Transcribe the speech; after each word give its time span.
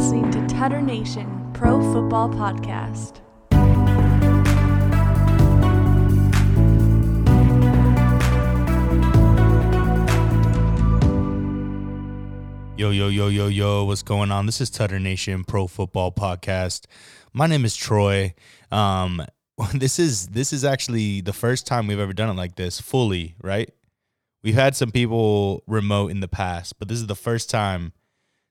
listening 0.00 0.30
to 0.30 0.54
Tutter 0.54 0.80
Nation 0.80 1.50
Pro 1.52 1.78
Football 1.92 2.30
Podcast. 2.30 3.20
Yo, 12.78 12.88
yo, 12.88 13.08
yo, 13.08 13.28
yo, 13.28 13.48
yo, 13.48 13.84
what's 13.84 14.02
going 14.02 14.30
on? 14.30 14.46
This 14.46 14.62
is 14.62 14.70
Tutter 14.70 14.98
Nation 14.98 15.44
Pro 15.44 15.66
Football 15.66 16.12
Podcast. 16.12 16.86
My 17.34 17.46
name 17.46 17.66
is 17.66 17.76
Troy. 17.76 18.32
Um, 18.72 19.22
this 19.74 19.98
is 19.98 20.28
this 20.28 20.54
is 20.54 20.64
actually 20.64 21.20
the 21.20 21.34
first 21.34 21.66
time 21.66 21.86
we've 21.86 22.00
ever 22.00 22.14
done 22.14 22.30
it 22.30 22.38
like 22.38 22.56
this 22.56 22.80
fully, 22.80 23.34
right? 23.42 23.70
We've 24.42 24.54
had 24.54 24.74
some 24.74 24.92
people 24.92 25.62
remote 25.66 26.10
in 26.10 26.20
the 26.20 26.28
past, 26.28 26.78
but 26.78 26.88
this 26.88 26.96
is 26.96 27.06
the 27.06 27.14
first 27.14 27.50
time 27.50 27.92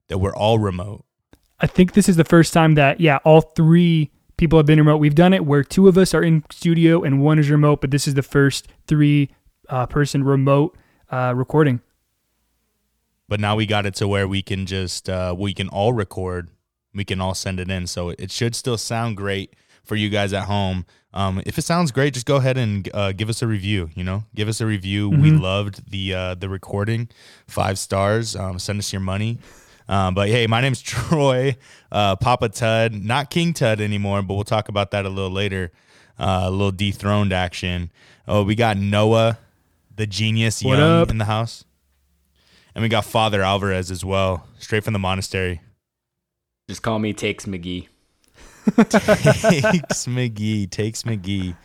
that 0.10 0.20
we're 0.20 0.36
all 0.36 0.60
remote. 0.60 1.06
I 1.62 1.68
think 1.68 1.94
this 1.94 2.08
is 2.08 2.16
the 2.16 2.24
first 2.24 2.54
time 2.54 2.76
that 2.76 3.00
yeah, 3.00 3.18
all 3.24 3.42
three 3.42 4.12
people 4.38 4.58
have 4.58 4.66
been 4.66 4.80
remote. 4.80 4.98
We've 4.98 5.16
done 5.16 5.34
it 5.34 5.46
where 5.46 5.64
two 5.64 5.88
of 5.88 5.98
us 5.98 6.14
are 6.14 6.24
in 6.24 6.44
studio 6.50 7.04
and 7.04 7.22
one 7.22 7.40
is 7.40 7.50
remote, 7.50 7.82
but 7.82 7.92
this 7.92 8.08
is 8.08 8.14
the 8.14 8.24
first 8.24 8.68
three 8.88 9.30
uh, 9.68 9.86
person 9.86 10.24
remote 10.24 10.78
uh, 11.10 11.34
recording. 11.36 11.82
But 13.28 13.40
now 13.40 13.56
we 13.56 13.66
got 13.66 13.86
it 13.86 13.94
to 13.96 14.08
where 14.08 14.28
we 14.28 14.42
can 14.42 14.66
just 14.66 15.10
uh, 15.10 15.36
we 15.38 15.54
can 15.54 15.68
all 15.70 15.94
record, 15.94 16.50
we 16.94 17.04
can 17.06 17.22
all 17.22 17.36
send 17.36 17.60
it 17.60 17.70
in, 17.70 17.86
so 17.86 18.10
it 18.10 18.32
should 18.32 18.56
still 18.56 18.78
sound 18.78 19.18
great 19.18 19.56
for 19.84 19.96
you 19.96 20.10
guys 20.10 20.34
at 20.34 20.46
home. 20.46 20.86
Um, 21.14 21.42
if 21.46 21.58
it 21.58 21.64
sounds 21.64 21.92
great, 21.92 22.14
just 22.14 22.26
go 22.26 22.38
ahead 22.38 22.58
and 22.58 22.90
uh, 22.94 23.12
give 23.12 23.30
us 23.30 23.42
a 23.42 23.48
review. 23.48 23.90
You 23.96 24.04
know, 24.04 24.24
give 24.36 24.48
us 24.48 24.62
a 24.62 24.66
review. 24.66 25.10
We 25.10 25.32
loved 25.32 25.92
the 25.92 26.14
uh, 26.14 26.36
the 26.36 26.50
recording, 26.50 27.10
five 27.48 27.78
stars. 27.78 28.36
Um, 28.36 28.58
send 28.60 28.80
us 28.80 28.94
your 28.94 29.00
money. 29.02 29.40
Um, 29.90 30.14
but 30.14 30.30
hey, 30.30 30.48
my 30.48 30.62
name's 30.62 30.82
Troy, 30.84 31.58
uh, 31.92 32.16
Papa 32.16 32.50
Tud, 32.50 32.94
not 32.94 33.30
King 33.30 33.54
Tud 33.54 33.82
anymore, 33.82 34.22
but 34.22 34.36
we'll 34.36 34.44
talk 34.46 34.70
about 34.70 34.92
that 34.92 35.06
a 35.06 35.10
little 35.10 35.32
later. 35.32 35.72
Uh, 36.18 36.42
a 36.44 36.52
little 36.52 36.72
dethroned 36.72 37.34
action. 37.34 37.92
Oh, 38.28 38.44
we 38.44 38.54
got 38.54 38.78
Noah, 38.78 39.40
the 39.96 40.06
genius 40.06 40.62
What 40.64 40.78
young 40.78 41.02
up? 41.02 41.10
in 41.10 41.18
the 41.18 41.26
house, 41.26 41.66
and 42.76 42.84
we 42.84 42.90
got 42.90 43.04
Father 43.06 43.42
Alvarez 43.42 43.90
as 43.90 44.06
well, 44.06 44.46
straight 44.60 44.84
from 44.84 44.94
the 44.94 45.00
monastery. 45.00 45.62
Just 46.70 46.84
call 46.84 47.00
me 47.00 47.14
Takes 47.14 47.46
McGee. 47.46 47.88
takes 48.76 50.06
McGee, 50.06 50.70
takes 50.70 51.04
McGee. 51.04 51.56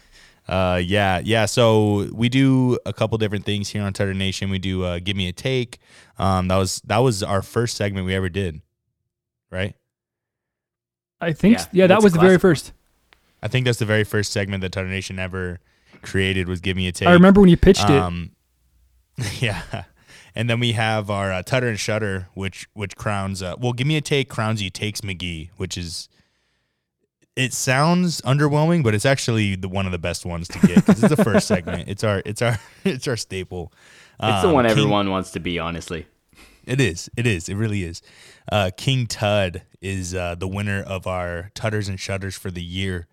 Uh, 0.47 0.81
yeah, 0.84 1.20
yeah. 1.25 1.47
So 1.47 2.11
we 2.12 2.28
do 2.28 2.78
a 2.84 2.92
couple 2.92 3.17
different 3.19 3.45
things 3.45 3.70
here 3.70 3.83
on 3.83 3.92
Tutter 3.92 4.14
Nation. 4.14 4.51
We 4.51 4.59
do 4.59 4.84
uh, 4.84 4.98
give 5.03 5.17
me 5.17 5.28
a 5.28 5.33
take. 5.33 5.78
Um, 6.19 6.48
that 6.48 6.56
was 6.56 6.81
that 6.84 6.98
was 6.98 7.23
our 7.23 7.42
first 7.42 7.77
segment 7.77 8.06
we 8.06 8.14
ever 8.14 8.28
did, 8.28 8.61
right? 9.51 9.75
I 11.20 11.33
think 11.33 11.59
Yeah, 11.59 11.67
yeah, 11.73 11.86
that 11.86 12.03
was 12.03 12.12
the 12.12 12.20
very 12.20 12.39
first. 12.39 12.73
I 13.42 13.48
think 13.48 13.64
that's 13.64 13.78
the 13.78 13.86
very 13.86 14.05
first 14.05 14.33
segment 14.33 14.61
that 14.62 14.73
Tutter 14.73 14.89
Nation 14.89 15.19
ever 15.19 15.61
created 16.03 16.48
was 16.48 16.61
give 16.61 16.77
me 16.77 16.89
a 16.89 16.92
take. 16.92 17.08
I 17.08 17.12
remember 17.12 17.41
when 17.41 17.51
you 17.51 17.56
pitched 17.56 17.89
it. 17.89 17.98
Um, 17.98 18.33
yeah. 19.41 19.84
And 20.34 20.51
then 20.51 20.61
we 20.61 20.73
have 20.73 21.11
our 21.11 21.33
uh, 21.33 21.42
Tutter 21.42 21.69
and 21.69 21.79
Shutter, 21.79 22.29
which 22.34 22.69
which 22.75 22.97
crowns. 22.97 23.42
Uh, 23.42 23.55
well, 23.58 23.73
give 23.73 23.86
me 23.86 23.97
a 23.97 24.01
take 24.01 24.29
crowns 24.29 24.62
you 24.62 24.70
takes 24.70 25.01
McGee, 25.01 25.51
which 25.56 25.79
is. 25.79 26.08
It 27.36 27.52
sounds 27.52 28.20
underwhelming, 28.22 28.84
but 28.84 28.94
it's 28.94 29.04
actually 29.04 29.56
the 29.56 29.68
one 29.68 29.86
of 29.86 29.92
the 29.92 29.98
best 29.98 30.24
ones 30.24 30.46
to 30.48 30.58
get 30.66 30.84
'cause 30.86 31.02
it's 31.02 31.14
the 31.16 31.24
first 31.24 31.46
segment. 31.48 31.88
It's 31.92 32.04
our 32.04 32.22
it's 32.24 32.40
our 32.42 32.58
it's 32.84 33.08
our 33.08 33.16
staple. 33.16 33.72
It's 34.20 34.42
the 34.42 34.48
Um, 34.48 34.52
one 34.54 34.64
King- 34.64 34.70
everyone 34.72 35.10
wants 35.10 35.32
to 35.32 35.40
be, 35.40 35.58
honestly. 35.58 36.06
it 36.64 36.80
is. 36.80 37.10
It 37.16 37.27
is. 37.27 37.48
It 37.48 37.56
really 37.56 37.82
is. 37.82 38.00
Uh, 38.50 38.70
King 38.77 39.06
Tud 39.06 39.62
is 39.82 40.14
uh, 40.14 40.34
the 40.36 40.46
winner 40.48 40.80
of 40.82 41.06
our 41.08 41.50
Tutters 41.55 41.88
and 41.88 41.98
Shutters 41.98 42.36
for 42.36 42.50
the 42.50 42.62
year. 42.62 43.06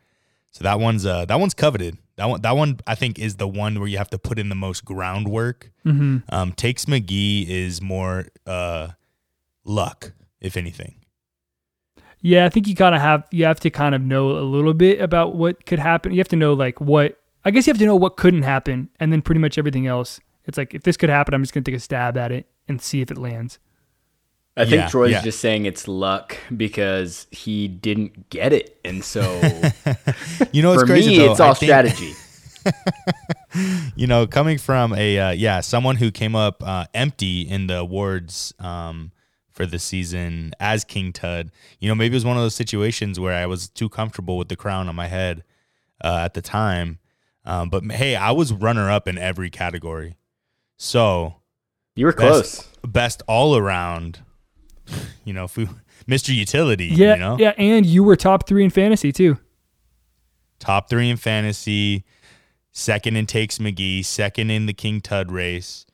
So 0.51 0.63
that 0.63 0.79
one's 0.79 1.05
uh, 1.05 1.25
that 1.25 1.39
one's 1.39 1.53
coveted. 1.55 1.97
That 2.17 2.25
one 2.29 2.41
that 2.41 2.55
one 2.55 2.79
I 2.85 2.93
think 2.95 3.17
is 3.17 3.37
the 3.37 3.47
one 3.47 3.79
where 3.79 3.87
you 3.87 3.97
have 3.97 4.09
to 4.11 4.19
put 4.19 4.37
in 4.37 4.49
the 4.49 4.55
most 4.55 4.85
groundwork. 4.85 5.71
hmm 5.83 6.17
Um, 6.29 6.51
Takes 6.53 6.85
McGee 6.85 7.47
is 7.47 7.81
more 7.81 8.27
uh, 8.45 8.89
luck, 9.65 10.11
if 10.39 10.55
anything. 10.57 10.95
Yeah, 12.21 12.45
I 12.45 12.49
think 12.49 12.67
you 12.67 12.75
kind 12.75 12.93
of 12.93 13.01
have 13.01 13.27
you 13.31 13.45
have 13.45 13.59
to 13.61 13.69
kind 13.69 13.95
of 13.95 14.01
know 14.01 14.31
a 14.31 14.41
little 14.45 14.73
bit 14.73 15.01
about 15.01 15.35
what 15.35 15.65
could 15.65 15.79
happen. 15.79 16.11
You 16.11 16.19
have 16.19 16.27
to 16.29 16.35
know 16.35 16.53
like 16.53 16.79
what 16.79 17.17
I 17.43 17.51
guess 17.51 17.65
you 17.65 17.71
have 17.71 17.79
to 17.79 17.85
know 17.85 17.95
what 17.95 18.15
couldn't 18.17 18.43
happen, 18.43 18.89
and 18.99 19.11
then 19.11 19.21
pretty 19.21 19.39
much 19.41 19.57
everything 19.57 19.87
else. 19.87 20.19
It's 20.45 20.57
like 20.57 20.73
if 20.75 20.83
this 20.83 20.97
could 20.97 21.09
happen, 21.09 21.33
I'm 21.33 21.41
just 21.41 21.53
gonna 21.53 21.63
take 21.63 21.75
a 21.75 21.79
stab 21.79 22.17
at 22.17 22.31
it 22.31 22.47
and 22.67 22.81
see 22.81 23.01
if 23.01 23.09
it 23.11 23.17
lands. 23.17 23.57
I 24.57 24.63
think 24.65 24.75
Yeah, 24.81 24.87
Troy's 24.89 25.11
yeah. 25.11 25.21
just 25.21 25.39
saying 25.39 25.65
it's 25.65 25.87
luck 25.87 26.37
because 26.55 27.25
he 27.31 27.67
didn't 27.69 28.29
get 28.29 28.51
it. 28.53 28.77
And 28.83 29.01
so 29.03 29.21
You 30.51 30.61
know, 30.61 30.73
it's 30.73 30.81
for 30.81 30.85
crazy 30.87 31.11
me, 31.11 31.17
though. 31.19 31.31
it's 31.31 31.39
all 31.39 31.53
think- 31.53 31.69
strategy. 31.69 32.13
you 33.95 34.07
know, 34.07 34.27
coming 34.27 34.57
from 34.57 34.93
a 34.93 35.17
uh, 35.19 35.29
yeah, 35.31 35.61
someone 35.61 35.95
who 35.95 36.11
came 36.11 36.35
up 36.35 36.61
uh, 36.65 36.85
empty 36.93 37.41
in 37.41 37.67
the 37.67 37.77
awards 37.79 38.53
um, 38.59 39.11
for 39.51 39.65
the 39.65 39.79
season 39.79 40.53
as 40.59 40.83
King 40.83 41.11
Tud. 41.13 41.51
You 41.79 41.89
know, 41.89 41.95
maybe 41.95 42.13
it 42.13 42.17
was 42.17 42.25
one 42.25 42.37
of 42.37 42.43
those 42.43 42.55
situations 42.55 43.19
where 43.19 43.33
I 43.33 43.45
was 43.45 43.69
too 43.69 43.89
comfortable 43.89 44.37
with 44.37 44.49
the 44.49 44.55
crown 44.55 44.87
on 44.89 44.95
my 44.95 45.07
head 45.07 45.43
uh, 46.03 46.21
at 46.25 46.33
the 46.33 46.41
time. 46.41 46.99
Um, 47.45 47.69
but 47.69 47.83
hey, 47.91 48.15
I 48.15 48.31
was 48.31 48.53
runner 48.53 48.89
up 48.89 49.07
in 49.07 49.17
every 49.17 49.49
category, 49.49 50.15
so 50.77 51.35
You 51.95 52.05
were 52.05 52.13
best, 52.13 52.19
close. 52.63 52.67
best 52.87 53.21
all 53.27 53.55
around. 53.55 54.19
You 55.23 55.33
know, 55.33 55.47
fu- 55.47 55.69
Mr. 56.07 56.33
Utility. 56.35 56.87
Yeah, 56.87 57.13
you 57.13 57.19
know, 57.19 57.37
yeah, 57.39 57.53
and 57.57 57.85
you 57.85 58.03
were 58.03 58.15
top 58.15 58.47
three 58.47 58.63
in 58.63 58.71
fantasy 58.71 59.11
too. 59.11 59.37
top 60.59 60.89
three 60.89 61.09
in 61.09 61.17
fantasy, 61.17 62.03
second 62.71 63.15
in 63.17 63.25
takes 63.27 63.59
McGee, 63.59 64.03
second 64.03 64.49
in 64.49 64.65
the 64.65 64.73
King 64.73 64.99
Tud 64.99 65.31
race. 65.31 65.85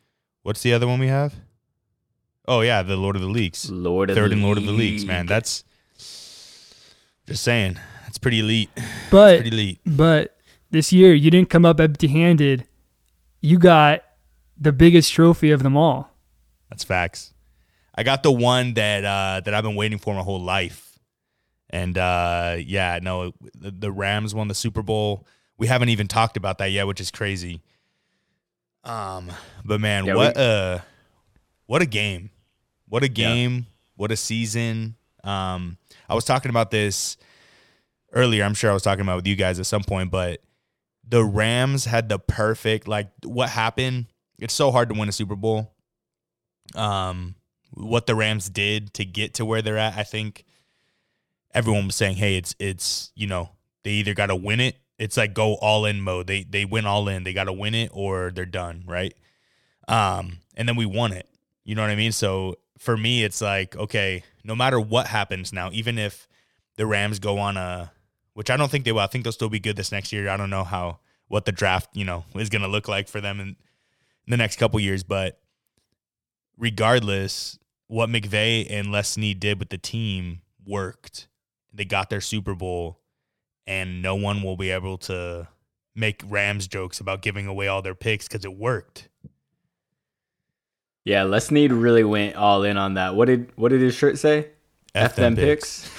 What's 0.43 0.63
the 0.63 0.73
other 0.73 0.87
one 0.87 0.99
we 0.99 1.07
have? 1.07 1.35
Oh 2.47 2.61
yeah, 2.61 2.81
the 2.83 2.95
Lord 2.97 3.15
of 3.15 3.21
the 3.21 3.27
Leagues. 3.27 3.69
Lord 3.69 4.09
of 4.09 4.15
Third 4.15 4.31
the 4.31 4.35
in 4.35 4.41
Lord 4.41 4.57
of 4.57 4.65
the 4.65 4.71
Leagues, 4.71 5.05
man. 5.05 5.25
That's 5.25 5.63
just 7.27 7.43
saying. 7.43 7.77
That's 8.03 8.17
pretty 8.17 8.39
elite. 8.39 8.69
But 9.11 9.41
Pretty 9.41 9.55
elite. 9.55 9.79
but 9.85 10.37
this 10.71 10.93
year 10.93 11.13
you 11.13 11.29
didn't 11.29 11.49
come 11.49 11.65
up 11.65 11.79
empty-handed. 11.79 12.65
You 13.41 13.59
got 13.59 14.03
the 14.57 14.71
biggest 14.71 15.11
trophy 15.13 15.51
of 15.51 15.61
them 15.61 15.75
all. 15.75 16.09
That's 16.69 16.83
facts. 16.83 17.33
I 17.93 18.03
got 18.03 18.23
the 18.23 18.31
one 18.31 18.73
that 18.75 19.03
uh, 19.03 19.41
that 19.43 19.53
I've 19.53 19.63
been 19.63 19.75
waiting 19.75 19.97
for 19.97 20.13
my 20.13 20.21
whole 20.21 20.41
life, 20.41 20.97
and 21.69 21.97
uh, 21.97 22.55
yeah, 22.59 22.99
no, 23.01 23.33
the, 23.55 23.71
the 23.71 23.91
Rams 23.91 24.33
won 24.33 24.47
the 24.47 24.55
Super 24.55 24.81
Bowl. 24.81 25.25
We 25.57 25.67
haven't 25.67 25.89
even 25.89 26.07
talked 26.07 26.37
about 26.37 26.59
that 26.59 26.71
yet, 26.71 26.85
which 26.87 27.01
is 27.01 27.09
crazy. 27.11 27.61
Um, 28.83 29.31
but 29.65 29.81
man, 29.81 30.05
Yeah, 30.05 30.15
what 30.15 30.35
we- 30.37 30.41
a 30.43 30.85
what 31.65 31.81
a 31.81 31.85
game! 31.85 32.29
What 32.89 33.03
a 33.03 33.07
game! 33.07 33.67
What 33.95 34.11
a 34.11 34.15
season! 34.15 34.95
Um, 35.23 35.77
I 36.07 36.15
was 36.15 36.23
talking 36.23 36.49
about 36.49 36.71
this 36.71 37.17
earlier. 38.13 38.43
I'm 38.43 38.53
sure 38.53 38.69
I 38.69 38.73
was 38.73 38.83
talking 38.83 39.01
about 39.01 39.13
it 39.13 39.17
with 39.17 39.27
you 39.27 39.35
guys 39.35 39.59
at 39.59 39.65
some 39.65 39.83
point, 39.83 40.11
but 40.11 40.41
the 41.07 41.23
Rams 41.23 41.85
had 41.85 42.09
the 42.09 42.19
perfect 42.19 42.87
like 42.87 43.09
what 43.23 43.49
happened. 43.49 44.05
It's 44.39 44.53
so 44.53 44.71
hard 44.71 44.89
to 44.89 44.95
win 44.95 45.09
a 45.09 45.11
Super 45.11 45.35
Bowl. 45.35 45.73
Um, 46.75 47.35
what 47.71 48.05
the 48.05 48.15
Rams 48.15 48.49
did 48.49 48.93
to 48.95 49.05
get 49.05 49.35
to 49.35 49.45
where 49.45 49.61
they're 49.61 49.77
at, 49.77 49.97
I 49.97 50.03
think 50.03 50.45
everyone 51.53 51.87
was 51.87 51.95
saying, 51.95 52.17
"Hey, 52.17 52.37
it's 52.37 52.55
it's 52.59 53.11
you 53.15 53.27
know 53.27 53.49
they 53.83 53.91
either 53.91 54.13
got 54.13 54.27
to 54.27 54.35
win 54.35 54.59
it. 54.59 54.77
It's 54.99 55.17
like 55.17 55.33
go 55.33 55.55
all 55.55 55.85
in 55.85 56.01
mode. 56.01 56.27
They 56.27 56.43
they 56.43 56.65
win 56.65 56.85
all 56.85 57.07
in. 57.07 57.23
They 57.23 57.33
got 57.33 57.45
to 57.45 57.53
win 57.53 57.75
it 57.75 57.89
or 57.93 58.31
they're 58.31 58.45
done, 58.45 58.83
right? 58.87 59.13
Um, 59.87 60.39
and 60.55 60.67
then 60.67 60.75
we 60.75 60.85
won 60.85 61.13
it. 61.13 61.27
You 61.63 61.75
know 61.75 61.81
what 61.81 61.91
I 61.91 61.95
mean? 61.95 62.11
So 62.11 62.55
for 62.77 62.97
me, 62.97 63.23
it's 63.23 63.41
like 63.41 63.75
okay, 63.75 64.23
no 64.43 64.55
matter 64.55 64.79
what 64.79 65.07
happens 65.07 65.51
now, 65.53 65.69
even 65.71 65.97
if 65.97 66.27
the 66.77 66.85
Rams 66.85 67.19
go 67.19 67.39
on 67.39 67.57
a, 67.57 67.91
which 68.33 68.49
I 68.49 68.57
don't 68.57 68.69
think 68.69 68.85
they 68.85 68.91
will. 68.91 69.01
I 69.01 69.07
think 69.07 69.23
they'll 69.23 69.33
still 69.33 69.49
be 69.49 69.59
good 69.59 69.75
this 69.75 69.91
next 69.91 70.13
year. 70.13 70.29
I 70.29 70.37
don't 70.37 70.49
know 70.49 70.63
how 70.63 70.99
what 71.27 71.45
the 71.45 71.51
draft 71.51 71.89
you 71.93 72.05
know 72.05 72.25
is 72.35 72.49
going 72.49 72.61
to 72.61 72.67
look 72.67 72.87
like 72.87 73.07
for 73.07 73.19
them 73.19 73.39
in, 73.39 73.49
in 73.49 73.55
the 74.27 74.37
next 74.37 74.57
couple 74.57 74.79
years, 74.79 75.03
but 75.03 75.39
regardless, 76.57 77.57
what 77.87 78.09
McVay 78.09 78.67
and 78.69 78.91
Les 78.91 79.09
Snead 79.09 79.39
did 79.39 79.59
with 79.59 79.69
the 79.69 79.77
team 79.77 80.41
worked. 80.65 81.27
They 81.73 81.85
got 81.85 82.09
their 82.09 82.21
Super 82.21 82.55
Bowl, 82.55 82.99
and 83.65 84.01
no 84.01 84.15
one 84.15 84.41
will 84.41 84.57
be 84.57 84.71
able 84.71 84.97
to 84.99 85.47
make 85.95 86.21
Rams 86.27 86.67
jokes 86.67 86.99
about 86.99 87.21
giving 87.21 87.47
away 87.47 87.67
all 87.67 87.81
their 87.81 87.95
picks 87.95 88.27
because 88.27 88.45
it 88.45 88.55
worked. 88.55 89.09
Yeah, 91.07 91.23
Les 91.23 91.45
Snead 91.45 91.71
really 91.71 92.03
went 92.03 92.35
all 92.35 92.63
in 92.63 92.75
on 92.75 92.95
that. 92.95 93.15
What 93.15 93.29
did 93.29 93.49
what 93.55 93.69
did 93.69 93.79
his 93.79 93.95
shirt 93.95 94.17
say? 94.17 94.49
F, 94.93 95.15
them 95.15 95.37
picks. 95.37 95.89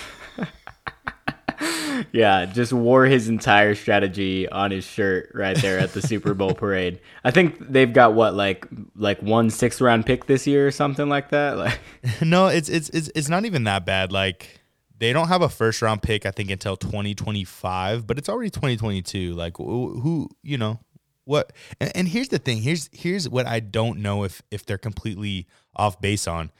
yeah, 2.12 2.44
just 2.44 2.74
wore 2.74 3.06
his 3.06 3.30
entire 3.30 3.74
strategy 3.74 4.46
on 4.50 4.70
his 4.70 4.84
shirt 4.84 5.30
right 5.32 5.56
there 5.56 5.78
at 5.78 5.94
the 5.94 6.02
Super 6.02 6.34
Bowl 6.34 6.52
parade. 6.54 7.00
I 7.24 7.30
think 7.30 7.56
they've 7.58 7.90
got 7.90 8.12
what 8.12 8.34
like 8.34 8.66
like 8.96 9.22
one 9.22 9.48
sixth 9.48 9.80
round 9.80 10.04
pick 10.04 10.26
this 10.26 10.46
year 10.46 10.66
or 10.66 10.70
something 10.70 11.08
like 11.08 11.30
that. 11.30 11.56
Like 11.56 11.80
no, 12.20 12.48
it's 12.48 12.68
it's 12.68 12.90
it's 12.90 13.10
it's 13.14 13.30
not 13.30 13.46
even 13.46 13.64
that 13.64 13.86
bad. 13.86 14.12
Like 14.12 14.60
they 14.98 15.12
don't 15.12 15.28
have 15.28 15.42
a 15.42 15.48
first 15.48 15.80
round 15.80 16.02
pick, 16.02 16.26
I 16.26 16.32
think, 16.32 16.50
until 16.50 16.76
2025, 16.76 18.06
but 18.06 18.18
it's 18.18 18.28
already 18.28 18.50
2022. 18.50 19.32
Like, 19.32 19.56
who 19.56 20.28
you 20.42 20.58
know, 20.58 20.80
what? 21.28 21.52
And, 21.78 21.92
and 21.94 22.08
here's 22.08 22.28
the 22.28 22.38
thing. 22.38 22.62
Here's 22.62 22.88
here's 22.90 23.28
what 23.28 23.46
I 23.46 23.60
don't 23.60 23.98
know 23.98 24.24
if 24.24 24.40
if 24.50 24.64
they're 24.64 24.78
completely 24.78 25.46
off 25.76 26.00
base 26.00 26.26
on. 26.26 26.50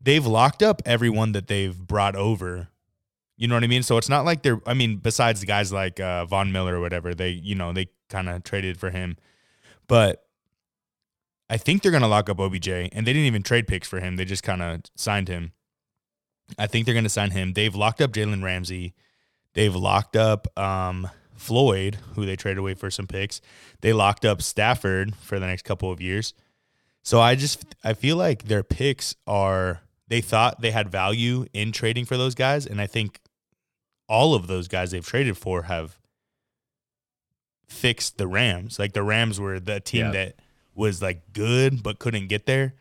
They've 0.00 0.24
locked 0.24 0.62
up 0.62 0.80
everyone 0.86 1.32
that 1.32 1.46
they've 1.46 1.76
brought 1.76 2.16
over. 2.16 2.68
You 3.36 3.48
know 3.48 3.54
what 3.54 3.64
I 3.64 3.66
mean? 3.68 3.82
So 3.82 3.98
it's 3.98 4.08
not 4.08 4.24
like 4.24 4.42
they're. 4.42 4.60
I 4.66 4.72
mean, 4.72 4.96
besides 4.96 5.40
the 5.40 5.46
guys 5.46 5.72
like 5.72 6.00
uh, 6.00 6.24
Von 6.24 6.50
Miller 6.52 6.76
or 6.76 6.80
whatever, 6.80 7.14
they 7.14 7.28
you 7.28 7.54
know 7.54 7.72
they 7.72 7.88
kind 8.08 8.30
of 8.30 8.44
traded 8.44 8.80
for 8.80 8.88
him, 8.88 9.18
but 9.86 10.24
I 11.50 11.58
think 11.58 11.82
they're 11.82 11.92
gonna 11.92 12.08
lock 12.08 12.30
up 12.30 12.40
OBJ, 12.40 12.68
and 12.68 13.06
they 13.06 13.12
didn't 13.12 13.26
even 13.26 13.42
trade 13.42 13.66
picks 13.66 13.88
for 13.88 14.00
him. 14.00 14.16
They 14.16 14.24
just 14.24 14.42
kind 14.42 14.62
of 14.62 14.80
signed 14.96 15.28
him. 15.28 15.52
I 16.58 16.66
think 16.66 16.86
they're 16.86 16.94
gonna 16.94 17.10
sign 17.10 17.32
him. 17.32 17.52
They've 17.52 17.74
locked 17.74 18.00
up 18.00 18.12
Jalen 18.12 18.42
Ramsey. 18.42 18.94
They've 19.52 19.74
locked 19.74 20.16
up 20.16 20.46
um, 20.58 21.10
Floyd, 21.38 21.98
who 22.14 22.26
they 22.26 22.36
traded 22.36 22.58
away 22.58 22.74
for 22.74 22.90
some 22.90 23.06
picks. 23.06 23.40
They 23.80 23.92
locked 23.92 24.24
up 24.24 24.42
Stafford 24.42 25.14
for 25.16 25.38
the 25.38 25.46
next 25.46 25.62
couple 25.64 25.90
of 25.90 26.00
years. 26.00 26.34
So 27.02 27.20
I 27.20 27.36
just 27.36 27.64
I 27.82 27.94
feel 27.94 28.16
like 28.16 28.44
their 28.44 28.62
picks 28.62 29.14
are 29.26 29.80
they 30.08 30.20
thought 30.20 30.60
they 30.60 30.72
had 30.72 30.90
value 30.90 31.46
in 31.52 31.72
trading 31.72 32.04
for 32.04 32.16
those 32.16 32.34
guys, 32.34 32.66
and 32.66 32.80
I 32.80 32.86
think 32.86 33.20
all 34.08 34.34
of 34.34 34.46
those 34.46 34.68
guys 34.68 34.90
they've 34.90 35.06
traded 35.06 35.36
for 35.38 35.62
have 35.62 35.98
fixed 37.68 38.18
the 38.18 38.26
Rams. 38.26 38.78
Like 38.78 38.92
the 38.92 39.02
Rams 39.02 39.38
were 39.40 39.60
the 39.60 39.80
team 39.80 40.06
Yeah. 40.06 40.12
that 40.12 40.36
was 40.74 41.02
like 41.02 41.32
good 41.32 41.82
but 41.82 41.98
couldn't 41.98 42.28
get 42.28 42.46
there. 42.46 42.74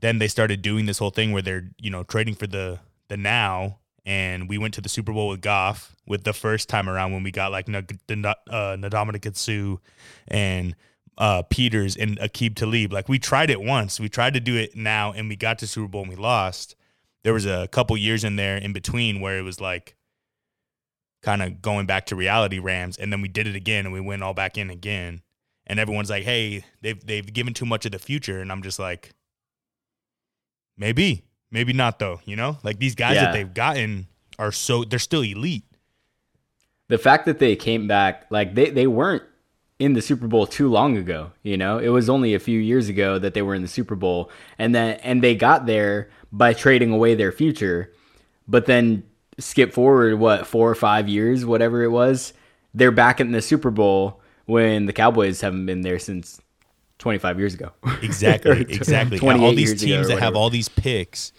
Then 0.00 0.18
they 0.18 0.28
started 0.28 0.60
doing 0.62 0.86
this 0.86 0.98
whole 0.98 1.10
thing 1.10 1.32
where 1.32 1.42
they're, 1.42 1.70
you 1.78 1.90
know, 1.90 2.02
trading 2.02 2.34
for 2.34 2.46
the 2.46 2.80
the 3.08 3.16
now 3.16 3.78
and 4.06 4.48
we 4.48 4.58
went 4.58 4.74
to 4.74 4.80
the 4.80 4.88
Super 4.88 5.12
Bowl 5.12 5.28
with 5.28 5.40
Goff 5.40 5.96
with 6.06 6.24
the 6.24 6.32
first 6.32 6.68
time 6.68 6.88
around 6.88 7.12
when 7.12 7.22
we 7.22 7.30
got 7.30 7.52
like 7.52 7.68
Nad- 7.68 7.98
uh, 8.50 8.76
Katsu 9.22 9.78
and 10.28 10.76
uh, 11.16 11.42
Peters 11.48 11.96
and 11.96 12.18
Aqib 12.18 12.54
Talib. 12.54 12.92
Like 12.92 13.08
we 13.08 13.18
tried 13.18 13.50
it 13.50 13.60
once. 13.60 13.98
We 13.98 14.08
tried 14.08 14.34
to 14.34 14.40
do 14.40 14.56
it 14.56 14.76
now 14.76 15.12
and 15.12 15.28
we 15.28 15.36
got 15.36 15.58
to 15.60 15.66
Super 15.66 15.88
Bowl 15.88 16.02
and 16.02 16.10
we 16.10 16.16
lost. 16.16 16.76
There 17.22 17.32
was 17.32 17.46
a 17.46 17.68
couple 17.68 17.96
years 17.96 18.24
in 18.24 18.36
there 18.36 18.56
in 18.56 18.72
between 18.72 19.20
where 19.20 19.38
it 19.38 19.42
was 19.42 19.60
like 19.60 19.96
kind 21.22 21.42
of 21.42 21.62
going 21.62 21.86
back 21.86 22.04
to 22.06 22.16
reality 22.16 22.58
Rams 22.58 22.98
and 22.98 23.10
then 23.10 23.22
we 23.22 23.28
did 23.28 23.46
it 23.46 23.56
again 23.56 23.86
and 23.86 23.94
we 23.94 24.00
went 24.00 24.22
all 24.22 24.34
back 24.34 24.58
in 24.58 24.68
again. 24.68 25.22
And 25.66 25.80
everyone's 25.80 26.10
like, 26.10 26.24
"Hey, 26.24 26.62
they've 26.82 27.02
they've 27.06 27.32
given 27.32 27.54
too 27.54 27.64
much 27.64 27.86
of 27.86 27.92
the 27.92 27.98
future." 27.98 28.42
And 28.42 28.52
I'm 28.52 28.60
just 28.60 28.78
like, 28.78 29.14
maybe, 30.76 31.24
maybe 31.54 31.72
not 31.72 31.98
though, 31.98 32.20
you 32.26 32.36
know? 32.36 32.58
Like 32.62 32.78
these 32.78 32.94
guys 32.94 33.14
Yeah. 33.14 33.24
that 33.26 33.32
they've 33.32 33.54
gotten 33.54 34.08
are 34.38 34.52
so 34.52 34.84
they're 34.84 34.98
still 34.98 35.22
elite. 35.22 35.64
the 36.88 36.98
fact 36.98 37.24
that 37.24 37.38
they 37.38 37.56
came 37.56 37.88
back 37.88 38.26
like 38.28 38.54
they, 38.54 38.68
they 38.68 38.86
weren't 38.86 39.22
in 39.78 39.94
the 39.94 40.02
Super 40.02 40.26
Bowl 40.28 40.46
too 40.46 40.68
long 40.68 40.96
ago, 40.98 41.30
you 41.42 41.56
know? 41.56 41.78
It 41.78 41.88
was 41.88 42.10
only 42.10 42.34
a 42.34 42.38
few 42.38 42.58
years 42.60 42.88
ago 42.90 43.18
that 43.18 43.32
they 43.34 43.40
were 43.42 43.54
in 43.54 43.62
the 43.62 43.68
Super 43.68 43.94
Bowl 43.94 44.30
and 44.58 44.74
then 44.74 44.98
and 45.02 45.22
they 45.22 45.34
got 45.34 45.64
there 45.66 46.10
by 46.30 46.52
trading 46.52 46.90
away 46.92 47.14
their 47.14 47.32
future. 47.32 47.92
But 48.46 48.66
then 48.66 49.04
skip 49.38 49.72
forward 49.72 50.18
what, 50.18 50.46
4 50.46 50.70
or 50.70 50.74
5 50.74 51.08
years, 51.08 51.46
whatever 51.46 51.82
it 51.82 51.88
was, 51.90 52.34
they're 52.74 52.90
back 52.92 53.20
in 53.20 53.32
the 53.32 53.40
Super 53.42 53.70
Bowl 53.70 54.20
when 54.46 54.84
the 54.86 54.92
Cowboys 54.92 55.40
haven't 55.40 55.64
been 55.66 55.80
there 55.80 55.98
since 55.98 56.40
25 56.98 57.38
years 57.38 57.54
ago. 57.54 57.72
Exactly, 58.02 58.60
exactly. 58.68 59.18
All 59.22 59.54
these 59.54 59.80
teams 59.80 60.08
that 60.08 60.18
have 60.18 60.36
all 60.36 60.50
these 60.50 60.68
picks, 60.68 61.32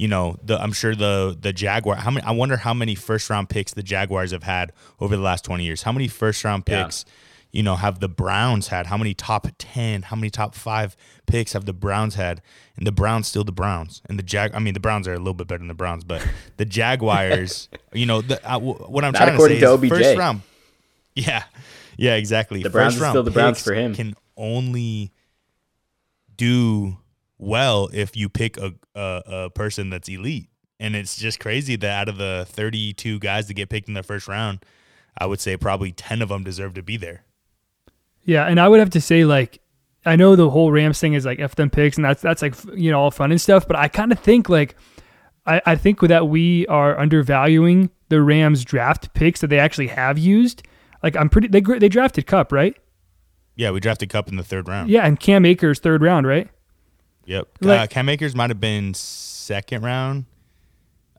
you 0.00 0.08
know, 0.08 0.36
the 0.42 0.58
I'm 0.58 0.72
sure 0.72 0.94
the 0.94 1.36
the 1.38 1.52
Jaguar. 1.52 1.96
How 1.96 2.10
many? 2.10 2.24
I 2.26 2.30
wonder 2.30 2.56
how 2.56 2.72
many 2.72 2.94
first 2.94 3.28
round 3.28 3.50
picks 3.50 3.74
the 3.74 3.82
Jaguars 3.82 4.30
have 4.32 4.44
had 4.44 4.72
over 4.98 5.14
the 5.14 5.20
last 5.22 5.44
20 5.44 5.62
years. 5.62 5.82
How 5.82 5.92
many 5.92 6.08
first 6.08 6.42
round 6.42 6.64
Yeah. 6.66 6.84
picks? 6.84 7.04
You 7.52 7.62
know, 7.64 7.74
have 7.76 7.98
the 8.00 8.08
Browns 8.08 8.68
had? 8.68 8.86
How 8.86 8.96
many 8.96 9.12
top 9.12 9.46
10? 9.58 10.02
How 10.02 10.16
many 10.16 10.30
top 10.30 10.54
five 10.54 10.96
picks 11.26 11.52
have 11.52 11.64
the 11.66 11.72
Browns 11.74 12.14
had? 12.14 12.40
And 12.76 12.86
the 12.86 12.92
Browns 12.92 13.26
still 13.26 13.44
the 13.44 13.52
Browns. 13.52 14.00
And 14.08 14.18
the 14.18 14.22
Jag. 14.22 14.54
I 14.54 14.58
mean, 14.60 14.72
the 14.72 14.80
Browns 14.80 15.06
are 15.06 15.12
a 15.14 15.18
little 15.18 15.34
bit 15.34 15.48
better 15.48 15.58
than 15.58 15.68
the 15.68 15.74
Browns, 15.74 16.02
but 16.04 16.26
the 16.56 16.64
Jaguars. 16.64 17.68
you 17.92 18.06
know, 18.06 18.22
the, 18.22 18.36
uh, 18.48 18.52
w- 18.54 18.74
what 18.74 19.04
I'm 19.04 19.12
Not 19.12 19.18
trying 19.18 19.36
to 19.36 19.42
say 19.42 19.60
to 19.60 19.74
is 19.82 19.88
first 19.90 20.16
round. 20.18 20.40
Yeah, 21.14 21.42
yeah, 21.98 22.14
exactly. 22.14 22.62
The 22.62 22.70
Browns 22.70 22.94
First 22.94 23.02
round 23.02 23.12
still 23.12 23.22
the 23.24 23.32
Browns 23.32 23.62
for 23.62 23.74
him. 23.74 23.94
Can 23.94 24.14
only 24.36 25.12
do 26.36 26.96
well 27.38 27.90
if 27.92 28.16
you 28.16 28.28
pick 28.28 28.56
a, 28.58 28.74
a 28.94 29.22
a 29.26 29.50
person 29.50 29.90
that's 29.90 30.08
elite. 30.08 30.48
And 30.78 30.96
it's 30.96 31.16
just 31.16 31.40
crazy 31.40 31.76
that 31.76 31.90
out 31.90 32.08
of 32.08 32.16
the 32.16 32.46
32 32.48 33.18
guys 33.18 33.48
that 33.48 33.54
get 33.54 33.68
picked 33.68 33.88
in 33.88 33.94
the 33.94 34.02
first 34.02 34.26
round, 34.26 34.64
I 35.18 35.26
would 35.26 35.38
say 35.40 35.56
probably 35.58 35.92
10 35.92 36.22
of 36.22 36.30
them 36.30 36.42
deserve 36.42 36.72
to 36.74 36.82
be 36.82 36.96
there. 36.96 37.24
Yeah, 38.24 38.46
and 38.46 38.58
I 38.58 38.68
would 38.68 38.80
have 38.80 38.90
to 38.90 39.00
say 39.00 39.24
like 39.24 39.60
I 40.06 40.16
know 40.16 40.36
the 40.36 40.48
whole 40.48 40.72
Rams 40.72 40.98
thing 40.98 41.14
is 41.14 41.26
like 41.26 41.40
f 41.40 41.54
them 41.54 41.70
picks 41.70 41.96
and 41.96 42.04
that's 42.04 42.22
that's 42.22 42.42
like 42.42 42.54
you 42.74 42.90
know 42.90 43.00
all 43.00 43.10
fun 43.10 43.30
and 43.30 43.40
stuff, 43.40 43.66
but 43.66 43.76
I 43.76 43.88
kind 43.88 44.12
of 44.12 44.18
think 44.18 44.48
like 44.48 44.76
I 45.46 45.60
I 45.66 45.76
think 45.76 46.00
that 46.00 46.28
we 46.28 46.66
are 46.68 46.98
undervaluing 46.98 47.90
the 48.08 48.22
Rams 48.22 48.64
draft 48.64 49.12
picks 49.14 49.40
that 49.40 49.48
they 49.48 49.58
actually 49.58 49.88
have 49.88 50.18
used. 50.18 50.62
Like 51.02 51.16
I'm 51.16 51.28
pretty 51.28 51.48
they 51.48 51.60
they 51.60 51.88
drafted 51.88 52.26
Kupp 52.26 52.52
right? 52.52 52.76
Yeah, 53.56 53.70
we 53.72 53.80
drafted 53.80 54.08
Kupp 54.08 54.28
in 54.28 54.36
the 54.36 54.44
third 54.44 54.68
round. 54.68 54.88
Yeah, 54.88 55.04
and 55.06 55.20
Cam 55.20 55.44
Akers 55.44 55.80
third 55.80 56.02
round 56.02 56.26
right? 56.26 56.48
Yep. 57.30 57.48
Like- 57.60 57.80
uh, 57.80 57.86
Cam 57.86 58.08
Akers 58.08 58.34
might 58.34 58.50
have 58.50 58.60
been 58.60 58.92
second 58.94 59.82
round, 59.84 60.24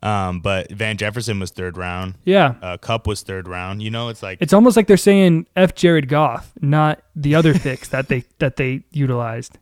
um, 0.03 0.39
but 0.41 0.71
Van 0.71 0.97
Jefferson 0.97 1.39
was 1.39 1.51
third 1.51 1.77
round. 1.77 2.15
Yeah. 2.25 2.55
Uh, 2.61 2.77
Kupp 2.77 3.07
was 3.07 3.21
third 3.21 3.47
round. 3.47 3.81
You 3.83 3.91
know, 3.91 4.09
it's 4.09 4.21
like 4.23 4.39
It's 4.41 4.53
almost 4.53 4.75
like 4.75 4.87
they're 4.87 4.97
saying 4.97 5.47
F 5.55 5.75
Jared 5.75 6.07
Goff, 6.09 6.51
not 6.61 7.01
the 7.15 7.35
other 7.35 7.53
picks 7.57 7.89
that 7.89 8.07
they 8.09 8.23
that 8.39 8.55
they 8.57 8.83
utilized. 8.91 9.57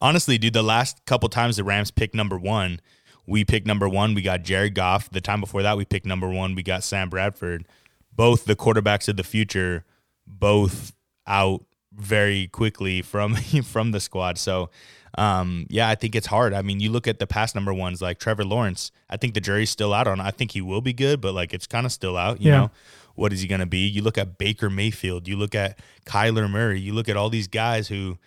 honestly, 0.00 0.36
dude, 0.38 0.52
the 0.52 0.62
last 0.62 1.04
couple 1.06 1.28
times 1.28 1.56
the 1.56 1.64
Rams 1.64 1.90
picked 1.90 2.14
number 2.14 2.38
one, 2.38 2.80
we 3.26 3.44
picked 3.44 3.66
number 3.66 3.88
one. 3.88 4.14
We 4.14 4.22
got 4.22 4.42
Jared 4.42 4.74
Goff. 4.74 5.10
The 5.10 5.20
time 5.20 5.40
before 5.40 5.62
that, 5.62 5.76
we 5.76 5.84
picked 5.84 6.06
number 6.06 6.28
one. 6.28 6.54
We 6.54 6.62
got 6.62 6.84
Sam 6.84 7.08
Bradford. 7.08 7.66
Both 8.14 8.44
the 8.44 8.54
quarterbacks 8.56 9.08
of 9.08 9.16
the 9.16 9.24
future, 9.24 9.84
both 10.26 10.92
out 11.26 11.64
very 11.92 12.46
quickly 12.48 13.00
from 13.02 13.34
from 13.64 13.90
the 13.90 14.00
squad. 14.00 14.38
So, 14.38 14.70
um, 15.16 15.66
yeah, 15.70 15.88
I 15.88 15.94
think 15.94 16.14
it's 16.14 16.26
hard. 16.26 16.52
I 16.52 16.62
mean, 16.62 16.80
you 16.80 16.90
look 16.90 17.06
at 17.08 17.18
the 17.18 17.26
past 17.26 17.54
number 17.54 17.72
ones 17.72 18.02
like 18.02 18.18
Trevor 18.18 18.44
Lawrence. 18.44 18.90
I 19.08 19.16
think 19.16 19.34
the 19.34 19.40
jury's 19.40 19.70
still 19.70 19.92
out 19.94 20.06
on. 20.06 20.20
I 20.20 20.30
think 20.30 20.52
he 20.52 20.60
will 20.60 20.80
be 20.82 20.92
good, 20.92 21.20
but 21.20 21.32
like 21.34 21.54
it's 21.54 21.66
kind 21.66 21.86
of 21.86 21.92
still 21.92 22.16
out. 22.16 22.40
You 22.40 22.50
Yeah. 22.50 22.56
know, 22.58 22.70
what 23.14 23.32
is 23.32 23.40
he 23.40 23.48
going 23.48 23.60
to 23.60 23.66
be? 23.66 23.86
You 23.86 24.02
look 24.02 24.18
at 24.18 24.36
Baker 24.36 24.68
Mayfield. 24.68 25.26
You 25.26 25.36
look 25.36 25.54
at 25.54 25.78
Kyler 26.04 26.50
Murray. 26.50 26.78
You 26.80 26.92
look 26.92 27.08
at 27.08 27.16
all 27.16 27.30
these 27.30 27.48
guys 27.48 27.88
who 27.88 28.18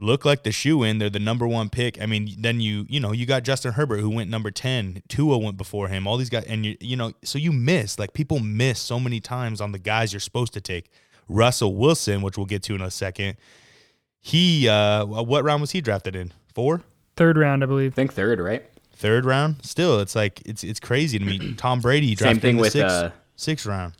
look 0.00 0.24
like 0.24 0.42
the 0.42 0.50
shoe 0.50 0.82
in. 0.82 0.98
They're 0.98 1.10
the 1.10 1.20
number 1.20 1.46
one 1.46 1.68
pick. 1.70 2.00
I 2.02 2.06
mean, 2.06 2.34
then 2.38 2.60
you 2.60 2.84
you 2.88 2.98
know 2.98 3.12
you 3.12 3.24
got 3.24 3.44
Justin 3.44 3.72
Herbert 3.74 3.98
who 4.00 4.10
went 4.10 4.28
number 4.30 4.50
ten. 4.50 5.02
Tua 5.08 5.38
went 5.38 5.56
before 5.56 5.88
him. 5.88 6.06
All 6.08 6.16
these 6.16 6.30
guys, 6.30 6.44
and 6.44 6.66
you 6.66 6.76
you 6.80 6.96
know 6.96 7.12
so 7.22 7.38
you 7.38 7.52
miss 7.52 7.98
like 8.00 8.12
people 8.14 8.40
miss 8.40 8.80
so 8.80 8.98
many 8.98 9.20
times 9.20 9.60
on 9.60 9.70
the 9.72 9.78
guys 9.78 10.12
you're 10.12 10.18
supposed 10.20 10.52
to 10.54 10.60
take. 10.60 10.90
Russell 11.28 11.76
Wilson, 11.76 12.20
which 12.20 12.36
we'll 12.36 12.46
get 12.46 12.64
to 12.64 12.74
in 12.74 12.82
a 12.82 12.90
second. 12.90 13.36
He 14.22 14.68
uh, 14.68 15.04
what 15.04 15.44
round 15.44 15.60
was 15.60 15.72
he 15.72 15.80
drafted 15.80 16.14
in? 16.16 16.32
Four, 16.54 16.82
Third 17.16 17.36
round, 17.36 17.62
I 17.62 17.66
I 17.66 17.66
believe. 17.66 17.94
think 17.94 18.12
third, 18.14 18.38
right? 18.40 18.64
third 18.94 19.24
round. 19.24 19.56
Still, 19.64 19.98
it's 20.00 20.14
like 20.14 20.40
it's 20.46 20.62
it's 20.62 20.78
crazy 20.80 21.18
to 21.18 21.24
me. 21.24 21.54
Tom 21.58 21.80
Brady 21.80 22.14
drafted 22.14 22.36
Same 22.36 22.40
thing 22.40 22.50
in 22.50 22.56
the 22.56 22.60
with 22.62 22.72
sixth, 22.72 22.94
uh, 22.94 23.10
sixth 23.36 23.66
round. 23.66 23.94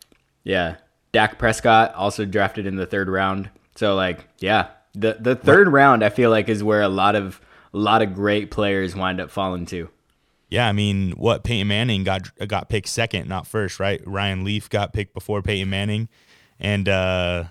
Yeah. 0.45 0.77
Dak 1.13 1.39
Prescott 1.39 1.93
also 1.95 2.25
drafted 2.25 2.67
in 2.67 2.77
the 2.77 2.87
third 2.87 3.09
round. 3.09 3.51
So 3.75 3.95
like, 3.97 4.27
yeah. 4.39 4.69
The 4.95 5.17
the 5.19 5.35
third 5.35 5.69
round 5.69 6.05
I 6.05 6.09
feel 6.11 6.31
like 6.31 6.49
is 6.49 6.63
where 6.63 6.83
a 6.83 6.89
lot 6.89 7.17
of 7.17 7.41
a 7.75 7.79
lot 7.79 8.01
of 8.03 8.15
great 8.15 8.51
players 8.51 8.95
wind 8.95 9.21
up 9.21 9.31
falling 9.31 9.67
to. 9.67 9.89
Yeah, 10.51 10.69
I 10.69 10.73
mean, 10.73 11.13
what 11.13 11.45
Peyton 11.45 11.67
Manning 11.69 12.05
got 12.05 12.31
got 12.47 12.69
picked 12.69 12.89
second, 12.89 13.27
not 13.29 13.47
first, 13.47 13.81
right? 13.81 14.01
Ryan 14.07 14.45
Leaf 14.45 14.69
got 14.71 14.93
picked 14.93 15.15
before 15.15 15.41
Peyton 15.43 15.71
Manning, 15.71 16.09
and 16.61 16.89
uh, 16.89 17.45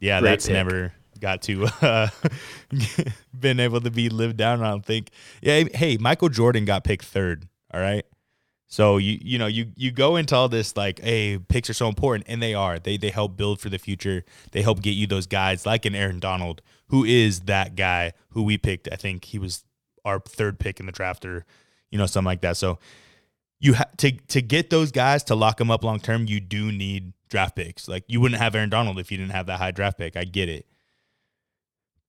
yeah, 0.00 0.18
Great 0.20 0.30
that's 0.30 0.46
pick. 0.46 0.54
never 0.54 0.92
got 1.20 1.42
to 1.42 1.66
uh, 1.82 2.08
been 3.38 3.60
able 3.60 3.80
to 3.80 3.90
be 3.90 4.08
lived 4.08 4.36
down. 4.36 4.62
I 4.62 4.70
don't 4.70 4.84
think. 4.84 5.10
Yeah, 5.42 5.64
hey, 5.74 5.96
Michael 5.98 6.28
Jordan 6.28 6.64
got 6.64 6.84
picked 6.84 7.04
third. 7.04 7.48
All 7.72 7.80
right, 7.80 8.04
so 8.66 8.96
you 8.98 9.18
you 9.20 9.38
know 9.38 9.46
you 9.46 9.72
you 9.76 9.90
go 9.90 10.16
into 10.16 10.34
all 10.34 10.48
this 10.48 10.76
like, 10.76 11.00
hey, 11.00 11.38
picks 11.38 11.68
are 11.70 11.74
so 11.74 11.88
important, 11.88 12.26
and 12.28 12.42
they 12.42 12.54
are. 12.54 12.78
They 12.78 12.96
they 12.96 13.10
help 13.10 13.36
build 13.36 13.60
for 13.60 13.68
the 13.68 13.78
future. 13.78 14.24
They 14.52 14.62
help 14.62 14.80
get 14.80 14.92
you 14.92 15.06
those 15.06 15.26
guys 15.26 15.66
like 15.66 15.84
an 15.84 15.94
Aaron 15.94 16.20
Donald, 16.20 16.62
who 16.88 17.04
is 17.04 17.40
that 17.42 17.76
guy 17.76 18.12
who 18.30 18.42
we 18.42 18.58
picked. 18.58 18.88
I 18.90 18.96
think 18.96 19.24
he 19.26 19.38
was 19.38 19.64
our 20.04 20.20
third 20.20 20.58
pick 20.58 20.80
in 20.80 20.86
the 20.86 20.92
draft, 20.92 21.24
or 21.24 21.44
you 21.90 21.98
know 21.98 22.06
something 22.06 22.26
like 22.26 22.42
that. 22.42 22.56
So 22.56 22.78
you 23.60 23.74
ha- 23.74 23.90
to 23.98 24.12
to 24.12 24.40
get 24.40 24.70
those 24.70 24.92
guys 24.92 25.22
to 25.24 25.34
lock 25.34 25.58
them 25.58 25.70
up 25.70 25.84
long 25.84 26.00
term, 26.00 26.26
you 26.26 26.40
do 26.40 26.72
need 26.72 27.12
draft 27.28 27.56
picks. 27.56 27.88
Like 27.88 28.04
you 28.08 28.20
wouldn't 28.20 28.40
have 28.40 28.54
Aaron 28.54 28.70
Donald 28.70 28.98
if 28.98 29.10
you 29.10 29.18
didn't 29.18 29.32
have 29.32 29.46
that 29.46 29.58
high 29.58 29.70
draft 29.70 29.98
pick. 29.98 30.16
I 30.16 30.24
get 30.24 30.48
it, 30.48 30.66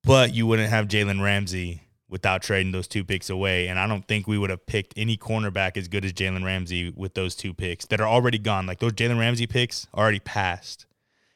but 0.03 0.33
you 0.33 0.47
wouldn't 0.47 0.69
have 0.69 0.87
Jalen 0.87 1.21
Ramsey 1.21 1.81
without 2.09 2.41
trading 2.41 2.73
those 2.73 2.87
two 2.87 3.03
picks 3.03 3.29
away. 3.29 3.67
And 3.67 3.79
I 3.79 3.87
don't 3.87 4.05
think 4.05 4.27
we 4.27 4.37
would 4.37 4.49
have 4.49 4.65
picked 4.65 4.93
any 4.97 5.17
cornerback 5.17 5.77
as 5.77 5.87
good 5.87 6.03
as 6.03 6.11
Jalen 6.11 6.43
Ramsey 6.43 6.91
with 6.95 7.13
those 7.13 7.35
two 7.35 7.53
picks 7.53 7.85
that 7.85 8.01
are 8.01 8.07
already 8.07 8.37
gone. 8.37 8.65
Like 8.65 8.79
those 8.79 8.93
Jalen 8.93 9.17
Ramsey 9.17 9.47
picks 9.47 9.87
already 9.95 10.19
passed. 10.19 10.85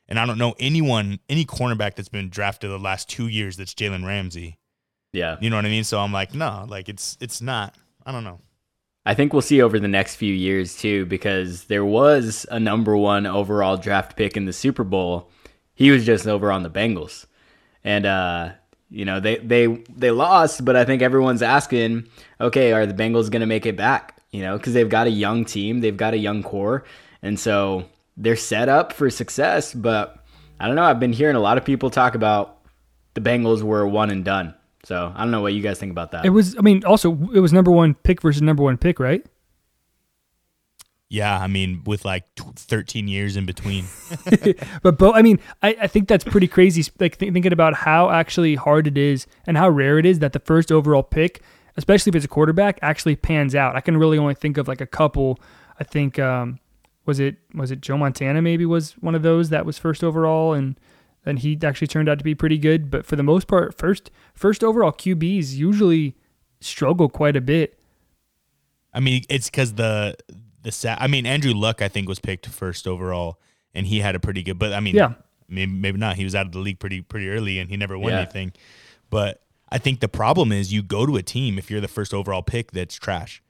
And 0.08 0.20
I 0.20 0.26
don't 0.26 0.38
know 0.38 0.54
anyone, 0.60 1.20
any 1.30 1.46
cornerback 1.46 1.96
that's 1.96 2.10
been 2.10 2.30
drafted 2.30 2.70
the 2.70 2.78
last 2.78 3.10
two 3.10 3.28
years 3.28 3.58
that's 3.58 3.74
Jalen 3.74 4.06
Ramsey. 4.06 4.60
Yeah. 5.14 5.38
You 5.40 5.50
know 5.50 5.56
what 5.56 5.66
I 5.66 5.70
mean? 5.70 5.86
So 5.86 6.00
I'm 6.00 6.12
like, 6.12 6.34
no, 6.34 6.66
like 6.68 6.90
it's 6.90 7.18
it's 7.22 7.42
not. 7.42 7.76
I 8.06 8.12
don't 8.12 8.26
know. 8.26 8.42
I 9.06 9.14
think 9.14 9.32
we'll 9.34 9.42
see 9.42 9.62
over 9.62 9.80
the 9.80 9.88
next 9.88 10.16
few 10.16 10.34
years 10.34 10.78
too, 10.78 11.06
because 11.06 11.66
there 11.66 11.86
was 11.86 12.46
a 12.52 12.60
number 12.60 12.98
one 12.98 13.26
overall 13.26 13.78
draft 13.78 14.18
pick 14.18 14.36
in 14.36 14.46
the 14.46 14.54
Super 14.54 14.84
Bowl. 14.84 15.30
He 15.74 15.92
was 15.92 16.06
just 16.06 16.28
over 16.28 16.52
on 16.52 16.64
the 16.64 16.70
Bengals, 16.70 17.26
and 17.86 18.06
uh, 18.06 18.50
you 18.90 19.06
know 19.06 19.22
they 19.22 19.38
they 19.38 19.68
they 19.96 20.12
lost, 20.12 20.66
but 20.66 20.76
I 20.76 20.84
think 20.84 21.02
everyone's 21.02 21.42
asking, 21.42 22.08
okay, 22.42 22.74
are 22.74 22.86
the 22.86 22.94
Bengals 22.94 23.32
going 23.32 23.42
to 23.42 23.46
make 23.46 23.66
it 23.66 23.78
back? 23.78 24.20
You 24.32 24.42
know, 24.42 24.58
because 24.58 24.74
they've 24.74 24.90
got 24.90 25.08
a 25.08 25.12
young 25.12 25.46
team, 25.46 25.80
they've 25.80 25.96
got 25.96 26.14
a 26.14 26.18
young 26.18 26.44
core, 26.44 26.84
and 27.22 27.40
so 27.40 27.86
they're 28.18 28.36
set 28.36 28.68
up 28.68 28.92
for 28.92 29.10
success. 29.10 29.74
But 29.74 30.18
I 30.60 30.68
don't 30.68 30.76
know. 30.76 30.84
I've 30.84 31.00
been 31.00 31.14
hearing 31.14 31.38
a 31.38 31.40
lot 31.40 31.58
of 31.58 31.64
people 31.64 31.90
talk 31.90 32.16
about 32.16 32.58
the 33.14 33.22
Bengals 33.22 33.62
were 33.62 33.88
one 33.88 34.10
and 34.10 34.26
done. 34.26 34.56
So 34.84 35.12
I 35.16 35.22
don't 35.22 35.32
know 35.32 35.42
what 35.42 35.54
you 35.54 35.62
guys 35.62 35.80
think 35.80 35.92
about 35.92 36.12
that. 36.12 36.26
It 36.26 36.32
was. 36.32 36.58
I 36.58 36.62
mean, 36.62 36.84
also 36.84 37.12
it 37.34 37.40
was 37.40 37.54
number 37.54 37.72
one 37.72 37.94
pick 37.94 38.22
versus 38.22 38.42
number 38.42 38.64
one 38.64 38.78
pick, 38.78 39.00
right? 39.00 39.26
Yeah, 41.16 41.40
I 41.40 41.48
mean, 41.48 41.82
with 41.86 42.04
like 42.04 42.26
13 42.36 43.08
years 43.08 43.38
in 43.38 43.46
between. 43.46 43.86
but 44.84 44.98
Bo, 44.98 45.14
I 45.14 45.22
mean, 45.22 45.40
I, 45.64 45.78
I 45.84 45.88
think 45.88 46.10
that's 46.10 46.26
pretty 46.26 46.50
crazy. 46.50 46.84
Like 47.00 47.18
th- 47.18 47.32
thinking 47.32 47.54
about 47.54 47.74
how 47.74 48.10
actually 48.10 48.56
hard 48.56 48.86
it 48.86 48.98
is 48.98 49.26
and 49.48 49.56
how 49.56 49.70
rare 49.70 49.98
it 49.98 50.06
is 50.06 50.20
that 50.20 50.34
the 50.34 50.42
first 50.42 50.74
overall 50.74 51.04
pick, 51.04 51.42
especially 51.78 52.10
if 52.10 52.16
it's 52.18 52.26
a 52.26 52.28
quarterback, 52.28 52.80
actually 52.82 53.16
pans 53.16 53.56
out. 53.56 53.78
I 53.78 53.80
can 53.80 53.96
really 53.96 54.18
only 54.18 54.34
think 54.34 54.58
of 54.58 54.68
like 54.68 54.82
a 54.82 54.86
couple. 54.86 55.40
I 55.80 55.86
think 55.86 56.20
um, 56.20 56.60
was 57.06 57.22
it 57.22 57.38
was 57.54 57.72
it 57.72 57.80
Joe 57.80 57.98
Montana 57.98 58.42
maybe 58.42 58.66
was 58.66 58.92
one 59.00 59.16
of 59.16 59.22
those 59.22 59.52
that 59.52 59.66
was 59.66 59.78
first 59.78 60.04
overall 60.04 60.52
and 60.52 60.78
and 61.26 61.40
he 61.40 61.58
actually 61.64 61.88
turned 61.88 62.10
out 62.10 62.18
to 62.18 62.26
be 62.26 62.36
pretty 62.36 62.58
good. 62.58 62.92
But 62.92 63.06
for 63.06 63.16
the 63.16 63.24
most 63.24 63.48
part, 63.48 63.78
first 63.78 64.12
first 64.34 64.66
overall 64.66 64.92
QBs 64.92 65.54
usually 65.54 66.18
struggle 66.60 67.08
quite 67.08 67.38
a 67.38 67.42
bit. 67.42 67.80
I 68.94 69.00
mean, 69.00 69.24
it's 69.30 69.50
because 69.50 69.76
the 69.76 70.18
the 70.66 70.72
sa- 70.72 70.98
I 71.00 71.08
mean, 71.08 71.26
Andrew 71.26 71.54
Luck 71.54 71.82
I 71.82 71.88
think 71.88 72.10
was 72.10 72.20
picked 72.20 72.48
first 72.48 72.88
overall, 72.88 73.40
and 73.74 73.86
he 73.88 74.00
had 74.00 74.16
a 74.16 74.20
pretty 74.20 74.44
good. 74.44 74.60
But 74.60 74.74
I 74.74 74.80
mean, 74.80 74.96
Yeah. 74.96 75.14
maybe 75.48 75.72
maybe 75.72 75.98
not. 75.98 76.16
He 76.18 76.24
was 76.24 76.36
out 76.36 76.48
of 76.48 76.52
the 76.52 76.60
league 76.60 76.80
pretty 76.80 77.02
pretty 77.02 77.30
early, 77.30 77.60
and 77.60 77.70
he 77.70 77.78
never 77.78 77.98
won 77.98 78.12
Yeah. 78.12 78.22
anything. 78.22 78.52
But 79.10 79.42
I 79.70 79.78
think 79.78 80.00
the 80.00 80.08
problem 80.10 80.52
is 80.52 80.74
you 80.74 80.82
go 80.84 81.06
to 81.06 81.16
a 81.16 81.24
team 81.24 81.58
if 81.58 81.70
you're 81.70 81.82
the 81.82 81.88
first 81.88 82.14
overall 82.14 82.42
pick 82.42 82.72
that's 82.72 82.96
trash, 82.96 83.42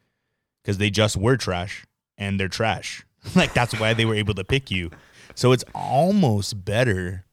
because 0.61 0.77
they 0.77 0.89
just 0.89 1.15
were 1.17 1.37
trash 1.37 1.85
and 2.17 2.39
they're 2.39 2.47
trash. 2.49 3.03
like 3.35 3.53
that's 3.53 3.79
why 3.79 3.93
they 3.93 4.05
were 4.05 4.15
able 4.15 4.33
to 4.35 4.43
pick 4.43 4.69
you. 4.69 4.91
So 5.35 5.51
it's 5.51 5.63
almost 5.73 6.63
better 6.65 7.25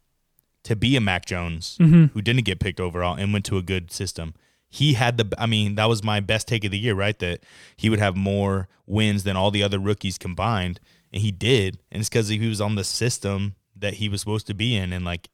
to 0.65 0.77
be 0.77 0.97
a 0.97 1.01
Mac 1.01 1.27
Jones 1.27 1.77
mm-hmm. 1.81 2.07
who 2.15 2.23
didn't 2.23 2.45
get 2.45 2.61
picked 2.61 2.81
overall 2.81 3.17
and 3.17 3.33
went 3.33 3.45
to 3.47 3.59
a 3.59 3.63
good 3.63 3.91
system. 3.91 4.35
He 4.75 4.95
had 4.95 5.19
the, 5.19 5.31
I 5.37 5.45
mean, 5.45 5.75
that 5.75 5.85
was 5.85 6.03
my 6.03 6.21
best 6.21 6.49
take 6.49 6.65
of 6.65 6.71
the 6.71 6.79
year, 6.79 6.95
right? 6.95 7.19
That 7.19 7.45
he 7.77 7.91
would 7.91 7.99
have 7.99 8.17
more 8.17 8.69
wins 8.87 9.23
than 9.23 9.37
all 9.37 9.51
the 9.51 9.63
other 9.63 9.79
rookies 9.79 10.17
combined. 10.17 10.81
And 11.13 11.21
he 11.21 11.31
did. 11.31 11.79
And 11.91 12.01
it's 12.01 12.09
because 12.09 12.29
he 12.29 12.49
was 12.49 12.61
on 12.63 12.75
the 12.75 12.83
system 12.83 13.55
that 13.77 13.95
he 13.95 14.09
was 14.09 14.21
supposed 14.21 14.47
to 14.47 14.55
be 14.55 14.75
in. 14.75 14.95
And 14.95 15.05
like, 15.05 15.29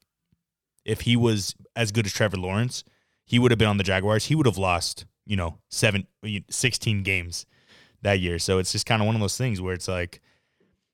if 0.84 1.02
he 1.02 1.14
was 1.14 1.54
as 1.76 1.92
good 1.92 2.04
as 2.04 2.12
Trevor 2.12 2.36
Lawrence, 2.36 2.82
he 3.24 3.38
would 3.38 3.52
have 3.52 3.58
been 3.58 3.68
on 3.68 3.76
the 3.76 3.84
Jaguars. 3.84 4.24
He 4.24 4.34
would 4.34 4.46
have 4.46 4.58
lost, 4.58 5.06
you 5.24 5.36
know, 5.36 5.58
seven, 5.68 6.08
16 6.50 7.04
games 7.04 7.46
that 8.02 8.18
year. 8.18 8.40
So 8.40 8.58
it's 8.58 8.72
just 8.72 8.86
kind 8.86 9.00
of 9.00 9.06
one 9.06 9.14
of 9.14 9.20
those 9.20 9.38
things 9.38 9.60
where 9.60 9.72
it's 9.74 9.86
like, 9.86 10.20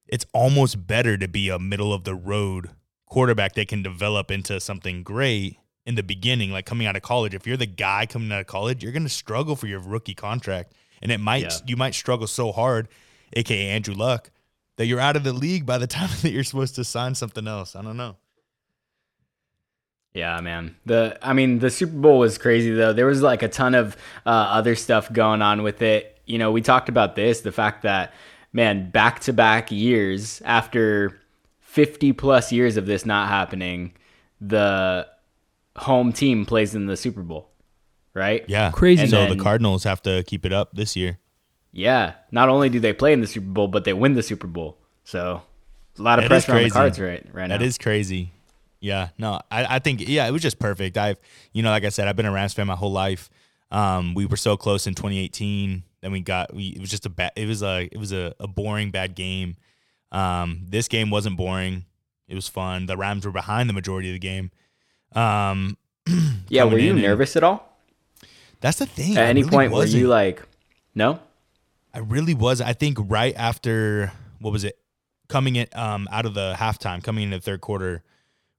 it's 0.06 0.26
almost 0.34 0.86
better 0.86 1.16
to 1.16 1.28
be 1.28 1.48
a 1.48 1.58
middle 1.58 1.94
of 1.94 2.04
the 2.04 2.14
road 2.14 2.68
quarterback 3.06 3.54
that 3.54 3.68
can 3.68 3.82
develop 3.82 4.30
into 4.30 4.60
something 4.60 5.02
great 5.02 5.56
in 5.86 5.94
the 5.96 6.02
beginning, 6.02 6.50
like 6.50 6.66
coming 6.66 6.86
out 6.86 6.96
of 6.96 7.02
college. 7.02 7.34
If 7.34 7.46
you're 7.46 7.56
the 7.56 7.66
guy 7.66 8.06
coming 8.06 8.32
out 8.32 8.40
of 8.40 8.46
college, 8.46 8.82
you're 8.82 8.92
going 8.92 9.02
to 9.02 9.08
struggle 9.08 9.54
for 9.56 9.66
your 9.66 9.80
rookie 9.80 10.14
contract, 10.14 10.72
and 11.02 11.12
it 11.12 11.18
might 11.20 11.42
Yeah. 11.42 11.50
you 11.66 11.76
might 11.76 11.94
struggle 11.94 12.26
so 12.26 12.52
hard, 12.52 12.88
aka 13.34 13.68
Andrew 13.68 13.94
Luck, 13.94 14.30
that 14.76 14.86
you're 14.86 15.00
out 15.00 15.16
of 15.16 15.24
the 15.24 15.32
league 15.32 15.66
by 15.66 15.78
the 15.78 15.86
time 15.98 16.10
that 16.22 16.30
you're 16.30 16.44
supposed 16.44 16.74
to 16.76 16.84
sign 16.84 17.14
something 17.14 17.46
else. 17.46 17.76
I 17.76 17.82
don't 17.82 17.96
know. 17.96 18.16
Yeah, 20.14 20.40
man. 20.40 20.76
The 20.86 21.18
I 21.22 21.32
mean, 21.32 21.58
the 21.58 21.70
Super 21.70 21.96
Bowl 21.96 22.20
was 22.20 22.38
crazy 22.38 22.70
though. 22.72 22.92
There 22.92 23.06
was 23.06 23.20
like 23.20 23.42
a 23.42 23.48
ton 23.48 23.74
of 23.74 23.96
uh, 24.24 24.28
other 24.30 24.76
stuff 24.76 25.12
going 25.12 25.42
on 25.42 25.62
with 25.62 25.82
it. 25.82 26.18
You 26.24 26.38
know, 26.38 26.52
we 26.52 26.62
talked 26.62 26.88
about 26.88 27.16
this, 27.16 27.40
the 27.40 27.52
fact 27.52 27.82
that 27.82 28.14
man, 28.52 28.90
back 28.90 29.18
to 29.20 29.32
back 29.32 29.72
years 29.72 30.40
after 30.44 31.18
50 31.62 32.12
plus 32.12 32.52
years 32.52 32.76
of 32.76 32.86
this 32.86 33.04
not 33.04 33.28
happening, 33.28 33.92
the 34.40 35.08
home 35.76 36.12
team 36.12 36.46
plays 36.46 36.74
in 36.74 36.86
the 36.86 36.96
Super 36.96 37.22
Bowl, 37.22 37.50
right? 38.14 38.44
Yeah, 38.48 38.70
Crazy. 38.70 39.02
And 39.02 39.10
so 39.10 39.22
And 39.22 39.38
the 39.38 39.42
Cardinals 39.42 39.84
have 39.84 40.02
to 40.02 40.22
keep 40.24 40.44
it 40.46 40.52
up 40.52 40.70
this 40.74 40.96
year. 40.96 41.18
Yeah. 41.72 42.14
Not 42.30 42.48
only 42.48 42.68
do 42.68 42.78
they 42.80 42.92
play 42.92 43.12
in 43.12 43.20
the 43.20 43.26
Super 43.26 43.46
Bowl, 43.48 43.68
but 43.68 43.84
they 43.84 43.92
win 43.92 44.14
the 44.14 44.22
Super 44.22 44.46
Bowl. 44.46 44.78
So, 45.04 45.42
a 45.98 46.02
lot 46.02 46.18
of 46.18 46.28
That 46.28 46.34
is 46.36 46.44
pressure 46.44 46.52
on 46.52 46.56
the 46.56 46.62
crazy. 46.70 46.72
cards 46.72 47.00
right 47.00 47.26
right 47.32 47.48
now. 47.48 47.58
That 47.58 47.64
is 47.64 47.76
crazy. 47.78 48.32
Yeah, 48.80 49.08
no, 49.18 49.40
I, 49.50 49.76
I 49.76 49.78
think 49.78 50.06
yeah, 50.06 50.26
it 50.26 50.30
was 50.30 50.42
just 50.42 50.58
perfect. 50.58 50.96
I've 50.98 51.18
you 51.52 51.62
know, 51.62 51.70
like 51.70 51.84
I 51.84 51.88
said, 51.88 52.06
I've 52.06 52.16
been 52.16 52.26
a 52.26 52.32
Rams 52.32 52.52
fan 52.54 52.66
my 52.66 52.74
whole 52.76 52.92
life. 52.92 53.30
Um, 53.70 54.14
we 54.14 54.26
were 54.26 54.36
so 54.36 54.56
close 54.56 54.86
in 54.86 54.94
2018. 54.94 55.82
Then 56.00 56.12
we 56.12 56.20
got 56.20 56.54
we 56.54 56.68
it 56.68 56.80
was 56.80 56.90
just 56.90 57.06
a 57.06 57.08
bad. 57.10 57.32
It 57.34 57.46
was 57.46 57.62
a 57.62 57.88
it 57.90 57.96
was 57.96 58.12
a, 58.12 58.34
a 58.38 58.46
boring 58.46 58.90
bad 58.90 59.14
game. 59.14 59.56
Um, 60.12 60.66
this 60.68 60.86
game 60.88 61.10
wasn't 61.10 61.36
boring. 61.36 61.84
It 62.28 62.34
was 62.34 62.48
fun. 62.48 62.86
The 62.86 62.96
Rams 62.96 63.24
were 63.26 63.32
behind 63.32 63.68
the 63.68 63.74
majority 63.74 64.08
of 64.10 64.14
the 64.14 64.18
game. 64.18 64.50
Um, 65.14 65.76
yeah, 66.48 66.64
were 66.64 66.78
you 66.78 66.94
nervous 66.94 67.36
at 67.36 67.44
all? 67.44 67.78
That's 68.60 68.78
the 68.78 68.86
thing. 68.86 69.16
At 69.16 69.26
I 69.26 69.28
any 69.28 69.42
really 69.42 69.50
point 69.50 69.72
were 69.72 69.78
wasn't. 69.78 70.00
you 70.00 70.08
like, 70.08 70.42
no? 70.94 71.20
I 71.92 71.98
really 71.98 72.34
was. 72.34 72.60
I 72.60 72.72
think 72.72 72.98
right 73.00 73.34
after 73.36 74.12
what 74.40 74.52
was 74.52 74.64
it? 74.64 74.78
Coming 75.28 75.56
in 75.56 75.66
um 75.74 76.08
out 76.10 76.26
of 76.26 76.34
the 76.34 76.54
halftime, 76.58 77.02
coming 77.02 77.24
into 77.24 77.38
the 77.38 77.42
third 77.42 77.60
quarter, 77.60 78.02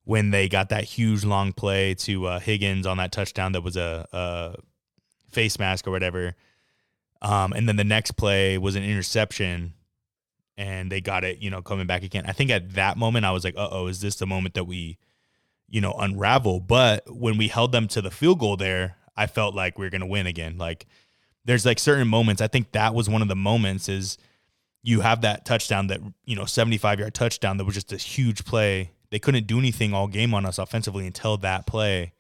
when 0.04 0.32
they 0.32 0.48
got 0.48 0.70
that 0.70 0.84
huge 0.84 1.24
long 1.26 1.52
play 1.54 1.94
to 1.96 2.26
uh, 2.28 2.40
Higgins 2.40 2.86
on 2.86 2.98
that 2.98 3.12
touchdown 3.12 3.52
that 3.54 3.62
was 3.62 3.76
a, 3.76 4.08
a 4.14 4.56
face 5.32 5.60
mask 5.60 5.88
or 5.88 5.92
whatever. 5.92 6.36
Um, 7.22 7.54
and 7.54 7.68
then 7.68 7.76
the 7.76 7.84
next 7.84 8.12
play 8.12 8.58
was 8.58 8.76
an 8.76 8.84
interception, 8.84 9.74
and 10.58 10.92
they 10.92 11.02
got 11.02 11.24
it. 11.24 11.40
You 11.40 11.50
know, 11.50 11.62
coming 11.62 11.88
back 11.88 12.04
again. 12.04 12.26
I 12.28 12.32
think 12.34 12.52
at 12.52 12.74
that 12.74 12.98
moment 12.98 13.26
I 13.26 13.32
was 13.32 13.44
like, 13.44 13.56
"Uh 13.58 13.68
oh, 13.72 13.88
is 13.88 14.02
this 14.02 14.16
the 14.16 14.28
moment 14.28 14.54
that 14.54 14.66
we, 14.66 14.98
you 15.76 15.82
know, 15.82 15.94
unravel?" 15.94 16.62
But 16.62 17.04
when 17.14 17.38
we 17.38 17.50
held 17.50 17.72
them 17.72 17.88
to 17.90 18.02
the 18.02 18.12
field 18.12 18.40
goal 18.40 18.56
there, 18.56 18.96
I 19.18 19.28
felt 19.28 19.54
like 19.54 19.78
we 19.78 19.86
were 19.86 19.90
gonna 19.90 20.08
win 20.08 20.26
again. 20.26 20.58
Like 20.58 20.86
there's 21.44 21.66
like 21.66 21.80
certain 21.80 22.08
moments. 22.08 22.42
I 22.42 22.48
think 22.48 22.72
that 22.72 22.94
was 22.94 23.10
one 23.10 23.22
of 23.22 23.28
the 23.28 23.36
moments 23.36 23.90
is 23.90 24.18
you 24.84 25.02
have 25.02 25.22
that 25.22 25.46
touchdown 25.46 25.88
that 25.88 26.00
you 26.26 26.36
know 26.36 26.46
75 26.46 27.00
yard 27.00 27.14
touchdown 27.14 27.58
that 27.58 27.66
was 27.66 27.76
just 27.76 27.92
a 27.92 27.98
huge 27.98 28.46
play. 28.46 28.92
They 29.10 29.20
couldn't 29.20 29.48
do 29.48 29.60
anything 29.60 29.94
all 29.94 30.08
game 30.08 30.34
on 30.34 30.46
us 30.46 30.58
offensively 30.58 31.06
until 31.06 31.38
that 31.38 31.68
play. 31.68 32.14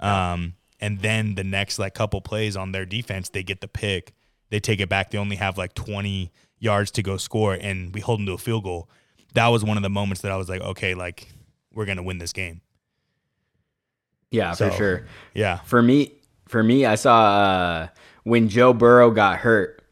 Um, 0.00 0.54
and 0.80 1.00
then 1.00 1.34
the 1.34 1.44
next 1.44 1.78
like 1.78 1.94
couple 1.94 2.20
plays 2.20 2.56
on 2.56 2.72
their 2.72 2.86
defense, 2.86 3.28
they 3.28 3.42
get 3.42 3.60
the 3.60 3.68
pick. 3.68 4.12
They 4.50 4.60
take 4.60 4.80
it 4.80 4.88
back. 4.88 5.10
They 5.10 5.18
only 5.18 5.36
have 5.36 5.58
like 5.58 5.74
20 5.74 6.32
yards 6.58 6.90
to 6.92 7.02
go 7.02 7.16
score, 7.16 7.54
and 7.54 7.92
we 7.94 8.00
hold 8.00 8.20
them 8.20 8.26
to 8.26 8.32
a 8.32 8.38
field 8.38 8.64
goal. 8.64 8.88
That 9.34 9.48
was 9.48 9.62
one 9.62 9.76
of 9.76 9.82
the 9.82 9.90
moments 9.90 10.22
that 10.22 10.32
I 10.32 10.36
was 10.36 10.48
like, 10.48 10.62
okay, 10.62 10.94
like 10.94 11.28
we're 11.72 11.84
gonna 11.84 12.02
win 12.02 12.18
this 12.18 12.32
game. 12.32 12.60
Yeah, 14.30 14.54
for 14.54 14.70
sure. 14.70 15.06
Yeah, 15.34 15.58
For 15.60 15.82
me, 15.82 16.12
for 16.46 16.62
me, 16.62 16.84
I 16.84 16.96
saw 16.96 17.24
uh, 17.24 17.88
when 18.24 18.48
Joe 18.48 18.72
Burrow 18.72 19.10
got 19.10 19.38
hurt. 19.38 19.82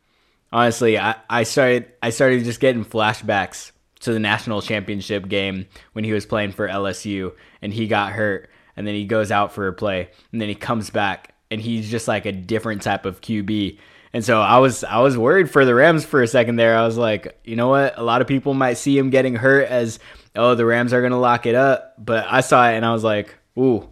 Honestly, 0.52 0.98
I, 0.98 1.16
I 1.28 1.42
started 1.42 1.90
I 2.02 2.10
started 2.10 2.44
just 2.44 2.60
getting 2.60 2.84
flashbacks 2.84 3.72
to 4.00 4.12
the 4.12 4.18
national 4.18 4.62
championship 4.62 5.28
game 5.28 5.66
when 5.92 6.04
he 6.04 6.12
was 6.12 6.26
playing 6.26 6.52
for 6.52 6.68
LSU 6.68 7.32
and 7.62 7.72
he 7.72 7.86
got 7.86 8.12
hurt 8.12 8.48
and 8.76 8.86
then 8.86 8.94
he 8.94 9.04
goes 9.04 9.30
out 9.30 9.52
for 9.52 9.66
a 9.68 9.72
play 9.72 10.08
and 10.32 10.40
then 10.40 10.48
he 10.48 10.54
comes 10.54 10.90
back 10.90 11.34
and 11.50 11.60
he's 11.60 11.90
just 11.90 12.06
like 12.06 12.26
a 12.26 12.32
different 12.32 12.82
type 12.82 13.06
of 13.06 13.20
QB. 13.20 13.78
And 14.12 14.24
so 14.24 14.40
I 14.40 14.58
was 14.58 14.84
I 14.84 15.00
was 15.00 15.18
worried 15.18 15.50
for 15.50 15.64
the 15.64 15.74
Rams 15.74 16.04
for 16.04 16.22
a 16.22 16.28
second 16.28 16.56
there. 16.56 16.76
I 16.76 16.86
was 16.86 16.96
like, 16.96 17.38
you 17.44 17.56
know 17.56 17.68
what? 17.68 17.98
A 17.98 18.02
lot 18.02 18.20
of 18.20 18.26
people 18.26 18.54
might 18.54 18.74
see 18.74 18.96
him 18.96 19.10
getting 19.10 19.34
hurt 19.34 19.68
as 19.68 19.98
oh 20.34 20.54
the 20.54 20.64
Rams 20.64 20.92
are 20.92 21.02
gonna 21.02 21.20
lock 21.20 21.46
it 21.46 21.54
up, 21.54 21.94
but 21.98 22.26
I 22.28 22.40
saw 22.40 22.70
it 22.70 22.76
and 22.76 22.84
I 22.84 22.92
was 22.92 23.04
like, 23.04 23.34
ooh, 23.58 23.88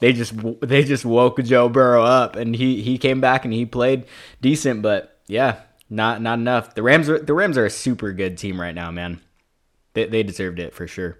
they 0.00 0.12
just 0.12 0.34
they 0.60 0.82
just 0.82 1.04
woke 1.04 1.42
Joe 1.42 1.68
Burrow 1.68 2.02
up, 2.02 2.36
and 2.36 2.56
he 2.56 2.82
he 2.82 2.98
came 2.98 3.20
back 3.20 3.44
and 3.44 3.54
he 3.54 3.66
played 3.66 4.06
decent, 4.40 4.82
but 4.82 5.18
yeah, 5.26 5.60
not 5.88 6.22
not 6.22 6.38
enough. 6.38 6.74
The 6.74 6.82
Rams 6.82 7.08
are 7.08 7.18
the 7.18 7.34
Rams 7.34 7.58
are 7.58 7.66
a 7.66 7.70
super 7.70 8.12
good 8.12 8.38
team 8.38 8.60
right 8.60 8.74
now, 8.74 8.90
man. 8.90 9.20
They 9.92 10.06
they 10.06 10.22
deserved 10.22 10.58
it 10.58 10.74
for 10.74 10.86
sure. 10.86 11.18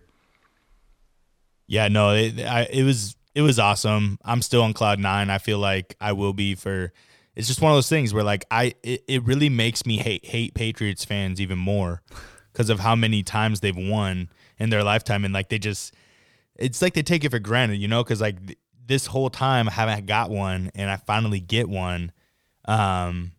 Yeah, 1.67 1.89
no, 1.89 2.15
it, 2.15 2.41
I, 2.41 2.63
it 2.71 2.83
was 2.83 3.17
it 3.35 3.43
was 3.43 3.59
awesome. 3.59 4.19
I'm 4.25 4.43
still 4.43 4.63
on 4.63 4.73
cloud 4.73 4.99
nine. 4.99 5.31
I 5.31 5.39
feel 5.39 5.59
like 5.59 5.97
I 6.01 6.13
will 6.13 6.33
be 6.33 6.55
for. 6.55 6.93
It's 7.37 7.47
just 7.47 7.61
one 7.61 7.71
of 7.71 7.77
those 7.77 7.89
things 7.89 8.13
where 8.13 8.25
like 8.25 8.45
I 8.51 8.75
it, 8.83 9.05
it 9.07 9.25
really 9.25 9.49
makes 9.49 9.85
me 9.87 9.99
hate 9.99 10.25
hate 10.25 10.55
Patriots 10.55 11.05
fans 11.05 11.41
even 11.41 11.59
more 11.59 12.03
because 12.53 12.71
of 12.71 12.81
how 12.81 12.97
many 12.97 13.23
times 13.23 13.61
they've 13.61 13.77
won 13.77 14.31
in 14.59 14.71
their 14.71 14.83
lifetime 14.83 15.25
and 15.25 15.33
like 15.33 15.49
they 15.49 15.59
just 15.59 15.95
it's 16.57 16.83
like 16.83 16.95
they 16.95 17.03
take 17.03 17.25
it 17.25 17.31
for 17.31 17.39
granted, 17.39 17.77
you 17.77 17.89
know, 17.89 18.05
because 18.05 18.21
like 18.21 18.37
this 18.91 19.07
whole 19.07 19.31
time 19.31 19.69
I 19.69 19.73
haven't 19.73 20.07
got 20.07 20.31
one 20.31 20.73
and 20.75 20.91
I 20.91 20.97
finally 20.97 21.39
get 21.39 21.69
one, 21.69 22.11
um, 22.65 23.31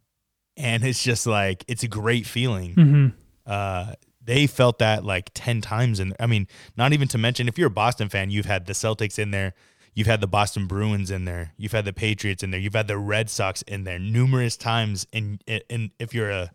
and 0.55 0.83
it's 0.83 1.03
just 1.03 1.27
like 1.27 1.65
it's 1.67 1.83
a 1.83 1.89
great 1.89 2.25
feeling. 2.25 2.73
Mm-hmm. 2.73 3.07
Uh, 3.45 3.93
they 4.23 4.47
felt 4.47 4.79
that 4.79 5.03
like 5.03 5.31
10 5.33 5.59
times. 5.59 5.99
And 5.99 6.15
I 6.19 6.25
mean, 6.25 6.47
not 6.77 6.93
even 6.93 7.09
to 7.09 7.17
mention, 7.17 7.49
if 7.49 7.57
you're 7.57 7.67
a 7.67 7.71
Boston 7.71 8.07
fan, 8.07 8.29
you've 8.29 8.45
had 8.45 8.65
the 8.65 8.71
Celtics 8.71 9.19
in 9.19 9.31
there, 9.31 9.53
you've 9.93 10.07
had 10.07 10.21
the 10.21 10.27
Boston 10.27 10.67
Bruins 10.67 11.11
in 11.11 11.25
there, 11.25 11.51
you've 11.57 11.73
had 11.73 11.83
the 11.83 11.91
Patriots 11.91 12.43
in 12.43 12.51
there, 12.51 12.59
you've 12.59 12.75
had 12.75 12.87
the 12.87 12.97
Red 12.97 13.29
Sox 13.29 13.61
in 13.63 13.83
there 13.83 13.99
numerous 13.99 14.55
times. 14.55 15.05
And, 15.11 15.43
and 15.69 15.91
if 15.99 16.13
you're 16.13 16.29
a, 16.29 16.51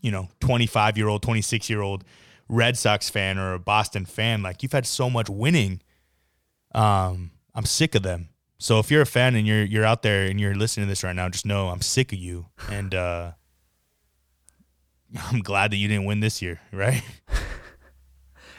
you 0.00 0.10
know, 0.10 0.28
25 0.40 0.96
year 0.96 1.08
old, 1.08 1.22
26 1.22 1.68
year 1.68 1.82
old 1.82 2.02
Red 2.48 2.78
Sox 2.78 3.10
fan 3.10 3.36
or 3.36 3.52
a 3.52 3.58
Boston 3.58 4.06
fan, 4.06 4.42
like 4.42 4.62
you've 4.62 4.72
had 4.72 4.86
so 4.86 5.10
much 5.10 5.28
winning. 5.28 5.82
Um, 6.74 7.30
I'm 7.54 7.64
sick 7.64 7.94
of 7.94 8.02
them. 8.02 8.28
So 8.58 8.78
if 8.78 8.90
you're 8.90 9.02
a 9.02 9.06
fan 9.06 9.34
and 9.34 9.46
you're 9.46 9.64
you're 9.64 9.84
out 9.84 10.02
there 10.02 10.24
and 10.24 10.40
you're 10.40 10.54
listening 10.54 10.86
to 10.86 10.88
this 10.88 11.04
right 11.04 11.14
now, 11.14 11.28
just 11.28 11.46
know 11.46 11.68
I'm 11.68 11.82
sick 11.82 12.12
of 12.12 12.18
you. 12.18 12.46
And 12.70 12.94
uh 12.94 13.32
I'm 15.30 15.40
glad 15.40 15.70
that 15.70 15.76
you 15.76 15.88
didn't 15.88 16.04
win 16.06 16.20
this 16.20 16.40
year, 16.42 16.60
right? 16.72 17.02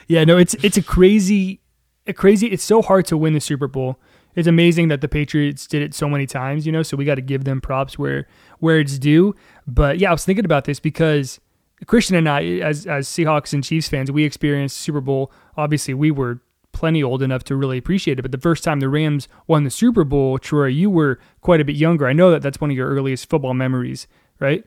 Yeah, 0.08 0.24
no, 0.24 0.38
it's 0.38 0.54
it's 0.62 0.76
a 0.76 0.82
crazy, 0.82 1.60
a 2.06 2.12
crazy. 2.12 2.46
It's 2.48 2.62
so 2.62 2.80
hard 2.80 3.06
to 3.06 3.16
win 3.16 3.32
the 3.32 3.40
Super 3.40 3.66
Bowl. 3.66 3.98
It's 4.34 4.46
amazing 4.46 4.88
that 4.88 5.00
the 5.00 5.08
Patriots 5.08 5.66
did 5.66 5.82
it 5.82 5.94
so 5.94 6.08
many 6.08 6.26
times, 6.26 6.66
you 6.66 6.72
know. 6.72 6.82
So 6.82 6.96
we 6.96 7.04
got 7.04 7.16
to 7.16 7.22
give 7.22 7.44
them 7.44 7.60
props 7.60 7.98
where 7.98 8.28
where 8.60 8.78
it's 8.78 8.98
due. 8.98 9.34
But 9.66 9.98
yeah, 9.98 10.10
I 10.10 10.12
was 10.12 10.24
thinking 10.24 10.44
about 10.44 10.64
this 10.64 10.78
because 10.78 11.40
Christian 11.86 12.14
and 12.16 12.28
I, 12.28 12.44
as 12.60 12.86
as 12.86 13.08
Seahawks 13.08 13.52
and 13.52 13.64
Chiefs 13.64 13.88
fans, 13.88 14.12
we 14.12 14.24
experienced 14.24 14.76
Super 14.76 15.00
Bowl. 15.00 15.32
Obviously, 15.56 15.94
we 15.94 16.10
were 16.10 16.40
plenty 16.76 17.02
old 17.02 17.22
enough 17.22 17.42
to 17.44 17.56
really 17.56 17.78
appreciate 17.78 18.18
it. 18.18 18.22
But 18.22 18.32
the 18.32 18.38
first 18.38 18.62
time 18.62 18.80
the 18.80 18.88
Rams 18.90 19.28
won 19.46 19.64
the 19.64 19.70
Super 19.70 20.04
Bowl, 20.04 20.38
Troy, 20.38 20.66
you 20.66 20.90
were 20.90 21.18
quite 21.40 21.58
a 21.58 21.64
bit 21.64 21.74
younger. 21.74 22.06
I 22.06 22.12
know 22.12 22.30
that 22.30 22.42
that's 22.42 22.60
one 22.60 22.70
of 22.70 22.76
your 22.76 22.90
earliest 22.90 23.30
football 23.30 23.54
memories, 23.54 24.06
right? 24.38 24.62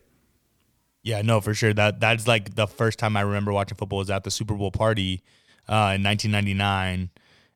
Yeah, 1.03 1.21
no, 1.21 1.39
for 1.39 1.53
sure. 1.53 1.71
That 1.71 1.99
that's 1.99 2.27
like 2.27 2.55
the 2.55 2.65
first 2.65 2.97
time 2.97 3.15
I 3.15 3.21
remember 3.21 3.53
watching 3.53 3.77
football 3.77 3.99
was 3.99 4.09
at 4.09 4.23
the 4.23 4.31
Super 4.31 4.55
Bowl 4.55 4.71
party 4.71 5.21
uh, 5.67 5.93
in 5.95 6.03
1999 6.03 7.11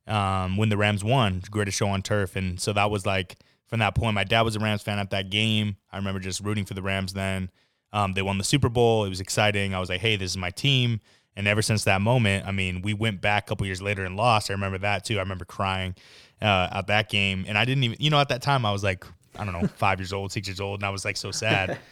um, 0.06 0.56
when 0.56 0.70
the 0.70 0.78
Rams 0.78 1.04
won, 1.04 1.42
greatest 1.50 1.78
show 1.78 1.88
on 1.88 2.04
turf, 2.04 2.36
and 2.36 2.60
so 2.60 2.74
that 2.74 2.92
was 2.92 3.08
like 3.08 3.38
from 3.66 3.80
that 3.80 3.96
point. 3.96 4.14
My 4.14 4.24
dad 4.24 4.42
was 4.42 4.56
a 4.56 4.60
Rams 4.60 4.84
fan 4.84 5.00
at 5.00 5.10
that 5.10 5.32
game. 5.32 5.78
I 5.92 5.98
remember 5.98 6.20
just 6.20 6.42
rooting 6.42 6.66
for 6.66 6.76
the 6.76 6.84
Rams. 6.84 7.14
Then 7.14 7.50
um, 7.92 8.14
they 8.14 8.22
won 8.22 8.38
the 8.38 8.44
Super 8.44 8.70
Bowl. 8.70 9.04
It 9.04 9.10
was 9.10 9.20
exciting. 9.20 9.74
I 9.74 9.80
was 9.80 9.90
like, 9.90 10.02
hey, 10.02 10.16
this 10.16 10.30
is 10.32 10.38
my 10.38 10.52
team. 10.52 11.02
And 11.36 11.48
ever 11.48 11.62
since 11.62 11.84
that 11.86 12.02
moment, 12.02 12.46
I 12.46 12.52
mean, 12.52 12.82
we 12.82 12.94
went 12.94 13.22
back 13.22 13.46
a 13.46 13.50
couple 13.50 13.66
years 13.66 13.82
later 13.82 14.06
and 14.06 14.16
lost. 14.16 14.50
I 14.50 14.54
remember 14.54 14.78
that 14.80 15.04
too. 15.04 15.18
I 15.18 15.20
remember 15.20 15.46
crying 15.46 15.96
uh, 16.42 16.70
at 16.72 16.88
that 16.88 17.10
game, 17.10 17.46
and 17.48 17.58
I 17.58 17.66
didn't 17.66 17.84
even, 17.84 17.98
you 18.00 18.10
know, 18.10 18.20
at 18.20 18.30
that 18.30 18.42
time 18.42 18.66
I 18.66 18.72
was 18.72 18.84
like, 18.84 19.06
I 19.38 19.44
don't 19.44 19.54
know, 19.54 19.68
five 19.76 20.00
years 20.00 20.14
old, 20.14 20.32
six 20.32 20.48
years 20.48 20.60
old, 20.60 20.80
and 20.80 20.86
I 20.86 20.90
was 20.90 21.06
like 21.06 21.18
so 21.18 21.32
sad. 21.32 21.80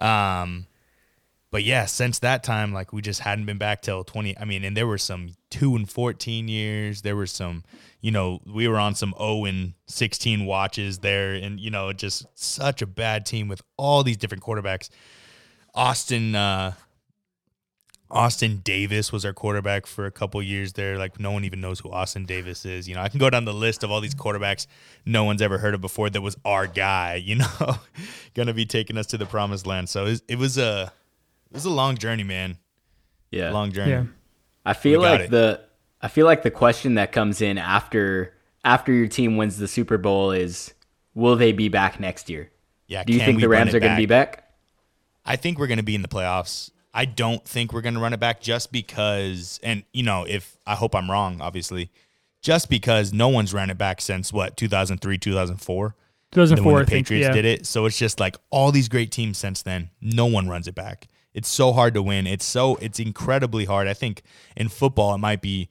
Um, 0.00 0.66
but 1.50 1.64
yeah, 1.64 1.86
since 1.86 2.20
that 2.20 2.44
time, 2.44 2.72
like 2.72 2.92
we 2.92 3.02
just 3.02 3.20
hadn't 3.20 3.46
been 3.46 3.58
back 3.58 3.82
till 3.82 4.04
20. 4.04 4.38
I 4.38 4.44
mean, 4.44 4.64
and 4.64 4.76
there 4.76 4.86
were 4.86 4.98
some 4.98 5.30
two 5.50 5.74
and 5.74 5.88
14 5.88 6.46
years. 6.46 7.02
There 7.02 7.16
were 7.16 7.26
some, 7.26 7.64
you 8.00 8.12
know, 8.12 8.40
we 8.46 8.68
were 8.68 8.78
on 8.78 8.94
some 8.94 9.14
0 9.18 9.46
and 9.46 9.74
16 9.86 10.46
watches 10.46 11.00
there. 11.00 11.34
And, 11.34 11.58
you 11.58 11.70
know, 11.70 11.92
just 11.92 12.26
such 12.34 12.82
a 12.82 12.86
bad 12.86 13.26
team 13.26 13.48
with 13.48 13.62
all 13.76 14.04
these 14.04 14.16
different 14.16 14.44
quarterbacks. 14.44 14.90
Austin, 15.74 16.36
uh, 16.36 16.74
Austin 18.10 18.58
Davis 18.64 19.12
was 19.12 19.24
our 19.24 19.32
quarterback 19.32 19.86
for 19.86 20.04
a 20.06 20.10
couple 20.10 20.42
years 20.42 20.72
there. 20.72 20.98
Like 20.98 21.20
no 21.20 21.30
one 21.30 21.44
even 21.44 21.60
knows 21.60 21.80
who 21.80 21.90
Austin 21.90 22.24
Davis 22.24 22.64
is. 22.64 22.88
You 22.88 22.94
know, 22.94 23.02
I 23.02 23.08
can 23.08 23.20
go 23.20 23.30
down 23.30 23.44
the 23.44 23.54
list 23.54 23.84
of 23.84 23.90
all 23.90 24.00
these 24.00 24.14
quarterbacks 24.14 24.66
no 25.06 25.24
one's 25.24 25.40
ever 25.40 25.58
heard 25.58 25.74
of 25.74 25.80
before 25.80 26.10
that 26.10 26.20
was 26.20 26.36
our 26.44 26.66
guy. 26.66 27.14
You 27.14 27.36
know, 27.36 27.76
gonna 28.34 28.54
be 28.54 28.66
taking 28.66 28.96
us 28.98 29.06
to 29.08 29.18
the 29.18 29.26
promised 29.26 29.66
land. 29.66 29.88
So 29.88 30.06
it 30.06 30.10
was, 30.10 30.22
it 30.28 30.38
was 30.38 30.58
a 30.58 30.92
it 31.50 31.54
was 31.54 31.64
a 31.64 31.70
long 31.70 31.96
journey, 31.96 32.24
man. 32.24 32.58
Yeah. 33.30 33.50
Long 33.50 33.72
journey. 33.72 33.92
Yeah. 33.92 34.04
I 34.64 34.72
feel 34.74 35.00
like 35.00 35.20
it. 35.22 35.30
the 35.30 35.60
I 36.02 36.08
feel 36.08 36.26
like 36.26 36.42
the 36.42 36.50
question 36.50 36.94
that 36.94 37.12
comes 37.12 37.40
in 37.40 37.58
after 37.58 38.34
after 38.64 38.92
your 38.92 39.08
team 39.08 39.36
wins 39.36 39.58
the 39.58 39.68
Super 39.68 39.98
Bowl 39.98 40.32
is 40.32 40.74
will 41.14 41.36
they 41.36 41.52
be 41.52 41.68
back 41.68 42.00
next 42.00 42.28
year? 42.28 42.50
Yeah. 42.86 43.04
Do 43.04 43.12
you 43.12 43.20
think 43.20 43.40
the 43.40 43.48
Rams 43.48 43.72
it 43.72 43.76
are 43.76 43.80
going 43.80 43.92
to 43.92 43.96
be 43.96 44.06
back? 44.06 44.50
I 45.24 45.36
think 45.36 45.58
we're 45.58 45.68
going 45.68 45.78
to 45.78 45.84
be 45.84 45.94
in 45.94 46.02
the 46.02 46.08
playoffs. 46.08 46.70
I 46.92 47.04
don't 47.04 47.44
think 47.44 47.72
we're 47.72 47.82
going 47.82 47.94
to 47.94 48.00
run 48.00 48.12
it 48.12 48.20
back 48.20 48.40
just 48.40 48.72
because, 48.72 49.60
and 49.62 49.84
you 49.92 50.02
know, 50.02 50.24
if 50.24 50.56
I 50.66 50.74
hope 50.74 50.94
I'm 50.94 51.10
wrong, 51.10 51.40
obviously, 51.40 51.90
just 52.42 52.68
because 52.68 53.12
no 53.12 53.28
one's 53.28 53.54
ran 53.54 53.70
it 53.70 53.78
back 53.78 54.00
since 54.00 54.32
what 54.32 54.56
2003, 54.56 55.18
2004. 55.18 55.94
2004, 56.32 56.72
when 56.72 56.84
the 56.84 56.90
think. 56.90 57.06
Patriots 57.06 57.28
Yeah. 57.28 57.32
did 57.32 57.44
it. 57.44 57.66
So 57.66 57.86
it's 57.86 57.98
just 57.98 58.20
like 58.20 58.36
all 58.50 58.72
these 58.72 58.88
great 58.88 59.10
teams 59.10 59.38
since 59.38 59.62
then, 59.62 59.90
no 60.00 60.26
one 60.26 60.48
runs 60.48 60.68
it 60.68 60.74
back. 60.74 61.08
It's 61.34 61.48
so 61.48 61.72
hard 61.72 61.94
to 61.94 62.02
win. 62.02 62.26
It's 62.26 62.44
so 62.44 62.76
it's 62.76 62.98
incredibly 62.98 63.64
hard. 63.64 63.86
I 63.86 63.94
think 63.94 64.22
in 64.56 64.68
football 64.68 65.14
it 65.14 65.18
might 65.18 65.42
be 65.42 65.68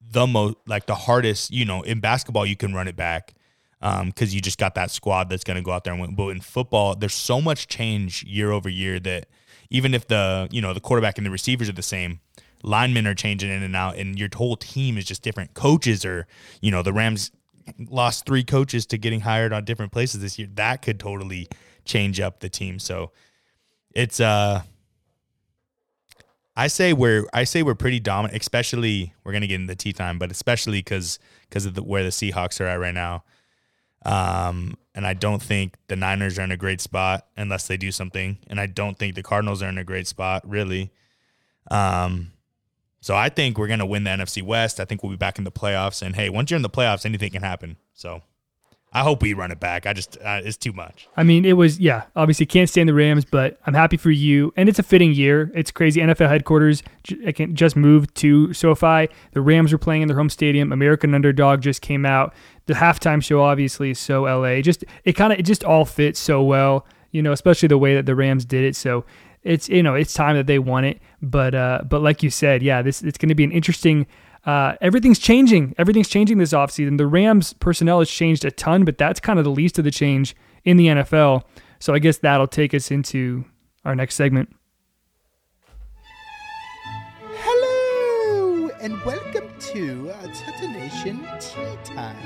the 0.00 0.26
most 0.26 0.56
like 0.66 0.86
the 0.86 0.94
hardest. 0.94 1.50
You 1.50 1.64
know, 1.64 1.82
in 1.82 2.00
basketball 2.00 2.44
you 2.44 2.56
can 2.56 2.74
run 2.74 2.88
it 2.88 2.96
back 2.96 3.34
um, 3.80 4.08
because 4.08 4.34
you 4.34 4.40
just 4.40 4.58
got 4.58 4.74
that 4.74 4.90
squad 4.90 5.30
that's 5.30 5.44
going 5.44 5.56
to 5.56 5.62
go 5.62 5.72
out 5.72 5.84
there 5.84 5.92
and 5.94 6.02
win. 6.02 6.14
But 6.14 6.28
in 6.28 6.40
football, 6.40 6.94
there's 6.94 7.14
so 7.14 7.40
much 7.40 7.68
change 7.68 8.22
year 8.24 8.50
over 8.50 8.68
year 8.68 9.00
that 9.00 9.28
even 9.70 9.94
if 9.94 10.06
the 10.08 10.48
you 10.50 10.60
know 10.60 10.72
the 10.72 10.80
quarterback 10.80 11.18
and 11.18 11.26
the 11.26 11.30
receivers 11.30 11.68
are 11.68 11.72
the 11.72 11.82
same, 11.82 12.20
linemen 12.62 13.06
are 13.06 13.14
changing 13.14 13.50
in 13.50 13.62
and 13.62 13.76
out, 13.76 13.96
and 13.96 14.18
your 14.18 14.28
whole 14.34 14.56
team 14.56 14.98
is 14.98 15.04
just 15.04 15.22
different. 15.22 15.54
Coaches 15.54 16.04
are, 16.04 16.26
you 16.60 16.70
know, 16.70 16.82
the 16.82 16.92
Rams 16.92 17.30
lost 17.90 18.26
three 18.26 18.44
coaches 18.44 18.86
to 18.86 18.98
getting 18.98 19.20
hired 19.20 19.52
on 19.52 19.64
different 19.64 19.92
places 19.92 20.20
this 20.20 20.38
year. 20.38 20.48
That 20.54 20.82
could 20.82 20.98
totally 20.98 21.48
change 21.84 22.20
up 22.20 22.40
the 22.40 22.48
team. 22.48 22.78
So 22.78 23.12
it's 23.94 24.20
uh 24.20 24.62
I 26.56 26.66
say 26.66 26.92
we're 26.92 27.26
I 27.32 27.44
say 27.44 27.62
we're 27.62 27.74
pretty 27.74 28.00
dominant, 28.00 28.40
especially 28.40 29.14
we're 29.24 29.32
gonna 29.32 29.46
get 29.46 29.60
into 29.60 29.72
the 29.72 29.76
tea 29.76 29.92
time, 29.92 30.18
but 30.18 30.30
especially 30.30 30.78
because 30.78 31.18
because 31.48 31.66
of 31.66 31.74
the, 31.74 31.82
where 31.82 32.02
the 32.02 32.10
Seahawks 32.10 32.60
are 32.60 32.66
at 32.66 32.80
right 32.80 32.94
now. 32.94 33.24
Um, 34.08 34.78
and 34.94 35.06
I 35.06 35.12
don't 35.12 35.42
think 35.42 35.76
the 35.88 35.96
Niners 35.96 36.38
are 36.38 36.42
in 36.42 36.50
a 36.50 36.56
great 36.56 36.80
spot 36.80 37.26
unless 37.36 37.66
they 37.66 37.76
do 37.76 37.92
something, 37.92 38.38
and 38.46 38.58
I 38.58 38.64
don't 38.64 38.98
think 38.98 39.14
the 39.14 39.22
Cardinals 39.22 39.62
are 39.62 39.68
in 39.68 39.76
a 39.76 39.84
great 39.84 40.06
spot 40.06 40.48
really. 40.48 40.90
Um, 41.70 42.32
so 43.02 43.14
I 43.14 43.28
think 43.28 43.58
we're 43.58 43.68
gonna 43.68 43.84
win 43.84 44.04
the 44.04 44.10
NFC 44.10 44.42
West. 44.42 44.80
I 44.80 44.86
think 44.86 45.02
we'll 45.02 45.10
be 45.10 45.16
back 45.16 45.36
in 45.36 45.44
the 45.44 45.52
playoffs, 45.52 46.00
and 46.00 46.16
hey, 46.16 46.30
once 46.30 46.50
you're 46.50 46.56
in 46.56 46.62
the 46.62 46.70
playoffs, 46.70 47.04
anything 47.04 47.30
can 47.30 47.42
happen. 47.42 47.76
So 47.92 48.22
I 48.90 49.02
hope 49.02 49.20
we 49.20 49.34
run 49.34 49.50
it 49.50 49.60
back. 49.60 49.86
I 49.86 49.92
just 49.92 50.16
uh, 50.16 50.40
it's 50.42 50.56
too 50.56 50.72
much. 50.72 51.08
I 51.16 51.22
mean, 51.22 51.44
it 51.44 51.54
was 51.54 51.78
yeah. 51.78 52.04
Obviously, 52.16 52.46
can't 52.46 52.70
stand 52.70 52.88
the 52.88 52.94
Rams, 52.94 53.24
but 53.24 53.58
I'm 53.66 53.74
happy 53.74 53.98
for 53.98 54.10
you. 54.10 54.52
And 54.56 54.68
it's 54.68 54.78
a 54.78 54.82
fitting 54.82 55.12
year. 55.12 55.50
It's 55.54 55.70
crazy. 55.70 56.00
NFL 56.00 56.28
headquarters 56.28 56.82
I 57.26 57.32
can 57.32 57.54
just 57.54 57.76
moved 57.76 58.14
to 58.16 58.52
SoFi. 58.54 59.08
The 59.32 59.40
Rams 59.40 59.72
were 59.72 59.78
playing 59.78 60.02
in 60.02 60.08
their 60.08 60.16
home 60.16 60.30
stadium. 60.30 60.72
American 60.72 61.14
Underdog 61.14 61.60
just 61.60 61.82
came 61.82 62.06
out. 62.06 62.32
The 62.66 62.74
halftime 62.74 63.22
show 63.22 63.42
obviously 63.42 63.90
is 63.90 63.98
so 63.98 64.22
LA. 64.22 64.62
Just 64.62 64.84
it 65.04 65.12
kind 65.12 65.32
of 65.32 65.38
it 65.38 65.44
just 65.44 65.64
all 65.64 65.84
fits 65.84 66.18
so 66.18 66.42
well. 66.42 66.86
You 67.10 67.22
know, 67.22 67.32
especially 67.32 67.68
the 67.68 67.78
way 67.78 67.94
that 67.94 68.06
the 68.06 68.14
Rams 68.14 68.44
did 68.44 68.64
it. 68.64 68.74
So 68.74 69.04
it's 69.42 69.68
you 69.68 69.82
know 69.82 69.94
it's 69.94 70.14
time 70.14 70.36
that 70.36 70.46
they 70.46 70.58
won 70.58 70.84
it. 70.84 71.00
But 71.20 71.54
uh, 71.54 71.82
but 71.88 72.00
like 72.00 72.22
you 72.22 72.30
said, 72.30 72.62
yeah, 72.62 72.80
this 72.80 73.02
it's 73.02 73.18
going 73.18 73.28
to 73.28 73.34
be 73.34 73.44
an 73.44 73.52
interesting. 73.52 74.06
Uh, 74.48 74.74
everything's 74.80 75.18
changing. 75.18 75.74
Everything's 75.76 76.08
changing 76.08 76.38
this 76.38 76.54
offseason. 76.54 76.96
The 76.96 77.06
Rams 77.06 77.52
personnel 77.52 77.98
has 77.98 78.08
changed 78.08 78.46
a 78.46 78.50
ton, 78.50 78.86
but 78.86 78.96
that's 78.96 79.20
kind 79.20 79.38
of 79.38 79.44
the 79.44 79.50
least 79.50 79.78
of 79.78 79.84
the 79.84 79.90
change 79.90 80.34
in 80.64 80.78
the 80.78 80.86
NFL. 80.86 81.42
So 81.80 81.92
I 81.92 81.98
guess 81.98 82.16
that'll 82.16 82.46
take 82.46 82.72
us 82.72 82.90
into 82.90 83.44
our 83.84 83.94
next 83.94 84.14
segment. 84.14 84.56
Hello 87.34 88.70
and 88.80 88.98
welcome 89.04 89.50
to 89.58 90.10
uh, 90.12 90.28
Tutter 90.28 90.68
Nation 90.68 91.28
Tea 91.38 91.76
Time. 91.84 92.16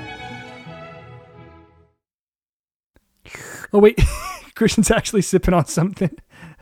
Oh 3.73 3.79
wait, 3.79 3.99
Christian's 4.55 4.91
actually 4.91 5.23
sipping 5.23 5.53
on 5.53 5.65
something. 5.65 6.11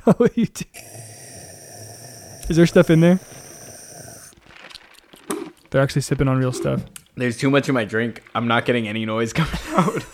Oh, 0.07 0.27
you 0.33 0.47
do. 0.47 0.65
Is 2.49 2.57
there 2.57 2.65
stuff 2.65 2.89
in 2.89 3.01
there? 3.01 3.19
They're 5.71 5.81
actually 5.81 6.01
sipping 6.03 6.27
on 6.27 6.37
real 6.37 6.51
stuff. 6.51 6.83
There's 7.15 7.37
too 7.37 7.49
much 7.49 7.67
in 7.69 7.73
my 7.75 7.85
drink. 7.85 8.21
I'm 8.35 8.47
not 8.47 8.65
getting 8.65 8.87
any 8.87 9.05
noise 9.05 9.33
coming 9.33 9.53
out. 9.69 10.05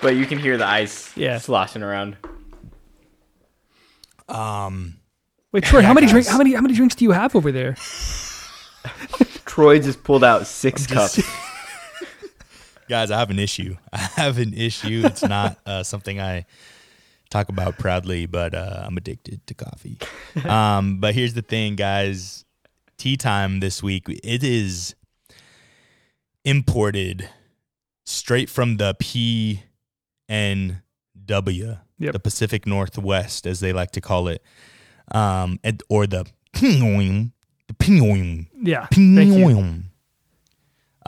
but 0.00 0.14
you 0.16 0.24
can 0.26 0.38
hear 0.38 0.56
the 0.56 0.66
ice 0.66 1.16
Yeah. 1.16 1.38
sloshing 1.38 1.82
around. 1.82 2.16
Um, 4.28 4.98
Wait, 5.52 5.64
Troy, 5.64 5.82
how 5.82 5.94
many 5.94 6.06
guys. 6.06 6.12
drinks? 6.12 6.28
How 6.28 6.38
many? 6.38 6.54
How 6.54 6.60
many 6.60 6.74
drinks 6.74 6.94
do 6.94 7.04
you 7.04 7.12
have 7.12 7.34
over 7.34 7.50
there? 7.50 7.74
Troy 9.46 9.78
just 9.80 10.04
pulled 10.04 10.22
out 10.22 10.46
six 10.46 10.86
cups. 10.86 11.20
Guys, 12.88 13.10
I 13.10 13.18
have 13.18 13.28
an 13.30 13.38
issue. 13.38 13.76
I 13.92 13.98
have 13.98 14.38
an 14.38 14.54
issue. 14.54 15.02
It's 15.04 15.22
not 15.22 15.58
uh, 15.66 15.82
something 15.82 16.18
I 16.20 16.46
talk 17.28 17.50
about 17.50 17.76
proudly, 17.78 18.24
but 18.24 18.54
uh, 18.54 18.82
I'm 18.86 18.96
addicted 18.96 19.46
to 19.46 19.52
coffee. 19.54 19.98
Um, 20.48 20.98
but 20.98 21.14
here's 21.14 21.34
the 21.34 21.42
thing, 21.42 21.76
guys. 21.76 22.46
Tea 22.98 23.16
time 23.16 23.60
this 23.60 23.80
week. 23.82 24.04
It 24.08 24.42
is 24.42 24.94
imported 26.44 27.28
straight 28.04 28.50
from 28.50 28.76
the 28.78 28.94
PNW, 30.28 31.78
Yep. 32.00 32.12
the 32.12 32.18
Pacific 32.18 32.66
Northwest, 32.66 33.46
as 33.46 33.60
they 33.60 33.72
like 33.72 33.92
to 33.92 34.00
call 34.00 34.28
it, 34.28 34.42
um, 35.12 35.58
and, 35.62 35.82
or 35.88 36.06
the 36.06 36.26
Pinyoing, 36.52 37.30
the 37.68 37.74
Pinyoing, 37.74 38.46
Yeah. 38.60 38.86
Thank 38.86 39.32
you. 39.34 39.82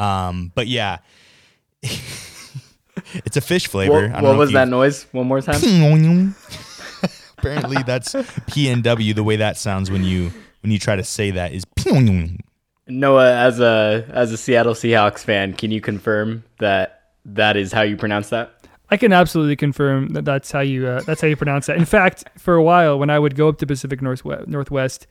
Um, 0.03 0.53
but 0.55 0.66
yeah, 0.68 0.98
it's 1.83 3.37
a 3.37 3.40
fish 3.40 3.66
flavor. 3.66 3.92
I 3.92 3.96
What, 3.96 4.03
don't 4.12 4.22
what 4.22 4.33
know 4.33 4.38
was 4.38 4.53
that 4.53 4.68
noise? 4.68 5.07
One 5.12 5.26
more 5.26 5.40
time. 5.40 5.55
Apparently, 7.38 7.83
that's 7.85 8.12
PNW. 8.14 9.14
The 9.14 9.24
way 9.24 9.37
that 9.37 9.57
sounds 9.57 9.90
when 9.90 10.05
you 10.05 10.31
when 10.62 10.72
you 10.72 10.78
try 10.78 10.96
to 10.96 11.04
say 11.04 11.30
that 11.30 11.52
is 11.52 11.64
PNW. 11.64 12.40
Noah, 12.88 13.36
as 13.36 13.60
a 13.60 14.04
as 14.10 14.32
a 14.32 14.36
Seattle 14.36 14.74
Seahawks 14.74 15.20
fan, 15.20 15.54
can 15.54 15.70
you 15.70 15.80
confirm 15.80 16.44
that 16.58 17.02
that 17.24 17.56
is 17.56 17.72
how 17.72 17.82
you 17.82 17.96
pronounce 17.96 18.30
that? 18.30 18.52
I 18.90 18.96
can 18.96 19.12
absolutely 19.12 19.54
confirm 19.54 20.08
that 20.10 20.24
that's 20.24 20.50
how 20.50 20.60
you 20.60 20.86
uh, 20.86 21.02
that's 21.02 21.20
how 21.20 21.28
you 21.28 21.36
pronounce 21.36 21.66
that. 21.66 21.76
In 21.76 21.84
fact, 21.84 22.24
for 22.36 22.54
a 22.54 22.62
while 22.62 22.98
when 22.98 23.10
I 23.10 23.18
would 23.18 23.36
go 23.36 23.48
up 23.48 23.58
to 23.58 23.66
Pacific 23.66 24.02
Northwest, 24.02 24.48
Northwest, 24.48 25.06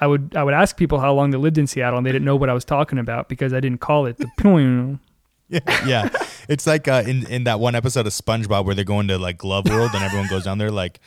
I 0.00 0.06
would 0.06 0.36
I 0.36 0.44
would 0.44 0.54
ask 0.54 0.76
people 0.76 1.00
how 1.00 1.14
long 1.14 1.30
they 1.30 1.38
lived 1.38 1.56
in 1.56 1.66
Seattle, 1.66 1.96
and 1.96 2.06
they 2.06 2.12
didn't 2.12 2.26
know 2.26 2.36
what 2.36 2.50
I 2.50 2.54
was 2.54 2.64
talking 2.64 2.98
about 2.98 3.28
because 3.28 3.54
I 3.54 3.60
didn't 3.60 3.78
call 3.80 4.06
it 4.06 4.18
the. 4.18 4.98
Yeah, 5.48 5.86
yeah. 5.86 6.08
It's 6.48 6.66
like 6.66 6.88
uh, 6.88 7.02
in 7.06 7.26
in 7.26 7.44
that 7.44 7.60
one 7.60 7.74
episode 7.74 8.06
of 8.06 8.14
SpongeBob 8.14 8.64
where 8.64 8.74
they're 8.74 8.86
going 8.86 9.08
to 9.08 9.18
like 9.18 9.36
Glove 9.36 9.68
World 9.68 9.90
and 9.92 10.02
everyone 10.02 10.26
goes 10.28 10.44
down 10.44 10.56
there 10.56 10.70
like 10.70 10.98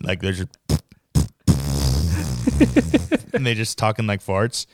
like 0.00 0.22
they're 0.22 0.32
just 0.32 0.48
and 3.32 3.46
they 3.46 3.54
just 3.54 3.78
talking 3.78 4.06
like 4.06 4.20
farts. 4.22 4.66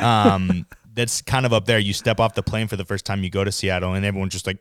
Um, 0.00 0.66
that's 0.94 1.22
kind 1.22 1.46
of 1.46 1.52
up 1.52 1.66
there. 1.66 1.78
You 1.78 1.92
step 1.92 2.20
off 2.20 2.34
the 2.34 2.42
plane 2.42 2.68
for 2.68 2.76
the 2.76 2.84
first 2.84 3.04
time 3.04 3.22
you 3.24 3.30
go 3.30 3.44
to 3.44 3.52
Seattle 3.52 3.94
and 3.94 4.04
everyone's 4.04 4.32
just 4.32 4.46
like. 4.46 4.58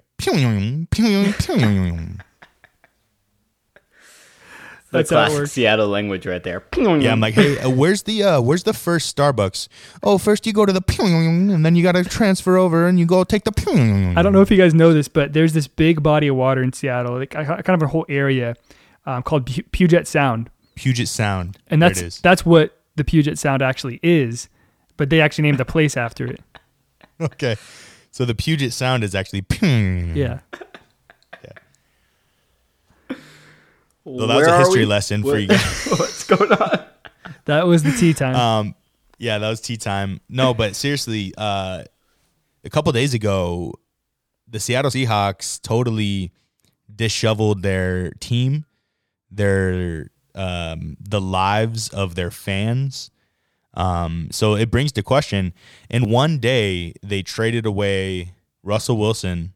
The 4.93 4.99
That's 4.99 5.09
classic. 5.09 5.47
Seattle 5.47 5.87
language 5.87 6.27
right 6.27 6.43
there. 6.43 6.63
Yeah, 6.77 7.13
I'm 7.13 7.19
like, 7.19 7.33
hey, 7.33 7.57
uh, 7.57 7.67
where's 7.67 8.03
the 8.03 8.21
uh, 8.21 8.41
where's 8.41 8.61
the 8.61 8.73
first 8.73 9.15
Starbucks? 9.15 9.67
Oh, 10.03 10.19
first 10.19 10.45
you 10.45 10.53
go 10.53 10.67
to 10.67 10.71
the 10.71 10.83
and 10.99 11.65
then 11.65 11.75
you 11.75 11.81
got 11.81 11.93
to 11.93 12.03
transfer 12.03 12.57
over 12.57 12.85
and 12.85 12.99
you 12.99 13.07
go 13.07 13.23
take 13.23 13.43
the 13.43 13.51
I 14.15 14.21
don't 14.21 14.33
know 14.33 14.41
if 14.41 14.51
you 14.51 14.57
guys 14.57 14.75
know 14.75 14.93
this, 14.93 15.07
but 15.07 15.33
there's 15.33 15.53
this 15.53 15.67
big 15.67 16.03
body 16.03 16.27
of 16.27 16.35
water 16.35 16.61
in 16.61 16.73
Seattle, 16.73 17.17
like 17.17 17.31
kind 17.31 17.69
of 17.69 17.81
a 17.81 17.87
whole 17.87 18.05
area 18.07 18.55
um, 19.07 19.23
called 19.23 19.49
Puget 19.71 20.07
Sound, 20.07 20.51
Puget 20.75 21.07
Sound. 21.07 21.57
and 21.67 21.81
There 21.81 21.89
that's 21.89 22.01
it 22.01 22.05
is. 22.07 22.21
that's 22.21 22.45
what 22.45 22.77
the 22.95 23.03
Puget 23.03 23.37
Sound 23.39 23.61
actually 23.61 23.99
is. 24.03 24.49
But 24.97 25.09
they 25.09 25.21
actually 25.21 25.43
named 25.43 25.57
the 25.57 25.65
place 25.65 25.97
after 25.97 26.25
it. 26.27 26.41
Okay. 27.21 27.55
So 28.11 28.25
the 28.25 28.35
Puget 28.35 28.73
Sound 28.73 29.03
is 29.03 29.13
actually 29.15 29.43
Pyongyang. 29.43 30.15
Yeah. 30.15 30.39
So 34.05 34.27
that 34.27 34.35
was 34.35 34.47
a 34.47 34.57
history 34.59 34.85
lesson 34.85 35.23
for 35.23 35.37
you 35.37 35.47
guys. 35.47 35.85
What's 35.89 36.25
going 36.25 36.51
on? 36.51 36.83
That 37.45 37.65
was 37.67 37.83
the 37.83 37.91
tea 37.93 38.13
time. 38.13 38.35
Um, 38.35 38.75
yeah, 39.17 39.37
that 39.37 39.49
was 39.49 39.61
tea 39.61 39.77
time. 39.77 40.19
No, 40.27 40.53
but 40.53 40.75
seriously, 40.75 41.33
uh, 41.37 41.83
a 42.65 42.69
couple 42.69 42.91
days 42.91 43.13
ago, 43.13 43.73
the 44.47 44.59
Seattle 44.59 44.91
Seahawks 44.91 45.61
totally 45.61 46.33
disheveled 46.93 47.61
their 47.61 48.11
team, 48.19 48.65
their 49.31 50.09
um, 50.35 50.97
the 50.99 51.21
lives 51.21 51.89
of 51.89 52.15
their 52.15 52.31
fans. 52.31 53.11
Um, 53.73 54.29
so 54.31 54.55
it 54.55 54.69
brings 54.69 54.91
to 54.93 55.03
question. 55.03 55.53
In 55.89 56.09
one 56.09 56.37
day, 56.37 56.93
they 57.01 57.23
traded 57.23 57.65
away 57.65 58.33
Russell 58.61 58.97
Wilson, 58.97 59.53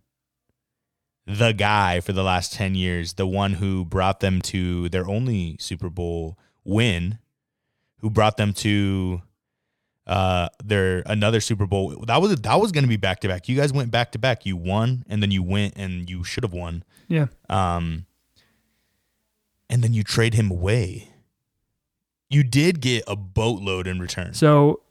the 1.26 1.52
guy 1.52 2.00
for 2.00 2.14
the 2.14 2.24
last 2.24 2.54
ten 2.54 2.74
years, 2.74 3.14
the 3.14 3.28
one 3.28 3.54
who 3.54 3.86
brought 3.86 4.20
them 4.20 4.42
to 4.44 4.90
their 4.90 5.08
only 5.08 5.58
Super 5.60 5.90
Bowl 5.90 6.38
win 6.64 7.20
who 8.00 8.10
brought 8.10 8.38
them 8.38 8.54
to 8.54 9.22
uh 10.06 10.48
their 10.64 11.04
another 11.06 11.42
Super 11.42 11.66
Bowl. 11.66 12.04
That 12.06 12.22
was 12.22 12.36
that 12.36 12.56
was 12.56 12.72
going 12.72 12.84
to 12.84 12.90
be 12.90 12.98
back 12.98 13.20
to 13.22 13.28
back. 13.28 13.50
You 13.50 13.56
guys 13.58 13.74
went 13.74 13.92
back 13.92 14.12
to 14.14 14.20
back. 14.20 14.46
You 14.46 14.56
won 14.56 15.04
and 15.10 15.22
then 15.22 15.32
you 15.32 15.44
went 15.44 15.74
and 15.78 16.10
you 16.10 16.24
should 16.24 16.44
have 16.44 16.54
won. 16.54 16.84
yeah. 17.08 17.28
Um 17.50 18.06
and 19.70 19.84
then 19.84 19.94
you 19.94 20.04
trade 20.04 20.34
him 20.34 20.50
away. 20.52 21.10
You 22.30 22.44
did 22.44 22.82
get 22.82 23.04
a 23.08 23.16
boatload 23.16 23.88
in 23.88 24.00
return. 24.00 24.34
So, 24.34 24.82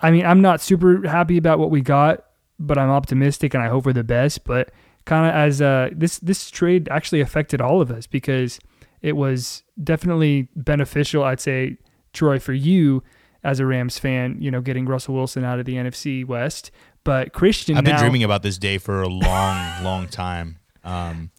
I 0.00 0.10
mean, 0.10 0.26
I'm 0.26 0.42
not 0.42 0.60
super 0.60 1.06
happy 1.08 1.36
about 1.38 1.58
what 1.58 1.70
we 1.70 1.80
got, 1.80 2.24
but 2.58 2.76
I'm 2.78 2.90
optimistic 2.90 3.54
and 3.54 3.62
I 3.62 3.68
hope 3.68 3.84
for 3.84 3.92
the 3.92 4.04
best. 4.04 4.44
But 4.44 4.70
kind 5.06 5.26
of 5.28 5.34
as 5.34 5.62
uh, 5.62 5.90
this 5.92 6.18
this 6.18 6.50
trade 6.50 6.88
actually 6.90 7.20
affected 7.20 7.60
all 7.60 7.80
of 7.80 7.90
us 7.90 8.06
because 8.06 8.58
it 9.00 9.16
was 9.16 9.62
definitely 9.82 10.48
beneficial. 10.56 11.24
I'd 11.24 11.40
say, 11.40 11.78
Troy, 12.12 12.38
for 12.38 12.52
you 12.52 13.02
as 13.42 13.60
a 13.60 13.66
Rams 13.66 13.98
fan, 13.98 14.36
you 14.40 14.50
know, 14.50 14.60
getting 14.62 14.86
Russell 14.86 15.14
Wilson 15.14 15.44
out 15.44 15.58
of 15.58 15.66
the 15.66 15.74
NFC 15.74 16.24
West. 16.26 16.70
But 17.04 17.32
Christian, 17.34 17.76
I've 17.76 17.84
been 17.84 17.94
now- 17.96 18.00
dreaming 18.00 18.24
about 18.24 18.42
this 18.42 18.56
day 18.56 18.78
for 18.78 19.02
a 19.02 19.08
long, 19.08 19.84
long 19.84 20.08
time. 20.08 20.58
Um, 20.82 21.30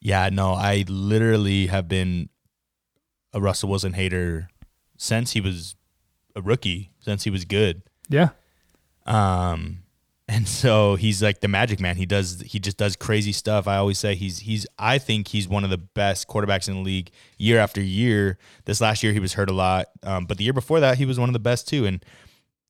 yeah, 0.00 0.28
no, 0.32 0.52
I 0.52 0.84
literally 0.88 1.66
have 1.68 1.88
been 1.88 2.28
a 3.32 3.40
Russell 3.40 3.68
Wilson 3.68 3.92
hater 3.92 4.48
since 4.96 5.32
he 5.32 5.40
was 5.40 5.76
a 6.36 6.40
rookie, 6.42 6.90
since 7.00 7.24
he 7.24 7.30
was 7.30 7.44
good. 7.44 7.82
Yeah, 8.08 8.30
Um, 9.06 9.82
and 10.30 10.46
so 10.46 10.94
he's 10.96 11.22
like 11.22 11.40
the 11.40 11.48
magic 11.48 11.80
man. 11.80 11.96
He 11.96 12.04
does 12.06 12.42
he 12.42 12.58
just 12.58 12.76
does 12.76 12.96
crazy 12.96 13.32
stuff. 13.32 13.66
I 13.66 13.76
always 13.76 13.98
say 13.98 14.14
he's 14.14 14.40
he's 14.40 14.66
I 14.78 14.98
think 14.98 15.28
he's 15.28 15.48
one 15.48 15.64
of 15.64 15.70
the 15.70 15.78
best 15.78 16.28
quarterbacks 16.28 16.68
in 16.68 16.74
the 16.74 16.80
league 16.82 17.10
year 17.38 17.58
after 17.58 17.80
year. 17.80 18.36
This 18.66 18.80
last 18.80 19.02
year 19.02 19.12
he 19.14 19.20
was 19.20 19.32
hurt 19.34 19.48
a 19.50 19.54
lot, 19.54 19.86
um, 20.02 20.26
but 20.26 20.36
the 20.36 20.44
year 20.44 20.52
before 20.52 20.80
that 20.80 20.98
he 20.98 21.06
was 21.06 21.18
one 21.18 21.28
of 21.30 21.32
the 21.32 21.38
best 21.38 21.66
too. 21.66 21.86
And 21.86 22.04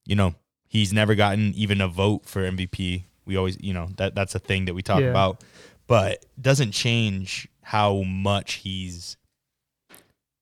you 0.06 0.14
know 0.16 0.34
he's 0.68 0.92
never 0.92 1.14
gotten 1.16 1.52
even 1.54 1.80
a 1.80 1.88
vote 1.88 2.26
for 2.26 2.42
MVP. 2.48 3.04
We 3.26 3.36
always 3.36 3.56
you 3.60 3.74
know 3.74 3.88
that 3.96 4.14
that's 4.14 4.34
a 4.36 4.38
thing 4.38 4.66
that 4.66 4.74
we 4.74 4.82
talk 4.82 5.00
Yeah. 5.00 5.06
about, 5.10 5.42
but 5.88 6.24
doesn't 6.40 6.70
change 6.72 7.48
how 7.62 8.02
much 8.02 8.54
he's. 8.54 9.16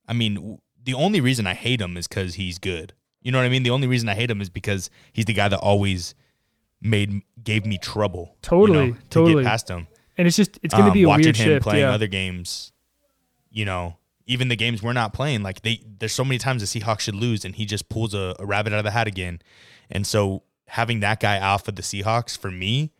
I 0.07 0.13
mean, 0.13 0.35
w- 0.35 0.57
the 0.83 0.93
only 0.93 1.19
reason 1.19 1.47
I 1.47 1.53
hate 1.55 1.81
him 1.81 1.97
is 1.97 2.07
because 2.07 2.35
he's 2.35 2.59
good. 2.59 2.93
You 3.21 3.31
know 3.31 3.39
what 3.39 3.45
I 3.45 3.49
mean? 3.49 3.63
The 3.63 3.71
only 3.71 3.87
reason 3.87 4.07
I 4.07 4.13
hate 4.13 4.29
him 4.31 4.39
is 4.41 4.49
because 4.49 4.89
he's 5.11 5.25
the 5.25 5.33
guy 5.33 5.49
that 5.49 5.57
always 5.59 6.13
made 6.81 7.21
gave 7.43 7.65
me 7.65 7.77
trouble. 7.77 8.29
you 8.33 8.37
Totally, 8.43 8.87
know, 8.91 8.93
to 8.93 8.99
totally. 9.09 9.43
get 9.43 9.49
past 9.49 9.69
him. 9.69 9.87
and 10.17 10.27
it's 10.27 10.37
just 10.37 10.59
it's 10.63 10.73
going 10.73 10.85
to 10.85 10.91
Um, 10.91 10.93
be 10.93 11.03
a 11.03 11.07
watching 11.07 11.25
weird 11.25 11.35
him 11.37 11.45
shift. 11.47 11.63
playing 11.63 11.81
Yeah, 11.81 11.91
other 11.93 12.07
games. 12.07 12.71
You 13.49 13.65
know, 13.65 13.97
even 14.27 14.47
the 14.49 14.55
games 14.55 14.83
we're 14.83 14.93
not 14.93 15.13
playing, 15.13 15.41
like 15.43 15.61
they 15.63 15.81
there's 15.99 16.13
so 16.13 16.23
many 16.23 16.37
times 16.37 16.61
the 16.69 16.79
Seahawks 16.79 17.01
should 17.01 17.15
lose, 17.15 17.43
and 17.43 17.55
he 17.55 17.65
just 17.65 17.89
pulls 17.89 18.13
a, 18.13 18.35
a 18.39 18.45
rabbit 18.45 18.71
out 18.73 18.79
of 18.79 18.85
the 18.85 18.91
hat 18.91 19.07
again. 19.07 19.41
And 19.89 20.05
so 20.05 20.43
having 20.67 20.99
that 21.01 21.19
guy 21.19 21.39
out 21.39 21.65
for 21.65 21.71
the 21.71 21.81
Seahawks 21.81 22.37
for 22.37 22.51
me 22.51 22.91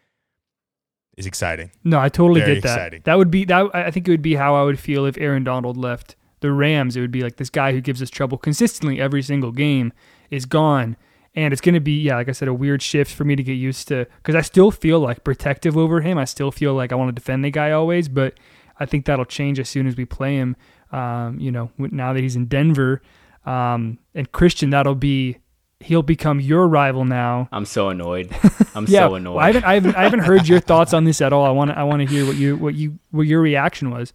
is 1.18 1.26
exciting. 1.26 1.72
No, 1.84 2.00
I 2.00 2.10
totally 2.10 2.42
Very 2.42 2.56
get 2.56 2.64
that. 2.64 2.76
exciting. 2.76 3.02
That 3.06 3.18
would 3.18 3.32
be 3.32 3.44
that. 3.46 3.76
I 3.76 3.92
think 3.92 4.08
it 4.08 4.12
would 4.12 4.22
be 4.22 4.36
how 4.36 4.56
I 4.56 4.64
would 4.64 4.80
feel 4.80 5.06
if 5.06 5.18
Aaron 5.18 5.44
Donald 5.44 5.76
left 5.76 6.16
the 6.40 6.52
Rams. 6.52 6.96
It 6.96 7.02
would 7.02 7.12
be 7.12 7.22
like 7.24 7.38
this 7.38 7.50
guy 7.50 7.72
who 7.72 7.82
gives 7.82 8.02
us 8.02 8.10
trouble 8.10 8.38
consistently 8.38 9.02
every 9.02 9.22
single 9.24 9.52
game 9.52 9.92
is 10.30 10.46
gone, 10.46 10.96
and 11.36 11.52
it's 11.52 11.62
going 11.62 11.74
to 11.74 11.82
be 11.82 12.00
yeah, 12.00 12.16
like 12.16 12.30
I 12.30 12.34
said, 12.34 12.48
a 12.48 12.54
weird 12.54 12.82
shift 12.82 13.12
for 13.14 13.26
me 13.26 13.36
to 13.36 13.44
get 13.44 13.54
used 13.54 13.88
to 13.90 14.06
because 14.18 14.36
I 14.36 14.42
still 14.42 14.72
feel 14.72 15.00
like 15.00 15.24
protective 15.24 15.76
over 15.76 16.02
him. 16.02 16.18
I 16.18 16.26
still 16.26 16.52
feel 16.52 16.74
like 16.74 16.92
I 16.92 16.96
want 16.96 17.10
to 17.10 17.20
defend 17.20 17.44
the 17.44 17.52
guy 17.52 17.72
always, 17.72 18.08
but 18.08 18.36
I 18.80 18.86
think 18.86 19.06
that'll 19.06 19.26
change 19.26 19.60
as 19.60 19.68
soon 19.68 19.88
as 19.88 19.98
we 19.98 20.06
play 20.06 20.36
him. 20.36 20.56
Um, 20.92 21.40
you 21.40 21.52
know, 21.52 21.72
now 21.78 22.14
that 22.14 22.22
he's 22.22 22.36
in 22.36 22.46
Denver, 22.46 23.02
um, 23.46 23.98
and 24.14 24.32
Christian, 24.32 24.70
that'll 24.70 24.96
be 24.96 25.38
he'll 25.80 26.04
become 26.04 26.40
your 26.40 26.68
rival 26.68 27.06
now. 27.06 27.48
I'm 27.52 27.66
so 27.66 27.90
annoyed. 27.90 28.36
I'm 28.76 28.86
Yeah, 28.88 29.08
so 29.08 29.16
annoyed. 29.16 29.36
well, 29.36 29.44
I 29.44 29.48
haven't, 29.48 29.64
I 29.66 29.74
haven't, 29.76 29.96
I 29.96 30.04
haven't 30.04 30.20
heard 30.22 30.48
your 30.48 30.60
thoughts 30.60 30.94
on 30.94 31.04
this 31.04 31.22
at 31.22 31.34
all. 31.34 31.46
I 31.46 31.52
want, 31.52 31.72
to, 31.72 31.78
I 31.78 31.84
want 31.84 32.02
to 32.02 32.06
hear 32.08 32.26
what 32.26 32.36
you, 32.36 32.56
what 32.58 32.76
you, 32.76 33.00
what 33.12 33.28
your 33.28 33.42
reaction 33.42 33.92
was. 33.92 34.14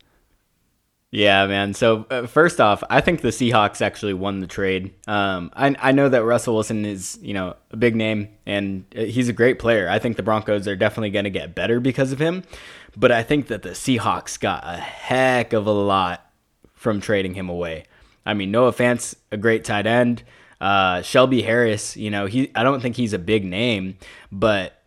Yeah, 1.15 1.47
man. 1.47 1.75
So 1.75 2.07
uh, 2.11 2.27
first 2.27 2.59
off, 2.59 2.83
I 2.89 3.03
think 3.03 3.21
the 3.21 3.29
Seahawks 3.29 3.83
actually 3.83 4.15
won 4.15 4.41
the 4.41 4.47
trade. 4.47 4.95
Um, 5.07 5.51
I 5.55 5.77
I 5.79 5.93
know 5.93 6.09
that 6.09 6.25
Russell 6.25 6.55
Wilson 6.55 6.87
is 6.87 7.19
you 7.21 7.35
know 7.35 7.55
a 7.71 7.77
big 7.77 7.95
name 7.95 8.29
and 8.47 8.87
uh, 8.97 9.03
he's 9.03 9.29
a 9.29 9.35
great 9.35 9.59
player. 9.59 9.91
I 9.91 9.99
think 9.99 10.17
the 10.17 10.23
Broncos 10.23 10.67
are 10.67 10.75
definitely 10.75 11.11
going 11.11 11.25
to 11.25 11.31
get 11.31 11.55
better 11.55 11.81
because 11.81 12.13
of 12.13 12.19
him, 12.19 12.45
but 12.97 13.13
I 13.13 13.23
think 13.23 13.49
that 13.49 13.61
the 13.63 13.71
Seahawks 13.71 14.41
got 14.41 14.63
a 14.65 14.79
heck 14.79 15.53
of 15.53 15.67
a 15.67 15.71
lot 15.71 16.33
from 16.73 16.99
trading 17.03 17.35
him 17.35 17.51
away. 17.51 17.85
I 18.25 18.33
mean, 18.33 18.51
Noah 18.51 18.73
Fant's 18.73 19.15
a 19.31 19.37
great 19.37 19.67
tight 19.67 19.87
end. 19.87 20.23
Uh, 20.63 21.03
Shelby 21.03 21.43
Harris, 21.43 21.97
you 21.97 22.09
know, 22.09 22.27
he 22.27 22.53
I 22.55 22.63
don't 22.63 22.81
think 22.81 22.95
he's 22.95 23.13
a 23.13 23.19
big 23.19 23.45
name, 23.45 23.99
but 24.31 24.81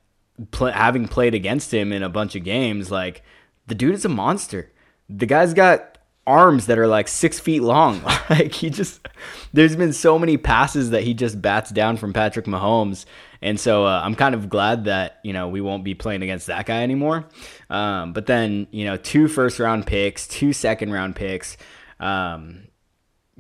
pl- 0.51 0.71
having 0.71 1.05
played 1.05 1.33
against 1.33 1.73
him 1.73 1.91
in 1.91 2.01
a 2.01 2.07
bunch 2.07 2.33
of 2.33 2.45
games, 2.45 2.89
like 2.89 3.23
the 3.67 3.75
dude 3.75 3.93
is 3.93 4.05
a 4.05 4.09
monster. 4.09 4.71
The 5.09 5.25
guy's 5.25 5.53
got 5.53 5.97
arms 6.25 6.67
that 6.67 6.79
are 6.79 6.88
like 6.88 7.09
six 7.09 7.41
feet 7.41 7.61
long. 7.61 8.01
like 8.29 8.53
he 8.53 8.69
just, 8.69 9.05
there's 9.51 9.75
been 9.75 9.91
so 9.91 10.17
many 10.17 10.38
passes 10.38 10.91
that 10.91 11.03
he 11.03 11.13
just 11.13 11.41
bats 11.41 11.71
down 11.71 11.97
from 11.97 12.13
Patrick 12.13 12.45
Mahomes, 12.45 13.03
and 13.41 13.59
so 13.59 13.85
uh, 13.85 14.01
I'm 14.01 14.15
kind 14.15 14.33
of 14.33 14.47
glad 14.47 14.85
that 14.85 15.19
you 15.25 15.33
know 15.33 15.49
we 15.49 15.59
won't 15.59 15.83
be 15.83 15.93
playing 15.93 16.23
against 16.23 16.47
that 16.47 16.65
guy 16.65 16.83
anymore. 16.83 17.27
Um, 17.69 18.13
but 18.13 18.27
then 18.27 18.67
you 18.71 18.85
know, 18.85 18.95
two 18.95 19.27
first 19.27 19.59
round 19.59 19.85
picks, 19.85 20.25
two 20.25 20.53
second 20.53 20.93
round 20.93 21.17
picks. 21.17 21.57
Um, 21.99 22.67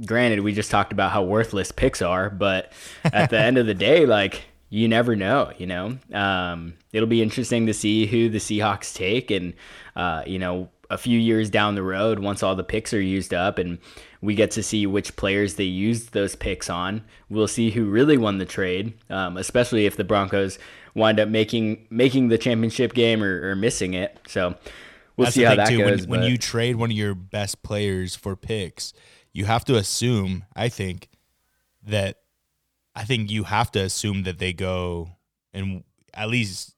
granted, 0.03 0.41
we 0.41 0.53
just 0.53 0.71
talked 0.71 0.91
about 0.91 1.11
how 1.11 1.23
worthless 1.23 1.71
picks 1.71 2.01
are, 2.01 2.29
but 2.29 2.71
at 3.05 3.29
the 3.29 3.39
end 3.39 3.57
of 3.57 3.65
the 3.65 3.73
day, 3.73 4.05
like 4.05 4.43
you 4.69 4.87
never 4.87 5.15
know, 5.15 5.51
you 5.57 5.67
know. 5.67 5.97
Um, 6.11 6.73
it'll 6.91 7.07
be 7.07 7.21
interesting 7.21 7.67
to 7.67 7.73
see 7.73 8.05
who 8.05 8.29
the 8.29 8.39
Seahawks 8.39 8.93
take, 8.93 9.31
and 9.31 9.53
uh, 9.95 10.23
you 10.25 10.39
know, 10.39 10.69
a 10.89 10.97
few 10.97 11.19
years 11.19 11.49
down 11.49 11.75
the 11.75 11.83
road, 11.83 12.19
once 12.19 12.43
all 12.43 12.55
the 12.55 12.63
picks 12.63 12.93
are 12.93 13.01
used 13.01 13.33
up, 13.33 13.57
and 13.57 13.79
we 14.21 14.35
get 14.35 14.51
to 14.51 14.63
see 14.63 14.85
which 14.85 15.15
players 15.15 15.55
they 15.55 15.63
used 15.63 16.13
those 16.13 16.35
picks 16.35 16.69
on, 16.69 17.03
we'll 17.29 17.47
see 17.47 17.71
who 17.71 17.85
really 17.85 18.17
won 18.17 18.37
the 18.37 18.45
trade. 18.45 18.93
Um, 19.09 19.37
especially 19.37 19.85
if 19.85 19.97
the 19.97 20.03
Broncos 20.03 20.57
wind 20.95 21.19
up 21.19 21.29
making 21.29 21.87
making 21.89 22.29
the 22.29 22.37
championship 22.37 22.93
game 22.93 23.23
or, 23.23 23.49
or 23.49 23.55
missing 23.55 23.93
it. 23.93 24.19
So 24.27 24.55
we'll 25.15 25.25
That's 25.25 25.35
see 25.35 25.43
how 25.43 25.55
that 25.55 25.69
too. 25.69 25.77
goes. 25.79 26.07
When, 26.07 26.21
when 26.21 26.29
you 26.29 26.37
trade 26.37 26.75
one 26.75 26.91
of 26.91 26.97
your 26.97 27.15
best 27.15 27.63
players 27.63 28.15
for 28.15 28.35
picks, 28.35 28.93
you 29.35 29.43
have 29.45 29.65
to 29.65 29.75
assume. 29.75 30.45
I 30.55 30.69
think 30.69 31.09
that 31.83 32.19
I 32.95 33.03
think 33.03 33.29
you 33.29 33.43
have 33.43 33.69
to 33.73 33.81
assume 33.81 34.23
that 34.23 34.39
they 34.39 34.53
go 34.53 35.09
and 35.53 35.83
at 36.13 36.29
least 36.29 36.73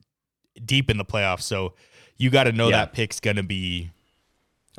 deep 0.66 0.90
in 0.90 0.98
the 0.98 1.06
playoffs. 1.06 1.44
So 1.44 1.76
you 2.18 2.32
got 2.32 2.46
to 2.46 2.52
know 2.52 2.70
Yeah. 2.70 2.78
that 2.78 2.94
pick's 2.94 3.20
going 3.20 3.36
to 3.38 3.44
be 3.44 3.92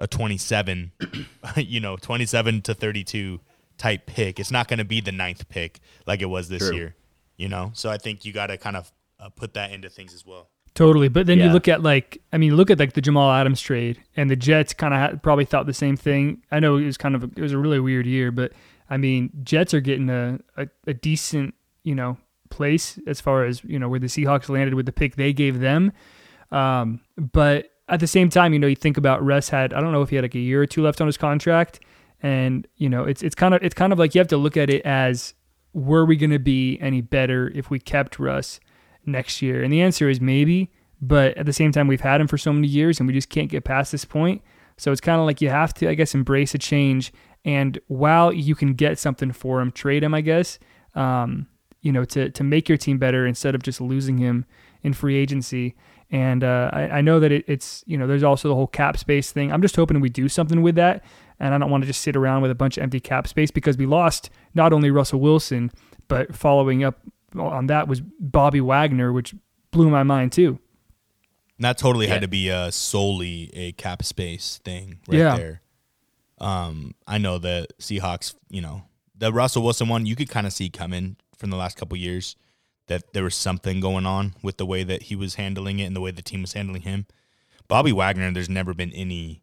a 0.00 0.08
27, 0.08 0.90
you 1.56 1.78
know, 1.78 1.96
27 1.96 2.62
to 2.62 2.74
32 2.74 3.40
type 3.78 4.06
pick. 4.06 4.40
It's 4.40 4.50
not 4.50 4.66
going 4.66 4.78
to 4.78 4.84
be 4.84 5.00
the 5.00 5.12
ninth 5.12 5.48
pick 5.48 5.78
like 6.04 6.20
it 6.20 6.26
was 6.26 6.48
this 6.48 6.66
True. 6.66 6.76
year, 6.76 6.96
you 7.36 7.48
know? 7.48 7.70
So 7.74 7.88
I 7.90 7.96
think 7.98 8.24
you 8.24 8.32
got 8.32 8.48
to 8.48 8.56
kind 8.58 8.76
of 8.76 8.90
uh, 9.20 9.28
put 9.28 9.54
that 9.54 9.70
into 9.70 9.88
things 9.88 10.12
as 10.14 10.26
well. 10.26 10.50
Totally, 10.74 11.08
but 11.08 11.26
then 11.26 11.38
you 11.38 11.48
look 11.48 11.66
at 11.66 11.82
like 11.82 12.20
I 12.32 12.38
mean, 12.38 12.54
look 12.56 12.70
at 12.70 12.78
like 12.78 12.92
the 12.92 13.00
Jamal 13.00 13.32
Adams 13.32 13.60
trade, 13.60 14.00
and 14.16 14.30
the 14.30 14.36
Jets 14.36 14.72
kind 14.72 14.94
of 14.94 15.00
ha- 15.00 15.16
probably 15.22 15.44
thought 15.44 15.66
the 15.66 15.74
same 15.74 15.96
thing. 15.96 16.42
I 16.52 16.60
know 16.60 16.76
it 16.76 16.84
was 16.84 16.96
kind 16.96 17.14
of 17.14 17.24
a, 17.24 17.30
it 17.36 17.42
was 17.42 17.52
a 17.52 17.58
really 17.58 17.80
weird 17.80 18.06
year, 18.06 18.30
but 18.30 18.52
I 18.88 18.96
mean, 18.96 19.30
Jets 19.42 19.74
are 19.74 19.80
getting 19.80 20.08
a, 20.08 20.38
a 20.56 20.68
a 20.86 20.94
decent 20.94 21.54
you 21.82 21.94
know 21.94 22.16
place 22.50 22.98
as 23.06 23.20
far 23.20 23.44
as 23.44 23.62
you 23.64 23.78
know 23.78 23.88
where 23.88 24.00
the 24.00 24.06
Seahawks 24.06 24.48
landed 24.48 24.74
with 24.74 24.86
the 24.86 24.92
pick 24.92 25.16
they 25.16 25.32
gave 25.32 25.60
them. 25.60 25.92
Um, 26.50 27.00
but 27.16 27.70
at 27.88 28.00
the 28.00 28.06
same 28.06 28.28
time, 28.28 28.52
you 28.52 28.58
know, 28.58 28.66
you 28.66 28.76
think 28.76 28.96
about 28.96 29.24
Russ 29.24 29.48
had 29.48 29.72
I 29.72 29.80
don't 29.80 29.92
know 29.92 30.02
if 30.02 30.10
he 30.10 30.16
had 30.16 30.24
like 30.24 30.34
a 30.34 30.40
year 30.40 30.62
or 30.62 30.66
two 30.66 30.82
left 30.82 31.00
on 31.00 31.06
his 31.06 31.16
contract, 31.16 31.80
and 32.22 32.66
you 32.76 32.88
know, 32.88 33.04
it's 33.04 33.22
it's 33.22 33.34
kind 33.34 33.54
of 33.54 33.62
it's 33.62 33.74
kind 33.74 33.92
of 33.92 33.98
like 33.98 34.14
you 34.14 34.20
have 34.20 34.28
to 34.28 34.36
look 34.36 34.56
at 34.56 34.70
it 34.70 34.82
as 34.84 35.34
were 35.72 36.04
we 36.04 36.16
going 36.16 36.30
to 36.30 36.38
be 36.38 36.78
any 36.80 37.00
better 37.00 37.50
if 37.54 37.70
we 37.70 37.78
kept 37.78 38.18
Russ 38.18 38.60
next 39.08 39.42
year? 39.42 39.62
And 39.62 39.72
the 39.72 39.82
answer 39.82 40.08
is 40.08 40.20
maybe, 40.20 40.70
but 41.00 41.36
at 41.36 41.46
the 41.46 41.52
same 41.52 41.72
time, 41.72 41.86
we've 41.86 42.00
had 42.00 42.20
him 42.20 42.26
for 42.26 42.38
so 42.38 42.52
many 42.52 42.68
years 42.68 43.00
and 43.00 43.06
we 43.06 43.14
just 43.14 43.28
can't 43.28 43.50
get 43.50 43.64
past 43.64 43.92
this 43.92 44.04
point. 44.04 44.42
So 44.76 44.92
it's 44.92 45.00
kind 45.00 45.20
of 45.20 45.26
like 45.26 45.40
you 45.40 45.48
have 45.50 45.74
to, 45.74 45.88
I 45.88 45.94
guess, 45.94 46.14
embrace 46.14 46.54
a 46.54 46.58
change. 46.58 47.12
And 47.44 47.78
while 47.88 48.32
you 48.32 48.54
can 48.54 48.74
get 48.74 48.98
something 48.98 49.32
for 49.32 49.60
him, 49.60 49.72
trade 49.72 50.04
him, 50.04 50.14
I 50.14 50.20
guess, 50.20 50.58
um, 50.94 51.46
you 51.80 51.92
know, 51.92 52.04
to, 52.04 52.30
to 52.30 52.44
make 52.44 52.68
your 52.68 52.78
team 52.78 52.98
better 52.98 53.26
instead 53.26 53.54
of 53.54 53.62
just 53.62 53.80
losing 53.80 54.18
him 54.18 54.44
in 54.82 54.92
free 54.92 55.16
agency. 55.16 55.74
And 56.10 56.42
uh, 56.42 56.70
I, 56.72 56.82
I 56.88 57.00
know 57.00 57.20
that 57.20 57.32
it, 57.32 57.44
it's, 57.46 57.84
you 57.86 57.98
know, 57.98 58.06
there's 58.06 58.22
also 58.22 58.48
the 58.48 58.54
whole 58.54 58.66
cap 58.66 58.96
space 58.96 59.30
thing. 59.30 59.52
I'm 59.52 59.62
just 59.62 59.76
hoping 59.76 60.00
we 60.00 60.08
do 60.08 60.28
something 60.28 60.62
with 60.62 60.76
that. 60.76 61.04
And 61.40 61.54
I 61.54 61.58
don't 61.58 61.70
want 61.70 61.82
to 61.82 61.86
just 61.86 62.00
sit 62.00 62.16
around 62.16 62.42
with 62.42 62.50
a 62.50 62.56
bunch 62.56 62.76
of 62.76 62.82
empty 62.82 63.00
cap 63.00 63.28
space 63.28 63.50
because 63.50 63.76
we 63.76 63.86
lost 63.86 64.30
not 64.54 64.72
only 64.72 64.90
Russell 64.90 65.20
Wilson, 65.20 65.70
but 66.08 66.34
following 66.34 66.82
up 66.82 67.00
on 67.36 67.66
that 67.66 67.88
was 67.88 68.00
Bobby 68.00 68.60
Wagner, 68.60 69.12
which 69.12 69.34
blew 69.70 69.90
my 69.90 70.02
mind 70.02 70.32
too. 70.32 70.58
And 71.58 71.64
that 71.64 71.76
totally 71.78 72.06
Yeah. 72.06 72.14
had 72.14 72.22
to 72.22 72.28
be 72.28 72.48
a 72.48 72.70
solely 72.72 73.50
a 73.54 73.72
cap 73.72 74.04
space 74.04 74.60
thing 74.64 75.00
right 75.08 75.18
Yeah. 75.18 75.36
there. 75.36 75.60
Um, 76.38 76.94
I 77.06 77.18
know 77.18 77.38
the 77.38 77.66
Seahawks, 77.80 78.34
you 78.48 78.60
know, 78.60 78.84
the 79.16 79.32
Russell 79.32 79.62
Wilson 79.64 79.88
one, 79.88 80.06
you 80.06 80.14
could 80.14 80.28
kind 80.28 80.46
of 80.46 80.52
see 80.52 80.70
coming 80.70 81.16
from 81.36 81.50
the 81.50 81.56
last 81.56 81.76
couple 81.76 81.96
years 81.96 82.36
that 82.86 83.12
there 83.12 83.24
was 83.24 83.34
something 83.34 83.80
going 83.80 84.06
on 84.06 84.34
with 84.42 84.56
the 84.56 84.64
way 84.64 84.84
that 84.84 85.02
he 85.04 85.16
was 85.16 85.34
handling 85.34 85.80
it 85.80 85.84
and 85.84 85.96
the 85.96 86.00
way 86.00 86.10
the 86.12 86.22
team 86.22 86.40
was 86.42 86.52
handling 86.52 86.82
him. 86.82 87.06
Bobby 87.66 87.92
Wagner, 87.92 88.30
there's 88.30 88.48
never 88.48 88.72
been 88.72 88.92
any 88.92 89.42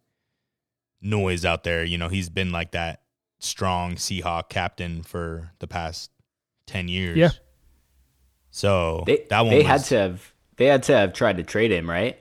noise 1.01 1.45
out 1.45 1.63
there. 1.63 1.83
You 1.83 1.97
know, 1.97 2.07
he's 2.07 2.29
been 2.29 2.51
like 2.51 2.71
that 2.71 3.01
strong 3.39 3.95
Seahawk 3.95 4.49
captain 4.49 5.03
for 5.03 5.51
the 5.59 5.67
past 5.67 6.09
10 6.65 6.87
years. 6.87 7.17
Yeah. 7.17 7.29
So 8.55 9.03
they 9.05 9.25
that 9.29 9.41
one 9.41 9.49
they 9.49 9.57
was, 9.57 9.67
had 9.67 9.83
to 9.85 9.97
have 9.97 10.33
they 10.55 10.67
had 10.67 10.83
to 10.83 10.95
have 10.95 11.11
tried 11.11 11.35
to 11.37 11.43
trade 11.43 11.71
him, 11.71 11.89
right? 11.89 12.17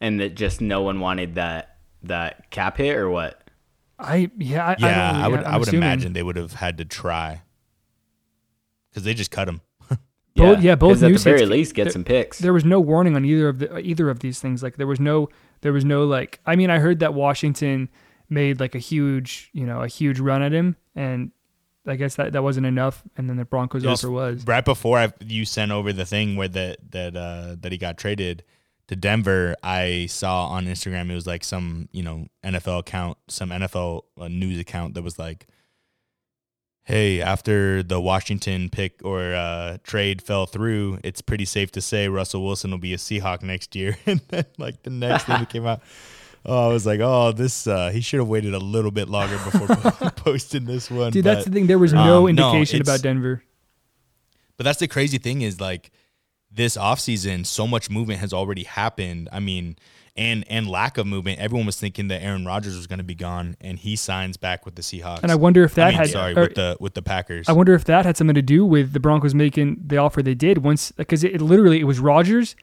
And 0.00 0.18
that 0.20 0.34
just 0.34 0.62
no 0.62 0.80
one 0.80 0.98
wanted 0.98 1.34
that 1.34 1.76
that 2.04 2.50
cap 2.50 2.78
hit 2.78 2.96
or 2.96 3.10
what? 3.10 3.42
I 3.98 4.30
yeah, 4.38 4.64
I, 4.66 4.70
I, 4.70 4.76
Yeah, 4.80 5.12
don't 5.12 5.22
I, 5.22 5.28
would. 5.28 5.40
I'm 5.40 5.46
I 5.46 5.56
would 5.58 5.68
assuming. 5.68 5.82
imagine 5.82 6.12
they 6.14 6.22
would 6.22 6.36
have 6.36 6.54
had 6.54 6.78
to 6.78 6.86
try 6.86 7.42
because 8.90 9.04
they 9.04 9.12
just 9.12 9.30
cut 9.30 9.46
him. 9.48 9.60
Yeah, 10.36 10.54
both- 10.54 10.62
yeah, 10.64 10.74
both 10.74 10.92
'cause 10.94 11.02
at 11.04 11.12
the 11.12 11.18
very 11.18 11.38
hits- 11.40 11.50
least 11.50 11.74
get 11.74 11.84
there- 11.84 11.92
some 11.92 12.02
picks. 12.02 12.38
There 12.38 12.52
was 12.54 12.64
no 12.64 12.80
warning 12.80 13.14
on 13.14 13.24
either 13.24 13.48
of 13.50 13.58
the 13.60 13.78
either 13.78 14.08
of 14.10 14.20
these 14.20 14.40
things. 14.40 14.62
Like 14.62 14.78
there 14.78 14.86
was 14.86 14.98
no 14.98 15.28
there 15.60 15.72
was 15.72 15.84
no 15.84 16.04
like 16.04 16.40
I 16.46 16.56
mean 16.56 16.70
I 16.70 16.78
heard 16.78 16.98
that 17.00 17.12
Washington 17.14 17.88
made 18.30 18.58
like 18.58 18.74
a 18.74 18.78
huge 18.80 19.50
you 19.52 19.64
know 19.66 19.82
a 19.82 19.86
huge 19.86 20.18
run 20.18 20.40
at 20.42 20.52
him 20.52 20.76
and 20.96 21.30
I 21.86 21.96
guess 21.96 22.16
that 22.16 22.32
that 22.32 22.42
wasn't 22.42 22.66
enough 22.66 23.02
and 23.16 23.28
then 23.28 23.36
the 23.36 23.44
Broncos 23.44 23.84
was 23.84 24.02
offer 24.04 24.10
was 24.10 24.46
right 24.46 24.64
before 24.64 24.98
I, 24.98 25.12
you 25.20 25.44
sent 25.44 25.70
over 25.70 25.92
the 25.92 26.06
thing 26.06 26.36
where 26.36 26.48
that 26.48 26.78
that 26.92 27.16
uh, 27.16 27.56
that 27.60 27.72
he 27.72 27.78
got 27.78 27.98
traded 27.98 28.42
to 28.88 28.96
Denver. 28.96 29.56
I 29.62 30.06
saw 30.06 30.46
on 30.46 30.66
Instagram 30.66 31.10
it 31.10 31.14
was 31.14 31.26
like 31.26 31.44
some 31.44 31.88
you 31.92 32.02
know 32.02 32.26
NFL 32.44 32.80
account, 32.80 33.18
some 33.28 33.50
NFL 33.50 34.02
uh, 34.18 34.28
news 34.28 34.58
account 34.58 34.94
that 34.94 35.02
was 35.02 35.18
like, 35.18 35.46
"Hey, 36.84 37.20
after 37.20 37.82
the 37.82 38.00
Washington 38.00 38.68
pick 38.70 39.00
or 39.04 39.34
uh, 39.34 39.78
trade 39.82 40.22
fell 40.22 40.46
through, 40.46 40.98
it's 41.04 41.20
pretty 41.20 41.44
safe 41.44 41.72
to 41.72 41.80
say 41.80 42.08
Russell 42.08 42.44
Wilson 42.44 42.70
will 42.70 42.78
be 42.78 42.94
a 42.94 42.98
Seahawk 42.98 43.42
next 43.42 43.74
year." 43.74 43.96
and 44.06 44.20
then 44.28 44.44
like 44.58 44.82
the 44.82 44.90
next 44.90 45.24
thing 45.24 45.38
that 45.38 45.50
came 45.50 45.66
out. 45.66 45.82
Oh, 46.46 46.68
I 46.68 46.72
was 46.72 46.84
like, 46.84 47.00
oh, 47.00 47.32
this. 47.32 47.66
Uh, 47.66 47.90
he 47.90 48.00
should 48.00 48.20
have 48.20 48.28
waited 48.28 48.52
a 48.54 48.58
little 48.58 48.90
bit 48.90 49.08
longer 49.08 49.38
before 49.38 50.10
posting 50.16 50.64
this 50.66 50.90
one. 50.90 51.10
dude 51.12 51.24
but- 51.24 51.34
that's 51.34 51.46
the 51.46 51.50
thing 51.52 51.66
there 51.66 51.78
was 51.78 51.92
no 51.92 52.24
um, 52.24 52.28
indication 52.30 52.80
it's- 52.80 52.88
about 52.96 53.02
Denver 53.02 53.42
But 54.56 54.64
that's 54.64 54.78
the 54.78 54.88
crazy 54.88 55.18
thing 55.18 55.42
is 55.42 55.60
like 55.60 55.90
this 56.50 56.76
offseason, 56.76 57.44
so 57.46 57.66
much 57.66 57.90
movement 57.90 58.20
has 58.20 58.32
already 58.32 58.62
happened. 58.64 59.28
I 59.32 59.40
mean, 59.40 59.76
and 60.16 60.44
and 60.48 60.68
lack 60.68 60.98
of 60.98 61.06
movement. 61.06 61.40
Everyone 61.40 61.66
was 61.66 61.80
thinking 61.80 62.06
that 62.08 62.22
Aaron 62.22 62.44
Rodgers 62.44 62.76
was 62.76 62.86
going 62.86 62.98
to 62.98 63.04
be 63.04 63.16
gone, 63.16 63.56
and 63.60 63.76
he 63.78 63.96
signs 63.96 64.36
back 64.36 64.64
with 64.64 64.76
the 64.76 64.82
Seahawks. 64.82 65.20
and 65.24 65.32
I 65.32 65.34
wonder 65.34 65.64
if 65.64 65.74
that 65.74 65.86
I 65.88 65.90
mean, 65.90 65.98
had 65.98 66.10
sorry 66.10 66.36
or- 66.36 66.42
with 66.42 66.54
the 66.54 66.76
with 66.78 66.94
the 66.94 67.02
Packers. 67.02 67.48
I 67.48 67.52
wonder 67.52 67.74
if 67.74 67.84
that 67.86 68.06
had 68.06 68.16
something 68.16 68.34
to 68.36 68.42
do 68.42 68.64
with 68.64 68.92
the 68.92 69.00
Broncos 69.00 69.34
making 69.34 69.82
the 69.84 69.96
offer 69.96 70.22
they 70.22 70.34
did 70.36 70.58
once 70.58 70.92
because 70.92 71.24
it, 71.24 71.34
it 71.34 71.40
literally 71.40 71.80
it 71.80 71.84
was 71.84 71.98
Rodgers 71.98 72.54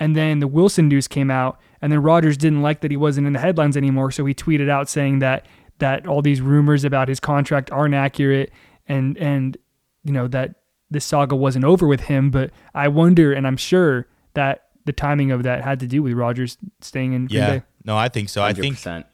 and 0.00 0.16
then 0.16 0.40
the 0.40 0.48
Wilson 0.48 0.88
news 0.88 1.06
came 1.06 1.30
out 1.30 1.60
and 1.80 1.92
then 1.92 2.02
Rodgers 2.02 2.36
didn't 2.36 2.62
like 2.62 2.80
that 2.80 2.90
he 2.90 2.96
wasn't 2.96 3.26
in 3.28 3.32
the 3.32 3.38
headlines 3.38 3.76
anymore 3.76 4.10
so 4.10 4.26
he 4.26 4.34
tweeted 4.34 4.68
out 4.68 4.88
saying 4.88 5.20
that 5.20 5.46
that 5.78 6.06
all 6.06 6.22
these 6.22 6.40
rumors 6.40 6.84
about 6.84 7.06
his 7.08 7.20
contract 7.20 7.70
aren't 7.70 7.94
accurate 7.94 8.50
and 8.88 9.16
and 9.18 9.56
you 10.02 10.12
know 10.12 10.26
that 10.26 10.56
this 10.90 11.04
saga 11.04 11.36
wasn't 11.36 11.64
over 11.64 11.86
with 11.86 12.00
him 12.00 12.30
but 12.30 12.50
I 12.74 12.88
wonder 12.88 13.32
and 13.32 13.46
I'm 13.46 13.56
sure 13.56 14.08
that 14.34 14.70
the 14.84 14.92
timing 14.92 15.30
of 15.30 15.42
that 15.42 15.62
had 15.62 15.80
to 15.80 15.86
do 15.86 16.02
with 16.02 16.14
Rodgers 16.14 16.58
staying 16.80 17.12
in 17.12 17.26
Green 17.26 17.40
yeah, 17.40 17.50
Bay. 17.58 17.62
no, 17.84 17.96
I 17.96 18.08
think 18.08 18.28
so. 18.28 18.42
I 18.42 18.52
think 18.52 18.76
100%. 18.76 19.04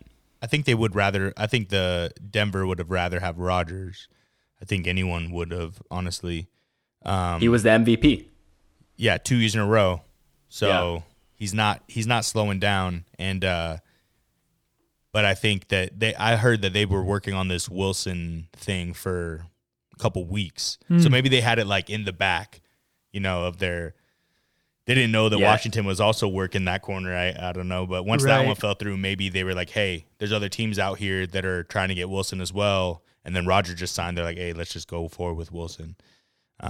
I 0.42 0.46
think 0.46 0.64
they 0.64 0.74
would 0.74 0.94
rather. 0.94 1.32
I 1.36 1.46
think 1.46 1.70
the 1.70 2.12
Denver 2.30 2.66
would 2.66 2.78
have 2.78 2.90
rather 2.90 3.20
have 3.20 3.38
Rodgers. 3.38 4.08
I 4.60 4.64
think 4.64 4.86
anyone 4.86 5.30
would 5.32 5.50
have 5.50 5.82
honestly. 5.90 6.48
Um, 7.04 7.40
he 7.40 7.48
was 7.48 7.62
the 7.62 7.70
MVP. 7.70 8.26
yeah, 8.96 9.18
two 9.18 9.36
years 9.36 9.54
in 9.54 9.60
a 9.60 9.66
row. 9.66 10.02
So 10.56 10.68
Yeah. 10.68 11.00
he's 11.34 11.52
not 11.52 11.82
he's 11.86 12.06
not 12.06 12.24
slowing 12.24 12.58
down 12.58 13.04
and 13.18 13.44
uh 13.44 13.76
but 15.12 15.24
I 15.26 15.34
think 15.34 15.68
that 15.68 15.98
they 16.00 16.14
I 16.14 16.36
heard 16.36 16.62
that 16.62 16.72
they 16.72 16.86
were 16.86 17.02
working 17.02 17.34
on 17.34 17.48
this 17.48 17.68
Wilson 17.68 18.48
thing 18.54 18.94
for 18.94 19.44
a 19.94 19.98
couple 20.02 20.24
weeks. 20.26 20.78
Hmm. 20.88 21.00
So 21.00 21.08
maybe 21.10 21.28
they 21.28 21.40
had 21.42 21.58
it 21.58 21.66
like 21.66 21.90
in 21.90 22.04
the 22.04 22.12
back, 22.12 22.60
you 23.12 23.20
know, 23.20 23.44
of 23.44 23.58
their 23.58 23.94
they 24.86 24.94
didn't 24.94 25.12
know 25.12 25.28
that 25.28 25.38
Yeah. 25.38 25.46
Washington 25.50 25.84
was 25.84 26.00
also 26.00 26.26
working 26.26 26.64
that 26.66 26.80
corner. 26.80 27.14
I, 27.14 27.34
I 27.48 27.52
don't 27.52 27.68
know. 27.68 27.86
But 27.86 28.04
once 28.06 28.24
that 28.24 28.46
one 28.46 28.54
fell 28.54 28.74
through, 28.74 28.96
maybe 28.96 29.28
they 29.28 29.42
were 29.44 29.54
like, 29.54 29.70
hey, 29.70 30.06
there's 30.18 30.32
other 30.32 30.48
teams 30.48 30.78
out 30.78 30.98
here 30.98 31.26
that 31.26 31.44
are 31.44 31.64
trying 31.64 31.88
to 31.88 31.94
get 31.94 32.08
Wilson 32.08 32.40
as 32.40 32.52
well. 32.52 33.02
And 33.24 33.34
then 33.36 33.44
Roger 33.46 33.74
just 33.74 33.94
signed. 33.94 34.16
They're 34.16 34.24
like, 34.24 34.38
hey, 34.38 34.52
let's 34.52 34.72
just 34.72 34.86
go 34.88 35.08
forward 35.08 35.34
with 35.34 35.50
Wilson. 35.52 35.96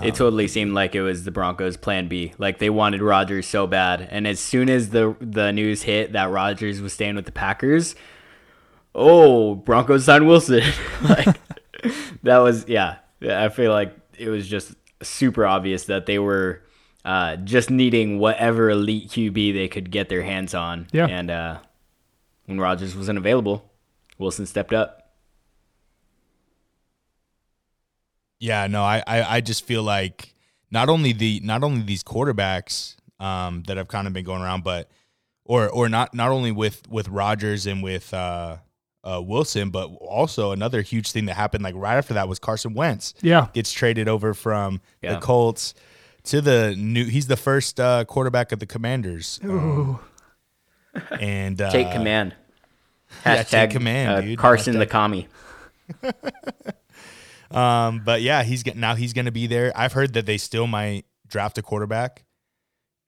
It 0.02 0.14
totally 0.14 0.48
seemed 0.48 0.72
like 0.72 0.94
it 0.94 1.02
was 1.02 1.24
the 1.24 1.30
Broncos' 1.30 1.76
plan 1.76 2.08
B. 2.08 2.32
Like 2.38 2.58
they 2.58 2.70
wanted 2.70 3.02
Rodgers 3.02 3.46
so 3.46 3.66
bad, 3.66 4.06
and 4.10 4.26
as 4.26 4.40
soon 4.40 4.68
as 4.68 4.90
the 4.90 5.16
the 5.20 5.52
news 5.52 5.82
hit 5.82 6.12
that 6.12 6.30
Rodgers 6.30 6.80
was 6.80 6.92
staying 6.92 7.14
with 7.14 7.24
the 7.24 7.32
Packers, 7.32 7.94
oh, 8.94 9.54
Broncos 9.54 10.04
signed 10.04 10.26
Wilson. 10.26 10.62
like 11.02 11.40
that 12.22 12.38
was 12.38 12.66
yeah. 12.68 12.96
I 13.22 13.48
feel 13.48 13.72
like 13.72 13.96
it 14.18 14.28
was 14.28 14.48
just 14.48 14.74
super 15.02 15.46
obvious 15.46 15.84
that 15.84 16.06
they 16.06 16.18
were 16.18 16.62
uh, 17.04 17.36
just 17.36 17.70
needing 17.70 18.18
whatever 18.18 18.70
elite 18.70 19.08
QB 19.08 19.54
they 19.54 19.68
could 19.68 19.90
get 19.90 20.08
their 20.08 20.22
hands 20.22 20.54
on. 20.54 20.88
Yeah. 20.92 21.06
And 21.06 21.30
uh, 21.30 21.58
when 22.46 22.58
Rodgers 22.58 22.96
wasn't 22.96 23.18
available, 23.18 23.70
Wilson 24.18 24.46
stepped 24.46 24.72
up. 24.72 25.05
Yeah, 28.46 28.66
no, 28.68 28.84
I, 28.84 29.02
I, 29.06 29.36
I 29.36 29.40
just 29.40 29.64
feel 29.64 29.82
like 29.82 30.34
not 30.70 30.88
only 30.88 31.12
the 31.12 31.40
not 31.42 31.64
only 31.64 31.82
these 31.82 32.04
quarterbacks 32.04 32.94
um, 33.18 33.62
that 33.66 33.76
have 33.76 33.88
kind 33.88 34.06
of 34.06 34.12
been 34.12 34.24
going 34.24 34.40
around, 34.42 34.62
but 34.62 34.88
or 35.44 35.68
or 35.68 35.88
not 35.88 36.14
not 36.14 36.30
only 36.30 36.52
with 36.52 36.88
with 36.88 37.08
Rodgers 37.08 37.66
and 37.66 37.82
with 37.82 38.14
uh, 38.14 38.58
uh, 39.02 39.20
Wilson, 39.24 39.70
but 39.70 39.86
also 40.00 40.52
another 40.52 40.80
huge 40.82 41.10
thing 41.10 41.26
that 41.26 41.34
happened 41.34 41.64
like 41.64 41.74
right 41.76 41.96
after 41.96 42.14
that 42.14 42.28
was 42.28 42.38
Carson 42.38 42.74
Wentz 42.74 43.14
Yeah. 43.20 43.48
gets 43.52 43.72
traded 43.72 44.06
over 44.08 44.32
from 44.32 44.80
Yeah. 45.02 45.14
the 45.14 45.20
Colts 45.20 45.74
to 46.24 46.40
the 46.40 46.74
new. 46.76 47.04
He's 47.04 47.26
the 47.26 47.36
first 47.36 47.80
uh, 47.80 48.04
quarterback 48.04 48.52
of 48.52 48.58
the 48.60 48.66
Commanders, 48.66 49.40
um, 49.42 49.98
and 51.20 51.60
uh, 51.60 51.70
Take 51.70 51.90
command. 51.90 52.34
yeah, 53.24 53.42
Hashtag 53.44 53.48
take 53.50 53.70
command, 53.70 54.10
uh, 54.10 54.20
dude. 54.20 54.38
Carson 54.38 54.74
Hashtag- 54.74 54.78
the 54.78 54.86
commie. 54.86 55.28
Um, 57.50 58.02
but 58.04 58.22
yeah, 58.22 58.42
he's 58.42 58.62
get, 58.62 58.76
now 58.76 58.94
he's 58.94 59.12
going 59.12 59.26
to 59.26 59.32
be 59.32 59.46
there. 59.46 59.72
I've 59.76 59.92
heard 59.92 60.12
that 60.14 60.26
they 60.26 60.36
still 60.38 60.66
might 60.66 61.04
draft 61.26 61.58
a 61.58 61.62
quarterback 61.62 62.24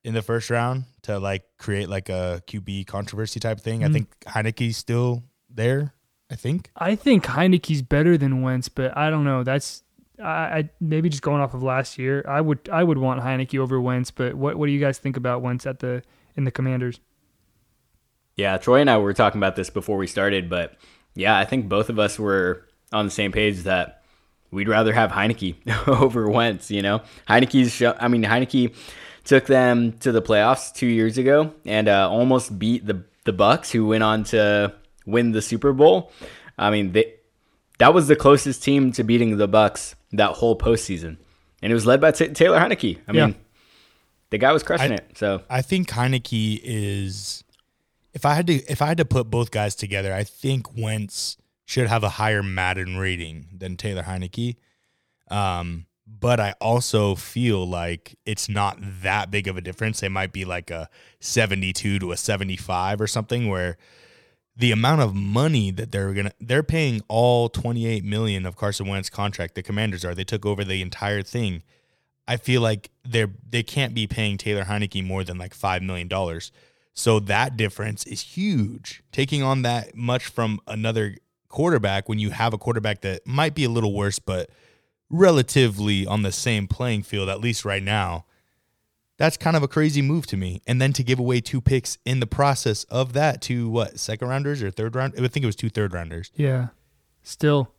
in 0.04 0.14
the 0.14 0.22
first 0.22 0.48
round 0.50 0.84
to 1.02 1.18
like 1.18 1.44
create 1.58 1.88
like 1.88 2.08
a 2.08 2.42
QB 2.46 2.86
controversy 2.86 3.40
type 3.40 3.60
thing. 3.60 3.84
I 3.84 3.88
Mm. 3.88 3.92
think 3.92 4.20
Heinicke's 4.26 4.76
still 4.76 5.24
there. 5.50 5.92
I 6.30 6.36
think. 6.36 6.70
I 6.76 6.94
think 6.94 7.24
Heinicke's 7.24 7.80
better 7.82 8.18
than 8.18 8.42
Wentz, 8.42 8.68
but 8.68 8.96
I 8.96 9.08
don't 9.10 9.24
know. 9.24 9.42
That's 9.44 9.82
I, 10.22 10.30
I 10.58 10.70
maybe 10.80 11.08
just 11.08 11.22
going 11.22 11.40
off 11.40 11.54
of 11.54 11.62
last 11.62 11.96
year. 11.98 12.24
I 12.28 12.40
would 12.40 12.68
I 12.70 12.84
would 12.84 12.98
want 12.98 13.22
Heinicke 13.22 13.58
over 13.58 13.80
Wentz, 13.80 14.10
but 14.10 14.34
what 14.34 14.56
what 14.56 14.66
do 14.66 14.72
you 14.72 14.80
guys 14.80 14.98
think 14.98 15.16
about 15.16 15.40
Wentz 15.42 15.64
at 15.66 15.78
the 15.78 16.02
in 16.36 16.44
the 16.44 16.50
Commanders? 16.50 17.00
Yeah, 18.36 18.56
Troy 18.58 18.80
and 18.80 18.90
I 18.90 18.98
were 18.98 19.14
talking 19.14 19.38
about 19.38 19.56
this 19.56 19.70
before 19.70 19.96
we 19.96 20.06
started, 20.06 20.48
but 20.48 20.76
yeah, 21.14 21.36
I 21.38 21.44
think 21.44 21.68
both 21.68 21.88
of 21.88 21.98
us 21.98 22.18
were 22.18 22.66
on 22.92 23.04
the 23.04 23.10
same 23.10 23.32
page 23.32 23.60
that 23.64 23.97
we'd 24.50 24.68
rather 24.68 24.92
have 24.92 25.10
Heinicke 25.10 25.54
over 25.88 26.28
Wentz. 26.28 26.70
You 26.70 26.82
know, 26.82 27.02
Heinicke's. 27.28 27.72
Show, 27.72 27.96
I 27.98 28.08
mean, 28.08 28.22
Heinicke 28.24 28.74
took 29.24 29.46
them 29.46 29.92
to 29.98 30.12
the 30.12 30.22
playoffs 30.22 30.72
two 30.74 30.86
years 30.86 31.18
ago 31.18 31.52
and 31.66 31.88
uh, 31.88 32.08
almost 32.10 32.58
beat 32.58 32.86
the 32.86 33.04
the 33.24 33.32
Bucks, 33.32 33.70
who 33.70 33.86
went 33.88 34.02
on 34.02 34.24
to 34.24 34.72
win 35.06 35.32
the 35.32 35.42
Super 35.42 35.72
Bowl. 35.72 36.12
I 36.58 36.70
mean, 36.70 36.92
they, 36.92 37.14
that 37.78 37.92
was 37.94 38.08
the 38.08 38.16
closest 38.16 38.62
team 38.62 38.90
to 38.92 39.04
beating 39.04 39.36
the 39.36 39.46
Bucks 39.48 39.94
that 40.12 40.30
whole 40.32 40.56
postseason, 40.58 41.18
and 41.62 41.70
it 41.70 41.74
was 41.74 41.84
led 41.86 42.00
by 42.00 42.10
T- 42.12 42.28
Taylor 42.28 42.58
Heinicke. 42.58 42.98
I 43.06 43.12
Yeah. 43.12 43.26
mean, 43.26 43.34
the 44.30 44.38
guy 44.38 44.52
was 44.52 44.62
crushing 44.62 44.92
I- 44.92 44.96
it. 44.96 45.16
So 45.18 45.42
I 45.50 45.62
think 45.62 45.88
Heinicke 45.90 46.60
is. 46.62 47.44
If 48.14 48.24
I 48.24 48.34
had 48.34 48.46
to, 48.48 48.54
if 48.72 48.80
I 48.82 48.86
had 48.86 48.96
to 48.96 49.04
put 49.04 49.30
both 49.30 49.50
guys 49.50 49.74
together, 49.76 50.12
I 50.12 50.24
think 50.24 50.74
Wentz 50.76 51.36
should 51.68 51.86
have 51.86 52.02
a 52.02 52.08
higher 52.08 52.42
Madden 52.42 52.96
rating 52.96 53.46
than 53.54 53.76
Taylor 53.76 54.04
Heinicke. 54.04 54.56
Um, 55.30 55.84
but 56.06 56.40
I 56.40 56.54
also 56.62 57.14
feel 57.14 57.68
like 57.68 58.16
it's 58.24 58.48
not 58.48 58.78
that 58.80 59.30
big 59.30 59.46
of 59.46 59.58
a 59.58 59.60
difference. 59.60 60.02
It 60.02 60.08
might 60.08 60.32
be 60.32 60.46
like 60.46 60.70
a 60.70 60.88
72 61.20 61.98
to 61.98 62.10
a 62.10 62.16
75 62.16 63.02
or 63.02 63.06
something 63.06 63.48
where 63.48 63.76
the 64.56 64.72
amount 64.72 65.02
of 65.02 65.14
money 65.14 65.70
that 65.70 65.92
they're 65.92 66.14
going 66.14 66.28
to 66.28 66.34
they're 66.40 66.62
paying 66.62 67.02
all 67.06 67.50
28 67.50 68.02
million 68.02 68.46
of 68.46 68.56
Carson 68.56 68.88
Wentz 68.88 69.10
contract 69.10 69.54
the 69.54 69.62
Commanders 69.62 70.06
are. 70.06 70.14
They 70.14 70.24
took 70.24 70.46
over 70.46 70.64
the 70.64 70.80
entire 70.80 71.22
thing. 71.22 71.62
I 72.26 72.38
feel 72.38 72.62
like 72.62 72.90
they're 73.04 73.30
they 73.46 73.62
can't 73.62 73.92
be 73.92 74.06
paying 74.06 74.38
Taylor 74.38 74.64
Heinicke 74.64 75.04
more 75.04 75.22
than 75.22 75.36
like 75.36 75.52
5 75.52 75.82
million 75.82 76.08
dollars. 76.08 76.50
So 76.94 77.20
that 77.20 77.58
difference 77.58 78.06
is 78.06 78.22
huge. 78.22 79.02
Taking 79.12 79.42
on 79.42 79.60
that 79.62 79.94
much 79.94 80.24
from 80.24 80.60
another 80.66 81.16
quarterback 81.48 82.08
when 82.08 82.18
you 82.18 82.30
have 82.30 82.52
a 82.52 82.58
quarterback 82.58 83.00
that 83.02 83.26
might 83.26 83.54
be 83.54 83.64
a 83.64 83.68
little 83.68 83.94
worse 83.94 84.18
but 84.18 84.50
relatively 85.10 86.06
on 86.06 86.22
the 86.22 86.32
same 86.32 86.66
playing 86.66 87.02
field, 87.02 87.28
at 87.28 87.40
least 87.40 87.64
right 87.64 87.82
now. 87.82 88.24
That's 89.16 89.36
kind 89.36 89.56
of 89.56 89.62
a 89.62 89.68
crazy 89.68 90.00
move 90.00 90.26
to 90.28 90.36
me. 90.36 90.62
And 90.66 90.80
then 90.80 90.92
to 90.92 91.02
give 91.02 91.18
away 91.18 91.40
two 91.40 91.60
picks 91.60 91.98
in 92.04 92.20
the 92.20 92.26
process 92.26 92.84
of 92.84 93.14
that 93.14 93.42
to 93.42 93.68
what, 93.68 93.98
second 93.98 94.28
rounders 94.28 94.62
or 94.62 94.70
third 94.70 94.94
round? 94.94 95.14
I 95.16 95.26
think 95.26 95.42
it 95.42 95.46
was 95.46 95.56
two 95.56 95.70
third 95.70 95.92
rounders. 95.92 96.30
Yeah, 96.36 96.68
still. 97.22 97.72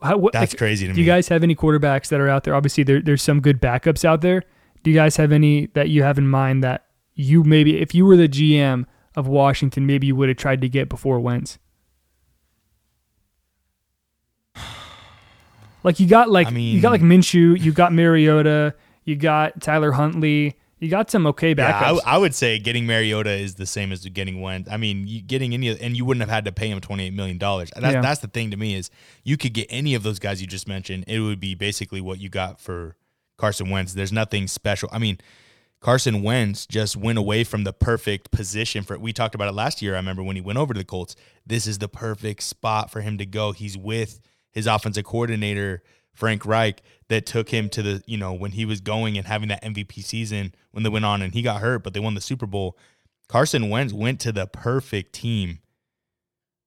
How, 0.00 0.16
what, 0.16 0.32
That's 0.32 0.52
like, 0.52 0.58
crazy 0.58 0.86
to 0.86 0.92
me. 0.92 0.96
Do 0.96 1.00
you 1.02 1.06
guys 1.06 1.28
have 1.28 1.42
any 1.42 1.54
quarterbacks 1.54 2.08
that 2.08 2.20
are 2.20 2.28
out 2.28 2.44
there? 2.44 2.54
Obviously, 2.54 2.84
there, 2.84 3.02
there's 3.02 3.22
some 3.22 3.40
good 3.40 3.60
backups 3.60 4.04
out 4.04 4.22
there. 4.22 4.42
Do 4.82 4.90
you 4.90 4.96
guys 4.96 5.16
have 5.16 5.30
any 5.30 5.66
that 5.74 5.90
you 5.90 6.02
have 6.02 6.18
in 6.18 6.26
mind 6.26 6.64
that 6.64 6.86
you 7.14 7.44
maybe, 7.44 7.80
if 7.80 7.94
you 7.94 8.06
were 8.06 8.16
the 8.16 8.28
GM 8.28 8.86
of 9.14 9.28
Washington, 9.28 9.86
maybe 9.86 10.06
you 10.06 10.16
would 10.16 10.28
have 10.28 10.38
tried 10.38 10.60
to 10.62 10.68
get 10.68 10.88
before 10.88 11.20
Wentz? 11.20 11.58
Like 15.84 16.00
you 16.00 16.06
got 16.06 16.30
like 16.30 16.48
I 16.48 16.50
you 16.50 16.80
got 16.80 16.92
like 16.92 17.00
Minshew, 17.00 17.58
you 17.60 17.72
got 17.72 17.92
Mariota, 17.92 18.74
you 19.04 19.16
got 19.16 19.60
Tyler 19.60 19.92
Huntley, 19.92 20.56
you 20.78 20.88
got 20.88 21.10
some 21.10 21.26
okay 21.28 21.54
backups. 21.54 21.80
Yeah, 21.80 22.00
I. 22.04 22.14
I 22.14 22.18
would 22.18 22.34
say 22.34 22.58
getting 22.58 22.86
Mariota 22.86 23.30
is 23.30 23.54
the 23.54 23.66
same 23.66 23.92
as 23.92 24.04
getting 24.06 24.40
Wentz. 24.40 24.68
I 24.70 24.76
mean, 24.76 25.06
you, 25.06 25.22
getting 25.22 25.54
any, 25.54 25.78
and 25.80 25.96
you 25.96 26.04
wouldn't 26.04 26.22
have 26.22 26.30
had 26.30 26.44
to 26.46 26.52
pay 26.52 26.68
him 26.68 26.80
twenty 26.80 27.06
eight 27.06 27.14
million 27.14 27.38
dollars. 27.38 27.70
That's 27.76 27.94
Yeah. 27.94 28.00
that's 28.00 28.20
the 28.20 28.28
thing 28.28 28.50
to 28.50 28.56
me 28.56 28.74
is 28.74 28.90
you 29.22 29.36
could 29.36 29.52
get 29.54 29.66
any 29.70 29.94
of 29.94 30.02
those 30.02 30.18
guys 30.18 30.40
you 30.40 30.46
just 30.46 30.66
mentioned. 30.68 31.04
It 31.06 31.20
would 31.20 31.40
be 31.40 31.54
basically 31.54 32.00
what 32.00 32.18
you 32.20 32.28
got 32.28 32.60
for 32.60 32.96
Carson 33.38 33.70
Wentz. 33.70 33.94
There's 33.94 34.12
nothing 34.12 34.48
special. 34.48 34.88
I 34.92 34.98
mean, 34.98 35.18
Carson 35.80 36.22
Wentz 36.22 36.66
just 36.66 36.96
went 36.96 37.18
away 37.18 37.44
from 37.44 37.64
the 37.64 37.72
perfect 37.72 38.30
position 38.30 38.82
for. 38.84 38.98
We 38.98 39.12
talked 39.12 39.34
about 39.34 39.48
it 39.48 39.52
last 39.54 39.82
year. 39.82 39.94
I 39.94 39.98
remember 39.98 40.22
when 40.22 40.36
he 40.36 40.42
went 40.42 40.58
over 40.58 40.74
to 40.74 40.78
the 40.78 40.84
Colts. 40.84 41.14
This 41.46 41.66
is 41.66 41.78
the 41.78 41.88
perfect 41.88 42.42
spot 42.42 42.90
for 42.90 43.00
him 43.00 43.18
to 43.18 43.26
go. 43.26 43.52
He's 43.52 43.76
with 43.76 44.20
his 44.52 44.66
offensive 44.66 45.04
coordinator 45.04 45.82
Frank 46.12 46.46
Reich 46.46 46.82
that 47.08 47.26
took 47.26 47.48
him 47.48 47.68
to 47.70 47.82
the 47.82 48.02
you 48.06 48.16
know 48.16 48.32
when 48.32 48.52
he 48.52 48.64
was 48.64 48.80
going 48.80 49.16
and 49.16 49.26
having 49.26 49.48
that 49.48 49.62
MVP 49.62 50.04
season 50.04 50.54
when 50.70 50.82
they 50.82 50.90
went 50.90 51.04
on 51.04 51.22
and 51.22 51.34
he 51.34 51.42
got 51.42 51.60
hurt, 51.60 51.82
but 51.82 51.94
they 51.94 52.00
won 52.00 52.14
the 52.14 52.20
Super 52.20 52.46
Bowl. 52.46 52.76
Carson 53.28 53.70
Wentz 53.70 53.92
went 53.92 54.20
to 54.20 54.32
the 54.32 54.46
perfect 54.46 55.14
team 55.14 55.60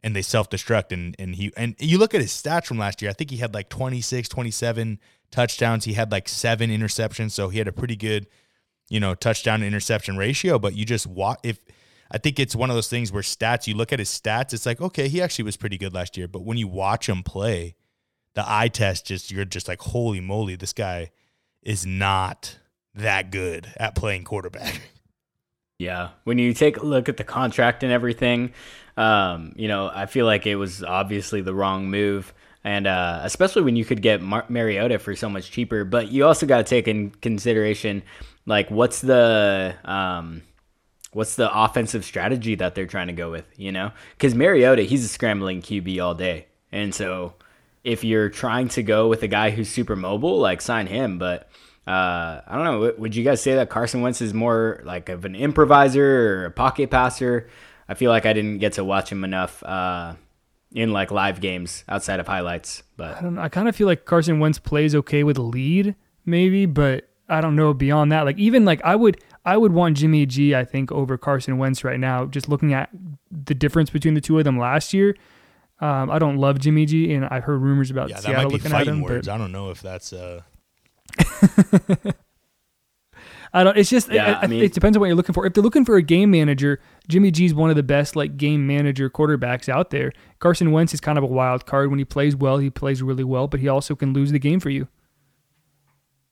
and 0.04 0.16
they 0.16 0.22
self-destruct 0.22 0.92
and 0.92 1.16
and 1.18 1.36
he 1.36 1.52
and 1.56 1.76
you 1.80 1.98
look 1.98 2.14
at 2.14 2.22
his 2.22 2.32
stats 2.32 2.66
from 2.66 2.78
last 2.78 3.02
year. 3.02 3.10
I 3.10 3.14
think 3.14 3.30
he 3.30 3.38
had 3.38 3.54
like 3.54 3.70
26, 3.70 4.28
27 4.28 5.00
touchdowns. 5.32 5.86
He 5.86 5.94
had 5.94 6.12
like 6.12 6.28
7 6.28 6.70
interceptions, 6.70 7.32
so 7.32 7.50
he 7.50 7.60
had 7.60 7.68
a 7.68 7.74
pretty 7.74 7.96
good 7.96 8.28
you 8.90 9.00
know, 9.00 9.16
touchdown 9.16 9.64
interception 9.64 10.18
ratio, 10.18 10.60
but 10.60 10.76
you 10.76 10.86
just 10.86 11.08
watch 11.08 11.40
if 11.44 11.60
I 12.12 12.18
think 12.18 12.40
it's 12.40 12.56
one 12.56 12.70
of 12.70 12.76
those 12.76 12.90
things 12.90 13.12
where 13.12 13.24
stats, 13.24 13.68
you 13.68 13.76
look 13.76 13.92
at 13.92 14.00
his 14.00 14.10
stats, 14.10 14.54
it's 14.54 14.66
like, 14.66 14.80
okay, 14.80 15.08
he 15.08 15.22
actually 15.22 15.46
was 15.46 15.58
pretty 15.58 15.78
good 15.78 15.94
last 15.94 16.18
year. 16.18 16.28
But 16.28 16.44
when 16.44 16.58
you 16.58 16.68
watch 16.68 17.10
him 17.10 17.24
play, 17.24 17.76
the 18.36 18.44
eye 18.46 18.68
test 18.68 19.08
just 19.08 19.32
you're 19.32 19.46
just 19.46 19.68
like, 19.68 19.82
holy 19.82 20.20
moly, 20.20 20.56
this 20.56 20.74
guy 20.74 21.12
is 21.64 21.86
not 21.86 22.60
that 22.94 23.32
good 23.32 23.74
at 23.78 23.96
playing 23.96 24.24
quarterback. 24.24 24.82
Yeah, 25.78 26.12
when 26.24 26.38
you 26.38 26.54
take 26.54 26.78
a 26.78 26.86
look 26.86 27.10
at 27.10 27.18
the 27.18 27.26
contract 27.26 27.84
and 27.84 27.92
everything, 27.92 28.54
um, 28.96 29.52
you 29.58 29.68
know, 29.68 29.92
I 29.94 30.06
feel 30.06 30.26
like 30.26 30.48
it 30.48 30.56
was 30.56 30.82
obviously 30.82 31.42
the 31.42 31.54
wrong 31.54 31.90
move, 31.90 32.34
and 32.64 32.88
uh, 32.88 33.20
especially 33.24 33.64
when 33.64 33.76
you 33.76 33.84
could 33.84 34.02
get 34.02 34.22
Mar- 34.22 34.46
Mariota 34.48 35.00
for 35.00 35.18
so 35.18 35.30
much 35.30 35.52
cheaper. 35.52 35.84
But 35.84 36.10
you 36.10 36.26
also 36.26 36.46
got 36.46 36.60
to 36.60 36.64
take 36.64 36.88
in 36.88 37.10
consideration, 37.10 38.04
like, 38.46 38.72
what's 38.72 39.02
the 39.02 39.76
um, 39.84 40.44
what's 41.16 41.36
the 41.36 41.50
offensive 41.58 42.04
strategy 42.04 42.56
that 42.56 42.76
they're 42.76 42.86
trying 42.86 43.08
to 43.08 43.14
go 43.14 43.32
with? 43.32 43.46
You 43.56 43.72
know, 43.72 43.92
because 44.18 44.36
Mariota, 44.36 44.84
he's 44.84 45.06
a 45.06 45.08
scrambling 45.08 45.62
QB 45.62 46.04
all 46.04 46.14
day, 46.14 46.48
and 46.72 46.94
so 46.94 47.34
if 47.84 48.04
you're 48.04 48.30
trying 48.30 48.68
to 48.70 48.84
go 48.84 49.08
with 49.08 49.24
a 49.24 49.28
guy 49.28 49.52
who's 49.52 49.70
super 49.70 49.96
mobile, 49.96 50.40
like 50.40 50.60
sign 50.60 50.88
him, 50.88 51.18
but 51.18 51.50
uh, 51.88 52.42
I 52.46 52.56
don't 52.56 52.64
know. 52.64 52.94
Would 52.98 53.16
you 53.16 53.24
guys 53.24 53.42
say 53.42 53.56
that 53.56 53.70
Carson 53.70 54.02
Wentz 54.02 54.22
is 54.22 54.34
more 54.34 54.82
like 54.84 55.08
of 55.08 55.24
an 55.24 55.36
improviser 55.36 56.42
or 56.42 56.46
a 56.46 56.52
pocket 56.52 56.90
passer? 56.90 57.48
I 57.88 57.94
feel 57.94 58.10
like 58.10 58.26
I 58.26 58.34
didn't 58.34 58.58
get 58.58 58.74
to 58.74 58.84
watch 58.84 59.12
him 59.12 59.24
enough 59.24 59.62
uh, 59.64 60.16
in 60.74 60.92
like 60.92 61.12
live 61.12 61.40
games 61.40 61.84
outside 61.88 62.20
of 62.20 62.28
highlights. 62.28 62.82
But 62.98 63.18
I 63.18 63.22
don't 63.22 63.36
know. 63.36 63.42
I 63.42 63.50
kind 63.50 63.70
of 63.70 63.76
feel 63.76 63.86
like 63.86 64.06
Carson 64.06 64.40
Wentz 64.40 64.58
plays 64.58 64.96
okay 64.96 65.24
with 65.24 65.38
a 65.38 65.44
lead, 65.44 65.96
maybe, 66.26 66.66
but 66.66 67.08
I 67.30 67.40
don't 67.40 67.56
know 67.56 67.72
beyond 67.74 68.12
that. 68.12 68.26
Like 68.26 68.40
even 68.40 68.66
like 68.66 68.84
I 68.84 68.96
would 68.96 69.22
I 69.46 69.58
would 69.58 69.72
want 69.74 69.98
Jimmy 69.98 70.26
G, 70.26 70.56
I 70.56 70.66
think, 70.66 70.92
over 70.92 71.18
Carson 71.18 71.58
Wentz 71.58 71.84
right 71.84 72.00
now. 72.00 72.26
Just 72.26 72.50
looking 72.50 72.74
at 72.74 72.90
the 73.32 73.54
difference 73.54 73.90
between 73.92 74.14
the 74.16 74.22
two 74.22 74.38
of 74.40 74.44
them 74.44 74.58
last 74.58 74.94
year. 74.94 75.16
Um, 75.82 76.10
I 76.10 76.20
don't 76.20 76.38
love 76.38 76.60
Jimmy 76.60 76.86
G, 76.86 77.14
and 77.14 77.26
I've 77.26 77.44
heard 77.44 77.62
rumors 77.62 77.92
about 77.92 78.10
Yeah, 78.10 78.16
that 78.16 78.24
Seattle 78.24 78.44
might 78.44 78.50
be 78.50 78.54
looking 78.56 78.72
at 78.72 78.78
fighting 78.78 78.94
him. 78.96 79.02
words. 79.02 79.28
But 79.28 79.34
I 79.34 79.38
don't 79.38 79.52
know 79.52 79.70
if 79.70 79.82
that's 79.82 80.12
uh 80.14 80.42
I 83.54 83.64
don't. 83.64 83.78
It's 83.78 83.90
just. 83.90 84.12
Yeah, 84.12 84.26
I- 84.26 84.32
I- 84.34 84.42
I 84.44 84.48
mean- 84.48 84.64
it 84.64 84.74
depends 84.74 84.98
on 84.98 85.00
what 85.02 85.08
you're 85.08 85.16
looking 85.16 85.34
for. 85.34 85.46
If 85.46 85.54
they're 85.54 85.64
looking 85.64 85.86
for 85.86 85.96
a 85.96 86.02
game 86.02 86.32
manager, 86.32 86.82
Jimmy 87.08 87.32
G's 87.32 87.54
one 87.54 87.70
of 87.70 87.76
the 87.78 87.84
best 87.84 88.16
like 88.16 88.36
game 88.38 88.68
manager 88.68 89.10
quarterbacks 89.10 89.70
out 89.70 89.92
there. 89.92 90.12
Carson 90.40 90.72
Wentz 90.72 90.94
is 90.94 91.00
kind 91.00 91.18
of 91.18 91.24
a 91.24 91.28
wild 91.28 91.66
card. 91.66 91.90
When 91.90 92.00
he 92.00 92.04
plays 92.06 92.36
well, 92.36 92.58
he 92.58 92.70
plays 92.70 93.02
really 93.02 93.24
well, 93.24 93.48
but 93.48 93.62
he 93.62 93.68
also 93.70 93.96
can 93.96 94.12
lose 94.14 94.32
the 94.32 94.40
game 94.40 94.60
for 94.60 94.70
you. 94.70 94.88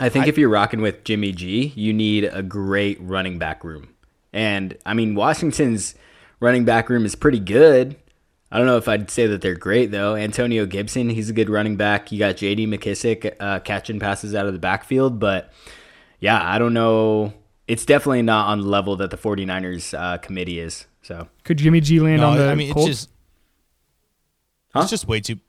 I 0.03 0.09
think 0.09 0.27
if 0.27 0.37
you're 0.37 0.49
rocking 0.49 0.81
with 0.81 1.03
Jimmy 1.03 1.31
G, 1.31 1.73
you 1.75 1.93
need 1.93 2.25
a 2.25 2.43
great 2.43 2.97
running 3.01 3.39
back 3.39 3.63
room. 3.63 3.89
And 4.33 4.77
I 4.85 4.93
mean, 4.93 5.15
Washington's 5.15 5.95
running 6.39 6.65
back 6.65 6.89
room 6.89 7.05
is 7.05 7.15
pretty 7.15 7.39
good. 7.39 7.95
I 8.51 8.57
don't 8.57 8.67
know 8.67 8.77
if 8.77 8.87
I'd 8.87 9.09
say 9.09 9.25
that 9.27 9.41
they're 9.41 9.55
great 9.55 9.91
though. 9.91 10.15
Antonio 10.15 10.65
Gibson, 10.65 11.09
he's 11.09 11.29
a 11.29 11.33
good 11.33 11.49
running 11.49 11.75
back. 11.77 12.11
You 12.11 12.19
got 12.19 12.37
J.D. 12.37 12.67
McKissic 12.67 13.35
uh, 13.39 13.59
catching 13.61 13.99
passes 13.99 14.35
out 14.35 14.45
of 14.45 14.53
the 14.53 14.59
backfield, 14.59 15.19
but 15.19 15.51
yeah, 16.19 16.39
I 16.43 16.59
don't 16.59 16.73
know. 16.73 17.33
It's 17.67 17.85
definitely 17.85 18.21
not 18.23 18.47
on 18.49 18.61
the 18.61 18.67
level 18.67 18.95
that 18.97 19.09
the 19.09 19.17
49ers 19.17 19.97
uh, 19.97 20.17
committee 20.19 20.59
is. 20.59 20.85
So 21.01 21.29
Could 21.43 21.57
Jimmy 21.59 21.79
G 21.81 21.99
land 21.99 22.21
No, 22.21 22.29
on 22.29 22.37
the 22.37 22.47
I 22.49 22.55
mean 22.55 22.73
Colts? 22.73 22.89
it's 22.89 22.99
just 22.99 23.09
Huh? 24.73 24.81
it's 24.81 24.89
just 24.89 25.07
way 25.07 25.19
too. 25.19 25.39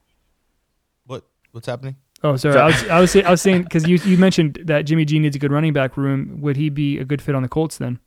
What 1.07 1.25
what's 1.53 1.67
happening? 1.67 1.97
Oh, 2.25 2.37
sorry. 2.37 2.59
I 2.59 2.67
was 2.67 2.89
I 2.89 3.01
was, 3.01 3.17
I 3.17 3.31
was 3.31 3.43
saying 3.43 3.63
because 3.63 3.87
you 3.87 3.99
you 4.05 4.19
mentioned 4.19 4.59
that 4.65 4.83
Jimmy 4.83 5.05
G 5.05 5.19
needs 5.19 5.37
a 5.37 5.39
good 5.39 5.53
running 5.53 5.73
back 5.73 5.97
room. 5.97 6.41
Would 6.41 6.57
he 6.57 6.69
be 6.71 6.99
a 6.99 7.05
good 7.05 7.23
fit 7.23 7.35
on 7.35 7.43
the 7.43 7.49
Colts 7.49 7.79
then? 7.79 8.01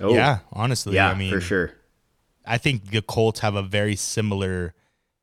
oh 0.00 0.14
yeah, 0.14 0.38
honestly, 0.52 0.94
yeah, 0.94 1.10
I 1.10 1.14
mean, 1.14 1.30
for 1.30 1.40
sure. 1.40 1.72
I 2.44 2.58
think 2.58 2.90
the 2.90 3.02
Colts 3.02 3.40
have 3.40 3.54
a 3.54 3.62
very 3.62 3.94
similar 3.94 4.74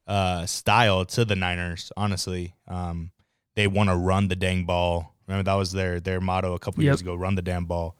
uh, 0.07 0.45
style 0.45 1.05
to 1.05 1.25
the 1.25 1.35
Niners. 1.35 1.91
Honestly, 1.97 2.53
um, 2.67 3.11
they 3.55 3.67
want 3.67 3.89
to 3.89 3.95
run 3.95 4.27
the 4.29 4.35
dang 4.35 4.65
ball. 4.65 5.15
Remember 5.27 5.43
that 5.43 5.55
was 5.55 5.71
their 5.71 5.99
their 5.99 6.21
motto 6.21 6.53
a 6.53 6.59
couple 6.59 6.83
Yep. 6.83 6.87
years 6.89 7.01
ago: 7.01 7.15
"Run 7.15 7.35
the 7.35 7.41
damn 7.41 7.65
ball." 7.65 7.97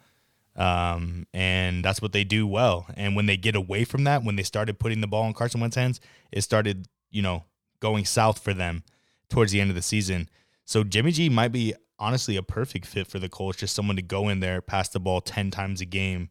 Um, 0.56 1.26
and 1.34 1.86
that's 1.86 2.02
what 2.02 2.12
they 2.12 2.24
do 2.26 2.46
well. 2.46 2.86
And 2.98 3.16
when 3.16 3.28
they 3.28 3.38
get 3.38 3.56
away 3.56 3.86
from 3.86 4.04
that, 4.04 4.24
when 4.24 4.36
they 4.36 4.44
started 4.44 4.78
putting 4.78 5.00
the 5.00 5.08
ball 5.08 5.26
in 5.26 5.34
Carson 5.34 5.62
Wentz's 5.62 5.78
hands, 5.80 6.02
it 6.34 6.42
started, 6.42 6.88
you 7.12 7.22
know, 7.22 7.46
going 7.80 8.04
south 8.04 8.40
for 8.40 8.54
them 8.54 8.84
towards 9.30 9.52
the 9.52 9.62
end 9.62 9.70
of 9.70 9.76
the 9.76 9.82
season. 9.82 10.30
So 10.66 10.84
Jimmy 10.84 11.12
G 11.12 11.30
might 11.30 11.52
be 11.52 11.74
honestly 11.98 12.36
a 12.36 12.44
perfect 12.44 12.86
fit 12.86 13.08
for 13.08 13.20
the 13.20 13.30
Colts, 13.30 13.60
just 13.60 13.76
someone 13.76 13.96
to 13.96 14.02
go 14.02 14.30
in 14.30 14.40
there, 14.40 14.62
pass 14.62 14.90
the 14.90 15.00
ball 15.00 15.22
ten 15.22 15.52
times 15.52 15.82
a 15.82 15.86
game, 15.86 16.30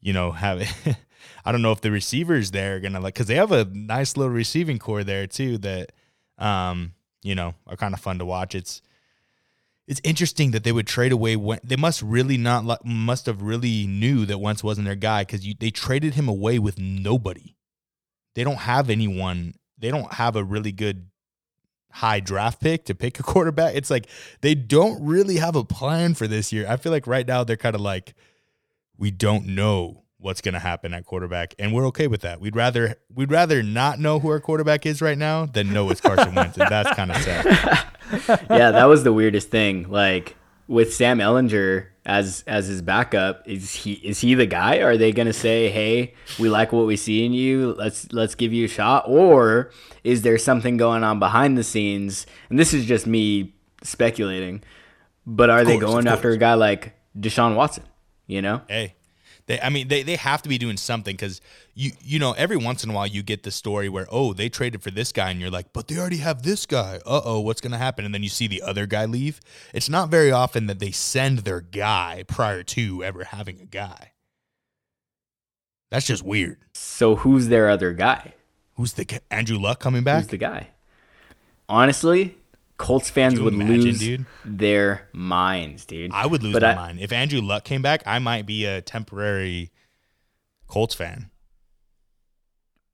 you 0.00 0.12
know, 0.12 0.32
have 0.32 0.60
it. 0.60 0.72
I 1.44 1.52
don't 1.52 1.62
know 1.62 1.72
if 1.72 1.80
the 1.80 1.90
receivers 1.90 2.50
there 2.50 2.76
are 2.76 2.80
gonna 2.80 3.00
like 3.00 3.14
because 3.14 3.26
they 3.26 3.36
have 3.36 3.52
a 3.52 3.64
nice 3.64 4.16
little 4.16 4.32
receiving 4.32 4.78
corps 4.78 5.04
there 5.04 5.26
too 5.26 5.58
that 5.58 5.92
um, 6.38 6.92
you 7.22 7.34
know, 7.34 7.54
are 7.66 7.76
kind 7.76 7.94
of 7.94 8.00
fun 8.00 8.18
to 8.18 8.24
watch. 8.24 8.54
It's 8.54 8.82
it's 9.86 10.00
interesting 10.02 10.50
that 10.50 10.64
they 10.64 10.72
would 10.72 10.86
trade 10.86 11.12
away 11.12 11.36
when 11.36 11.60
they 11.62 11.76
must 11.76 12.02
really 12.02 12.36
not 12.36 12.84
must 12.84 13.26
have 13.26 13.42
really 13.42 13.86
knew 13.86 14.26
that 14.26 14.38
Wentz 14.38 14.64
wasn't 14.64 14.86
their 14.86 14.96
guy 14.96 15.22
because 15.22 15.46
they 15.58 15.70
traded 15.70 16.14
him 16.14 16.28
away 16.28 16.58
with 16.58 16.78
nobody. 16.78 17.54
They 18.34 18.44
don't 18.44 18.56
have 18.56 18.90
anyone. 18.90 19.54
They 19.78 19.90
don't 19.90 20.12
have 20.14 20.36
a 20.36 20.44
really 20.44 20.72
good 20.72 21.08
high 21.96 22.20
draft 22.20 22.60
pick 22.60 22.84
to 22.84 22.94
pick 22.94 23.18
a 23.18 23.22
quarterback. 23.22 23.74
It's 23.74 23.90
like 23.90 24.06
they 24.42 24.54
don't 24.54 25.04
really 25.04 25.36
have 25.36 25.56
a 25.56 25.64
plan 25.64 26.14
for 26.14 26.26
this 26.26 26.52
year. 26.52 26.66
I 26.68 26.76
feel 26.76 26.92
like 26.92 27.06
right 27.06 27.26
now 27.26 27.44
they're 27.44 27.56
kind 27.56 27.74
of 27.74 27.80
like 27.80 28.14
we 28.98 29.10
don't 29.10 29.46
know 29.46 30.02
what's 30.18 30.40
going 30.40 30.54
to 30.54 30.60
happen 30.60 30.94
at 30.94 31.04
quarterback 31.04 31.54
and 31.58 31.72
we're 31.72 31.86
okay 31.86 32.06
with 32.06 32.22
that. 32.22 32.40
We'd 32.40 32.56
rather 32.56 32.96
we'd 33.14 33.30
rather 33.30 33.62
not 33.62 33.98
know 33.98 34.18
who 34.18 34.28
our 34.28 34.40
quarterback 34.40 34.84
is 34.86 35.00
right 35.00 35.16
now 35.16 35.46
than 35.46 35.72
know 35.72 35.90
it's 35.90 36.00
Carson 36.00 36.34
Wentz 36.34 36.58
and 36.58 36.70
that's 36.70 36.94
kind 36.94 37.10
of 37.10 37.16
sad. 37.18 37.44
yeah, 38.50 38.70
that 38.70 38.84
was 38.84 39.04
the 39.04 39.12
weirdest 39.12 39.50
thing. 39.50 39.90
Like 39.90 40.36
with 40.68 40.92
Sam 40.94 41.18
Ehlinger 41.18 41.86
as 42.06 42.44
as 42.46 42.68
his 42.68 42.80
backup, 42.82 43.42
is 43.46 43.74
he 43.74 43.94
is 43.94 44.20
he 44.20 44.34
the 44.34 44.46
guy? 44.46 44.78
Are 44.78 44.96
they 44.96 45.10
gonna 45.12 45.32
say, 45.32 45.68
"Hey, 45.68 46.14
we 46.38 46.48
like 46.48 46.72
what 46.72 46.86
we 46.86 46.96
see 46.96 47.26
in 47.26 47.32
you. 47.32 47.74
Let's 47.76 48.10
let's 48.12 48.36
give 48.36 48.52
you 48.52 48.64
a 48.66 48.68
shot," 48.68 49.04
or 49.08 49.70
is 50.04 50.22
there 50.22 50.38
something 50.38 50.76
going 50.76 51.02
on 51.02 51.18
behind 51.18 51.58
the 51.58 51.64
scenes? 51.64 52.24
And 52.48 52.58
this 52.58 52.72
is 52.72 52.86
just 52.86 53.06
me 53.08 53.54
speculating. 53.82 54.62
But 55.26 55.50
are 55.50 55.64
they 55.64 55.78
going 55.78 56.06
after 56.06 56.30
a 56.30 56.38
guy 56.38 56.54
like 56.54 56.94
Deshaun 57.18 57.56
Watson? 57.56 57.82
You 58.28 58.42
know, 58.42 58.62
Hey, 58.68 58.94
they, 59.46 59.60
I 59.60 59.68
mean, 59.68 59.88
they, 59.88 60.02
they 60.02 60.16
have 60.16 60.42
to 60.42 60.48
be 60.48 60.58
doing 60.58 60.76
something 60.76 61.14
because 61.14 61.40
you 61.74 61.92
you 62.02 62.18
know 62.18 62.32
every 62.32 62.56
once 62.56 62.82
in 62.82 62.90
a 62.90 62.92
while 62.92 63.06
you 63.06 63.22
get 63.22 63.44
the 63.44 63.50
story 63.50 63.88
where 63.88 64.06
oh 64.10 64.32
they 64.32 64.48
traded 64.48 64.82
for 64.82 64.90
this 64.90 65.12
guy 65.12 65.30
and 65.30 65.40
you're 65.40 65.50
like 65.50 65.72
but 65.72 65.88
they 65.88 65.98
already 65.98 66.16
have 66.16 66.42
this 66.42 66.66
guy 66.66 66.98
uh 67.06 67.20
oh 67.24 67.40
what's 67.40 67.60
gonna 67.60 67.78
happen 67.78 68.04
and 68.04 68.12
then 68.12 68.22
you 68.22 68.28
see 68.28 68.46
the 68.46 68.62
other 68.62 68.86
guy 68.86 69.04
leave. 69.04 69.40
It's 69.72 69.88
not 69.88 70.08
very 70.08 70.32
often 70.32 70.66
that 70.66 70.78
they 70.80 70.90
send 70.90 71.40
their 71.40 71.60
guy 71.60 72.24
prior 72.26 72.62
to 72.64 73.04
ever 73.04 73.24
having 73.24 73.60
a 73.60 73.66
guy. 73.66 74.12
That's 75.90 76.06
just 76.06 76.24
weird. 76.24 76.58
so 76.74 77.16
who's 77.16 77.48
their 77.48 77.70
other 77.70 77.92
guy? 77.92 78.34
Who's 78.74 78.94
the 78.94 79.20
Andrew 79.30 79.58
Luck 79.58 79.80
coming 79.80 80.02
back? 80.04 80.22
Who's 80.22 80.30
the 80.30 80.36
guy? 80.36 80.68
Honestly, 81.68 82.36
Colts 82.78 83.08
fans 83.08 83.40
would 83.40 83.54
imagine, 83.54 83.80
lose 83.80 83.98
dude? 84.00 84.26
their 84.44 85.08
minds, 85.12 85.84
dude. 85.86 86.12
I 86.12 86.26
would 86.26 86.42
lose 86.42 86.52
But 86.52 86.62
my 86.62 86.72
I- 86.72 86.74
mind 86.74 87.00
if 87.00 87.10
Andrew 87.12 87.40
Luck 87.40 87.64
came 87.64 87.80
back. 87.82 88.02
I 88.06 88.18
might 88.18 88.44
be 88.46 88.64
a 88.66 88.82
temporary 88.82 89.70
Colts 90.66 90.94
fan. 90.94 91.30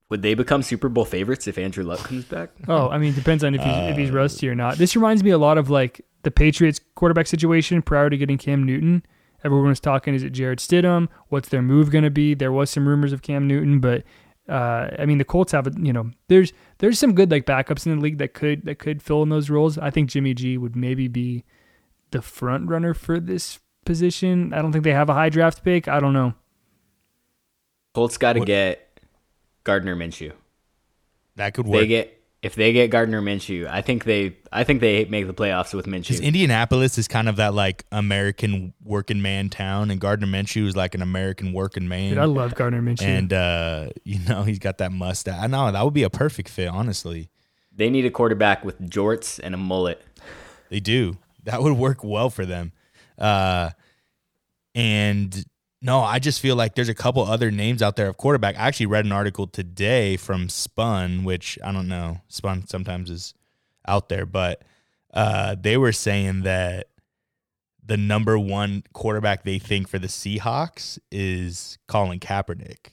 Would 0.09 0.21
they 0.21 0.35
become 0.35 0.61
Super 0.61 0.89
Bowl 0.89 1.05
favorites 1.05 1.47
if 1.47 1.57
Andrew 1.57 1.83
Luck 1.83 1.99
comes 1.99 2.25
back? 2.25 2.51
Oh, 2.67 2.89
I 2.89 2.97
mean, 2.97 3.13
depends 3.13 3.43
on 3.43 3.55
if 3.55 3.61
he's 3.63 3.75
if 3.91 3.97
he's 3.97 4.11
Uh, 4.11 4.13
rusty 4.13 4.47
or 4.47 4.55
not. 4.55 4.77
This 4.77 4.95
reminds 4.95 5.23
me 5.23 5.31
a 5.31 5.37
lot 5.37 5.57
of 5.57 5.69
like 5.69 6.01
the 6.21 6.31
Patriots 6.31 6.79
quarterback 6.95 7.27
situation 7.27 7.81
prior 7.81 8.09
to 8.09 8.17
getting 8.17 8.37
Cam 8.37 8.63
Newton. 8.63 9.03
Everyone 9.43 9.67
was 9.69 9.79
talking, 9.81 10.13
is 10.13 10.23
it 10.23 10.29
Jarrett 10.29 10.59
Stidham? 10.59 11.09
What's 11.27 11.49
their 11.49 11.61
move 11.61 11.89
going 11.89 12.05
to 12.05 12.09
be? 12.09 12.33
There 12.33 12.51
was 12.51 12.69
some 12.69 12.87
rumors 12.87 13.11
of 13.11 13.21
Cam 13.21 13.45
Newton, 13.47 13.79
but 13.79 14.03
uh, 14.49 14.89
I 14.99 15.05
mean, 15.05 15.17
the 15.17 15.25
Colts 15.25 15.51
have 15.53 15.67
a 15.67 15.71
you 15.79 15.93
know, 15.93 16.11
there's 16.27 16.51
there's 16.79 16.99
some 16.99 17.13
good 17.13 17.31
like 17.31 17.45
backups 17.45 17.85
in 17.85 17.95
the 17.95 18.01
league 18.01 18.17
that 18.17 18.33
could 18.33 18.65
that 18.65 18.79
could 18.79 19.01
fill 19.01 19.23
in 19.23 19.29
those 19.29 19.49
roles. 19.49 19.77
I 19.77 19.89
think 19.89 20.09
Jimmy 20.09 20.33
G 20.33 20.57
would 20.57 20.75
maybe 20.75 21.07
be 21.07 21.43
the 22.11 22.21
front 22.21 22.69
runner 22.69 22.93
for 22.93 23.19
this 23.19 23.59
position. 23.85 24.53
I 24.53 24.61
don't 24.61 24.71
think 24.71 24.83
they 24.83 24.93
have 24.93 25.09
a 25.09 25.13
high 25.13 25.29
draft 25.29 25.63
pick. 25.63 25.87
I 25.87 25.99
don't 25.99 26.13
know. 26.13 26.33
Colts 27.93 28.17
got 28.17 28.33
to 28.33 28.41
get 28.41 28.99
Gardner 29.63 29.95
Minshew. 29.95 30.33
That 31.35 31.53
could 31.53 31.65
work. 31.65 31.73
They 31.73 31.79
work. 31.79 31.87
get 31.87 32.22
if 32.43 32.55
they 32.55 32.73
get 32.73 32.89
Gardner 32.91 33.21
Minshew, 33.21 33.67
I 33.67 33.81
think 33.81 34.03
they 34.03 34.35
I 34.51 34.63
think 34.65 34.81
they 34.81 35.05
make 35.05 35.25
the 35.27 35.33
playoffs 35.33 35.73
with 35.73 35.85
Because 35.85 36.19
Minshew. 36.19 36.23
Indianapolis 36.23 36.97
is 36.97 37.07
kind 37.07 37.27
of 37.29 37.37
that 37.37 37.53
like 37.53 37.85
American 37.91 38.73
working 38.83 39.21
man 39.21 39.49
town, 39.49 39.89
and 39.89 39.99
Gardner 39.99 40.27
Minshew 40.27 40.67
is 40.67 40.75
like 40.75 40.93
an 40.93 41.01
American 41.01 41.53
working 41.53 41.87
man. 41.87 42.09
Dude, 42.09 42.17
I 42.19 42.25
love 42.25 42.53
Gardner 42.53 42.81
Minshew. 42.81 43.03
and 43.03 43.31
uh, 43.33 43.89
you 44.03 44.19
know 44.27 44.43
he's 44.43 44.59
got 44.59 44.77
that 44.79 44.91
mustache. 44.91 45.39
I 45.41 45.47
know 45.47 45.71
that 45.71 45.83
would 45.83 45.93
be 45.93 46.03
a 46.03 46.09
perfect 46.09 46.49
fit. 46.49 46.67
Honestly, 46.67 47.29
They 47.73 47.89
need 47.89 48.05
a 48.05 48.11
quarterback 48.11 48.63
with 48.65 48.79
jorts 48.89 49.39
and 49.41 49.55
a 49.55 49.57
mullet. 49.57 50.01
they 50.69 50.81
do. 50.81 51.17
That 51.43 51.63
would 51.63 51.73
work 51.73 52.03
well 52.03 52.29
for 52.29 52.45
them. 52.45 52.71
Uh, 53.17 53.69
and 54.75 55.45
no, 55.83 55.99
I 55.99 56.19
just 56.19 56.39
feel 56.39 56.55
like 56.55 56.75
there's 56.75 56.87
a 56.87 56.95
couple 56.95 57.23
other 57.23 57.51
names 57.51 57.81
out 57.81 57.97
there 57.97 58.07
of 58.07 58.15
quarterback. 58.15 58.55
I 58.55 58.67
actually 58.69 58.85
read 58.85 59.03
an 59.03 59.11
article 59.11 59.47
today 59.47 60.15
from 60.15 60.47
Spun, 60.47 61.25
which 61.25 61.59
I 61.61 61.73
don't 61.73 61.89
know. 61.89 62.21
Spun 62.29 62.65
sometimes 62.65 63.09
is 63.09 63.33
out 63.85 64.07
there, 64.07 64.25
but 64.25 64.63
uh, 65.13 65.57
they 65.59 65.75
were 65.75 65.91
saying 65.91 66.43
that 66.43 66.87
the 67.85 67.97
number 67.97 68.39
one 68.39 68.83
quarterback 68.93 69.43
they 69.43 69.59
think 69.59 69.89
for 69.89 69.99
the 69.99 70.07
Seahawks 70.07 70.99
is 71.11 71.77
Colin 71.89 72.21
Kaepernick. 72.21 72.91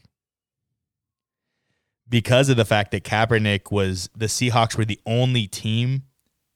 Because 2.08 2.48
of 2.48 2.56
the 2.56 2.64
fact 2.64 2.90
that 2.90 3.04
Kaepernick 3.04 3.70
was 3.70 4.10
the 4.16 4.26
Seahawks 4.26 4.76
were 4.76 4.84
the 4.84 4.98
only 5.06 5.46
team 5.46 6.02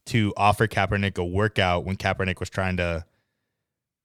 to 0.07 0.35
offer 0.37 0.67
Kaepernick 0.67 1.17
a 1.17 1.25
workout 1.25 1.85
when 1.85 1.97
Kaepernick 1.97 2.41
was 2.41 2.51
trying 2.51 2.77
to 2.79 3.05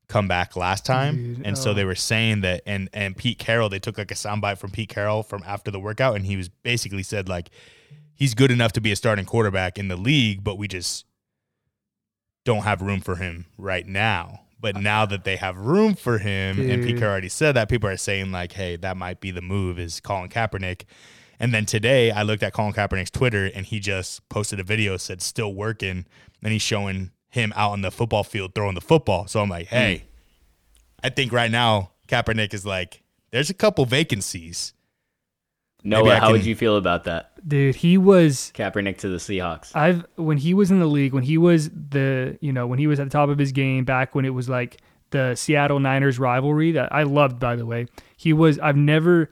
come 0.09 0.27
back 0.27 0.57
last 0.57 0.85
time. 0.85 1.35
Dude, 1.35 1.45
and 1.45 1.57
so 1.57 1.71
oh. 1.71 1.73
they 1.73 1.85
were 1.85 1.95
saying 1.95 2.41
that 2.41 2.63
and 2.65 2.89
and 2.91 3.15
Pete 3.15 3.39
Carroll, 3.39 3.69
they 3.69 3.79
took 3.79 3.97
like 3.97 4.11
a 4.11 4.15
soundbite 4.15 4.57
from 4.57 4.71
Pete 4.71 4.89
Carroll 4.89 5.23
from 5.23 5.41
after 5.45 5.71
the 5.71 5.79
workout 5.79 6.15
and 6.15 6.25
he 6.25 6.35
was 6.35 6.49
basically 6.49 7.03
said 7.03 7.29
like 7.29 7.49
he's 8.19 8.33
good 8.33 8.51
enough 8.51 8.73
to 8.73 8.81
be 8.81 8.91
a 8.91 8.95
starting 8.95 9.25
quarterback 9.25 9.77
in 9.77 9.87
the 9.87 9.95
league, 9.95 10.43
but 10.43 10.57
we 10.57 10.67
just 10.67 11.05
don't 12.43 12.63
have 12.63 12.81
room 12.81 12.99
for 12.99 13.15
him 13.15 13.45
right 13.57 13.87
now. 13.87 14.41
But 14.59 14.75
uh, 14.75 14.79
now 14.81 15.05
that 15.05 15.23
they 15.23 15.37
have 15.37 15.57
room 15.57 15.95
for 15.95 16.17
him, 16.17 16.59
and 16.69 16.83
Pete 16.83 16.97
Carroll 16.97 17.11
already 17.11 17.29
said 17.29 17.53
that, 17.53 17.69
people 17.69 17.89
are 17.89 17.95
saying 17.95 18.31
like, 18.31 18.51
"Hey, 18.51 18.75
that 18.75 18.97
might 18.97 19.21
be 19.21 19.31
the 19.31 19.41
move." 19.41 19.79
Is 19.79 20.01
Colin 20.01 20.29
Kaepernick? 20.29 20.83
And 21.39 21.53
then 21.53 21.65
today, 21.65 22.11
I 22.11 22.23
looked 22.23 22.43
at 22.43 22.51
Colin 22.51 22.73
Kaepernick's 22.73 23.11
Twitter, 23.11 23.45
and 23.45 23.65
he 23.65 23.79
just 23.79 24.27
posted 24.27 24.59
a 24.59 24.63
video 24.63 24.97
said 24.97 25.21
"still 25.21 25.53
working," 25.53 26.05
and 26.43 26.51
he's 26.51 26.61
showing 26.61 27.11
him 27.29 27.53
out 27.55 27.71
on 27.71 27.81
the 27.81 27.91
football 27.91 28.23
field 28.23 28.55
throwing 28.55 28.75
the 28.75 28.81
football. 28.81 29.27
So 29.27 29.41
I'm 29.41 29.49
like, 29.49 29.67
hmm. 29.69 29.75
"Hey, 29.75 30.03
I 31.03 31.09
think 31.09 31.31
right 31.31 31.51
now 31.51 31.91
Kaepernick 32.07 32.53
is 32.53 32.65
like, 32.65 33.03
there's 33.31 33.49
a 33.49 33.53
couple 33.53 33.85
vacancies." 33.85 34.73
Noah, 35.81 36.15
I 36.15 36.19
how 36.19 36.31
would 36.31 36.45
you 36.45 36.55
feel 36.55 36.75
about 36.75 37.05
that? 37.05 37.29
dude, 37.47 37.75
he 37.75 37.97
was 37.97 38.51
Kaepernick 38.55 38.97
to 38.99 39.09
the 39.09 39.17
Seahawks. 39.17 39.75
I've 39.75 40.05
when 40.15 40.37
he 40.37 40.53
was 40.53 40.71
in 40.71 40.79
the 40.79 40.85
league, 40.85 41.13
when 41.13 41.23
he 41.23 41.37
was 41.37 41.69
the 41.69 42.37
you 42.41 42.51
know 42.51 42.67
when 42.67 42.79
he 42.79 42.87
was 42.87 42.99
at 42.99 43.05
the 43.05 43.09
top 43.09 43.29
of 43.29 43.37
his 43.37 43.51
game 43.51 43.85
back 43.85 44.15
when 44.15 44.25
it 44.25 44.31
was 44.31 44.49
like 44.49 44.77
the 45.11 45.35
Seattle 45.35 45.79
Niners 45.79 46.19
rivalry 46.19 46.71
that 46.73 46.93
I 46.93 47.03
loved 47.03 47.39
by 47.39 47.55
the 47.55 47.65
way. 47.65 47.87
He 48.17 48.33
was 48.33 48.59
I've 48.59 48.77
never 48.77 49.31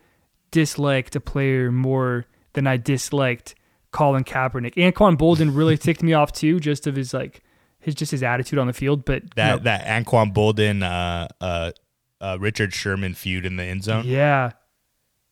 disliked 0.52 1.16
a 1.16 1.20
player 1.20 1.72
more 1.72 2.26
than 2.54 2.68
I 2.68 2.78
disliked 2.78 3.56
Colin 3.92 4.24
Kaepernick. 4.24 4.76
Anquan 4.76 5.18
Boldin 5.18 5.56
really 5.56 5.78
ticked 5.78 6.04
me 6.04 6.14
off 6.14 6.32
too, 6.32 6.60
just 6.60 6.88
of 6.88 6.96
his 6.96 7.14
like 7.14 7.42
his 7.80 7.96
just 7.96 8.12
his 8.12 8.24
attitude 8.24 8.60
on 8.60 8.68
the 8.68 8.74
field. 8.74 9.06
But 9.06 9.24
you 9.24 9.30
That 9.36 9.58
know, 9.58 9.64
that 9.64 9.86
Anquan 9.86 10.34
Boldin, 10.34 10.84
uh, 10.84 11.28
uh, 11.44 11.72
uh, 12.20 12.38
Richard 12.40 12.74
Sherman 12.74 13.14
feud 13.14 13.46
in 13.46 13.56
the 13.58 13.64
end 13.64 13.84
zone. 13.84 14.04
yeah, 14.06 14.52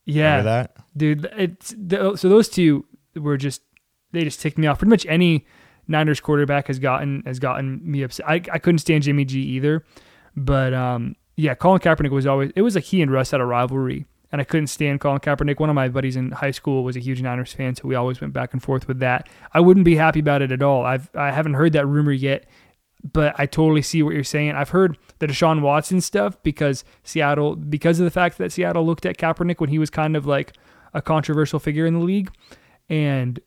yeah, 0.04 0.36
Remember 0.36 0.50
that? 0.50 0.76
dude. 0.96 1.28
It's 1.36 1.74
the, 1.76 2.16
so 2.16 2.28
those 2.28 2.48
two 2.48 2.86
were 3.14 3.36
just 3.36 3.62
they 4.12 4.22
just 4.24 4.40
ticked 4.40 4.56
me 4.58 4.66
off. 4.66 4.78
Pretty 4.78 4.90
much 4.90 5.04
any 5.06 5.46
Niners 5.88 6.20
quarterback 6.20 6.68
has 6.68 6.78
gotten 6.78 7.22
has 7.26 7.38
gotten 7.38 7.80
me 7.82 8.02
upset. 8.02 8.28
I, 8.28 8.34
I 8.52 8.58
couldn't 8.58 8.78
stand 8.78 9.02
Jimmy 9.04 9.24
G 9.24 9.40
either, 9.40 9.84
but 10.36 10.72
um 10.74 11.16
yeah, 11.36 11.54
Colin 11.54 11.80
Kaepernick 11.80 12.10
was 12.10 12.26
always 12.26 12.50
it 12.56 12.62
was 12.62 12.74
like 12.76 12.84
he 12.84 13.02
and 13.02 13.10
Russ 13.10 13.32
had 13.32 13.40
a 13.40 13.44
rivalry, 13.44 14.06
and 14.32 14.40
I 14.40 14.44
couldn't 14.44 14.66
stand 14.68 15.00
Colin 15.00 15.20
Kaepernick. 15.20 15.60
One 15.60 15.68
of 15.70 15.74
my 15.74 15.88
buddies 15.88 16.16
in 16.16 16.32
high 16.32 16.50
school 16.50 16.84
was 16.84 16.96
a 16.96 17.00
huge 17.00 17.22
Niners 17.22 17.52
fan, 17.52 17.74
so 17.74 17.86
we 17.86 17.94
always 17.94 18.20
went 18.20 18.32
back 18.32 18.52
and 18.52 18.62
forth 18.62 18.88
with 18.88 18.98
that. 19.00 19.28
I 19.52 19.60
wouldn't 19.60 19.84
be 19.84 19.96
happy 19.96 20.20
about 20.20 20.42
it 20.42 20.52
at 20.52 20.62
all. 20.62 20.84
I've 20.84 21.10
I 21.14 21.30
haven't 21.30 21.54
heard 21.54 21.72
that 21.74 21.86
rumor 21.86 22.12
yet. 22.12 22.46
But 23.12 23.36
I 23.38 23.46
totally 23.46 23.82
see 23.82 24.02
what 24.02 24.14
you're 24.14 24.24
saying. 24.24 24.52
I've 24.52 24.70
heard 24.70 24.98
the 25.20 25.28
Deshaun 25.28 25.60
Watson 25.60 26.00
stuff 26.00 26.42
because 26.42 26.82
Seattle, 27.04 27.54
because 27.54 28.00
of 28.00 28.04
the 28.04 28.10
fact 28.10 28.36
that 28.38 28.50
Seattle 28.50 28.84
looked 28.84 29.06
at 29.06 29.16
Kaepernick 29.16 29.60
when 29.60 29.70
he 29.70 29.78
was 29.78 29.90
kind 29.90 30.16
of 30.16 30.26
like 30.26 30.54
a 30.92 31.00
controversial 31.00 31.60
figure 31.60 31.86
in 31.86 31.94
the 31.94 32.00
league. 32.00 32.32
And 32.88 33.38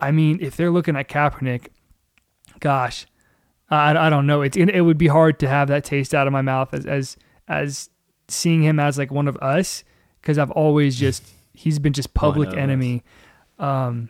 I 0.00 0.10
mean, 0.10 0.38
if 0.40 0.56
they're 0.56 0.70
looking 0.70 0.96
at 0.96 1.08
Kaepernick, 1.08 1.68
gosh, 2.58 3.06
I, 3.70 4.06
I 4.06 4.10
don't 4.10 4.26
know. 4.26 4.42
It's 4.42 4.56
it 4.56 4.80
would 4.80 4.98
be 4.98 5.06
hard 5.06 5.38
to 5.40 5.48
have 5.48 5.68
that 5.68 5.84
taste 5.84 6.14
out 6.14 6.26
of 6.26 6.32
my 6.32 6.42
mouth 6.42 6.74
as 6.74 6.86
as 6.86 7.16
as 7.46 7.90
seeing 8.28 8.62
him 8.62 8.80
as 8.80 8.98
like 8.98 9.12
one 9.12 9.28
of 9.28 9.36
us 9.36 9.84
because 10.22 10.38
I've 10.38 10.50
always 10.52 10.96
just 11.06 11.22
he's 11.52 11.78
been 11.78 11.92
just 11.92 12.14
public 12.14 12.48
of 12.48 12.54
us. 12.54 12.58
enemy. 12.60 13.02
Um, 13.58 14.08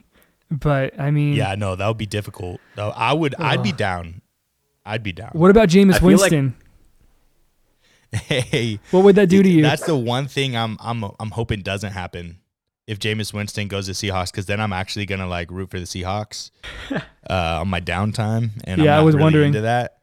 but 0.51 0.99
I 1.01 1.11
mean, 1.11 1.33
Yeah, 1.35 1.55
no, 1.57 1.75
that 1.75 1.89
would 1.89 1.99
be 1.99 2.07
difficult. 2.07 2.61
Though 2.77 2.91
I 2.91 3.13
would, 3.13 3.35
I'd 3.41 3.63
be 3.63 3.73
down. 3.73 4.21
I'd 4.85 5.03
be 5.03 5.13
down. 5.13 5.31
What 5.33 5.51
about 5.51 5.69
Jameis 5.69 5.95
I 5.95 5.99
feel 5.99 6.09
like- 6.11 6.19
Winston? 6.31 6.55
Hey, 8.13 8.79
what 8.91 9.05
would 9.05 9.15
that 9.17 9.31
do 9.31 9.43
to 9.43 9.49
you? 9.49 9.63
That's 9.63 9.87
the 9.87 9.97
one 9.97 10.29
thing 10.29 10.55
I'm 10.55 10.77
I'm 10.81 11.03
I'm 11.19 11.31
hoping 11.31 11.63
doesn't 11.63 11.93
happen 11.93 12.41
if 12.87 12.99
Jameis 12.99 13.33
Winston 13.33 13.69
goes 13.69 13.87
to 13.87 13.93
Seahawks 13.93 14.31
because 14.31 14.45
then 14.45 14.61
I'm 14.61 14.73
actually 14.75 15.07
gonna 15.07 15.27
like 15.27 15.51
root 15.51 15.71
for 15.71 15.79
the 15.79 15.87
Seahawks 15.87 16.51
uh, 16.91 17.01
on 17.31 17.69
my 17.69 17.81
downtime. 17.81 18.51
And 18.65 18.83
Yeah, 18.83 18.97
I 18.97 18.97
I'm 18.97 19.01
not 19.01 19.05
was 19.07 19.15
really 19.15 19.23
wondering. 19.25 19.47
into 19.49 19.61
that. 19.63 19.99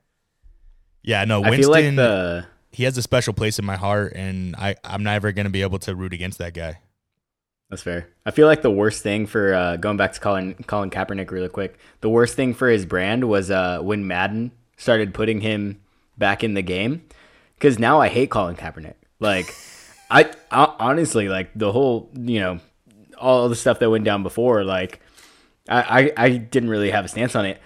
Yeah, 1.03 1.23
no, 1.25 1.43
I 1.43 1.51
Winston. 1.51 1.61
feel 1.61 1.69
like 1.71 1.95
the 1.95 2.45
he 2.71 2.83
has 2.83 2.97
a 2.97 3.01
special 3.01 3.33
place 3.33 3.59
in 3.59 3.65
my 3.65 3.75
heart, 3.75 4.13
and 4.15 4.55
I 4.55 4.75
I'm 4.83 5.03
never 5.03 5.31
gonna 5.31 5.49
be 5.49 5.61
able 5.61 5.79
to 5.79 5.95
root 5.95 6.13
against 6.13 6.37
that 6.39 6.53
guy. 6.53 6.79
That's 7.69 7.83
fair. 7.83 8.09
I 8.25 8.31
feel 8.31 8.47
like 8.47 8.63
the 8.63 8.71
worst 8.71 9.03
thing 9.03 9.27
for 9.27 9.53
uh, 9.53 9.75
going 9.77 9.97
back 9.97 10.13
to 10.13 10.19
Colin 10.19 10.55
Colin 10.65 10.89
Kaepernick 10.89 11.29
really 11.29 11.49
quick. 11.49 11.77
The 12.01 12.09
worst 12.09 12.35
thing 12.35 12.53
for 12.53 12.67
his 12.67 12.85
brand 12.85 13.29
was 13.29 13.51
uh, 13.51 13.79
when 13.81 14.07
Madden 14.07 14.51
started 14.77 15.13
putting 15.13 15.41
him 15.41 15.79
back 16.17 16.43
in 16.43 16.55
the 16.55 16.61
game. 16.61 17.03
Because 17.55 17.77
now 17.77 17.99
I 17.99 18.07
hate 18.07 18.31
Colin 18.31 18.55
Kaepernick. 18.55 18.95
Like, 19.19 19.53
I, 20.11 20.31
I 20.49 20.73
honestly 20.79 21.29
like 21.29 21.51
the 21.55 21.71
whole 21.71 22.09
you 22.15 22.39
know 22.39 22.59
all 23.19 23.49
the 23.49 23.55
stuff 23.55 23.79
that 23.79 23.89
went 23.89 24.03
down 24.03 24.23
before. 24.23 24.63
Like, 24.63 24.99
I, 25.67 26.11
I 26.17 26.25
I 26.25 26.29
didn't 26.37 26.69
really 26.69 26.89
have 26.89 27.05
a 27.05 27.07
stance 27.07 27.35
on 27.35 27.45
it, 27.45 27.61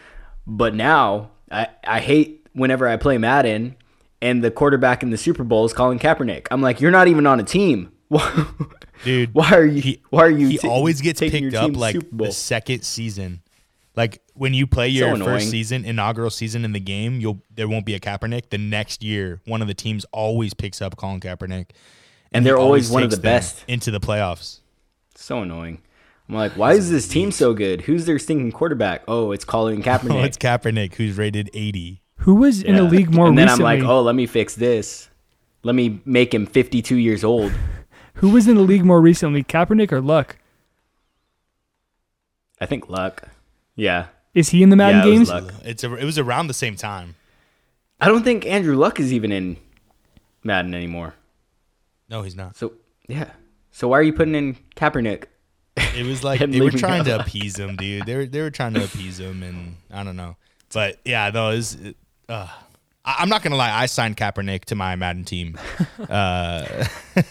but 0.45 0.75
now 0.75 1.31
I 1.49 1.67
I 1.83 1.99
hate 2.01 2.47
whenever 2.53 2.87
I 2.87 2.97
play 2.97 3.17
Madden 3.17 3.77
and 4.23 4.43
the 4.43 4.49
quarterback 4.49 5.03
in 5.03 5.11
the 5.11 5.17
Super 5.17 5.43
Bowl 5.43 5.65
is 5.65 5.73
Colin 5.73 5.99
Kaepernick. 5.99 6.47
I'm 6.49 6.61
like, 6.61 6.81
you're 6.81 6.89
not 6.91 7.07
even 7.07 7.27
on 7.27 7.39
a 7.39 7.43
team. 7.43 7.91
Dude, 9.03 9.33
Why 9.33 9.51
are 9.51 9.65
you? 9.65 9.81
he, 9.81 10.01
why 10.09 10.21
are 10.23 10.29
you? 10.29 10.47
he 10.47 10.57
ta- 10.57 10.69
always 10.69 11.01
gets 11.01 11.19
picked 11.19 11.53
up 11.55 11.75
like 11.75 11.97
the 12.11 12.31
second 12.31 12.83
season. 12.83 13.41
Like 13.95 14.21
when 14.33 14.53
you 14.53 14.65
play 14.65 14.87
your 14.87 15.09
annoying. 15.09 15.23
first 15.23 15.49
season, 15.51 15.83
inaugural 15.85 16.29
season 16.29 16.63
in 16.65 16.71
the 16.71 16.79
game, 16.79 17.19
you'll 17.19 17.41
there 17.53 17.67
won't 17.67 17.85
be 17.85 17.93
a 17.95 17.99
Kaepernick. 17.99 18.49
The 18.49 18.57
next 18.57 19.03
year, 19.03 19.41
one 19.45 19.61
of 19.61 19.67
the 19.67 19.73
teams 19.73 20.05
always 20.11 20.53
picks 20.53 20.81
up 20.81 20.95
Colin 20.95 21.19
Kaepernick, 21.19 21.71
And 22.31 22.43
he 22.43 22.49
they're 22.49 22.57
always 22.57 22.89
one 22.89 23.03
of 23.03 23.11
the 23.11 23.17
best. 23.17 23.63
into 23.67 23.91
the 23.91 23.99
playoffs. 23.99 24.61
So 25.15 25.41
annoying. 25.41 25.81
I'm 26.29 26.35
like, 26.35 26.53
why 26.53 26.73
is 26.73 26.89
this 26.89 27.07
team 27.07 27.31
so 27.31 27.53
good? 27.53 27.81
Who's 27.81 28.05
their 28.05 28.17
stinking 28.17 28.53
quarterback? 28.53 29.03
Oh, 29.07 29.31
it's 29.31 29.43
Colin 29.45 29.83
Kaepernick. 29.83 30.11
Oh, 30.21 30.23
it's 30.23 30.37
Kaepernick 30.37 30.95
who's 30.95 31.17
rated 31.17 31.49
80. 31.53 32.01
Who 32.23 32.35
was 32.35 32.61
in 32.61 32.75
the 32.75 32.83
league 32.83 33.13
more 33.13 33.25
recently? 33.25 33.27
And 33.27 33.37
then 33.37 33.47
recently? 33.47 33.65
I'm 33.65 33.79
like, 33.81 33.89
oh, 33.89 34.01
let 34.01 34.15
me 34.15 34.25
fix 34.25 34.55
this. 34.55 35.09
Let 35.63 35.75
me 35.75 36.01
make 36.05 36.33
him 36.33 36.45
52 36.45 36.95
years 36.95 37.23
old. 37.23 37.51
Who 38.15 38.29
was 38.29 38.47
in 38.47 38.55
the 38.55 38.61
league 38.61 38.85
more 38.85 39.01
recently, 39.01 39.43
Kaepernick 39.43 39.91
or 39.91 40.01
Luck? 40.01 40.37
I 42.61 42.65
think 42.65 42.89
Luck. 42.89 43.27
Yeah. 43.75 44.07
Is 44.33 44.49
he 44.49 44.63
in 44.63 44.69
the 44.69 44.75
Madden 44.75 45.01
Yeah, 45.01 45.05
it 45.05 45.19
was 45.19 45.29
games? 45.29 45.29
Luck. 45.29 45.53
It's 45.65 45.83
a, 45.83 45.93
it 45.95 46.05
was 46.05 46.17
around 46.17 46.47
the 46.47 46.53
same 46.53 46.75
time. 46.75 47.15
I 47.99 48.07
don't 48.07 48.23
think 48.23 48.45
Andrew 48.45 48.75
Luck 48.75 48.99
is 48.99 49.11
even 49.11 49.31
in 49.31 49.57
Madden 50.43 50.73
anymore. 50.73 51.15
No, 52.09 52.21
he's 52.21 52.35
not. 52.35 52.55
So 52.55 52.73
yeah. 53.07 53.31
So 53.71 53.89
why 53.89 53.99
are 53.99 54.03
you 54.03 54.13
putting 54.13 54.35
in 54.35 54.55
Kaepernick? 54.75 55.25
It 55.75 56.05
was 56.05 56.23
like 56.23 56.39
they 56.39 56.61
were 56.61 56.71
trying 56.71 57.03
go. 57.03 57.17
to 57.17 57.23
appease 57.23 57.57
him, 57.57 57.75
dude. 57.75 58.05
They 58.05 58.15
were 58.15 58.25
they 58.25 58.41
were 58.41 58.51
trying 58.51 58.75
to 58.75 58.83
appease 58.83 59.19
him, 59.19 59.43
and 59.43 59.77
I 59.91 60.03
don't 60.03 60.15
know. 60.15 60.37
But 60.73 60.99
yeah, 61.03 61.29
no, 61.33 61.49
it's. 61.49 61.75
Uh, 62.29 62.47
I- 63.05 63.15
I'm 63.19 63.29
not 63.29 63.43
gonna 63.43 63.55
lie. 63.57 63.71
I 63.71 63.85
signed 63.87 64.15
Kaepernick 64.17 64.65
to 64.65 64.75
my 64.75 64.95
Madden 64.95 65.23
team. 65.25 65.57
Uh, 66.09 66.85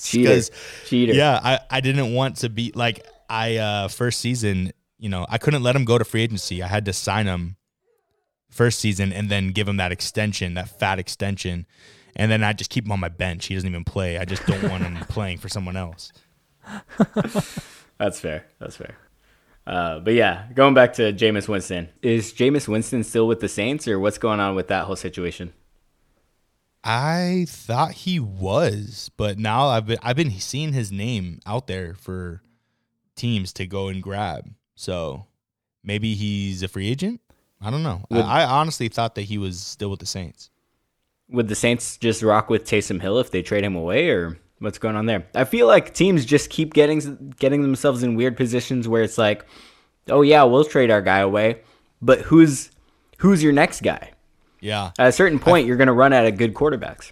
Cheater. 0.00 0.28
'cause- 0.34 0.50
Cheater. 0.86 1.12
Yeah, 1.14 1.38
I, 1.42 1.60
I 1.70 1.80
didn't 1.80 2.12
want 2.14 2.36
to 2.38 2.48
be 2.48 2.72
like 2.74 3.06
I 3.28 3.56
uh 3.56 3.88
first 3.88 4.20
season, 4.20 4.72
you 4.98 5.08
know, 5.08 5.26
I 5.28 5.38
couldn't 5.38 5.62
let 5.62 5.74
him 5.76 5.84
go 5.84 5.98
to 5.98 6.04
free 6.04 6.22
agency. 6.22 6.62
I 6.62 6.66
had 6.68 6.84
to 6.86 6.92
sign 6.92 7.26
him 7.26 7.56
first 8.50 8.78
season 8.80 9.12
and 9.12 9.30
then 9.30 9.48
give 9.48 9.66
him 9.68 9.76
that 9.78 9.92
extension, 9.92 10.54
that 10.54 10.68
fat 10.78 10.98
extension. 10.98 11.66
And 12.16 12.30
then 12.30 12.42
I 12.44 12.52
just 12.52 12.68
keep 12.70 12.84
him 12.84 12.92
on 12.92 13.00
my 13.00 13.08
bench. 13.08 13.46
He 13.46 13.54
doesn't 13.54 13.68
even 13.68 13.84
play. 13.84 14.18
I 14.18 14.24
just 14.26 14.44
don't 14.46 14.62
want 14.68 14.82
him 14.82 14.96
playing 15.08 15.38
for 15.38 15.48
someone 15.48 15.76
else. 15.76 16.12
That's 17.98 18.20
fair. 18.20 18.46
That's 18.58 18.76
fair. 18.76 18.96
Uh, 19.66 20.00
but 20.00 20.14
yeah, 20.14 20.46
going 20.54 20.74
back 20.74 20.94
to 20.94 21.12
Jameis 21.12 21.48
Winston. 21.48 21.88
Is 22.02 22.32
Jameis 22.32 22.66
Winston 22.66 23.04
still 23.04 23.28
with 23.28 23.40
the 23.40 23.48
Saints 23.48 23.86
or 23.86 24.00
what's 24.00 24.18
going 24.18 24.40
on 24.40 24.54
with 24.54 24.68
that 24.68 24.84
whole 24.86 24.96
situation? 24.96 25.52
I 26.84 27.46
thought 27.48 27.92
he 27.92 28.18
was, 28.18 29.10
but 29.16 29.38
now 29.38 29.68
I've 29.68 29.86
been 29.86 29.98
I've 30.02 30.16
been 30.16 30.32
seeing 30.32 30.72
his 30.72 30.90
name 30.90 31.40
out 31.46 31.68
there 31.68 31.94
for 31.94 32.42
teams 33.14 33.52
to 33.54 33.66
go 33.66 33.86
and 33.86 34.02
grab. 34.02 34.50
So 34.74 35.26
maybe 35.84 36.14
he's 36.14 36.62
a 36.64 36.68
free 36.68 36.88
agent. 36.88 37.20
I 37.60 37.70
don't 37.70 37.84
know. 37.84 38.04
I, 38.10 38.20
I 38.20 38.44
honestly 38.44 38.88
thought 38.88 39.14
that 39.14 39.22
he 39.22 39.38
was 39.38 39.60
still 39.60 39.90
with 39.90 40.00
the 40.00 40.06
Saints. 40.06 40.50
Would 41.28 41.46
the 41.46 41.54
Saints 41.54 41.96
just 41.96 42.20
rock 42.20 42.50
with 42.50 42.64
Taysom 42.64 43.00
Hill 43.00 43.20
if 43.20 43.30
they 43.30 43.42
trade 43.42 43.62
him 43.62 43.76
away, 43.76 44.08
or 44.10 44.38
what's 44.62 44.78
going 44.78 44.96
on 44.96 45.06
there? 45.06 45.26
I 45.34 45.44
feel 45.44 45.66
like 45.66 45.92
teams 45.94 46.24
just 46.24 46.50
keep 46.50 46.72
getting 46.72 47.34
getting 47.38 47.62
themselves 47.62 48.02
in 48.02 48.14
weird 48.14 48.36
positions 48.36 48.88
where 48.88 49.02
it's 49.02 49.18
like, 49.18 49.44
oh 50.08 50.22
yeah, 50.22 50.42
we'll 50.44 50.64
trade 50.64 50.90
our 50.90 51.02
guy 51.02 51.18
away, 51.18 51.60
but 52.00 52.20
who's 52.20 52.70
who's 53.18 53.42
your 53.42 53.52
next 53.52 53.82
guy? 53.82 54.12
Yeah. 54.60 54.92
At 54.98 55.08
a 55.08 55.12
certain 55.12 55.38
point, 55.38 55.66
you're 55.66 55.76
going 55.76 55.88
to 55.88 55.92
run 55.92 56.12
out 56.12 56.24
of 56.24 56.36
good 56.36 56.54
quarterbacks. 56.54 57.10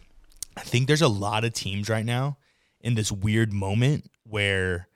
I 0.56 0.62
think 0.62 0.86
there's 0.86 1.02
a 1.02 1.08
lot 1.08 1.44
of 1.44 1.52
teams 1.52 1.88
right 1.88 2.04
now 2.04 2.38
in 2.80 2.94
this 2.94 3.10
weird 3.10 3.52
moment 3.52 4.10
where 4.24 4.88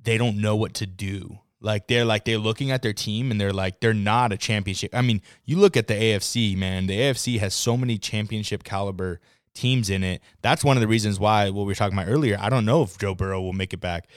they 0.00 0.18
don't 0.18 0.38
know 0.38 0.56
what 0.56 0.74
to 0.74 0.86
do. 0.86 1.38
Like 1.60 1.86
they're 1.88 2.04
like 2.04 2.24
they're 2.24 2.38
looking 2.38 2.70
at 2.70 2.82
their 2.82 2.92
team 2.92 3.30
and 3.30 3.40
they're 3.40 3.52
like 3.52 3.80
they're 3.80 3.94
not 3.94 4.32
a 4.32 4.36
championship. 4.36 4.94
I 4.94 5.02
mean, 5.02 5.22
you 5.44 5.56
look 5.58 5.76
at 5.76 5.86
the 5.86 5.94
AFC, 5.94 6.56
man. 6.56 6.86
The 6.86 6.98
AFC 6.98 7.38
has 7.38 7.54
so 7.54 7.76
many 7.76 7.96
championship 7.96 8.64
caliber 8.64 9.20
teams 9.54 9.90
in 9.90 10.02
it. 10.02 10.20
That's 10.42 10.64
one 10.64 10.76
of 10.76 10.80
the 10.80 10.88
reasons 10.88 11.18
why 11.18 11.50
what 11.50 11.62
we 11.62 11.66
were 11.66 11.74
talking 11.74 11.96
about 11.96 12.10
earlier. 12.10 12.36
I 12.40 12.48
don't 12.48 12.64
know 12.64 12.82
if 12.82 12.98
Joe 12.98 13.14
Burrow 13.14 13.40
will 13.40 13.52
make 13.52 13.72
it 13.72 13.80
back. 13.80 14.08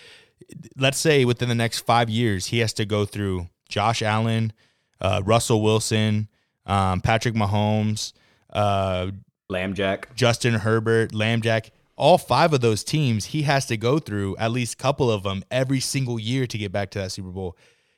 Let's 0.77 0.97
say 0.97 1.25
within 1.25 1.49
the 1.49 1.55
next 1.55 1.79
five 1.79 2.09
years, 2.09 2.47
he 2.47 2.59
has 2.59 2.73
to 2.73 2.85
go 2.85 3.05
through 3.05 3.47
Josh 3.69 4.01
Allen, 4.01 4.53
uh, 5.01 5.21
Russell 5.25 5.61
Wilson, 5.61 6.29
um, 6.65 7.01
Patrick 7.01 7.35
Mahomes, 7.35 8.13
uh, 8.51 9.11
Lambjack. 9.51 10.13
Justin 10.15 10.55
Herbert, 10.55 11.11
Lambjack, 11.11 11.69
all 11.97 12.17
five 12.17 12.53
of 12.53 12.61
those 12.61 12.83
teams, 12.83 13.25
he 13.25 13.41
has 13.43 13.65
to 13.65 13.77
go 13.77 13.99
through 13.99 14.37
at 14.37 14.51
least 14.51 14.75
a 14.75 14.77
couple 14.77 15.09
of 15.09 15.23
them 15.23 15.43
every 15.49 15.79
single 15.79 16.19
year 16.19 16.45
to 16.45 16.57
get 16.57 16.71
back 16.71 16.91
to 16.91 16.99
that 16.99 17.11
Super 17.11 17.29
Bowl. 17.29 17.57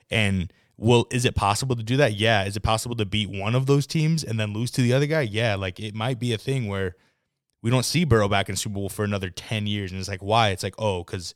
And 0.10 0.52
will 0.78 1.06
is 1.12 1.26
it 1.26 1.36
possible 1.36 1.76
to 1.76 1.84
do 1.84 1.98
that? 1.98 2.14
Yeah. 2.14 2.46
Is 2.46 2.56
it 2.56 2.62
possible 2.62 2.96
to 2.96 3.06
beat 3.06 3.30
one 3.30 3.56
of 3.56 3.66
those 3.66 3.86
teams 3.86 4.24
and 4.24 4.40
then 4.40 4.54
lose 4.54 4.72
to 4.72 4.82
the 4.82 4.94
other 4.94 5.06
guy? 5.06 5.22
Yeah. 5.22 5.56
Like 5.56 5.80
it 5.80 5.94
might 5.94 6.20
be 6.20 6.34
a 6.34 6.38
thing 6.38 6.68
where 6.68 6.96
we 7.62 7.70
don't 7.70 7.86
see 7.86 8.06
Burrow 8.06 8.30
back 8.30 8.50
in 8.50 8.56
Super 8.56 8.76
Bowl 8.76 8.90
for 8.90 9.04
another 9.04 9.30
10 9.30 9.68
years. 9.68 9.92
And 9.92 10.00
it's 10.00 10.10
like, 10.10 10.24
why? 10.24 10.50
It's 10.50 10.64
like, 10.64 10.76
oh, 10.78 11.04
because 11.04 11.36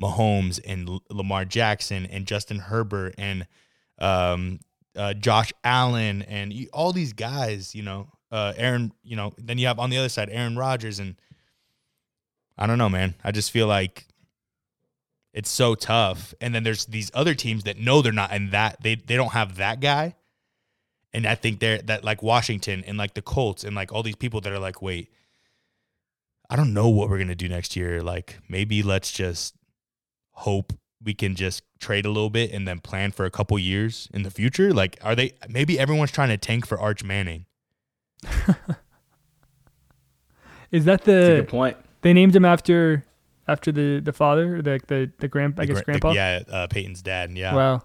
Mahomes 0.00 0.60
and 0.66 0.88
L- 0.88 1.02
Lamar 1.10 1.44
Jackson 1.44 2.06
and 2.06 2.26
Justin 2.26 2.58
Herbert 2.58 3.14
and 3.16 3.46
um, 3.98 4.60
uh, 4.96 5.14
Josh 5.14 5.52
Allen 5.64 6.22
and 6.22 6.52
all 6.72 6.92
these 6.92 7.12
guys, 7.12 7.74
you 7.74 7.82
know, 7.82 8.08
uh, 8.30 8.52
Aaron, 8.56 8.92
you 9.02 9.16
know, 9.16 9.32
then 9.38 9.58
you 9.58 9.66
have 9.66 9.78
on 9.78 9.90
the 9.90 9.98
other 9.98 10.08
side 10.08 10.28
Aaron 10.30 10.56
Rodgers 10.56 10.98
and 10.98 11.16
I 12.58 12.66
don't 12.66 12.78
know, 12.78 12.88
man. 12.88 13.14
I 13.24 13.32
just 13.32 13.50
feel 13.50 13.66
like 13.66 14.06
it's 15.32 15.50
so 15.50 15.74
tough. 15.74 16.34
And 16.40 16.54
then 16.54 16.62
there's 16.62 16.86
these 16.86 17.10
other 17.14 17.34
teams 17.34 17.64
that 17.64 17.78
know 17.78 18.02
they're 18.02 18.12
not 18.12 18.30
and 18.30 18.50
that 18.52 18.82
they 18.82 18.94
they 18.94 19.16
don't 19.16 19.32
have 19.32 19.56
that 19.56 19.80
guy. 19.80 20.16
And 21.14 21.26
I 21.26 21.34
think 21.34 21.60
they're 21.60 21.78
that 21.82 22.04
like 22.04 22.22
Washington 22.22 22.84
and 22.86 22.96
like 22.98 23.14
the 23.14 23.22
Colts 23.22 23.64
and 23.64 23.74
like 23.74 23.92
all 23.92 24.02
these 24.02 24.16
people 24.16 24.40
that 24.42 24.52
are 24.52 24.58
like, 24.58 24.80
wait, 24.82 25.10
I 26.52 26.56
don't 26.56 26.74
know 26.74 26.88
what 26.90 27.08
we're 27.08 27.16
gonna 27.18 27.34
do 27.34 27.48
next 27.48 27.76
year. 27.76 28.02
Like 28.02 28.38
maybe 28.48 28.82
let's 28.82 29.10
just 29.10 29.54
hope 30.32 30.74
we 31.02 31.14
can 31.14 31.34
just 31.34 31.62
trade 31.80 32.04
a 32.04 32.10
little 32.10 32.28
bit 32.30 32.52
and 32.52 32.68
then 32.68 32.78
plan 32.80 33.10
for 33.10 33.24
a 33.24 33.30
couple 33.30 33.58
years 33.58 34.08
in 34.12 34.22
the 34.22 34.30
future. 34.30 34.72
Like, 34.72 34.98
are 35.02 35.14
they 35.16 35.32
maybe 35.48 35.78
everyone's 35.78 36.10
trying 36.12 36.28
to 36.28 36.36
tank 36.36 36.66
for 36.66 36.78
Arch 36.78 37.02
Manning? 37.02 37.46
Is 40.70 40.84
that 40.86 41.04
the 41.04 41.36
good 41.40 41.48
point. 41.48 41.76
they 42.02 42.12
named 42.12 42.34
him 42.34 42.44
after 42.44 43.04
after 43.48 43.72
the 43.72 44.00
the 44.00 44.12
father 44.12 44.56
or 44.56 44.62
the 44.62 44.80
the 44.86 45.10
the 45.18 45.28
grand 45.28 45.54
I 45.58 45.66
The 45.66 45.72
guess 45.74 45.82
gra- 45.82 45.94
the- 45.94 46.00
grandpa? 46.00 46.12
yeah, 46.12 46.40
uh, 46.50 46.66
Peyton's 46.68 47.02
dad. 47.02 47.30
Yeah. 47.36 47.54
Wow. 47.54 47.82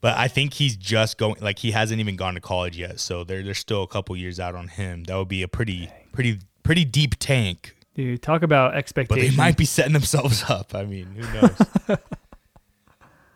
But 0.00 0.16
I 0.18 0.26
think 0.28 0.54
he's 0.54 0.76
just 0.76 1.16
going 1.18 1.36
like 1.40 1.60
he 1.60 1.70
hasn't 1.70 2.00
even 2.00 2.16
gone 2.16 2.34
to 2.34 2.40
college 2.40 2.76
yet, 2.76 2.98
so 3.00 3.22
there 3.24 3.42
there's 3.42 3.58
still 3.58 3.82
a 3.82 3.88
couple 3.88 4.16
years 4.16 4.40
out 4.40 4.54
on 4.54 4.68
him. 4.68 5.04
That 5.04 5.16
would 5.16 5.28
be 5.28 5.42
a 5.42 5.48
pretty 5.48 5.88
pretty 6.12 6.40
pretty 6.64 6.84
deep 6.84 7.14
tank. 7.18 7.76
Dude, 7.94 8.22
talk 8.22 8.42
about 8.42 8.74
expectations. 8.74 9.28
But 9.28 9.30
they 9.30 9.36
might 9.36 9.56
be 9.56 9.64
setting 9.64 9.92
themselves 9.92 10.44
up. 10.48 10.74
I 10.74 10.84
mean, 10.84 11.06
who 11.14 11.40
knows? 11.40 11.56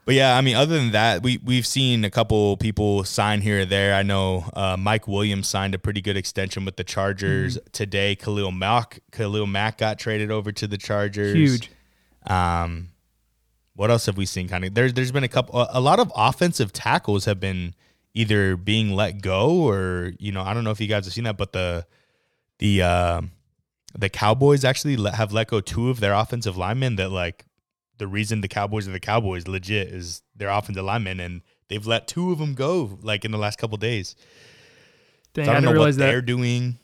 but 0.05 0.15
yeah, 0.15 0.37
I 0.37 0.41
mean, 0.41 0.57
other 0.57 0.79
than 0.79 0.93
that, 0.93 1.23
we 1.23 1.39
we've 1.39 1.67
seen 1.67 2.05
a 2.05 2.11
couple 2.11 2.57
people 2.57 3.05
sign 3.05 3.43
here 3.43 3.61
or 3.61 3.65
there. 3.67 3.95
I 3.95 4.03
know 4.03 4.49
uh, 4.55 4.77
Mike 4.79 5.07
Williams 5.07 5.47
signed 5.49 5.75
a 5.75 5.79
pretty 5.79 6.01
good 6.01 6.17
extension 6.17 6.65
with 6.65 6.77
the 6.77 6.85
Chargers 6.85 7.59
today. 7.73 8.17
Khalil 8.17 8.51
Mack 8.51 9.01
Khalil 9.13 9.47
Mack 9.47 9.79
got 9.79 9.99
traded 9.99 10.31
over 10.31 10.53
to 10.53 10.67
the 10.67 10.79
Chargers. 10.79 11.35
huge. 11.35 11.71
Um, 12.27 12.89
what 13.75 13.91
else 13.91 14.07
have 14.07 14.17
we 14.17 14.25
seen? 14.25 14.49
Kind 14.49 14.65
of 14.65 14.75
there's 14.75 14.95
there's 14.95 15.13
been 15.13 15.25
a 15.25 15.29
couple 15.29 15.67
a 15.71 15.81
lot 15.81 16.01
of 16.01 16.11
offensive 16.17 16.73
tackles 16.73 17.27
have 17.27 17.39
been 17.39 17.75
either 18.15 18.57
being 18.57 18.95
let 18.95 19.21
go 19.21 19.51
or 19.69 20.13
you 20.19 20.33
know 20.33 20.41
I 20.43 20.55
don't 20.55 20.65
know 20.65 20.71
if 20.71 20.81
you 20.81 20.89
guys 20.89 21.05
have 21.05 21.13
seen 21.13 21.25
that, 21.25 21.37
but 21.37 21.53
the 21.53 21.87
the 22.59 22.81
uh, 22.81 23.21
the 23.99 24.09
Cowboys 24.09 24.65
actually 24.65 24.97
have 25.11 25.33
let 25.33 25.49
go 25.49 25.61
two 25.61 25.91
of 25.91 26.01
their 26.01 26.15
offensive 26.15 26.57
linemen. 26.57 26.97
That 26.97 27.11
like 27.11 27.45
the 27.99 28.07
reason 28.07 28.41
the 28.41 28.49
Cowboys 28.49 28.87
are 28.87 28.93
the 28.93 29.01
Cowboys 29.01 29.49
legit 29.49 29.89
is 29.89 30.23
their 30.35 30.49
offensive 30.49 30.85
linemen, 30.85 31.21
and 31.21 31.43
they've 31.69 31.87
let 31.87 32.07
two 32.09 32.33
of 32.33 32.39
them 32.39 32.55
go 32.55 32.99
like 33.03 33.25
in 33.25 33.31
the 33.31 33.39
last 33.39 33.59
couple 33.59 33.77
days. 33.79 34.15
Dang, 35.35 35.47
So 35.47 35.51
I 35.51 35.55
I 35.55 35.61
don't 35.61 35.63
didn't 35.63 35.75
know 35.75 35.81
what 35.81 35.87
realize 35.87 35.97
they're 35.97 36.23
doing. 36.23 36.79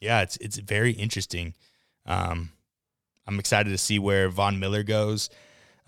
Yeah, 0.00 0.22
it's 0.22 0.36
it's 0.38 0.58
very 0.58 0.92
interesting. 0.92 1.54
Um, 2.04 2.50
I'm 3.26 3.38
excited 3.38 3.70
to 3.70 3.78
see 3.78 3.98
where 3.98 4.28
Von 4.28 4.60
Miller 4.60 4.82
goes. 4.82 5.30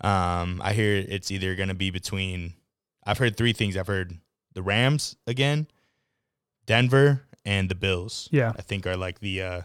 Um, 0.01 0.61
I 0.63 0.73
hear 0.73 0.95
it's 0.95 1.31
either 1.31 1.55
going 1.55 1.69
to 1.69 1.75
be 1.75 1.89
between. 1.91 2.53
I've 3.05 3.17
heard 3.17 3.37
three 3.37 3.53
things. 3.53 3.77
I've 3.77 3.87
heard 3.87 4.17
the 4.53 4.61
Rams 4.61 5.15
again, 5.27 5.67
Denver, 6.65 7.23
and 7.45 7.69
the 7.69 7.75
Bills. 7.75 8.29
Yeah. 8.31 8.51
I 8.57 8.61
think 8.61 8.85
are 8.87 8.97
like 8.97 9.19
the 9.19 9.41
uh, 9.41 9.61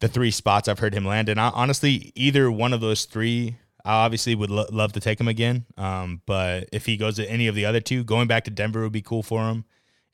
the 0.00 0.08
three 0.08 0.30
spots 0.30 0.68
I've 0.68 0.78
heard 0.78 0.94
him 0.94 1.04
land. 1.04 1.28
And 1.28 1.40
I, 1.40 1.48
honestly, 1.48 2.12
either 2.14 2.50
one 2.50 2.72
of 2.72 2.80
those 2.80 3.04
three, 3.04 3.56
I 3.84 4.04
obviously 4.04 4.34
would 4.34 4.50
lo- 4.50 4.66
love 4.70 4.92
to 4.94 5.00
take 5.00 5.20
him 5.20 5.28
again. 5.28 5.64
Um, 5.76 6.22
but 6.26 6.68
if 6.72 6.86
he 6.86 6.96
goes 6.96 7.16
to 7.16 7.30
any 7.30 7.46
of 7.46 7.54
the 7.54 7.64
other 7.64 7.80
two, 7.80 8.04
going 8.04 8.26
back 8.28 8.44
to 8.44 8.50
Denver 8.50 8.82
would 8.82 8.92
be 8.92 9.02
cool 9.02 9.22
for 9.22 9.48
him. 9.48 9.64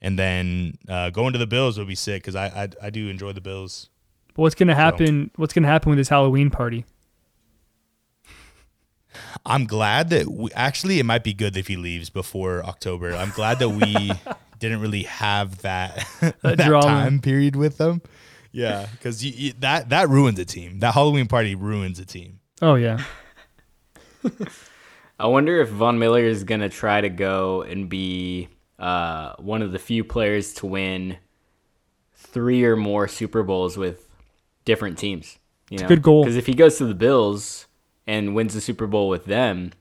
And 0.00 0.18
then 0.18 0.78
uh, 0.88 1.10
going 1.10 1.32
to 1.32 1.38
the 1.38 1.46
Bills 1.46 1.78
would 1.78 1.86
be 1.86 1.94
sick 1.94 2.22
because 2.22 2.34
I, 2.34 2.46
I 2.46 2.68
I 2.86 2.90
do 2.90 3.08
enjoy 3.08 3.32
the 3.32 3.40
Bills. 3.40 3.88
But 4.34 4.42
what's 4.42 4.54
gonna 4.56 4.74
happen? 4.74 5.30
What's 5.36 5.52
gonna 5.52 5.68
happen 5.68 5.90
with 5.90 5.98
this 5.98 6.08
Halloween 6.08 6.50
party? 6.50 6.84
I'm 9.44 9.66
glad 9.66 10.10
that 10.10 10.28
we, 10.28 10.50
actually 10.52 10.98
it 10.98 11.04
might 11.04 11.22
be 11.24 11.34
good 11.34 11.56
if 11.56 11.68
he 11.68 11.76
leaves 11.76 12.10
before 12.10 12.64
October. 12.64 13.14
I'm 13.14 13.30
glad 13.30 13.58
that 13.58 13.68
we 13.70 14.12
didn't 14.62 14.80
really 14.80 15.02
have 15.02 15.62
that 15.62 16.06
that, 16.42 16.58
drama. 16.58 16.86
time 16.86 17.20
period 17.20 17.56
with 17.56 17.78
them. 17.78 18.00
Yeah, 18.52 18.86
because 18.92 19.20
that 19.58 19.88
that 19.90 20.08
ruins 20.08 20.38
a 20.38 20.44
team. 20.44 20.78
That 20.78 20.94
Halloween 20.94 21.26
party 21.26 21.54
ruins 21.54 21.98
a 21.98 22.06
team. 22.06 22.40
Oh 22.60 22.76
yeah. 22.76 23.02
I 25.18 25.26
wonder 25.26 25.60
if 25.60 25.68
Von 25.68 25.98
Miller 25.98 26.22
is 26.24 26.44
gonna 26.44 26.68
try 26.68 27.00
to 27.00 27.08
go 27.08 27.62
and 27.62 27.88
be 27.88 28.48
uh, 28.78 29.34
one 29.38 29.62
of 29.62 29.72
the 29.72 29.78
few 29.78 30.04
players 30.04 30.54
to 30.54 30.66
win 30.66 31.18
three 32.14 32.64
or 32.64 32.76
more 32.76 33.08
Super 33.08 33.42
Bowls 33.42 33.76
with 33.76 34.08
different 34.64 34.96
teams. 34.96 35.38
You 35.70 35.78
know? 35.78 35.88
good 35.88 36.02
goal. 36.02 36.22
Because 36.24 36.36
if 36.36 36.46
he 36.46 36.54
goes 36.54 36.76
to 36.78 36.86
the 36.86 36.94
Bills 36.94 37.66
and 38.06 38.34
wins 38.34 38.54
the 38.54 38.60
Super 38.60 38.86
Bowl 38.86 39.08
with 39.08 39.24
them, 39.24 39.72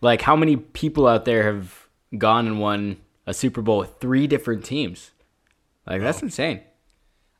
like 0.00 0.22
how 0.22 0.36
many 0.36 0.56
people 0.56 1.06
out 1.06 1.24
there 1.24 1.44
have 1.44 1.88
gone 2.16 2.46
and 2.46 2.60
won 2.60 2.98
a 3.28 3.34
Super 3.34 3.60
Bowl 3.60 3.78
with 3.78 4.00
three 4.00 4.26
different 4.26 4.64
teams? 4.64 5.12
Like 5.86 6.00
that's 6.00 6.22
insane. 6.22 6.62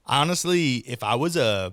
Honestly, 0.06 0.76
if 0.76 1.02
I 1.02 1.14
was 1.14 1.36
a 1.36 1.72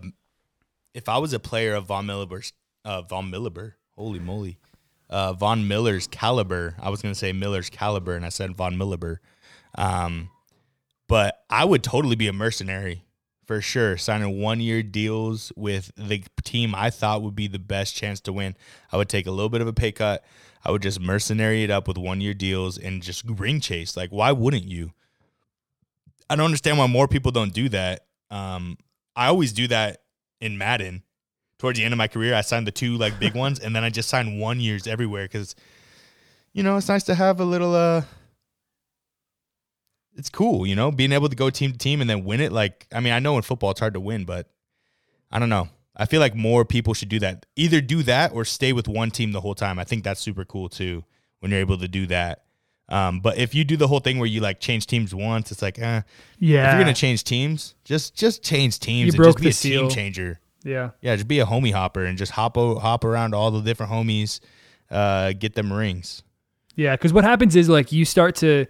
if 0.94 1.10
I 1.10 1.18
was 1.18 1.34
a 1.34 1.40
player 1.40 1.76
of 1.76 1.88
Von 1.88 2.06
Miller's 2.06 2.54
uh, 2.86 3.02
Von 3.02 3.30
Miller, 3.30 3.76
holy 3.96 4.20
moly, 4.20 4.58
uh, 5.10 5.34
Von 5.34 5.68
Miller's 5.68 6.08
caliber, 6.08 6.76
I 6.80 6.90
was 6.90 7.02
gonna 7.02 7.14
say 7.14 7.34
Miller's 7.34 7.70
caliber, 7.70 8.16
and 8.16 8.26
I 8.26 8.30
said 8.30 8.56
Von 8.56 8.78
Miller. 8.78 9.20
Um, 9.78 10.30
but 11.08 11.44
I 11.50 11.66
would 11.66 11.84
totally 11.84 12.16
be 12.16 12.28
a 12.28 12.34
mercenary 12.34 13.04
for 13.46 13.62
sure, 13.62 13.98
signing 13.98 14.42
one 14.42 14.60
year 14.60 14.82
deals 14.82 15.52
with 15.56 15.92
the 15.96 16.24
team 16.44 16.74
I 16.74 16.90
thought 16.90 17.22
would 17.22 17.36
be 17.36 17.48
the 17.48 17.60
best 17.60 17.96
chance 17.96 18.20
to 18.22 18.34
win. 18.34 18.56
I 18.92 18.98
would 18.98 19.10
take 19.10 19.28
a 19.28 19.32
little 19.32 19.50
bit 19.50 19.62
of 19.62 19.68
a 19.68 19.74
pay 19.74 19.92
cut. 19.92 20.24
I 20.66 20.72
would 20.72 20.82
just 20.82 21.00
mercenary 21.00 21.64
it 21.64 21.70
up 21.70 21.88
with 21.88 21.98
one 21.98 22.22
year 22.22 22.34
deals 22.34 22.78
and 22.78 23.04
just 23.04 23.24
ring 23.26 23.60
chase. 23.60 23.96
Like, 23.96 24.10
why 24.10 24.32
wouldn't 24.32 24.66
you? 24.66 24.92
I 26.30 26.36
don't 26.36 26.46
understand 26.46 26.80
why 26.80 26.88
more 26.88 27.08
people 27.08 27.32
don't 27.32 27.54
do 27.54 27.70
that. 27.70 28.06
Um, 28.32 28.78
I 29.16 29.28
always 29.28 29.54
do 29.54 29.68
that 29.68 30.02
in 30.42 30.58
Madden. 30.58 31.04
Towards 31.60 31.78
the 31.78 31.86
end 31.86 31.94
of 31.94 31.98
my 31.98 32.08
career, 32.08 32.34
I 32.34 32.42
signed 32.42 32.68
the 32.68 32.72
two 32.72 32.98
like 32.98 33.20
big 33.20 33.36
ones, 33.36 33.60
and 33.60 33.76
then 33.76 33.84
I 33.84 33.90
just 33.90 34.10
signed 34.10 34.40
one 34.40 34.60
years 34.60 34.88
everywhere 34.88 35.26
because, 35.26 35.56
you 36.52 36.64
know, 36.64 36.78
it's 36.78 36.90
nice 36.90 37.04
to 37.04 37.16
have 37.16 37.40
a 37.40 37.46
little. 37.46 37.74
uh 37.76 38.02
It's 40.18 40.30
cool, 40.30 40.66
you 40.66 40.76
know, 40.76 40.92
being 40.92 41.12
able 41.12 41.30
to 41.30 41.36
go 41.36 41.50
team 41.50 41.72
to 41.72 41.78
team 41.78 42.02
and 42.02 42.10
then 42.10 42.26
win 42.26 42.42
it. 42.42 42.52
Like, 42.52 42.88
I 42.92 43.00
mean, 43.00 43.14
I 43.14 43.20
know 43.20 43.38
in 43.38 43.44
football 43.44 43.72
it's 43.72 43.80
hard 43.80 43.94
to 43.94 44.00
win, 44.00 44.26
but 44.26 44.50
I 45.32 45.40
don't 45.40 45.50
know. 45.50 45.70
I 45.98 46.06
feel 46.06 46.20
like 46.20 46.36
more 46.36 46.66
people 46.66 46.94
should 46.94 47.10
do 47.10 47.20
that. 47.20 47.46
Either 47.56 47.80
do 47.82 48.04
that 48.04 48.34
or 48.34 48.44
stay 48.46 48.74
with 48.74 48.88
one 48.88 49.12
team 49.12 49.32
the 49.32 49.42
whole 49.42 49.56
time. 49.56 49.80
I 49.80 49.84
think 49.84 50.04
that's 50.04 50.20
super 50.22 50.44
cool 50.46 50.68
too 50.70 51.04
when 51.40 51.52
you're 51.52 51.60
able 51.62 51.78
to 51.78 51.88
do 51.88 52.06
that. 52.08 52.44
Um, 52.90 53.20
but 53.20 53.38
if 53.38 53.56
you 53.56 53.64
do 53.64 53.78
the 53.78 53.88
whole 53.88 54.00
thing 54.00 54.20
where 54.20 54.28
you 54.28 54.42
like 54.42 54.60
change 54.60 54.86
teams 54.88 55.16
once, 55.16 55.52
it's 55.52 55.62
like, 55.62 55.80
eh, 55.80 56.02
Yeah. 56.40 56.68
if 56.68 56.74
you're 56.76 56.84
gonna 56.84 56.94
change 56.94 57.24
teams, 57.24 57.76
just 57.84 58.16
just 58.16 58.44
change 58.44 58.80
teams 58.80 59.08
You 59.08 59.12
and 59.14 59.18
broke 59.18 59.42
just 59.42 59.64
be 59.64 59.70
the 59.72 59.76
a 59.76 59.80
team 59.80 59.90
seal. 59.90 59.96
changer. 59.96 60.40
yeah. 60.64 60.90
Yeah, 61.02 61.16
just 61.16 61.28
be 61.28 61.40
a 61.40 61.46
homie 61.46 61.72
hopper 61.74 62.04
and 62.06 62.18
just 62.18 62.34
hop 62.34 62.58
o- 62.58 62.78
hop 62.80 63.04
around 63.04 63.34
all 63.34 63.50
the 63.52 63.62
different 63.62 63.92
homies, 63.92 64.40
uh, 64.92 65.34
get 65.34 65.56
them 65.56 65.72
rings. 65.74 66.22
Yeah, 66.76 66.96
because 66.96 67.14
what 67.14 67.24
happens 67.24 67.56
is 67.56 67.70
like 67.70 67.92
you 67.92 68.04
start 68.06 68.36
to 68.38 68.66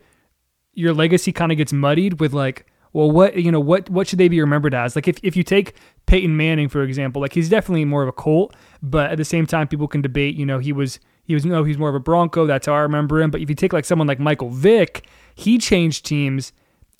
your 0.74 0.94
legacy 0.94 1.32
kind 1.32 1.52
of 1.52 1.58
gets 1.58 1.74
muddied 1.74 2.20
with 2.20 2.34
like, 2.34 2.66
well, 2.96 3.12
what 3.12 3.36
you 3.36 3.52
know, 3.52 3.60
what 3.60 3.90
what 3.90 4.08
should 4.08 4.20
they 4.20 4.30
be 4.30 4.40
remembered 4.40 4.74
as? 4.74 4.96
Like 4.96 5.08
if 5.08 5.18
if 5.22 5.36
you 5.36 5.44
take 5.44 5.76
Peyton 6.06 6.36
Manning 6.38 6.70
for 6.70 6.82
example, 6.82 7.22
like 7.22 7.34
he's 7.34 7.50
definitely 7.50 7.84
more 7.86 8.02
of 8.04 8.08
a 8.08 8.14
Colt, 8.14 8.56
but 8.82 9.12
at 9.12 9.18
the 9.18 9.26
same 9.26 9.46
time, 9.46 9.68
people 9.68 9.88
can 9.88 10.02
debate. 10.02 10.36
You 10.36 10.46
know, 10.46 10.60
he 10.60 10.72
was 10.72 11.00
he 11.26 11.34
was 11.34 11.46
no, 11.46 11.64
he's 11.66 11.78
more 11.78 11.90
of 11.90 11.96
a 11.96 12.00
Bronco. 12.00 12.46
That's 12.46 12.68
how 12.68 12.74
I 12.74 12.80
remember 12.80 13.22
him. 13.22 13.32
But 13.32 13.42
if 13.42 13.50
you 13.50 13.56
take 13.56 13.74
like 13.74 13.84
someone 13.84 14.08
like 14.08 14.20
Michael 14.20 14.50
Vick, 14.50 15.06
he 15.36 15.58
changed 15.58 16.06
teams. 16.06 16.54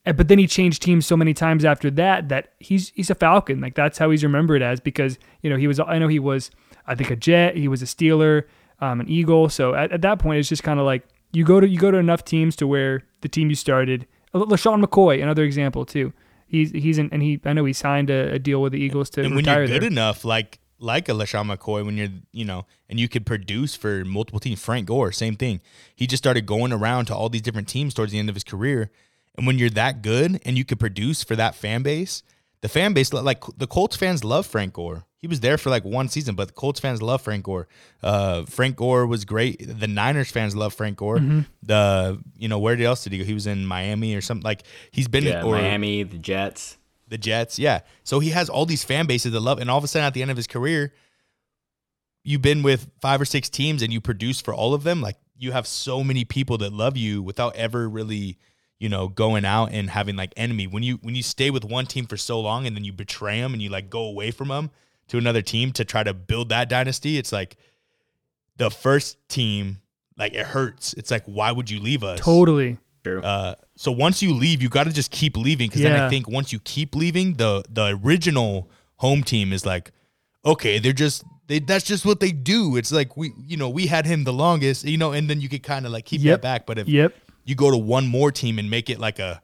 eh, 0.06 0.12
But 0.12 0.28
then 0.28 0.38
he 0.38 0.48
changed 0.48 0.82
teams 0.82 1.06
so 1.06 1.16
many 1.16 1.34
times 1.34 1.64
after 1.64 1.90
that 1.92 2.28
that 2.28 2.50
he's 2.60 2.90
he's 2.90 3.10
a 3.10 3.16
Falcon. 3.16 3.62
Like 3.62 3.76
that's 3.76 3.98
how 3.98 4.10
he's 4.12 4.24
remembered 4.24 4.62
as 4.62 4.82
because 4.82 5.18
you 5.44 5.50
know 5.50 5.56
he 5.56 5.68
was. 5.68 5.80
I 5.80 5.98
know 5.98 6.10
he 6.10 6.20
was. 6.20 6.52
I 6.88 6.96
think 6.96 7.10
a 7.10 7.16
Jet. 7.16 7.56
He 7.56 7.68
was 7.70 7.82
a 7.82 7.86
Steeler, 7.86 8.44
um, 8.82 9.00
an 9.00 9.08
Eagle. 9.08 9.48
So 9.48 9.74
at, 9.74 9.94
at 9.94 10.02
that 10.02 10.20
point, 10.20 10.40
it's 10.40 10.50
just 10.50 10.62
kind 10.64 10.78
of 10.80 10.86
like 10.86 11.04
you 11.32 11.46
go 11.46 11.62
to 11.62 11.68
you 11.68 11.80
go 11.80 11.90
to 11.90 11.98
enough 11.98 12.26
teams 12.26 12.56
to 12.58 12.68
where 12.68 13.04
the 13.22 13.30
team 13.30 13.48
you 13.50 13.56
started. 13.56 14.06
LeSean 14.36 14.84
McCoy, 14.84 15.22
another 15.22 15.44
example 15.44 15.86
too. 15.86 16.14
He's 16.48 16.72
he's 16.72 16.98
in, 16.98 17.10
and 17.12 17.22
he 17.22 17.40
I 17.46 17.54
know 17.54 17.66
he 17.66 17.74
signed 17.74 18.10
a, 18.10 18.34
a 18.34 18.40
deal 18.40 18.62
with 18.62 18.74
the 18.74 18.80
Eagles 18.80 19.10
to 19.12 19.22
and 19.22 19.32
when 19.32 19.38
retire 19.38 19.60
you're 19.60 19.68
good 19.68 19.82
there. 19.84 19.92
enough, 19.92 20.24
like 20.24 20.60
like 20.78 21.10
a 21.10 21.14
LeSean 21.14 21.56
McCoy, 21.56 21.86
when 21.86 21.98
you're 21.98 22.10
you 22.32 22.46
know, 22.46 22.66
and 22.90 23.00
you 23.00 23.08
could 23.08 23.26
produce 23.26 23.76
for 23.76 24.06
multiple 24.06 24.40
teams. 24.40 24.62
Frank 24.62 24.88
Gore, 24.88 25.12
same 25.12 25.36
thing. 25.36 25.62
He 25.96 26.06
just 26.06 26.24
started 26.24 26.46
going 26.46 26.72
around 26.72 27.06
to 27.06 27.16
all 27.16 27.30
these 27.30 27.42
different 27.42 27.68
teams 27.68 27.94
towards 27.94 28.12
the 28.12 28.20
end 28.20 28.30
of 28.30 28.36
his 28.36 28.44
career. 28.44 28.92
And 29.38 29.46
when 29.46 29.58
you're 29.58 29.70
that 29.72 30.02
good 30.02 30.40
and 30.46 30.58
you 30.58 30.64
could 30.64 30.80
produce 30.80 31.24
for 31.24 31.36
that 31.36 31.56
fan 31.56 31.82
base, 31.84 32.24
the 32.62 32.70
fan 32.70 32.94
base 32.94 33.14
like 33.14 33.44
the 33.58 33.68
Colts 33.68 33.96
fans 33.96 34.24
love 34.24 34.46
Frank 34.46 34.74
Gore. 34.74 35.06
He 35.18 35.28
was 35.28 35.40
there 35.40 35.58
for 35.58 35.70
like 35.72 35.84
one 35.84 36.08
season, 36.08 36.36
but 36.36 36.48
the 36.50 36.54
Colts 36.54 36.80
fans 36.80 37.02
love 37.02 37.22
Frank 37.22 37.44
Gore. 37.46 37.68
Uh, 38.04 38.46
Frank 38.46 38.76
Gore 38.76 39.08
was 39.08 39.26
great. 39.26 39.64
The 39.80 39.88
Niners 39.88 40.30
fans 40.30 40.56
love 40.56 40.74
Frank 40.74 40.98
Gore. 40.98 41.18
Mm-hmm. 41.18 41.40
The 41.64 42.22
you 42.38 42.48
know 42.48 42.60
where 42.60 42.80
else 42.82 43.04
did 43.04 43.14
he 43.14 43.20
go? 43.20 43.26
He 43.26 43.34
was 43.34 43.48
in 43.48 43.66
Miami 43.66 44.16
or 44.16 44.22
something. 44.22 44.44
Like 44.44 44.64
he's 44.92 45.08
been 45.08 45.24
Yeah, 45.24 45.44
or 45.44 45.54
Miami, 45.54 46.04
the 46.04 46.18
Jets. 46.18 46.78
the 47.08 47.18
Jets. 47.18 47.58
Yeah. 47.60 47.82
So 48.04 48.20
he 48.20 48.30
has 48.32 48.50
all 48.50 48.66
these 48.66 48.84
fan 48.84 49.08
bases 49.08 49.32
that 49.32 49.40
love, 49.40 49.60
and 49.60 49.70
all 49.70 49.78
of 49.78 49.84
a 49.84 49.88
sudden 49.88 50.06
at 50.06 50.14
the 50.14 50.22
end 50.22 50.32
of 50.32 50.38
his 50.38 50.48
career, 50.48 50.94
you've 52.24 52.42
been 52.42 52.64
with 52.64 52.90
five 53.02 53.20
or 53.22 53.26
six 53.26 53.50
teams 53.50 53.82
and 53.82 53.92
you 53.94 54.02
produce 54.02 54.42
for 54.42 54.54
all 54.54 54.74
of 54.74 54.84
them. 54.84 55.02
Like 55.02 55.18
you 55.38 55.52
have 55.52 55.68
so 55.68 56.04
many 56.04 56.24
people 56.26 56.58
that 56.60 56.72
love 56.74 56.98
you 56.98 57.22
without 57.22 57.56
ever 57.56 57.90
really, 57.90 58.38
you 58.80 58.90
know, 58.90 59.08
going 59.08 59.46
out 59.46 59.72
and 59.72 59.90
having 59.90 60.16
like 60.16 60.34
enemy. 60.36 60.68
When 60.68 60.84
you 60.84 60.98
when 61.02 61.16
you 61.16 61.24
stay 61.24 61.50
with 61.50 61.64
one 61.64 61.86
team 61.86 62.06
for 62.06 62.18
so 62.18 62.40
long 62.40 62.66
and 62.66 62.76
then 62.76 62.84
you 62.84 62.94
betray 62.94 63.40
them 63.42 63.54
and 63.54 63.62
you 63.62 63.70
like 63.70 63.90
go 63.90 64.04
away 64.04 64.32
from 64.32 64.50
them 64.50 64.72
to 65.08 65.18
another 65.18 65.42
team 65.42 65.72
to 65.74 65.86
try 65.86 66.04
to 66.04 66.14
build 66.14 66.50
that 66.50 66.70
dynasty, 66.70 67.18
it's 67.18 67.32
like 67.32 67.58
the 68.58 68.70
first 68.70 69.18
team 69.30 69.80
like 70.18 70.34
it 70.34 70.46
hurts. 70.48 70.94
It's 70.94 71.12
like 71.12 71.24
why 71.26 71.52
would 71.52 71.70
you 71.70 71.80
leave 71.80 72.04
us? 72.04 72.20
Totally. 72.20 72.78
True. 73.04 73.22
Uh, 73.22 73.56
so 73.76 73.92
once 73.92 74.24
you 74.24 74.34
leave, 74.34 74.64
you 74.64 74.70
got 74.70 74.86
to 74.86 74.92
just 74.94 75.12
keep 75.12 75.38
leaving 75.38 75.68
because 75.70 75.84
then 75.84 76.02
I 76.02 76.10
think 76.10 76.28
once 76.28 76.52
you 76.52 76.60
keep 76.60 76.96
leaving, 76.96 77.36
the 77.36 77.64
the 77.70 78.00
original 78.04 78.70
home 78.98 79.24
team 79.24 79.54
is 79.54 79.66
like, 79.66 79.92
okay, 80.44 80.80
they're 80.80 80.92
just 80.94 81.24
they 81.48 81.60
that's 81.60 81.86
just 81.86 82.06
what 82.06 82.20
they 82.20 82.32
do. 82.32 82.78
It's 82.78 82.92
like 82.92 83.16
we 83.16 83.32
you 83.46 83.58
know 83.58 83.70
we 83.70 83.86
had 83.88 84.06
him 84.06 84.24
the 84.24 84.34
longest, 84.34 84.86
you 84.86 84.98
know, 84.98 85.12
and 85.12 85.30
then 85.30 85.40
you 85.40 85.50
could 85.50 85.62
kind 85.64 85.86
of 85.86 85.92
like 85.92 86.06
keep 86.06 86.22
Yep. 86.22 86.42
that 86.42 86.42
back. 86.42 86.66
But 86.66 86.80
if 86.80 86.88
Yep. 86.88 87.14
You 87.46 87.56
go 87.56 87.72
to 87.72 87.78
one 87.78 88.08
more 88.08 88.32
team 88.32 88.60
and 88.60 88.70
make 88.70 88.90
it 88.90 89.00
like 89.00 89.20
a 89.20 89.42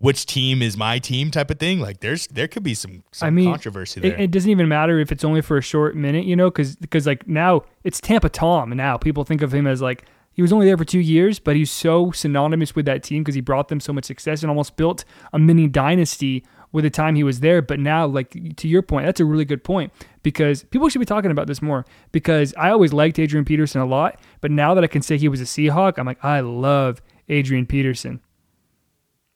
which 0.00 0.24
team 0.24 0.62
is 0.62 0.78
my 0.78 0.98
team 0.98 1.30
type 1.30 1.50
of 1.50 1.58
thing, 1.58 1.78
like 1.78 2.00
there's 2.00 2.26
there 2.28 2.48
could 2.48 2.62
be 2.62 2.74
some 2.74 3.04
some 3.12 3.26
I 3.26 3.30
mean, 3.30 3.50
controversy 3.50 4.00
there. 4.00 4.14
It, 4.14 4.20
it 4.20 4.30
doesn't 4.30 4.50
even 4.50 4.66
matter 4.66 4.98
if 4.98 5.12
it's 5.12 5.24
only 5.24 5.42
for 5.42 5.58
a 5.58 5.62
short 5.62 5.94
minute, 5.94 6.24
you 6.24 6.34
know, 6.34 6.50
because 6.50 7.06
like 7.06 7.28
now 7.28 7.62
it's 7.84 8.00
Tampa 8.00 8.30
Tom. 8.30 8.70
Now 8.70 8.96
people 8.96 9.24
think 9.24 9.42
of 9.42 9.52
him 9.52 9.66
as 9.66 9.82
like 9.82 10.06
he 10.32 10.40
was 10.40 10.54
only 10.54 10.64
there 10.64 10.78
for 10.78 10.86
two 10.86 11.00
years, 11.00 11.38
but 11.38 11.54
he's 11.54 11.70
so 11.70 12.12
synonymous 12.12 12.74
with 12.74 12.86
that 12.86 13.02
team 13.02 13.22
because 13.22 13.34
he 13.34 13.42
brought 13.42 13.68
them 13.68 13.78
so 13.78 13.92
much 13.92 14.06
success 14.06 14.42
and 14.42 14.48
almost 14.48 14.76
built 14.76 15.04
a 15.34 15.38
mini 15.38 15.68
dynasty 15.68 16.44
with 16.72 16.84
the 16.84 16.90
time 16.90 17.14
he 17.14 17.24
was 17.24 17.40
there. 17.40 17.60
But 17.60 17.78
now, 17.78 18.06
like 18.06 18.56
to 18.56 18.68
your 18.68 18.80
point, 18.80 19.04
that's 19.04 19.20
a 19.20 19.26
really 19.26 19.44
good 19.44 19.62
point 19.62 19.92
because 20.22 20.62
people 20.64 20.88
should 20.88 21.00
be 21.00 21.04
talking 21.04 21.30
about 21.30 21.46
this 21.46 21.60
more. 21.60 21.84
Because 22.10 22.54
I 22.56 22.70
always 22.70 22.94
liked 22.94 23.18
Adrian 23.18 23.44
Peterson 23.44 23.82
a 23.82 23.86
lot, 23.86 24.18
but 24.40 24.50
now 24.50 24.72
that 24.72 24.82
I 24.82 24.86
can 24.86 25.02
say 25.02 25.18
he 25.18 25.28
was 25.28 25.42
a 25.42 25.44
Seahawk, 25.44 25.98
I'm 25.98 26.06
like 26.06 26.24
I 26.24 26.40
love 26.40 27.02
Adrian 27.30 27.66
Peterson. 27.66 28.20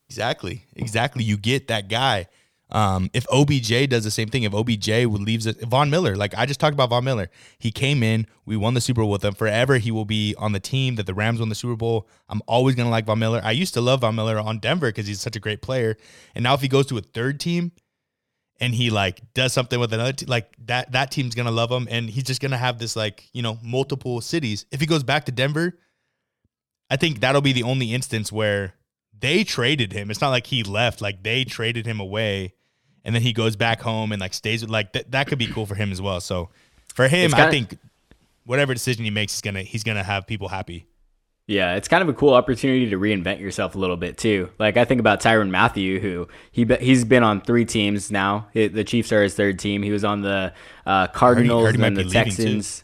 Exactly. 0.09 0.65
Exactly. 0.77 1.25
You 1.25 1.37
get 1.37 1.69
that 1.69 1.89
guy. 1.89 2.29
Um, 2.71 3.11
if 3.13 3.27
OBJ 3.31 3.89
does 3.89 4.05
the 4.05 4.11
same 4.11 4.29
thing, 4.29 4.43
if 4.43 4.53
OBJ 4.53 4.89
would 5.07 5.21
leaves 5.21 5.47
it, 5.47 5.61
Von 5.61 5.91
Miller, 5.91 6.17
like 6.17 6.35
I 6.37 6.45
just 6.47 6.59
talked 6.59 6.75
about 6.75 6.91
Von 6.91 7.05
Miller, 7.05 7.31
he 7.59 7.71
came 7.71 8.03
in, 8.03 8.27
we 8.47 8.57
won 8.57 8.75
the 8.75 8.81
Super 8.81 9.03
Bowl 9.03 9.11
with 9.11 9.25
him. 9.25 9.35
Forever, 9.35 9.79
he 9.79 9.91
will 9.91 10.05
be 10.05 10.35
on 10.39 10.53
the 10.53 10.61
team 10.61 10.97
that 10.97 11.07
the 11.07 11.15
Rams 11.15 11.41
won 11.41 11.51
the 11.51 11.55
Super 11.55 11.77
Bowl. 11.77 12.09
I'm 12.29 12.43
always 12.49 12.75
gonna 12.75 12.91
like 12.91 13.05
Von 13.05 13.19
Miller. 13.19 13.41
I 13.45 13.53
used 13.53 13.75
to 13.75 13.81
love 13.81 14.01
Von 14.01 14.17
Miller 14.17 14.39
on 14.39 14.59
Denver 14.59 14.89
because 14.89 15.07
he's 15.07 15.21
such 15.21 15.37
a 15.37 15.41
great 15.41 15.63
player. 15.63 15.97
And 16.35 16.43
now 16.43 16.55
if 16.55 16.63
he 16.63 16.69
goes 16.69 16.87
to 16.87 16.99
a 16.99 17.03
third 17.03 17.39
team 17.39 17.71
and 18.61 18.75
he 18.75 18.91
like 18.91 19.21
does 19.35 19.53
something 19.53 19.79
with 19.79 19.93
another 19.93 20.13
team, 20.13 20.29
like 20.29 20.57
that 20.67 20.91
that 20.93 21.11
team's 21.13 21.35
gonna 21.35 21.53
love 21.53 21.71
him, 21.71 21.87
and 21.91 22.11
he's 22.11 22.25
just 22.25 22.41
gonna 22.41 22.57
have 22.57 22.79
this 22.79 22.97
like 22.97 23.29
you 23.33 23.43
know 23.43 23.59
multiple 23.63 24.21
cities. 24.21 24.67
If 24.73 24.81
he 24.81 24.87
goes 24.87 25.05
back 25.05 25.27
to 25.27 25.33
Denver, 25.33 25.79
I 26.91 26.97
think 26.97 27.21
that'll 27.21 27.41
be 27.41 27.53
the 27.53 27.63
only 27.63 27.93
instance 27.93 28.31
where 28.31 28.75
they 29.19 29.45
traded 29.45 29.93
him. 29.93 30.11
It's 30.11 30.21
not 30.21 30.31
like 30.31 30.47
he 30.47 30.63
left; 30.63 31.01
like 31.01 31.23
they 31.23 31.45
traded 31.45 31.87
him 31.87 32.01
away, 32.01 32.55
and 33.05 33.15
then 33.15 33.23
he 33.23 33.33
goes 33.33 33.57
back 33.57 33.81
home 33.81 34.13
and 34.13 34.21
like 34.21 34.35
stays 34.35 34.63
with 34.63 34.71
like 34.71 34.93
that. 34.93 35.11
That 35.11 35.27
could 35.27 35.39
be 35.39 35.47
cool 35.47 35.67
for 35.67 35.75
him 35.75 35.93
as 35.93 36.01
well. 36.01 36.21
So 36.21 36.51
for 36.95 37.09
him, 37.09 37.33
I 37.35 37.37
kinda- 37.37 37.51
think 37.51 37.79
whatever 38.45 38.75
decision 38.75 39.05
he 39.05 39.11
makes, 39.11 39.33
he's 39.33 39.41
gonna 39.41 39.63
he's 39.63 39.83
gonna 39.83 40.03
have 40.03 40.27
people 40.27 40.49
happy. 40.49 40.87
Yeah, 41.47 41.75
it's 41.75 41.89
kind 41.89 42.03
of 42.03 42.09
a 42.09 42.15
cool 42.15 42.33
opportunity 42.33 42.89
to 42.89 42.97
reinvent 42.97 43.39
yourself 43.39 43.75
a 43.75 43.79
little 43.79 43.99
bit 43.99 44.17
too. 44.17 44.49
Like 44.59 44.79
I 44.79 44.87
think 44.87 44.99
about 44.99 45.21
Tyrann 45.21 45.51
Mathieu, 45.51 46.01
who 46.01 46.27
he 46.53 46.65
be, 46.65 46.77
he's 46.77 47.05
been 47.05 47.23
on 47.23 47.43
three 47.43 47.67
teams 47.67 48.11
now. 48.11 48.49
It, 48.55 48.73
the 48.73 48.83
Chiefs 48.85 49.13
are 49.13 49.23
his 49.23 49.35
third 49.35 49.59
team. 49.59 49.83
He 49.83 49.91
was 49.91 50.05
on 50.05 50.23
the 50.23 50.55
uh, 50.87 51.09
Cardinals 51.09 51.69
and 51.75 51.97
the. 51.97 52.05
Texans. 52.05 52.84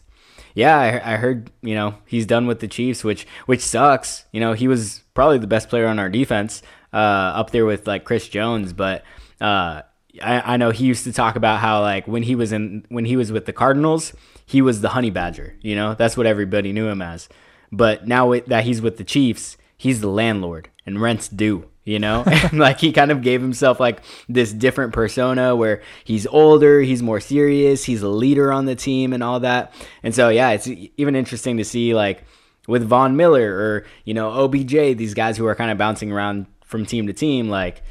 Yeah, 0.53 0.77
I, 0.77 1.13
I 1.13 1.15
heard 1.17 1.51
you 1.61 1.75
know 1.75 1.95
he's 2.05 2.25
done 2.25 2.47
with 2.47 2.59
the 2.59 2.67
Chiefs, 2.67 3.03
which 3.03 3.25
which 3.45 3.61
sucks. 3.61 4.25
You 4.31 4.39
know 4.39 4.53
he 4.53 4.67
was 4.67 5.03
probably 5.13 5.37
the 5.37 5.47
best 5.47 5.69
player 5.69 5.87
on 5.87 5.99
our 5.99 6.09
defense, 6.09 6.61
uh, 6.93 6.97
up 6.97 7.51
there 7.51 7.65
with 7.65 7.87
like 7.87 8.03
Chris 8.03 8.27
Jones. 8.27 8.73
But 8.73 9.03
uh, 9.39 9.83
I, 10.21 10.53
I 10.53 10.57
know 10.57 10.71
he 10.71 10.85
used 10.85 11.03
to 11.05 11.13
talk 11.13 11.35
about 11.35 11.59
how 11.59 11.81
like 11.81 12.07
when 12.07 12.23
he 12.23 12.35
was 12.35 12.51
in 12.51 12.85
when 12.89 13.05
he 13.05 13.15
was 13.15 13.31
with 13.31 13.45
the 13.45 13.53
Cardinals, 13.53 14.13
he 14.45 14.61
was 14.61 14.81
the 14.81 14.89
honey 14.89 15.09
badger. 15.09 15.55
You 15.61 15.75
know 15.75 15.93
that's 15.95 16.17
what 16.17 16.25
everybody 16.25 16.73
knew 16.73 16.87
him 16.87 17.01
as. 17.01 17.29
But 17.71 18.07
now 18.07 18.33
that 18.47 18.65
he's 18.65 18.81
with 18.81 18.97
the 18.97 19.03
Chiefs, 19.05 19.57
he's 19.77 20.01
the 20.01 20.09
landlord 20.09 20.69
and 20.85 21.01
rent's 21.01 21.29
due. 21.29 21.70
You 21.83 21.97
know, 21.97 22.23
and 22.27 22.59
like 22.59 22.79
he 22.79 22.91
kind 22.91 23.11
of 23.11 23.21
gave 23.21 23.41
himself 23.41 23.79
like 23.79 24.01
this 24.29 24.53
different 24.53 24.93
persona 24.93 25.55
where 25.55 25.81
he's 26.03 26.27
older, 26.27 26.81
he's 26.81 27.01
more 27.01 27.19
serious, 27.19 27.83
he's 27.83 28.03
a 28.03 28.09
leader 28.09 28.51
on 28.51 28.65
the 28.65 28.75
team 28.75 29.13
and 29.13 29.23
all 29.23 29.39
that. 29.39 29.73
And 30.03 30.13
so 30.13 30.29
yeah, 30.29 30.51
it's 30.51 30.67
even 30.97 31.15
interesting 31.15 31.57
to 31.57 31.63
see 31.63 31.95
like 31.95 32.23
with 32.67 32.83
Von 32.83 33.15
Miller 33.15 33.51
or 33.51 33.85
you 34.05 34.13
know 34.13 34.29
OBJ, 34.31 34.97
these 34.97 35.13
guys 35.13 35.37
who 35.37 35.47
are 35.47 35.55
kind 35.55 35.71
of 35.71 35.77
bouncing 35.77 36.11
around 36.11 36.45
from 36.63 36.85
team 36.85 37.07
to 37.07 37.13
team, 37.13 37.49
like 37.49 37.81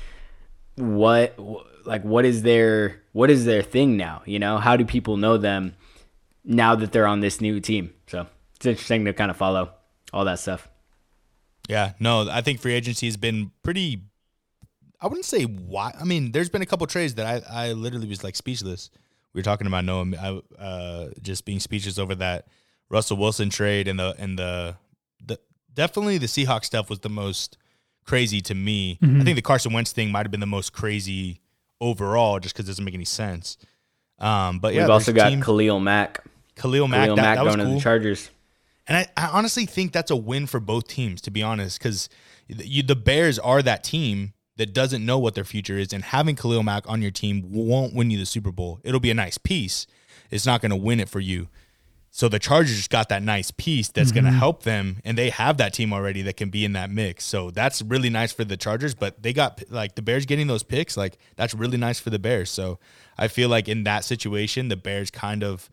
what 0.77 1.39
like 1.85 2.03
what 2.05 2.25
is 2.25 2.43
their 2.43 3.03
what 3.13 3.31
is 3.31 3.45
their 3.45 3.63
thing 3.63 3.97
now? 3.97 4.23
You 4.25 4.39
know, 4.39 4.59
how 4.59 4.77
do 4.77 4.85
people 4.85 5.17
know 5.17 5.37
them 5.37 5.75
now 6.45 6.75
that 6.77 6.93
they're 6.93 7.07
on 7.07 7.21
this 7.21 7.41
new 7.41 7.61
team? 7.61 7.93
So 8.07 8.27
it's 8.57 8.67
interesting 8.67 9.05
to 9.07 9.13
kind 9.13 9.31
of 9.31 9.37
follow 9.37 9.73
all 10.13 10.25
that 10.25 10.39
stuff. 10.39 10.69
Yeah, 11.71 11.93
no, 12.01 12.29
I 12.29 12.41
think 12.41 12.61
free 12.61 12.75
agency 12.75 13.07
has 13.07 13.17
been 13.17 13.53
pretty. 13.63 14.03
I 15.01 15.07
wouldn't 15.07 15.25
say 15.25 15.45
why. 15.45 15.95
I 15.99 16.05
mean, 16.05 16.33
there's 16.33 16.51
been 16.51 16.63
a 16.63 16.67
couple 16.67 16.87
trades 16.87 17.15
that 17.15 17.45
I, 17.49 17.69
I 17.69 17.73
literally 17.73 18.09
was 18.09 18.25
like 18.25 18.37
speechless. 18.37 18.91
We 19.33 19.39
were 19.39 19.45
talking 19.45 19.67
about 19.67 19.85
Noah, 19.85 20.07
I, 20.21 20.63
uh, 20.63 21.09
just 21.23 21.45
being 21.45 21.61
speechless 21.61 21.99
over 21.99 22.15
that 22.17 22.49
Russell 22.91 23.17
Wilson 23.17 23.49
trade 23.51 23.87
and 23.87 23.99
the 24.01 24.15
and 24.19 24.39
the 24.39 24.77
the 25.25 25.39
definitely 25.73 26.19
the 26.19 26.27
Seahawks 26.27 26.65
stuff 26.65 26.91
was 26.91 26.99
the 26.99 27.09
most 27.09 27.57
crazy 28.05 28.41
to 28.43 28.55
me. 28.55 28.99
I 29.03 29.23
think 29.23 29.37
the 29.37 29.43
Carson 29.43 29.73
Wentz 29.73 29.93
thing 29.93 30.11
might 30.11 30.27
have 30.27 30.33
been 30.33 30.41
the 30.41 30.47
most 30.47 30.73
crazy 30.73 31.41
overall, 31.81 32.41
just 32.41 32.55
because 32.55 32.67
it 32.69 32.73
doesn't 32.73 32.85
make 32.85 32.95
any 32.95 33.05
sense. 33.05 33.57
Um, 34.19 34.59
but 34.59 34.75
yeah, 34.75 34.83
We've 34.83 34.91
also 34.91 35.13
got 35.13 35.31
teams- 35.31 35.45
Khalil 35.45 35.79
Mack. 35.81 36.25
Khalil 36.57 36.89
Mack. 36.89 37.05
Khalil 37.05 37.17
that, 37.17 37.23
Mack 37.23 37.37
that 37.37 37.45
was 37.45 37.57
going 37.57 37.69
to 37.69 37.75
the 37.75 37.81
Chargers. 37.81 38.29
And 38.91 38.99
I, 38.99 39.07
I 39.17 39.29
honestly 39.29 39.67
think 39.67 39.93
that's 39.93 40.11
a 40.11 40.17
win 40.17 40.49
for 40.49 40.59
both 40.59 40.89
teams, 40.89 41.21
to 41.23 41.31
be 41.31 41.45
honest, 41.45 41.79
because 41.79 42.09
the 42.49 42.97
Bears 42.97 43.39
are 43.39 43.63
that 43.63 43.85
team 43.85 44.33
that 44.57 44.75
doesn't 44.75 45.07
know 45.07 45.17
what 45.17 45.37
their 45.37 45.45
future 45.45 45.79
is, 45.79 45.93
and 45.93 46.05
having 46.05 46.35
Khalil 46.35 46.65
Mack 46.65 46.91
on 46.91 47.01
your 47.01 47.13
team 47.13 47.45
won't 47.51 47.95
win 47.95 48.11
you 48.11 48.19
the 48.19 48.27
Super 48.27 48.51
Bowl. 48.51 48.81
It'll 48.83 49.01
be 49.01 49.13
a 49.13 49.15
nice 49.15 49.39
piece. 49.39 49.87
It's 50.31 50.45
not 50.45 50.61
going 50.61 50.71
to 50.71 50.77
win 50.77 50.99
it 50.99 51.09
for 51.09 51.21
you. 51.21 51.49
So 52.11 52.29
the 52.29 52.41
Chargers 52.41 52.89
got 52.89 53.09
that 53.11 53.23
nice 53.23 53.53
piece 53.53 53.89
that's 53.89 54.11
going 54.11 54.25
to 54.25 54.31
mm-hmm. 54.31 54.41
help 54.41 54.65
them, 54.65 54.99
and 55.05 55.17
they 55.17 55.31
have 55.31 55.59
that 55.59 55.73
team 55.73 55.93
already 55.93 56.23
that 56.23 56.37
can 56.37 56.51
be 56.51 56.65
in 56.65 56.73
that 56.73 56.91
mix. 56.91 57.25
So 57.25 57.53
that's 57.53 57.83
really 57.83 58.11
nice 58.11 58.33
for 58.33 58.45
the 58.45 58.57
Chargers. 58.57 58.97
But 58.97 59.23
they 59.23 59.33
got 59.33 59.63
like 59.71 59.95
the 59.95 60.03
Bears 60.03 60.27
getting 60.27 60.49
those 60.49 60.65
picks, 60.65 60.97
like 60.97 61.17
that's 61.37 61.55
really 61.55 61.79
nice 61.79 62.01
for 62.01 62.11
the 62.11 62.19
Bears. 62.19 62.51
So 62.51 62.81
I 63.17 63.29
feel 63.29 63.49
like 63.49 63.69
in 63.69 63.85
that 63.85 64.05
situation, 64.05 64.67
the 64.67 64.77
Bears 64.77 65.13
kind 65.13 65.45
of 65.45 65.71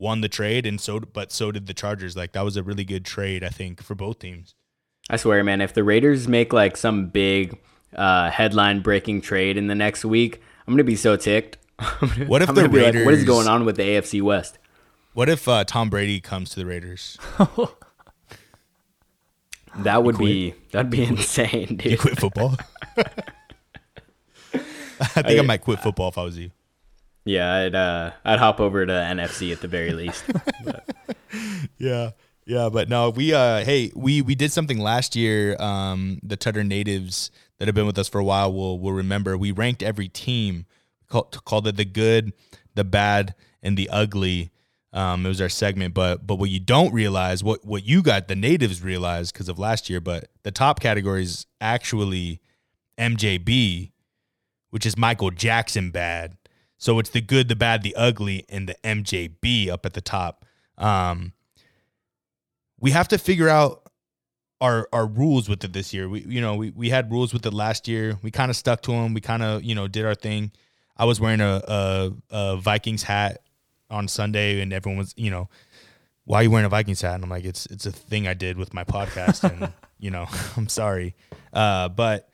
won 0.00 0.20
the 0.20 0.28
trade, 0.28 0.66
and 0.66 0.80
so 0.80 1.00
but 1.00 1.30
so 1.30 1.52
did 1.52 1.66
the 1.66 1.74
Chargers. 1.74 2.16
Like 2.16 2.32
that 2.32 2.42
was 2.42 2.56
a 2.56 2.62
really 2.62 2.84
good 2.84 3.04
trade, 3.04 3.44
I 3.44 3.48
think, 3.50 3.82
for 3.82 3.94
both 3.94 4.18
teams. 4.18 4.54
I 5.08 5.16
swear, 5.16 5.42
man, 5.44 5.60
if 5.60 5.74
the 5.74 5.84
Raiders 5.84 6.26
make 6.26 6.52
like 6.52 6.76
some 6.76 7.08
big 7.08 7.58
uh, 7.94 8.30
headline 8.30 8.80
breaking 8.80 9.20
trade 9.20 9.56
in 9.56 9.66
the 9.66 9.74
next 9.74 10.04
week, 10.04 10.40
I'm 10.66 10.74
gonna 10.74 10.84
be 10.84 10.96
so 10.96 11.16
ticked. 11.16 11.58
What 12.26 12.42
if 12.42 12.48
I'm 12.48 12.54
the 12.54 12.68
gonna 12.68 12.98
like, 12.98 13.04
what 13.06 13.14
is 13.14 13.24
going 13.24 13.48
on 13.48 13.64
with 13.64 13.76
the 13.76 13.82
AFC 13.82 14.20
West? 14.20 14.58
What 15.12 15.28
if 15.28 15.48
uh, 15.48 15.64
Tom 15.64 15.90
Brady 15.90 16.20
comes 16.20 16.50
to 16.50 16.60
the 16.60 16.66
Raiders? 16.66 17.18
That 19.76 20.02
would 20.02 20.18
be 20.18 20.54
that'd 20.72 20.90
be 20.90 21.04
insane, 21.04 21.80
You 21.84 21.96
quit 21.96 22.18
football? 22.18 22.56
I 24.56 25.22
think 25.22 25.38
I 25.40 25.42
might 25.42 25.62
quit 25.62 25.80
football 25.80 26.08
if 26.08 26.18
I 26.18 26.24
was 26.24 26.36
you. 26.36 26.50
Yeah, 27.24 27.52
I'd 27.54 27.74
uh, 27.74 28.12
I'd 28.24 28.38
hop 28.38 28.60
over 28.60 28.84
to 28.84 28.92
NFC 28.92 29.52
at 29.52 29.60
the 29.60 29.68
very 29.68 29.92
least. 29.92 30.24
Yeah. 31.78 32.10
Yeah, 32.46 32.68
but 32.68 32.88
no, 32.88 33.10
we 33.10 33.32
uh 33.32 33.64
hey, 33.64 33.92
we 33.94 34.22
we 34.22 34.34
did 34.34 34.50
something 34.50 34.78
last 34.78 35.14
year 35.14 35.56
um 35.60 36.18
the 36.22 36.36
Tutter 36.36 36.64
natives 36.64 37.30
that 37.58 37.68
have 37.68 37.74
been 37.74 37.86
with 37.86 37.98
us 37.98 38.08
for 38.08 38.18
a 38.18 38.24
while 38.24 38.52
will 38.52 38.80
will 38.80 38.92
remember. 38.92 39.38
We 39.38 39.52
ranked 39.52 39.82
every 39.82 40.08
team 40.08 40.66
called 41.08 41.44
called 41.44 41.68
it 41.68 41.76
the 41.76 41.84
good, 41.84 42.32
the 42.74 42.82
bad 42.82 43.34
and 43.62 43.76
the 43.76 43.88
ugly. 43.90 44.50
Um 44.92 45.24
it 45.24 45.28
was 45.28 45.40
our 45.40 45.48
segment, 45.48 45.94
but 45.94 46.26
but 46.26 46.36
what 46.36 46.50
you 46.50 46.58
don't 46.58 46.92
realize 46.92 47.44
what 47.44 47.64
what 47.64 47.84
you 47.84 48.02
got 48.02 48.26
the 48.26 48.34
natives 48.34 48.82
realized 48.82 49.32
because 49.32 49.48
of 49.48 49.58
last 49.58 49.88
year, 49.88 50.00
but 50.00 50.28
the 50.42 50.50
top 50.50 50.80
category 50.80 51.22
is 51.22 51.46
actually 51.60 52.40
MJB 52.98 53.92
which 54.70 54.86
is 54.86 54.96
Michael 54.96 55.30
Jackson 55.30 55.90
bad. 55.90 56.36
So 56.80 56.98
it's 56.98 57.10
the 57.10 57.20
good, 57.20 57.48
the 57.48 57.54
bad, 57.54 57.82
the 57.82 57.94
ugly, 57.94 58.46
and 58.48 58.66
the 58.66 58.74
MJB 58.82 59.68
up 59.68 59.84
at 59.84 59.92
the 59.92 60.00
top. 60.00 60.46
Um, 60.78 61.34
we 62.80 62.92
have 62.92 63.06
to 63.08 63.18
figure 63.18 63.50
out 63.50 63.90
our 64.62 64.88
our 64.90 65.06
rules 65.06 65.46
with 65.46 65.62
it 65.62 65.74
this 65.74 65.92
year. 65.92 66.08
We 66.08 66.22
you 66.22 66.40
know 66.40 66.56
we 66.56 66.70
we 66.70 66.88
had 66.88 67.12
rules 67.12 67.34
with 67.34 67.44
it 67.44 67.52
last 67.52 67.86
year. 67.86 68.18
We 68.22 68.30
kind 68.30 68.50
of 68.50 68.56
stuck 68.56 68.80
to 68.82 68.92
them. 68.92 69.12
We 69.12 69.20
kind 69.20 69.42
of 69.42 69.62
you 69.62 69.74
know 69.74 69.88
did 69.88 70.06
our 70.06 70.14
thing. 70.14 70.52
I 70.96 71.04
was 71.04 71.20
wearing 71.20 71.42
a, 71.42 71.62
a, 71.68 72.12
a 72.30 72.56
Vikings 72.56 73.02
hat 73.02 73.42
on 73.90 74.08
Sunday, 74.08 74.62
and 74.62 74.72
everyone 74.72 74.96
was 74.96 75.12
you 75.18 75.30
know 75.30 75.50
why 76.24 76.40
are 76.40 76.42
you 76.44 76.50
wearing 76.50 76.64
a 76.64 76.70
Vikings 76.70 77.02
hat? 77.02 77.16
And 77.16 77.24
I'm 77.24 77.30
like 77.30 77.44
it's 77.44 77.66
it's 77.66 77.84
a 77.84 77.92
thing 77.92 78.26
I 78.26 78.32
did 78.32 78.56
with 78.56 78.72
my 78.72 78.84
podcast, 78.84 79.44
and 79.44 79.70
you 79.98 80.10
know 80.10 80.26
I'm 80.56 80.70
sorry, 80.70 81.14
uh, 81.52 81.90
but. 81.90 82.29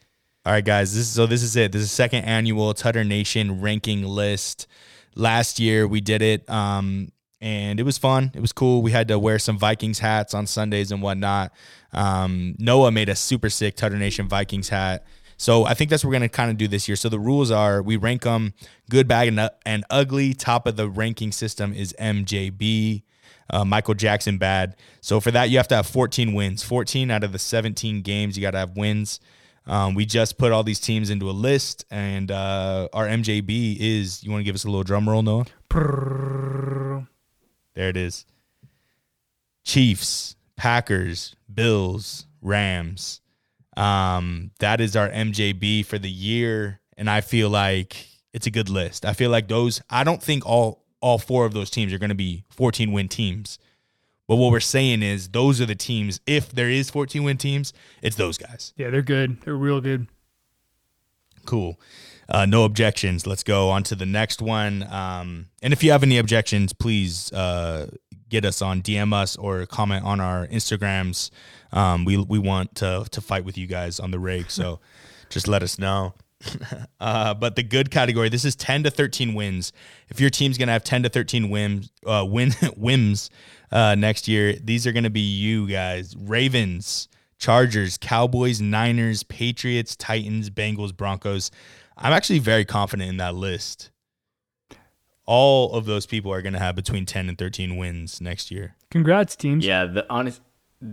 All 0.47 0.53
right, 0.53 0.65
guys. 0.65 0.95
This 0.95 1.09
is, 1.09 1.13
so 1.13 1.27
this 1.27 1.43
is 1.43 1.57
it. 1.57 1.73
This 1.73 1.83
is 1.83 1.91
second 1.91 2.23
annual 2.25 2.73
Tutter 2.73 3.03
Nation 3.03 3.61
ranking 3.61 4.05
list. 4.05 4.69
Last 5.17 5.59
year 5.59 5.89
we 5.89 6.01
did 6.01 6.23
it, 6.23 6.49
um, 6.49 7.11
and 7.41 7.81
it 7.81 7.83
was 7.83 7.99
fun. 7.99 8.31
It 8.33 8.39
was 8.39 8.53
cool. 8.53 8.81
We 8.81 8.93
had 8.93 9.09
to 9.09 9.19
wear 9.19 9.41
some 9.41 9.59
Vikings 9.59 9.99
hats 9.99 10.35
on 10.35 10.47
Sundays 10.47 10.93
and 10.93 11.03
whatnot. 11.03 11.51
Um, 11.93 12.55
Noah 12.61 12.93
made 12.93 13.09
a 13.09 13.17
super 13.17 13.51
sick 13.51 13.75
Tutter 13.75 13.97
Nation 13.97 14.29
Vikings 14.29 14.69
hat. 14.69 15.05
So 15.37 15.65
I 15.65 15.75
think 15.75 15.91
that's 15.91 16.05
what 16.05 16.11
we're 16.11 16.21
to 16.21 16.29
kind 16.29 16.53
of 16.53 16.57
do 16.57 16.69
this 16.69 16.87
year. 16.87 16.95
So 16.95 17.09
the 17.09 17.19
rules 17.19 17.51
are 17.51 17.83
we 17.83 17.97
rank 17.97 18.23
them 18.23 18.55
good, 18.89 19.09
bad, 19.09 19.27
and, 19.27 19.51
and 19.67 19.83
ugly. 19.91 20.33
Top 20.33 20.69
of 20.69 20.77
the 20.77 20.89
ranking 20.89 21.33
system 21.33 21.73
is 21.73 21.93
MJB. 21.99 23.03
Uh, 23.51 23.65
Michael 23.65 23.95
Jackson 23.95 24.39
bad. 24.39 24.77
So 25.01 25.19
for 25.19 25.33
that, 25.33 25.51
you 25.51 25.57
have 25.57 25.67
to 25.69 25.75
have 25.75 25.89
14 25.89 26.35
wins. 26.35 26.63
14 26.63 27.11
out 27.11 27.25
of 27.25 27.33
the 27.33 27.41
17 27.41 28.03
games, 28.03 28.39
you 28.39 28.43
got 28.43 28.53
to 28.53 28.59
have 28.59 28.77
wins. 28.77 29.19
Um, 29.67 29.95
we 29.95 30.07
just 30.07 30.39
put 30.39 30.53
all 30.53 30.63
these 30.63 30.81
teams 30.81 31.11
into 31.11 31.29
a 31.29 31.33
list, 31.33 31.85
and 31.91 32.31
uh, 32.31 32.89
our 32.93 33.07
MJB 33.07 33.77
is. 33.81 34.23
You 34.23 34.31
want 34.31 34.41
to 34.41 34.45
give 34.45 34.55
us 34.55 34.65
a 34.65 34.69
little 34.69 34.85
drum 34.85 35.09
roll, 35.09 35.23
Noah? 35.23 35.47
There 37.75 37.89
it 37.89 37.97
is. 37.97 38.25
Chiefs, 39.65 40.37
Packers, 40.57 41.35
Bills, 41.53 42.27
Rams. 42.41 43.21
Um, 43.77 44.53
that 44.61 44.81
is 44.81 44.97
our 44.97 45.11
MJB 45.11 45.85
for 45.85 45.99
the 45.99 46.11
year, 46.11 46.81
and 46.97 47.11
I 47.11 47.21
feel 47.21 47.51
like 47.51 48.09
it's 48.33 48.47
a 48.47 48.51
good 48.51 48.69
list. 48.71 49.05
I 49.05 49.13
feel 49.13 49.31
like 49.31 49.49
those. 49.49 49.83
I 49.91 50.05
don't 50.05 50.23
think 50.23 50.47
all 50.47 50.85
all 51.01 51.19
four 51.19 51.45
of 51.45 51.53
those 51.53 51.71
teams 51.71 51.93
are 51.93 51.99
going 51.99 52.09
to 52.11 52.15
be 52.15 52.45
14 52.51 52.91
win 52.93 53.09
teams. 53.09 53.59
But 54.29 54.37
what 54.37 54.51
we're 54.51 54.61
saying 54.61 55.03
is 55.03 55.29
those 55.29 55.61
are 55.61 55.67
the 55.67 55.75
teams. 55.75 56.21
If 56.27 56.51
there 56.51 56.71
is 56.71 56.91
14 56.91 57.23
win 57.23 57.37
teams, 57.37 57.73
it's 58.03 58.17
those 58.17 58.39
guys. 58.39 58.73
Yeah, 58.77 58.91
they're 58.91 59.03
good. 59.03 59.41
They're 59.43 59.57
real 59.57 59.81
good. 59.81 60.09
Cool. 61.45 61.79
Uh, 62.29 62.45
no 62.45 62.65
objections. 62.65 63.27
Let's 63.27 63.45
go 63.45 63.71
on 63.71 63.85
to 63.85 63.95
the 63.95 64.07
next 64.07 64.43
one. 64.43 64.83
Um, 64.93 65.47
and 65.63 65.73
if 65.73 65.85
you 65.85 65.93
have 65.93 66.03
any 66.03 66.19
objections, 66.19 66.73
please 66.73 67.33
uh, 67.33 67.89
get 68.29 68.45
us 68.45 68.61
on 68.61 68.83
DM 68.83 69.13
us 69.13 69.37
or 69.37 69.65
comment 69.67 70.05
on 70.05 70.21
our 70.21 70.47
Instagrams. 70.49 71.31
Um, 71.73 72.05
we 72.05 72.17
we 72.17 72.39
want 72.39 72.75
to 72.77 73.07
to 73.11 73.21
fight 73.21 73.45
with 73.45 73.57
you 73.57 73.67
guys 73.67 74.01
on 74.01 74.11
the 74.11 74.19
rig, 74.19 74.51
so 74.51 74.81
just 75.31 75.47
let 75.47 75.63
us 75.63 75.79
know. 75.79 76.15
uh, 77.01 77.35
but 77.35 77.57
the 77.57 77.63
good 77.63 77.91
category, 77.91 78.29
this 78.29 78.45
is 78.45 78.57
10 78.57 78.85
to 78.85 78.91
13 78.91 79.35
wins. 79.35 79.73
If 80.09 80.21
your 80.21 80.31
team's 80.31 80.59
gonna 80.59 80.73
have 80.73 80.85
10 80.85 81.05
to 81.05 81.09
13 81.09 81.51
whims, 81.51 81.91
uh, 82.07 82.25
win 82.29 82.53
whims 82.77 83.31
uh, 83.71 83.95
next 83.95 84.29
year, 84.29 84.55
these 84.55 84.87
are 84.87 84.93
gonna 84.93 85.11
be 85.11 85.21
you 85.21 85.69
guys: 85.69 86.15
Ravens, 86.17 87.09
Chargers, 87.39 87.99
Cowboys, 87.99 88.61
Niners, 88.61 89.23
Patriots, 89.23 89.97
Titans, 89.97 90.51
Bengals, 90.51 90.97
Broncos. 90.97 91.51
I'm 91.97 92.13
actually 92.13 92.39
very 92.41 92.65
confident 92.65 93.09
in 93.09 93.17
that 93.19 93.35
list. 93.35 93.91
All 95.25 95.73
of 95.73 95.87
those 95.87 96.07
people 96.07 96.33
are 96.33 96.41
going 96.41 96.53
to 96.53 96.61
have 96.61 96.77
between 96.77 97.05
10 97.05 97.29
and 97.29 97.37
13 97.37 97.77
wins 97.77 98.21
next 98.21 98.53
year. 98.53 98.77
Congrats, 98.93 99.35
teams. 99.35 99.67
Yeah, 99.67 99.87
the 99.87 100.07
honest 100.09 100.41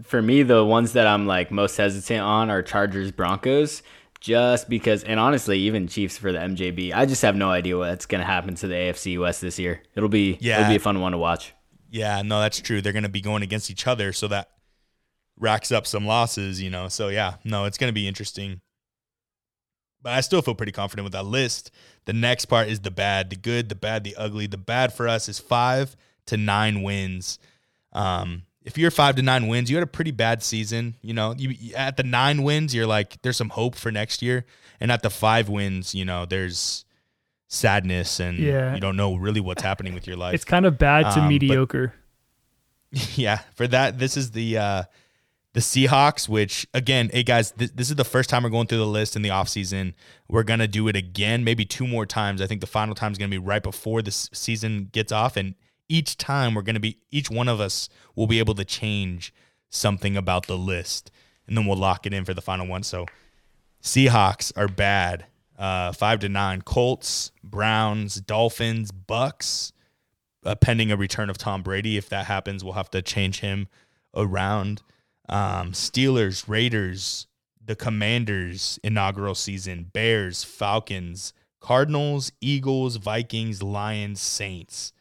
for 0.03 0.21
me, 0.21 0.43
the 0.43 0.63
ones 0.63 0.93
that 0.93 1.07
I'm 1.07 1.27
like 1.27 1.51
most 1.51 1.77
hesitant 1.77 2.21
on 2.21 2.49
are 2.49 2.61
Chargers, 2.61 3.11
Broncos, 3.11 3.83
just 4.23 4.69
because, 4.69 5.03
and 5.03 5.19
honestly, 5.19 5.59
even 5.59 5.89
Chiefs 5.89 6.17
for 6.17 6.31
the 6.31 6.39
MJB. 6.39 6.93
I 6.95 7.05
just 7.05 7.21
have 7.23 7.35
no 7.35 7.51
idea 7.51 7.77
what's 7.77 8.05
going 8.05 8.21
to 8.21 8.25
happen 8.25 8.55
to 8.55 8.67
the 8.67 8.73
AFC 8.73 9.19
West 9.19 9.41
this 9.41 9.59
year. 9.59 9.83
It'll 9.95 10.07
be 10.07 10.37
Yeah. 10.39 10.61
it'll 10.61 10.69
be 10.69 10.77
a 10.77 10.79
fun 10.79 11.01
one 11.01 11.11
to 11.11 11.17
watch. 11.17 11.53
Yeah, 11.91 12.21
no, 12.21 12.39
that's 12.39 12.61
true. 12.61 12.81
They're 12.81 12.93
going 12.93 13.03
to 13.03 13.09
be 13.09 13.19
going 13.19 13.43
against 13.43 13.69
each 13.69 13.85
other, 13.85 14.13
so 14.13 14.29
that 14.29 14.47
racks 15.37 15.73
up 15.73 15.85
some 15.85 16.05
losses, 16.05 16.61
you 16.61 16.69
know. 16.69 16.87
So 16.87 17.09
yeah, 17.09 17.35
no, 17.43 17.65
it's 17.65 17.77
going 17.77 17.89
to 17.89 17.93
be 17.93 18.07
interesting. 18.07 18.61
But 20.01 20.13
I 20.13 20.21
still 20.21 20.41
feel 20.41 20.55
pretty 20.55 20.71
confident 20.71 21.03
with 21.03 21.13
that 21.13 21.25
list. 21.25 21.69
The 22.05 22.13
next 22.13 22.45
part 22.45 22.69
is 22.69 22.79
the 22.79 22.91
bad, 22.91 23.29
the 23.29 23.35
good, 23.35 23.67
the 23.67 23.75
bad, 23.75 24.05
the 24.05 24.15
ugly. 24.15 24.47
The 24.47 24.57
bad 24.57 24.93
for 24.93 25.07
us 25.07 25.27
is 25.27 25.39
five 25.39 25.97
to 26.27 26.37
nine 26.37 26.81
wins. 26.81 27.39
Um, 27.91 28.43
if 28.63 28.77
you're 28.77 28.91
five 28.91 29.15
to 29.17 29.21
nine 29.21 29.47
wins, 29.47 29.69
you 29.69 29.75
had 29.75 29.83
a 29.83 29.87
pretty 29.87 30.11
bad 30.11 30.41
season. 30.43 30.95
You 31.01 31.13
know, 31.13 31.33
you 31.37 31.73
at 31.75 31.97
the 31.97 32.03
nine 32.03 32.43
wins, 32.43 32.73
you're 32.73 32.87
like, 32.87 33.21
there's 33.21 33.37
some 33.37 33.49
hope 33.49 33.75
for 33.75 33.91
next 33.91 34.21
year, 34.21 34.45
and 34.79 34.91
at 34.91 35.01
the 35.03 35.09
five 35.09 35.49
wins, 35.49 35.93
you 35.93 36.05
know, 36.05 36.25
there's 36.25 36.85
sadness 37.47 38.19
and 38.19 38.39
Yeah. 38.39 38.73
you 38.73 38.79
don't 38.81 38.95
know 38.95 39.15
really 39.15 39.39
what's 39.39 39.61
happening 39.61 39.93
with 39.93 40.07
your 40.07 40.15
life. 40.15 40.33
It's 40.33 40.45
kind 40.45 40.65
of 40.65 40.77
bad 40.77 41.03
to 41.03 41.19
Um, 41.19 41.25
but- 41.25 41.27
mediocre. 41.29 41.93
Yeah, 43.15 43.39
for 43.55 43.67
that, 43.67 43.97
this 43.99 44.15
is 44.17 44.31
the 44.31 44.57
uh 44.57 44.83
the 45.53 45.59
Seahawks, 45.59 46.27
which 46.27 46.65
again, 46.73 47.09
hey 47.13 47.21
guys, 47.23 47.51
th- 47.51 47.71
this 47.75 47.89
is 47.89 47.95
the 47.95 48.03
first 48.03 48.27
time 48.29 48.41
we're 48.43 48.49
going 48.49 48.65
through 48.67 48.79
the 48.79 48.87
list 48.87 49.15
in 49.15 49.21
the 49.21 49.29
offseason. 49.29 49.93
We're 50.27 50.43
gonna 50.43 50.67
do 50.67 50.87
it 50.87 50.95
again, 50.95 51.43
maybe 51.43 51.63
two 51.65 51.85
more 51.87 52.05
times. 52.07 52.41
I 52.41 52.47
think 52.47 52.61
the 52.61 52.67
final 52.67 52.95
time 52.95 53.11
is 53.11 53.17
gonna 53.17 53.29
be 53.29 53.37
right 53.37 53.61
before 53.63 54.01
this 54.01 54.29
season 54.33 54.89
gets 54.91 55.11
off, 55.11 55.37
and 55.37 55.53
each 55.89 56.17
time 56.17 56.53
we're 56.53 56.61
gonna 56.61 56.79
be 56.79 56.99
each 57.11 57.29
one 57.29 57.47
of 57.47 57.59
us 57.59 57.89
will 58.15 58.27
be 58.27 58.39
able 58.39 58.55
to 58.55 58.65
change 58.65 59.33
something 59.69 60.15
about 60.15 60.47
the 60.47 60.57
list, 60.57 61.11
and 61.47 61.57
then 61.57 61.65
we'll 61.65 61.77
lock 61.77 62.05
it 62.05 62.13
in 62.13 62.25
for 62.25 62.33
the 62.33 62.41
final 62.41 62.67
one. 62.67 62.83
So 62.83 63.05
Seahawks 63.81 64.51
are 64.55 64.67
bad. 64.67 65.25
Uh, 65.57 65.91
five 65.91 66.19
to 66.19 66.29
nine. 66.29 66.61
Colts, 66.61 67.31
Browns, 67.43 68.15
Dolphins, 68.15 68.91
Bucks. 68.91 69.71
Uh, 70.45 70.55
pending 70.55 70.91
a 70.91 70.97
return 70.97 71.29
of 71.29 71.37
Tom 71.37 71.63
Brady, 71.63 71.95
if 71.95 72.09
that 72.09 72.25
happens, 72.25 72.65
we'll 72.65 72.73
have 72.73 72.91
to 72.91 73.01
change 73.01 73.39
him 73.39 73.69
around. 74.13 74.81
Um, 75.29 75.71
Steelers, 75.71 76.49
Raiders, 76.49 77.27
the 77.65 77.77
Commanders 77.77 78.77
inaugural 78.83 79.35
season, 79.35 79.89
Bears, 79.93 80.43
Falcons, 80.43 81.31
Cardinals, 81.61 82.33
Eagles, 82.41 82.97
Vikings, 82.97 83.63
Lions, 83.63 84.19
Saints. 84.19 84.91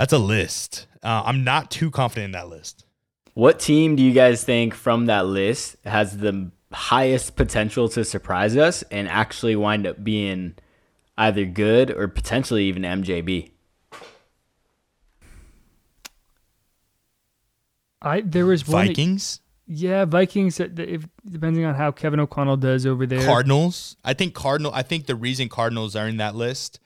That's 0.00 0.14
a 0.14 0.18
list. 0.18 0.86
Uh, 1.02 1.24
I'm 1.26 1.44
not 1.44 1.70
too 1.70 1.90
confident 1.90 2.24
in 2.24 2.32
that 2.32 2.48
list. 2.48 2.86
What 3.34 3.60
team 3.60 3.96
do 3.96 4.02
you 4.02 4.14
guys 4.14 4.42
think 4.42 4.72
from 4.72 5.04
that 5.06 5.26
list 5.26 5.76
has 5.84 6.16
the 6.16 6.50
highest 6.72 7.36
potential 7.36 7.86
to 7.90 8.02
surprise 8.02 8.56
us 8.56 8.82
and 8.84 9.06
actually 9.08 9.56
wind 9.56 9.86
up 9.86 10.02
being 10.02 10.54
either 11.18 11.44
good 11.44 11.90
or 11.90 12.08
potentially 12.08 12.64
even 12.64 12.80
MJB? 12.82 13.50
I 18.00 18.22
there 18.22 18.46
was 18.46 18.66
one. 18.66 18.86
Vikings, 18.86 19.42
Yeah, 19.66 20.06
Vikings. 20.06 20.58
uh, 20.60 20.68
If, 20.78 21.06
depending 21.30 21.66
on 21.66 21.74
how 21.74 21.92
Kevin 21.92 22.20
O'Connell 22.20 22.56
does 22.56 22.86
over 22.86 23.04
there. 23.04 23.26
Cardinals. 23.26 23.96
I 24.02 24.14
think 24.14 24.32
Cardinal. 24.32 24.72
I 24.72 24.80
think 24.80 25.04
the 25.04 25.14
reason 25.14 25.50
Cardinals 25.50 25.94
are 25.94 26.08
in 26.08 26.16
that 26.16 26.34
list 26.34 26.80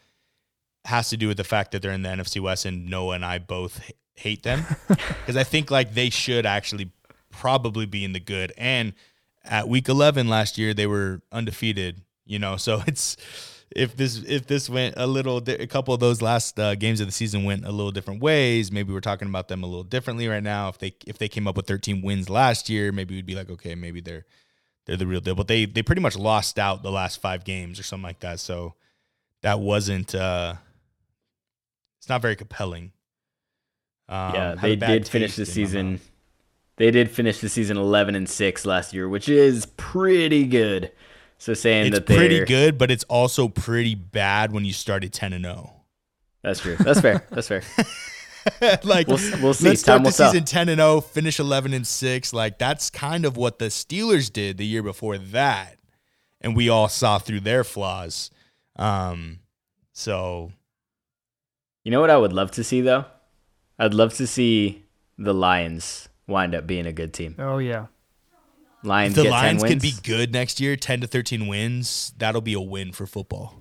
has 0.84 1.08
to 1.10 1.16
do 1.16 1.28
with 1.28 1.36
the 1.36 1.44
fact 1.44 1.72
that 1.72 1.82
they're 1.82 1.92
in 1.92 2.02
the 2.02 2.08
NFC 2.08 2.40
West, 2.40 2.64
and 2.64 2.88
Noah 2.88 3.14
and 3.14 3.24
I 3.24 3.38
both 3.38 3.90
hate 4.14 4.42
them 4.42 4.64
because 4.88 5.36
I 5.36 5.44
think 5.44 5.70
like 5.70 5.94
they 5.94 6.10
should 6.10 6.46
actually 6.46 6.90
probably 7.30 7.86
be 7.86 8.04
in 8.04 8.12
the 8.12 8.20
good. 8.20 8.52
And 8.56 8.94
at 9.44 9.68
Week 9.68 9.88
11 9.88 10.28
last 10.28 10.56
year, 10.58 10.74
they 10.74 10.86
were 10.86 11.20
undefeated. 11.32 12.02
You 12.26 12.38
know, 12.38 12.56
so 12.56 12.82
it's 12.86 13.16
if 13.74 13.96
this 13.96 14.22
if 14.26 14.46
this 14.46 14.70
went 14.70 14.94
a 14.96 15.06
little 15.06 15.42
a 15.48 15.66
couple 15.66 15.94
of 15.94 16.00
those 16.00 16.22
last 16.22 16.58
uh, 16.58 16.74
games 16.74 17.00
of 17.00 17.06
the 17.06 17.12
season 17.12 17.44
went 17.44 17.64
a 17.64 17.72
little 17.72 17.90
different 17.90 18.22
ways, 18.22 18.70
maybe 18.70 18.92
we're 18.92 19.00
talking 19.00 19.28
about 19.28 19.48
them 19.48 19.62
a 19.62 19.66
little 19.66 19.84
differently 19.84 20.28
right 20.28 20.42
now. 20.42 20.68
If 20.68 20.78
they 20.78 20.94
if 21.06 21.18
they 21.18 21.28
came 21.28 21.48
up 21.48 21.56
with 21.56 21.66
13 21.66 22.02
wins 22.02 22.30
last 22.30 22.68
year, 22.70 22.92
maybe 22.92 23.14
we'd 23.14 23.26
be 23.26 23.34
like, 23.34 23.50
okay, 23.50 23.74
maybe 23.74 24.00
they're 24.00 24.24
they're 24.86 24.96
the 24.96 25.06
real 25.06 25.20
deal. 25.20 25.34
But 25.34 25.48
they 25.48 25.66
they 25.66 25.82
pretty 25.82 26.02
much 26.02 26.16
lost 26.16 26.58
out 26.58 26.82
the 26.82 26.92
last 26.92 27.20
five 27.20 27.44
games 27.44 27.80
or 27.80 27.82
something 27.82 28.04
like 28.04 28.20
that. 28.20 28.40
So 28.40 28.74
that 29.42 29.60
wasn't 29.60 30.14
uh 30.14 30.54
it's 32.04 32.10
not 32.10 32.20
very 32.20 32.36
compelling. 32.36 32.92
Um, 34.10 34.34
yeah, 34.34 34.54
they 34.56 34.76
did 34.76 35.08
finish 35.08 35.36
the 35.36 35.46
season. 35.46 36.02
They 36.76 36.90
did 36.90 37.10
finish 37.10 37.40
the 37.40 37.48
season 37.48 37.78
11 37.78 38.14
and 38.14 38.28
6 38.28 38.66
last 38.66 38.92
year, 38.92 39.08
which 39.08 39.26
is 39.26 39.64
pretty 39.78 40.44
good. 40.44 40.92
So 41.38 41.54
saying 41.54 41.86
It's 41.86 41.94
that 41.94 42.06
they're 42.06 42.18
pretty 42.18 42.44
good, 42.44 42.76
but 42.76 42.90
it's 42.90 43.04
also 43.04 43.48
pretty 43.48 43.94
bad 43.94 44.52
when 44.52 44.66
you 44.66 44.74
started 44.74 45.14
ten 45.14 45.32
and 45.32 45.46
oh. 45.46 45.52
zero. 45.52 45.72
That's 46.42 46.60
true. 46.60 46.76
That's 46.76 47.00
fair. 47.00 47.26
That's 47.30 47.48
fair. 47.48 47.62
like 48.84 49.08
We'll- 49.08 49.40
we'll 49.40 49.54
see. 49.54 49.68
Let's 49.68 49.80
start 49.80 49.98
Time 50.00 50.04
the 50.04 50.10
tell. 50.10 50.30
season 50.30 50.44
ten 50.44 50.68
and 50.68 50.78
zero, 50.78 51.00
finish 51.00 51.40
eleven 51.40 51.72
and 51.72 51.86
six. 51.86 52.34
Like 52.34 52.58
that's 52.58 52.90
kind 52.90 53.24
of 53.24 53.38
what 53.38 53.58
the 53.58 53.66
Steelers 53.66 54.30
did 54.30 54.58
the 54.58 54.66
year 54.66 54.82
before 54.82 55.16
that, 55.16 55.78
and 56.42 56.54
we 56.54 56.68
all 56.68 56.88
saw 56.88 57.18
through 57.18 57.40
their 57.40 57.64
flaws. 57.64 58.30
Um, 58.76 59.40
so 59.92 60.52
You 61.84 61.90
know 61.90 62.00
what 62.00 62.10
I 62.10 62.16
would 62.16 62.32
love 62.32 62.50
to 62.52 62.64
see 62.64 62.80
though? 62.80 63.04
I'd 63.78 63.94
love 63.94 64.14
to 64.14 64.26
see 64.26 64.84
the 65.18 65.34
Lions 65.34 66.08
wind 66.26 66.54
up 66.54 66.66
being 66.66 66.86
a 66.86 66.92
good 66.92 67.12
team. 67.12 67.36
Oh 67.38 67.58
yeah. 67.58 67.86
Lions 68.82 69.12
if 69.12 69.16
the 69.16 69.22
get 69.24 69.30
Lions 69.30 69.62
10 69.62 69.68
can 69.70 69.78
wins. 69.80 70.00
be 70.00 70.02
good 70.02 70.32
next 70.32 70.60
year, 70.60 70.76
ten 70.76 71.00
to 71.00 71.06
thirteen 71.06 71.46
wins, 71.46 72.12
that'll 72.18 72.40
be 72.42 72.52
a 72.52 72.60
win 72.60 72.92
for 72.92 73.06
football. 73.06 73.54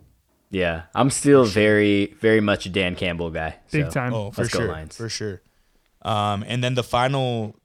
Yeah, 0.50 0.84
I'm 0.94 1.10
still 1.10 1.46
very, 1.46 2.14
very 2.20 2.40
much 2.42 2.66
a 2.66 2.70
Dan 2.70 2.96
Campbell 2.96 3.32
guy. 3.32 3.56
Big 3.72 3.90
time. 3.90 4.14
Oh, 4.14 4.32
for 4.32 4.42
Let's 4.42 4.54
go 4.54 4.60
sure, 4.60 4.68
Lions. 4.68 4.96
for 4.96 5.10
sure. 5.10 5.42
Um, 6.04 6.44
and 6.46 6.64
then 6.64 6.76
the 6.76 6.84
final 6.84 7.56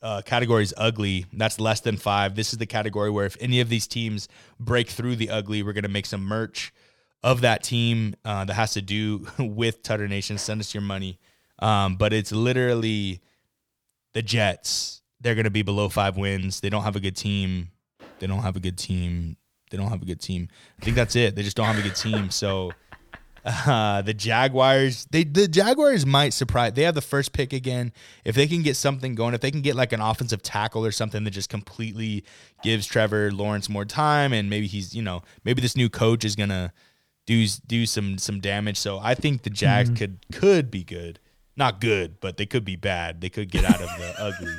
uh, 0.00 0.22
category 0.22 0.62
is 0.62 0.72
ugly. 0.78 1.26
That's 1.32 1.60
less 1.60 1.80
than 1.80 1.96
five. 1.96 2.34
This 2.36 2.52
is 2.52 2.58
the 2.58 2.66
category 2.66 3.10
where 3.10 3.26
if 3.26 3.36
any 3.40 3.60
of 3.60 3.68
these 3.68 3.86
teams 3.86 4.28
break 4.58 4.88
through 4.88 5.16
the 5.16 5.28
ugly, 5.28 5.62
we're 5.62 5.72
gonna 5.74 5.88
make 5.88 6.06
some 6.06 6.22
merch 6.24 6.72
of 7.26 7.40
that 7.40 7.64
team 7.64 8.14
uh, 8.24 8.44
that 8.44 8.54
has 8.54 8.74
to 8.74 8.80
do 8.80 9.26
with 9.38 9.82
Tutter 9.82 10.06
Nation. 10.06 10.38
Send 10.38 10.60
us 10.60 10.72
your 10.72 10.82
money. 10.82 11.18
Um, 11.58 11.96
but 11.96 12.12
it's 12.12 12.30
literally 12.30 13.20
the 14.14 14.22
Jets. 14.22 15.02
They're 15.20 15.34
gonna 15.34 15.50
be 15.50 15.62
below 15.62 15.88
five 15.88 16.16
wins. 16.16 16.60
They 16.60 16.70
don't 16.70 16.84
have 16.84 16.94
a 16.94 17.00
good 17.00 17.16
team. 17.16 17.70
They 18.20 18.28
don't 18.28 18.42
have 18.42 18.54
a 18.54 18.60
good 18.60 18.78
team. 18.78 19.36
They 19.70 19.76
don't 19.76 19.88
have 19.88 20.02
a 20.02 20.04
good 20.04 20.20
team. 20.20 20.48
I 20.80 20.84
think 20.84 20.94
that's 20.94 21.16
it. 21.16 21.34
They 21.34 21.42
just 21.42 21.56
don't 21.56 21.66
have 21.66 21.78
a 21.78 21.82
good 21.82 21.96
team. 21.96 22.30
So 22.30 22.70
uh, 23.44 24.02
the 24.02 24.14
Jaguars, 24.14 25.08
they 25.10 25.24
the 25.24 25.48
Jaguars 25.48 26.06
might 26.06 26.32
surprise. 26.32 26.74
They 26.74 26.82
have 26.82 26.94
the 26.94 27.00
first 27.00 27.32
pick 27.32 27.52
again. 27.52 27.92
If 28.24 28.36
they 28.36 28.46
can 28.46 28.62
get 28.62 28.76
something 28.76 29.16
going, 29.16 29.34
if 29.34 29.40
they 29.40 29.50
can 29.50 29.62
get 29.62 29.74
like 29.74 29.92
an 29.92 30.00
offensive 30.00 30.42
tackle 30.42 30.86
or 30.86 30.92
something 30.92 31.24
that 31.24 31.32
just 31.32 31.50
completely 31.50 32.24
gives 32.62 32.86
Trevor 32.86 33.32
Lawrence 33.32 33.68
more 33.68 33.84
time, 33.84 34.32
and 34.32 34.48
maybe 34.48 34.68
he's 34.68 34.94
you 34.94 35.02
know 35.02 35.22
maybe 35.42 35.60
this 35.60 35.76
new 35.76 35.88
coach 35.88 36.24
is 36.24 36.36
gonna 36.36 36.72
do 37.26 37.46
do 37.66 37.86
some 37.86 38.18
some 38.18 38.40
damage. 38.40 38.78
So 38.78 38.98
I 38.98 39.14
think 39.14 39.42
the 39.42 39.50
Jags 39.50 39.90
could 39.90 40.18
could 40.32 40.70
be 40.70 40.84
good, 40.84 41.18
not 41.56 41.80
good, 41.80 42.20
but 42.20 42.36
they 42.36 42.46
could 42.46 42.64
be 42.64 42.76
bad. 42.76 43.20
They 43.20 43.28
could 43.28 43.50
get 43.50 43.64
out 43.64 43.80
of 43.80 43.88
the 43.98 44.14
ugly. 44.18 44.56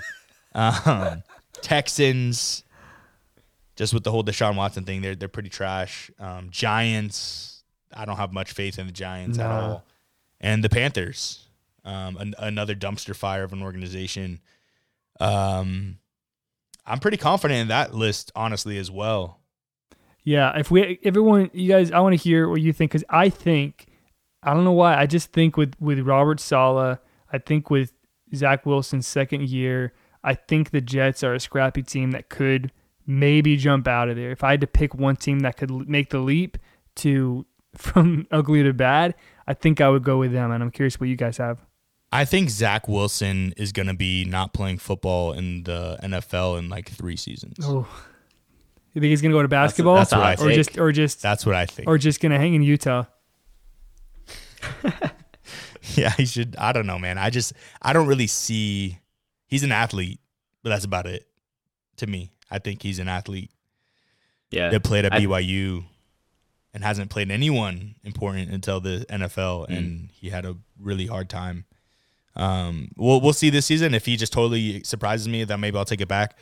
Um, 0.54 1.24
Texans, 1.62 2.64
just 3.76 3.94
with 3.94 4.04
the 4.04 4.12
whole 4.12 4.24
Deshaun 4.24 4.56
Watson 4.56 4.84
thing, 4.84 5.02
they're 5.02 5.16
they're 5.16 5.28
pretty 5.28 5.50
trash. 5.50 6.12
Um, 6.20 6.50
Giants, 6.52 7.64
I 7.94 8.06
don't 8.06 8.18
have 8.18 8.34
much 8.34 8.52
faith 8.52 8.78
in 8.78 8.86
the 8.86 8.94
Giants 8.94 9.40
at 9.40 9.46
all. 9.52 9.86
And 10.40 10.64
the 10.64 10.70
Panthers, 10.70 11.48
um, 11.86 12.18
an, 12.18 12.36
another 12.38 12.76
dumpster 12.76 13.16
fire 13.16 13.44
of 13.44 13.54
an 13.54 13.64
organization. 13.64 14.40
Um, 15.20 15.98
I'm 16.86 17.00
pretty 17.00 17.18
confident 17.18 17.60
in 17.62 17.68
that 17.70 17.94
list, 17.96 18.32
honestly, 18.36 18.78
as 18.78 18.92
well. 18.92 19.40
Yeah, 20.28 20.58
if 20.58 20.70
we 20.70 21.00
everyone 21.06 21.50
you 21.54 21.70
guys 21.70 21.90
I 21.90 22.02
want 22.02 22.12
to 22.12 22.22
hear 22.22 22.50
what 22.50 22.60
you 22.60 22.74
think 22.74 22.92
cuz 22.92 23.02
I 23.10 23.30
think 23.30 23.86
I 24.44 24.54
don't 24.54 24.66
know 24.66 24.74
why 24.74 24.98
I 24.98 25.06
just 25.06 25.32
think 25.32 25.56
with 25.56 25.74
with 25.80 26.00
Robert 26.02 26.42
Saleh, 26.42 27.00
I 27.32 27.38
think 27.38 27.70
with 27.70 27.94
Zach 28.36 28.66
Wilson's 28.66 29.08
second 29.08 29.48
year, 29.48 29.94
I 30.26 30.34
think 30.34 30.72
the 30.72 30.82
Jets 30.82 31.24
are 31.24 31.34
a 31.34 31.40
scrappy 31.40 31.82
team 31.82 32.12
that 32.12 32.28
could 32.28 32.74
maybe 33.06 33.56
jump 33.56 33.88
out 33.88 34.10
of 34.10 34.18
there. 34.18 34.32
If 34.32 34.44
I 34.44 34.52
had 34.52 34.60
to 34.60 34.68
pick 34.68 34.94
one 34.94 35.16
team 35.16 35.40
that 35.40 35.56
could 35.56 35.72
make 35.88 36.10
the 36.10 36.20
leap 36.20 36.58
to 36.98 37.46
from 37.78 38.28
ugly 38.30 38.64
to 38.64 38.74
bad, 38.74 39.16
I 39.48 39.54
think 39.54 39.80
I 39.80 39.88
would 39.88 40.04
go 40.04 40.18
with 40.18 40.34
them 40.34 40.52
and 40.52 40.62
I'm 40.62 40.72
curious 40.72 41.00
what 41.00 41.08
you 41.08 41.16
guys 41.16 41.38
have. 41.38 41.66
I 42.12 42.26
think 42.26 42.50
Zach 42.50 42.90
Wilson 42.90 43.54
is 43.56 43.72
going 43.72 43.88
to 43.88 43.94
be 43.94 44.26
not 44.26 44.54
playing 44.54 44.80
football 44.80 45.32
in 45.32 45.64
the 45.64 45.98
NFL 46.04 46.60
in 46.60 46.68
like 46.68 46.90
three 46.90 47.16
seasons. 47.16 47.60
Oh. 47.64 47.88
You 48.98 49.02
think 49.02 49.12
he's 49.12 49.22
going 49.22 49.32
to 49.32 49.38
go 49.38 49.44
to 49.44 49.48
basketball 49.48 49.94
that's 49.94 50.12
what 50.12 50.22
I 50.24 50.34
or 50.34 50.38
think. 50.38 50.54
just 50.56 50.78
or 50.80 50.92
just 50.92 51.22
That's 51.22 51.46
what 51.46 51.54
I 51.54 51.68
think. 51.68 51.88
or 51.88 52.00
just 52.00 52.20
going 52.20 52.32
to 52.32 52.40
hang 52.40 52.56
in 52.56 52.64
Utah? 52.64 53.04
yeah, 55.96 56.10
he 56.18 56.26
should. 56.26 56.56
I 56.58 56.72
don't 56.74 56.88
know, 56.88 56.98
man. 56.98 57.20
I 57.20 57.30
just 57.30 57.54
I 57.80 57.94
don't 57.94 58.08
really 58.08 58.26
see. 58.26 58.98
He's 59.46 59.64
an 59.64 59.72
athlete, 59.72 60.20
but 60.64 60.70
that's 60.70 60.84
about 60.86 61.06
it 61.06 61.28
to 61.98 62.08
me. 62.08 62.32
I 62.50 62.58
think 62.60 62.82
he's 62.82 62.98
an 63.00 63.08
athlete 63.08 63.52
Yeah, 64.50 64.70
that 64.70 64.84
played 64.84 65.06
at 65.06 65.14
I- 65.14 65.20
BYU 65.22 65.84
and 66.74 66.84
hasn't 66.84 67.12
played 67.12 67.30
anyone 67.30 67.94
important 68.04 68.50
until 68.50 68.80
the 68.82 69.06
NFL, 69.10 69.68
Mm. 69.70 69.78
and 69.78 70.10
he 70.12 70.30
had 70.30 70.44
a 70.46 70.58
really 70.80 71.06
hard 71.06 71.30
time. 71.30 71.66
Um, 72.36 72.90
we'll 72.96 73.22
we'll 73.22 73.34
see 73.34 73.50
this 73.52 73.68
season 73.68 73.94
if 73.94 74.06
he 74.08 74.16
just 74.18 74.34
totally 74.34 74.84
surprises 74.84 75.28
me. 75.28 75.44
Then 75.44 75.60
maybe 75.60 75.78
I'll 75.78 75.86
take 75.86 76.02
it 76.02 76.08
back. 76.08 76.36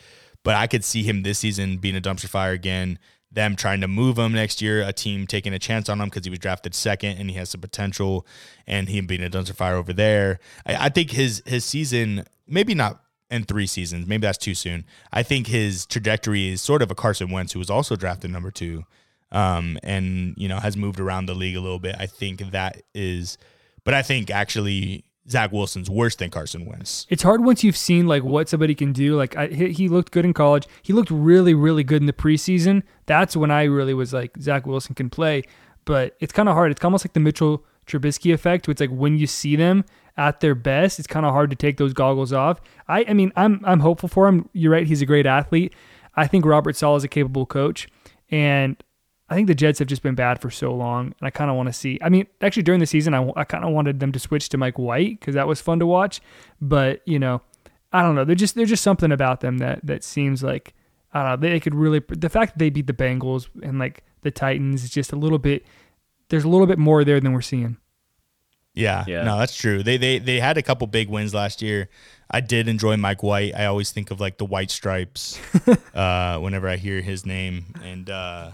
But 0.45 0.55
I 0.55 0.67
could 0.67 0.85
see 0.85 1.01
him 1.01 1.23
this 1.23 1.39
season 1.39 1.77
being 1.77 1.97
a 1.97 2.01
dumpster 2.01 2.29
fire 2.29 2.53
again. 2.53 2.99
Them 3.31 3.55
trying 3.55 3.81
to 3.81 3.87
move 3.87 4.19
him 4.19 4.31
next 4.31 4.61
year, 4.61 4.83
a 4.83 4.93
team 4.93 5.25
taking 5.25 5.53
a 5.53 5.59
chance 5.59 5.89
on 5.89 5.99
him 5.99 6.07
because 6.07 6.23
he 6.23 6.29
was 6.29 6.39
drafted 6.39 6.75
second 6.75 7.17
and 7.17 7.31
he 7.31 7.35
has 7.35 7.49
some 7.49 7.59
potential, 7.59 8.25
and 8.67 8.87
him 8.87 9.07
being 9.07 9.23
a 9.23 9.29
dumpster 9.29 9.55
fire 9.55 9.75
over 9.75 9.91
there. 9.91 10.39
I, 10.65 10.85
I 10.85 10.89
think 10.89 11.11
his 11.11 11.41
his 11.47 11.65
season, 11.65 12.25
maybe 12.47 12.75
not 12.75 13.01
in 13.31 13.43
three 13.43 13.65
seasons, 13.65 14.05
maybe 14.05 14.21
that's 14.21 14.37
too 14.37 14.53
soon. 14.53 14.85
I 15.11 15.23
think 15.23 15.47
his 15.47 15.87
trajectory 15.87 16.49
is 16.49 16.61
sort 16.61 16.83
of 16.83 16.91
a 16.91 16.95
Carson 16.95 17.31
Wentz, 17.31 17.51
who 17.53 17.59
was 17.59 17.71
also 17.71 17.95
drafted 17.95 18.29
number 18.29 18.51
two, 18.51 18.83
um, 19.31 19.79
and 19.81 20.35
you 20.37 20.47
know 20.47 20.59
has 20.59 20.77
moved 20.77 20.99
around 20.99 21.25
the 21.25 21.33
league 21.33 21.57
a 21.57 21.59
little 21.61 21.79
bit. 21.79 21.95
I 21.99 22.05
think 22.05 22.51
that 22.51 22.83
is, 22.93 23.39
but 23.83 23.95
I 23.95 24.03
think 24.03 24.29
actually 24.29 25.05
Zach 25.27 25.51
Wilson's 25.51 25.89
worse 25.89 26.15
than 26.15 26.29
Carson 26.29 26.65
Wentz. 26.65 27.07
It's 27.09 27.23
hard 27.23 27.43
once 27.43 27.63
you've 27.63 27.77
seen 27.77 28.07
like 28.07 28.23
what 28.23 28.47
somebody 28.47 28.75
can 28.75 28.93
do. 28.93 29.15
Like 29.15 29.35
I, 29.35 29.47
he, 29.47 29.89
looked 29.89 30.11
good 30.11 30.25
in 30.25 30.33
college. 30.33 30.67
He 30.83 30.93
looked 30.93 31.09
really, 31.09 31.53
really 31.53 31.83
good 31.83 32.01
in 32.01 32.05
the 32.05 32.13
preseason. 32.13 32.83
That's 33.07 33.35
when 33.35 33.49
I 33.49 33.63
really 33.63 33.93
was 33.93 34.13
like 34.13 34.37
Zach 34.39 34.67
Wilson 34.67 34.93
can 34.93 35.09
play. 35.09 35.43
But 35.85 36.15
it's 36.19 36.33
kind 36.33 36.47
of 36.47 36.55
hard. 36.55 36.71
It's 36.71 36.83
almost 36.83 37.05
like 37.05 37.13
the 37.13 37.19
Mitchell 37.19 37.63
Trubisky 37.87 38.33
effect. 38.33 38.67
Where 38.67 38.73
it's 38.73 38.81
like 38.81 38.91
when 38.91 39.17
you 39.17 39.27
see 39.27 39.55
them 39.55 39.83
at 40.17 40.41
their 40.41 40.55
best, 40.55 40.99
it's 40.99 41.07
kind 41.07 41.25
of 41.25 41.31
hard 41.31 41.49
to 41.49 41.55
take 41.55 41.77
those 41.77 41.93
goggles 41.93 42.31
off. 42.31 42.61
I, 42.87 43.05
I 43.07 43.13
mean, 43.13 43.31
I'm 43.35 43.61
I'm 43.65 43.79
hopeful 43.79 44.09
for 44.09 44.27
him. 44.27 44.49
You're 44.53 44.71
right. 44.71 44.87
He's 44.87 45.01
a 45.01 45.05
great 45.05 45.25
athlete. 45.25 45.73
I 46.15 46.27
think 46.27 46.45
Robert 46.45 46.75
Saleh 46.75 46.97
is 46.97 47.03
a 47.03 47.07
capable 47.07 47.45
coach, 47.45 47.87
and 48.29 48.81
I 49.29 49.35
think 49.35 49.47
the 49.47 49.55
Jets 49.55 49.79
have 49.79 49.87
just 49.87 50.03
been 50.03 50.13
bad 50.15 50.39
for 50.39 50.51
so 50.51 50.73
long, 50.73 51.07
and 51.07 51.27
I 51.27 51.31
kind 51.31 51.49
of 51.49 51.57
want 51.57 51.67
to 51.67 51.73
see. 51.73 51.97
I 52.03 52.09
mean, 52.09 52.27
actually, 52.41 52.61
during 52.63 52.79
the 52.79 52.85
season, 52.85 53.13
I, 53.15 53.27
I 53.35 53.43
kind 53.43 53.63
of 53.65 53.71
wanted 53.73 53.99
them 53.99 54.11
to 54.11 54.19
switch 54.19 54.49
to 54.49 54.57
Mike 54.57 54.77
White 54.77 55.19
because 55.19 55.33
that 55.33 55.47
was 55.47 55.59
fun 55.61 55.79
to 55.79 55.85
watch. 55.87 56.21
But 56.61 57.01
you 57.07 57.17
know, 57.17 57.41
I 57.91 58.01
don't 58.03 58.13
know. 58.15 58.23
They're 58.23 58.35
just 58.35 58.55
there's 58.55 58.69
just 58.69 58.83
something 58.83 59.11
about 59.11 59.41
them 59.41 59.57
that 59.57 59.79
that 59.83 60.03
seems 60.03 60.43
like 60.43 60.73
I 61.13 61.23
don't 61.23 61.41
know. 61.41 61.49
They 61.49 61.59
could 61.59 61.73
really 61.73 62.01
the 62.07 62.29
fact 62.29 62.53
that 62.53 62.59
they 62.59 62.69
beat 62.69 62.85
the 62.87 62.93
Bengals 62.93 63.47
and 63.63 63.79
like 63.79 64.03
the 64.21 64.31
Titans 64.31 64.83
is 64.83 64.89
just 64.91 65.11
a 65.11 65.15
little 65.15 65.39
bit. 65.39 65.65
There's 66.29 66.43
a 66.43 66.49
little 66.49 66.67
bit 66.67 66.77
more 66.77 67.03
there 67.03 67.19
than 67.19 67.33
we're 67.33 67.41
seeing. 67.41 67.77
Yeah, 68.75 69.05
Yeah. 69.07 69.23
no, 69.23 69.39
that's 69.39 69.55
true. 69.55 69.81
They 69.83 69.97
they 69.97 70.19
they 70.19 70.39
had 70.39 70.57
a 70.57 70.61
couple 70.61 70.85
big 70.87 71.09
wins 71.09 71.33
last 71.33 71.61
year. 71.61 71.89
I 72.29 72.41
did 72.41 72.67
enjoy 72.67 72.97
Mike 72.97 73.23
White. 73.23 73.55
I 73.55 73.65
always 73.65 73.91
think 73.91 74.11
of 74.11 74.19
like 74.19 74.37
the 74.37 74.45
White 74.45 74.69
Stripes 74.69 75.39
uh, 75.95 76.37
whenever 76.39 76.67
I 76.67 76.75
hear 76.75 77.01
his 77.01 77.25
name, 77.25 77.73
and 77.83 78.09
uh, 78.09 78.51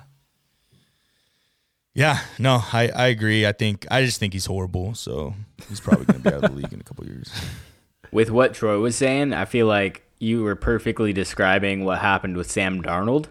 yeah, 1.93 2.19
no, 2.39 2.61
I 2.73 2.89
I 2.95 3.07
agree. 3.07 3.45
I 3.45 3.51
think 3.51 3.85
I 3.91 4.03
just 4.05 4.19
think 4.19 4.33
he's 4.33 4.45
horrible. 4.45 4.93
So 4.95 5.33
he's 5.69 5.79
probably 5.79 6.05
gonna 6.05 6.19
be 6.19 6.29
out 6.29 6.43
of 6.43 6.51
the 6.51 6.57
league 6.57 6.73
in 6.73 6.79
a 6.79 6.83
couple 6.83 7.05
years. 7.05 7.31
with 8.11 8.29
what 8.29 8.53
Troy 8.53 8.79
was 8.79 8.95
saying, 8.95 9.33
I 9.33 9.45
feel 9.45 9.67
like 9.67 10.03
you 10.19 10.43
were 10.43 10.55
perfectly 10.55 11.13
describing 11.13 11.83
what 11.83 11.99
happened 11.99 12.37
with 12.37 12.49
Sam 12.49 12.81
Darnold. 12.81 13.27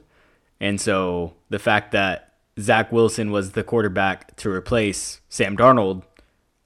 And 0.60 0.80
so 0.80 1.34
the 1.48 1.58
fact 1.58 1.92
that 1.92 2.34
Zach 2.58 2.90
Wilson 2.92 3.30
was 3.30 3.52
the 3.52 3.62
quarterback 3.62 4.36
to 4.36 4.50
replace 4.50 5.20
Sam 5.28 5.56
Darnold, 5.56 6.02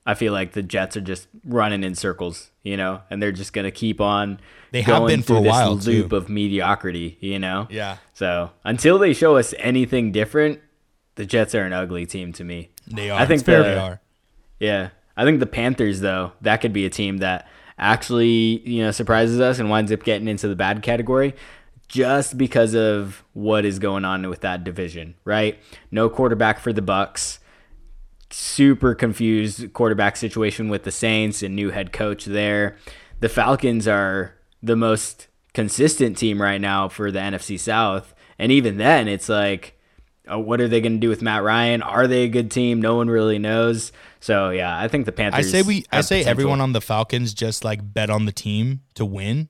I 0.06 0.14
feel 0.14 0.32
like 0.32 0.52
the 0.52 0.62
Jets 0.62 0.96
are 0.96 1.00
just 1.02 1.28
running 1.44 1.84
in 1.84 1.94
circles, 1.94 2.50
you 2.62 2.76
know, 2.76 3.02
and 3.10 3.22
they're 3.22 3.32
just 3.32 3.52
going 3.52 3.66
to 3.66 3.70
keep 3.70 4.00
on 4.00 4.40
They 4.72 4.82
have 4.82 5.06
been 5.06 5.20
for 5.20 5.26
through 5.26 5.36
a 5.38 5.42
this 5.42 5.50
while, 5.50 5.74
loop 5.76 6.10
too. 6.10 6.16
of 6.16 6.28
mediocrity, 6.28 7.18
you 7.20 7.38
know? 7.38 7.68
Yeah, 7.70 7.98
So 8.14 8.50
until 8.64 8.98
they 8.98 9.12
show 9.12 9.36
us 9.36 9.54
anything 9.58 10.10
different, 10.10 10.60
the 11.16 11.24
Jets 11.26 11.54
are 11.54 11.62
an 11.62 11.72
ugly 11.72 12.06
team 12.06 12.32
to 12.34 12.44
me. 12.44 12.70
they 12.86 13.10
are. 13.10 13.20
I 13.20 13.26
think 13.26 13.44
the- 13.44 13.62
they 13.62 13.76
are. 13.76 14.00
Yeah. 14.60 14.90
I 15.16 15.24
think 15.24 15.40
the 15.40 15.46
Panthers 15.46 16.00
though, 16.00 16.32
that 16.40 16.60
could 16.60 16.72
be 16.72 16.84
a 16.86 16.90
team 16.90 17.18
that 17.18 17.48
actually, 17.78 18.60
you 18.68 18.82
know, 18.82 18.90
surprises 18.90 19.40
us 19.40 19.58
and 19.58 19.70
winds 19.70 19.92
up 19.92 20.02
getting 20.02 20.28
into 20.28 20.48
the 20.48 20.56
bad 20.56 20.82
category 20.82 21.34
just 21.88 22.36
because 22.38 22.74
of 22.74 23.22
what 23.32 23.64
is 23.64 23.78
going 23.78 24.04
on 24.04 24.28
with 24.28 24.40
that 24.40 24.64
division, 24.64 25.14
right? 25.24 25.58
No 25.90 26.08
quarterback 26.08 26.58
for 26.58 26.72
the 26.72 26.82
Bucs. 26.82 27.38
Super 28.30 28.94
confused 28.94 29.72
quarterback 29.72 30.16
situation 30.16 30.68
with 30.68 30.82
the 30.82 30.90
Saints 30.90 31.42
and 31.42 31.54
new 31.54 31.70
head 31.70 31.92
coach 31.92 32.24
there. 32.24 32.76
The 33.20 33.28
Falcons 33.28 33.86
are 33.86 34.34
the 34.62 34.74
most 34.74 35.28
consistent 35.52 36.16
team 36.18 36.42
right 36.42 36.60
now 36.60 36.88
for 36.88 37.12
the 37.12 37.20
NFC 37.20 37.58
South. 37.60 38.12
And 38.38 38.50
even 38.50 38.76
then, 38.76 39.06
it's 39.06 39.28
like, 39.28 39.78
oh, 40.28 40.38
what 40.38 40.60
are 40.60 40.68
they 40.68 40.80
going 40.80 40.94
to 40.94 40.98
do 40.98 41.08
with 41.08 41.22
Matt 41.22 41.42
Ryan? 41.42 41.82
Are 41.82 42.06
they 42.06 42.24
a 42.24 42.28
good 42.28 42.50
team? 42.50 42.80
No 42.80 42.96
one 42.96 43.08
really 43.08 43.38
knows. 43.38 43.92
So 44.20 44.50
yeah, 44.50 44.78
I 44.78 44.88
think 44.88 45.06
the 45.06 45.12
Panthers. 45.12 45.46
I 45.46 45.48
say 45.48 45.62
we. 45.62 45.84
I 45.92 46.00
say 46.00 46.20
potential. 46.20 46.30
everyone 46.30 46.60
on 46.60 46.72
the 46.72 46.80
Falcons 46.80 47.34
just 47.34 47.64
like 47.64 47.80
bet 47.92 48.10
on 48.10 48.26
the 48.26 48.32
team 48.32 48.80
to 48.94 49.04
win, 49.04 49.48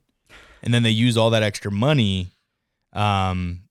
and 0.62 0.74
then 0.74 0.82
they 0.82 0.90
use 0.90 1.16
all 1.16 1.30
that 1.30 1.42
extra 1.42 1.70
money, 1.70 2.32
um, 2.92 3.62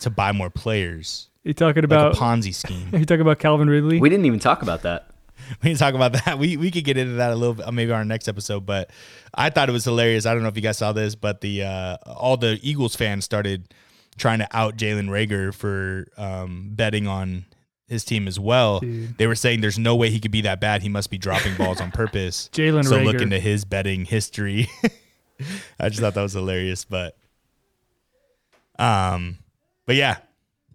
to 0.00 0.10
buy 0.10 0.32
more 0.32 0.50
players. 0.50 1.28
You 1.44 1.54
talking 1.54 1.82
like 1.82 1.84
about? 1.84 2.16
a 2.16 2.20
Ponzi 2.20 2.54
scheme. 2.54 2.88
you 2.92 3.04
talking 3.04 3.20
about 3.20 3.38
Calvin 3.38 3.68
Ridley? 3.70 4.00
We 4.00 4.08
didn't 4.08 4.26
even 4.26 4.40
talk 4.40 4.62
about 4.62 4.82
that. 4.82 5.08
we 5.62 5.70
didn't 5.70 5.78
talk 5.78 5.94
about 5.94 6.12
that. 6.12 6.38
We 6.38 6.56
we 6.56 6.70
could 6.70 6.84
get 6.84 6.96
into 6.96 7.14
that 7.14 7.32
a 7.32 7.36
little 7.36 7.54
bit, 7.54 7.66
uh, 7.66 7.72
maybe 7.72 7.92
on 7.92 7.98
our 7.98 8.04
next 8.04 8.28
episode. 8.28 8.66
But 8.66 8.90
I 9.34 9.50
thought 9.50 9.68
it 9.68 9.72
was 9.72 9.84
hilarious. 9.84 10.26
I 10.26 10.34
don't 10.34 10.42
know 10.42 10.48
if 10.48 10.56
you 10.56 10.62
guys 10.62 10.78
saw 10.78 10.92
this, 10.92 11.14
but 11.14 11.40
the 11.40 11.64
uh, 11.64 11.96
all 12.06 12.36
the 12.36 12.58
Eagles 12.62 12.96
fans 12.96 13.24
started 13.24 13.72
trying 14.18 14.40
to 14.40 14.48
out 14.56 14.76
Jalen 14.76 15.08
Reagor 15.08 15.54
for 15.54 16.06
um, 16.16 16.70
betting 16.72 17.06
on 17.06 17.44
his 17.86 18.04
team 18.04 18.28
as 18.28 18.38
well. 18.38 18.80
Dude. 18.80 19.16
They 19.16 19.26
were 19.26 19.34
saying 19.34 19.60
there's 19.60 19.78
no 19.78 19.96
way 19.96 20.10
he 20.10 20.20
could 20.20 20.30
be 20.30 20.42
that 20.42 20.60
bad. 20.60 20.82
He 20.82 20.88
must 20.88 21.10
be 21.10 21.18
dropping 21.18 21.56
balls 21.56 21.80
on 21.80 21.90
purpose. 21.90 22.50
Jalen 22.52 22.84
so 22.84 22.98
look 22.98 23.20
into 23.20 23.40
his 23.40 23.64
betting 23.64 24.04
history. 24.04 24.68
I 25.80 25.88
just 25.88 26.00
thought 26.00 26.14
that 26.14 26.22
was 26.22 26.34
hilarious, 26.34 26.84
but 26.84 27.16
um, 28.78 29.38
but 29.86 29.96
yeah, 29.96 30.18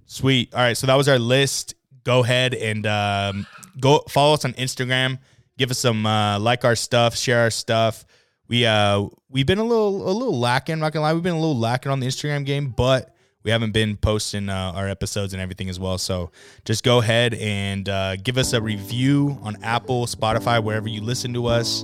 sweet. 0.06 0.54
All 0.54 0.62
right, 0.62 0.76
so 0.76 0.88
that 0.88 0.96
was 0.96 1.08
our 1.08 1.20
list. 1.20 1.76
Go 2.04 2.24
ahead 2.24 2.54
and 2.54 2.86
um, 2.86 3.48
go 3.80 4.00
follow 4.10 4.34
us 4.34 4.44
on 4.44 4.54
Instagram. 4.54 5.20
Give 5.58 5.70
us 5.70 5.80
some 5.80 6.06
uh, 6.06 6.40
like 6.40 6.66
our 6.66 6.76
stuff, 6.76 7.16
share 7.16 7.42
our 7.42 7.52
stuff. 7.52 8.06
We 8.48 8.66
uh 8.66 9.08
we've 9.30 9.46
been 9.46 9.60
a 9.60 9.64
little 9.64 10.10
a 10.10 10.12
little 10.12 10.38
lacking. 10.38 10.80
Not 10.80 10.94
gonna 10.94 11.04
lie, 11.04 11.14
we've 11.14 11.24
been 11.24 11.34
a 11.34 11.40
little 11.40 11.58
lacking 11.58 11.92
on 11.92 12.00
the 12.00 12.08
Instagram 12.08 12.46
game, 12.46 12.70
but 12.70 13.13
we 13.44 13.52
haven't 13.52 13.72
been 13.72 13.98
posting 13.98 14.50
uh, 14.50 14.74
our 14.76 14.88
episodes 14.88 15.34
and 15.34 15.42
everything 15.42 15.70
as 15.70 15.80
well. 15.80 15.98
So 15.98 16.32
just 16.66 16.84
go 16.84 17.00
ahead 17.00 17.34
and 17.36 17.88
uh, 17.88 18.16
give 18.18 18.38
us 18.38 18.54
a 18.54 18.62
review 18.62 19.38
on 19.42 19.62
Apple, 19.64 20.06
Spotify, 20.06 20.64
wherever 20.64 20.88
you 20.88 21.02
listen 21.02 21.34
to 21.34 21.48
us. 21.48 21.84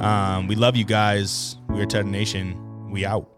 Um, 0.00 0.48
we 0.48 0.56
love 0.56 0.76
you 0.76 0.84
guys. 0.84 1.56
We 1.68 1.80
are 1.80 1.86
Ted 1.86 2.06
Nation. 2.06 2.90
We 2.90 3.04
out. 3.04 3.35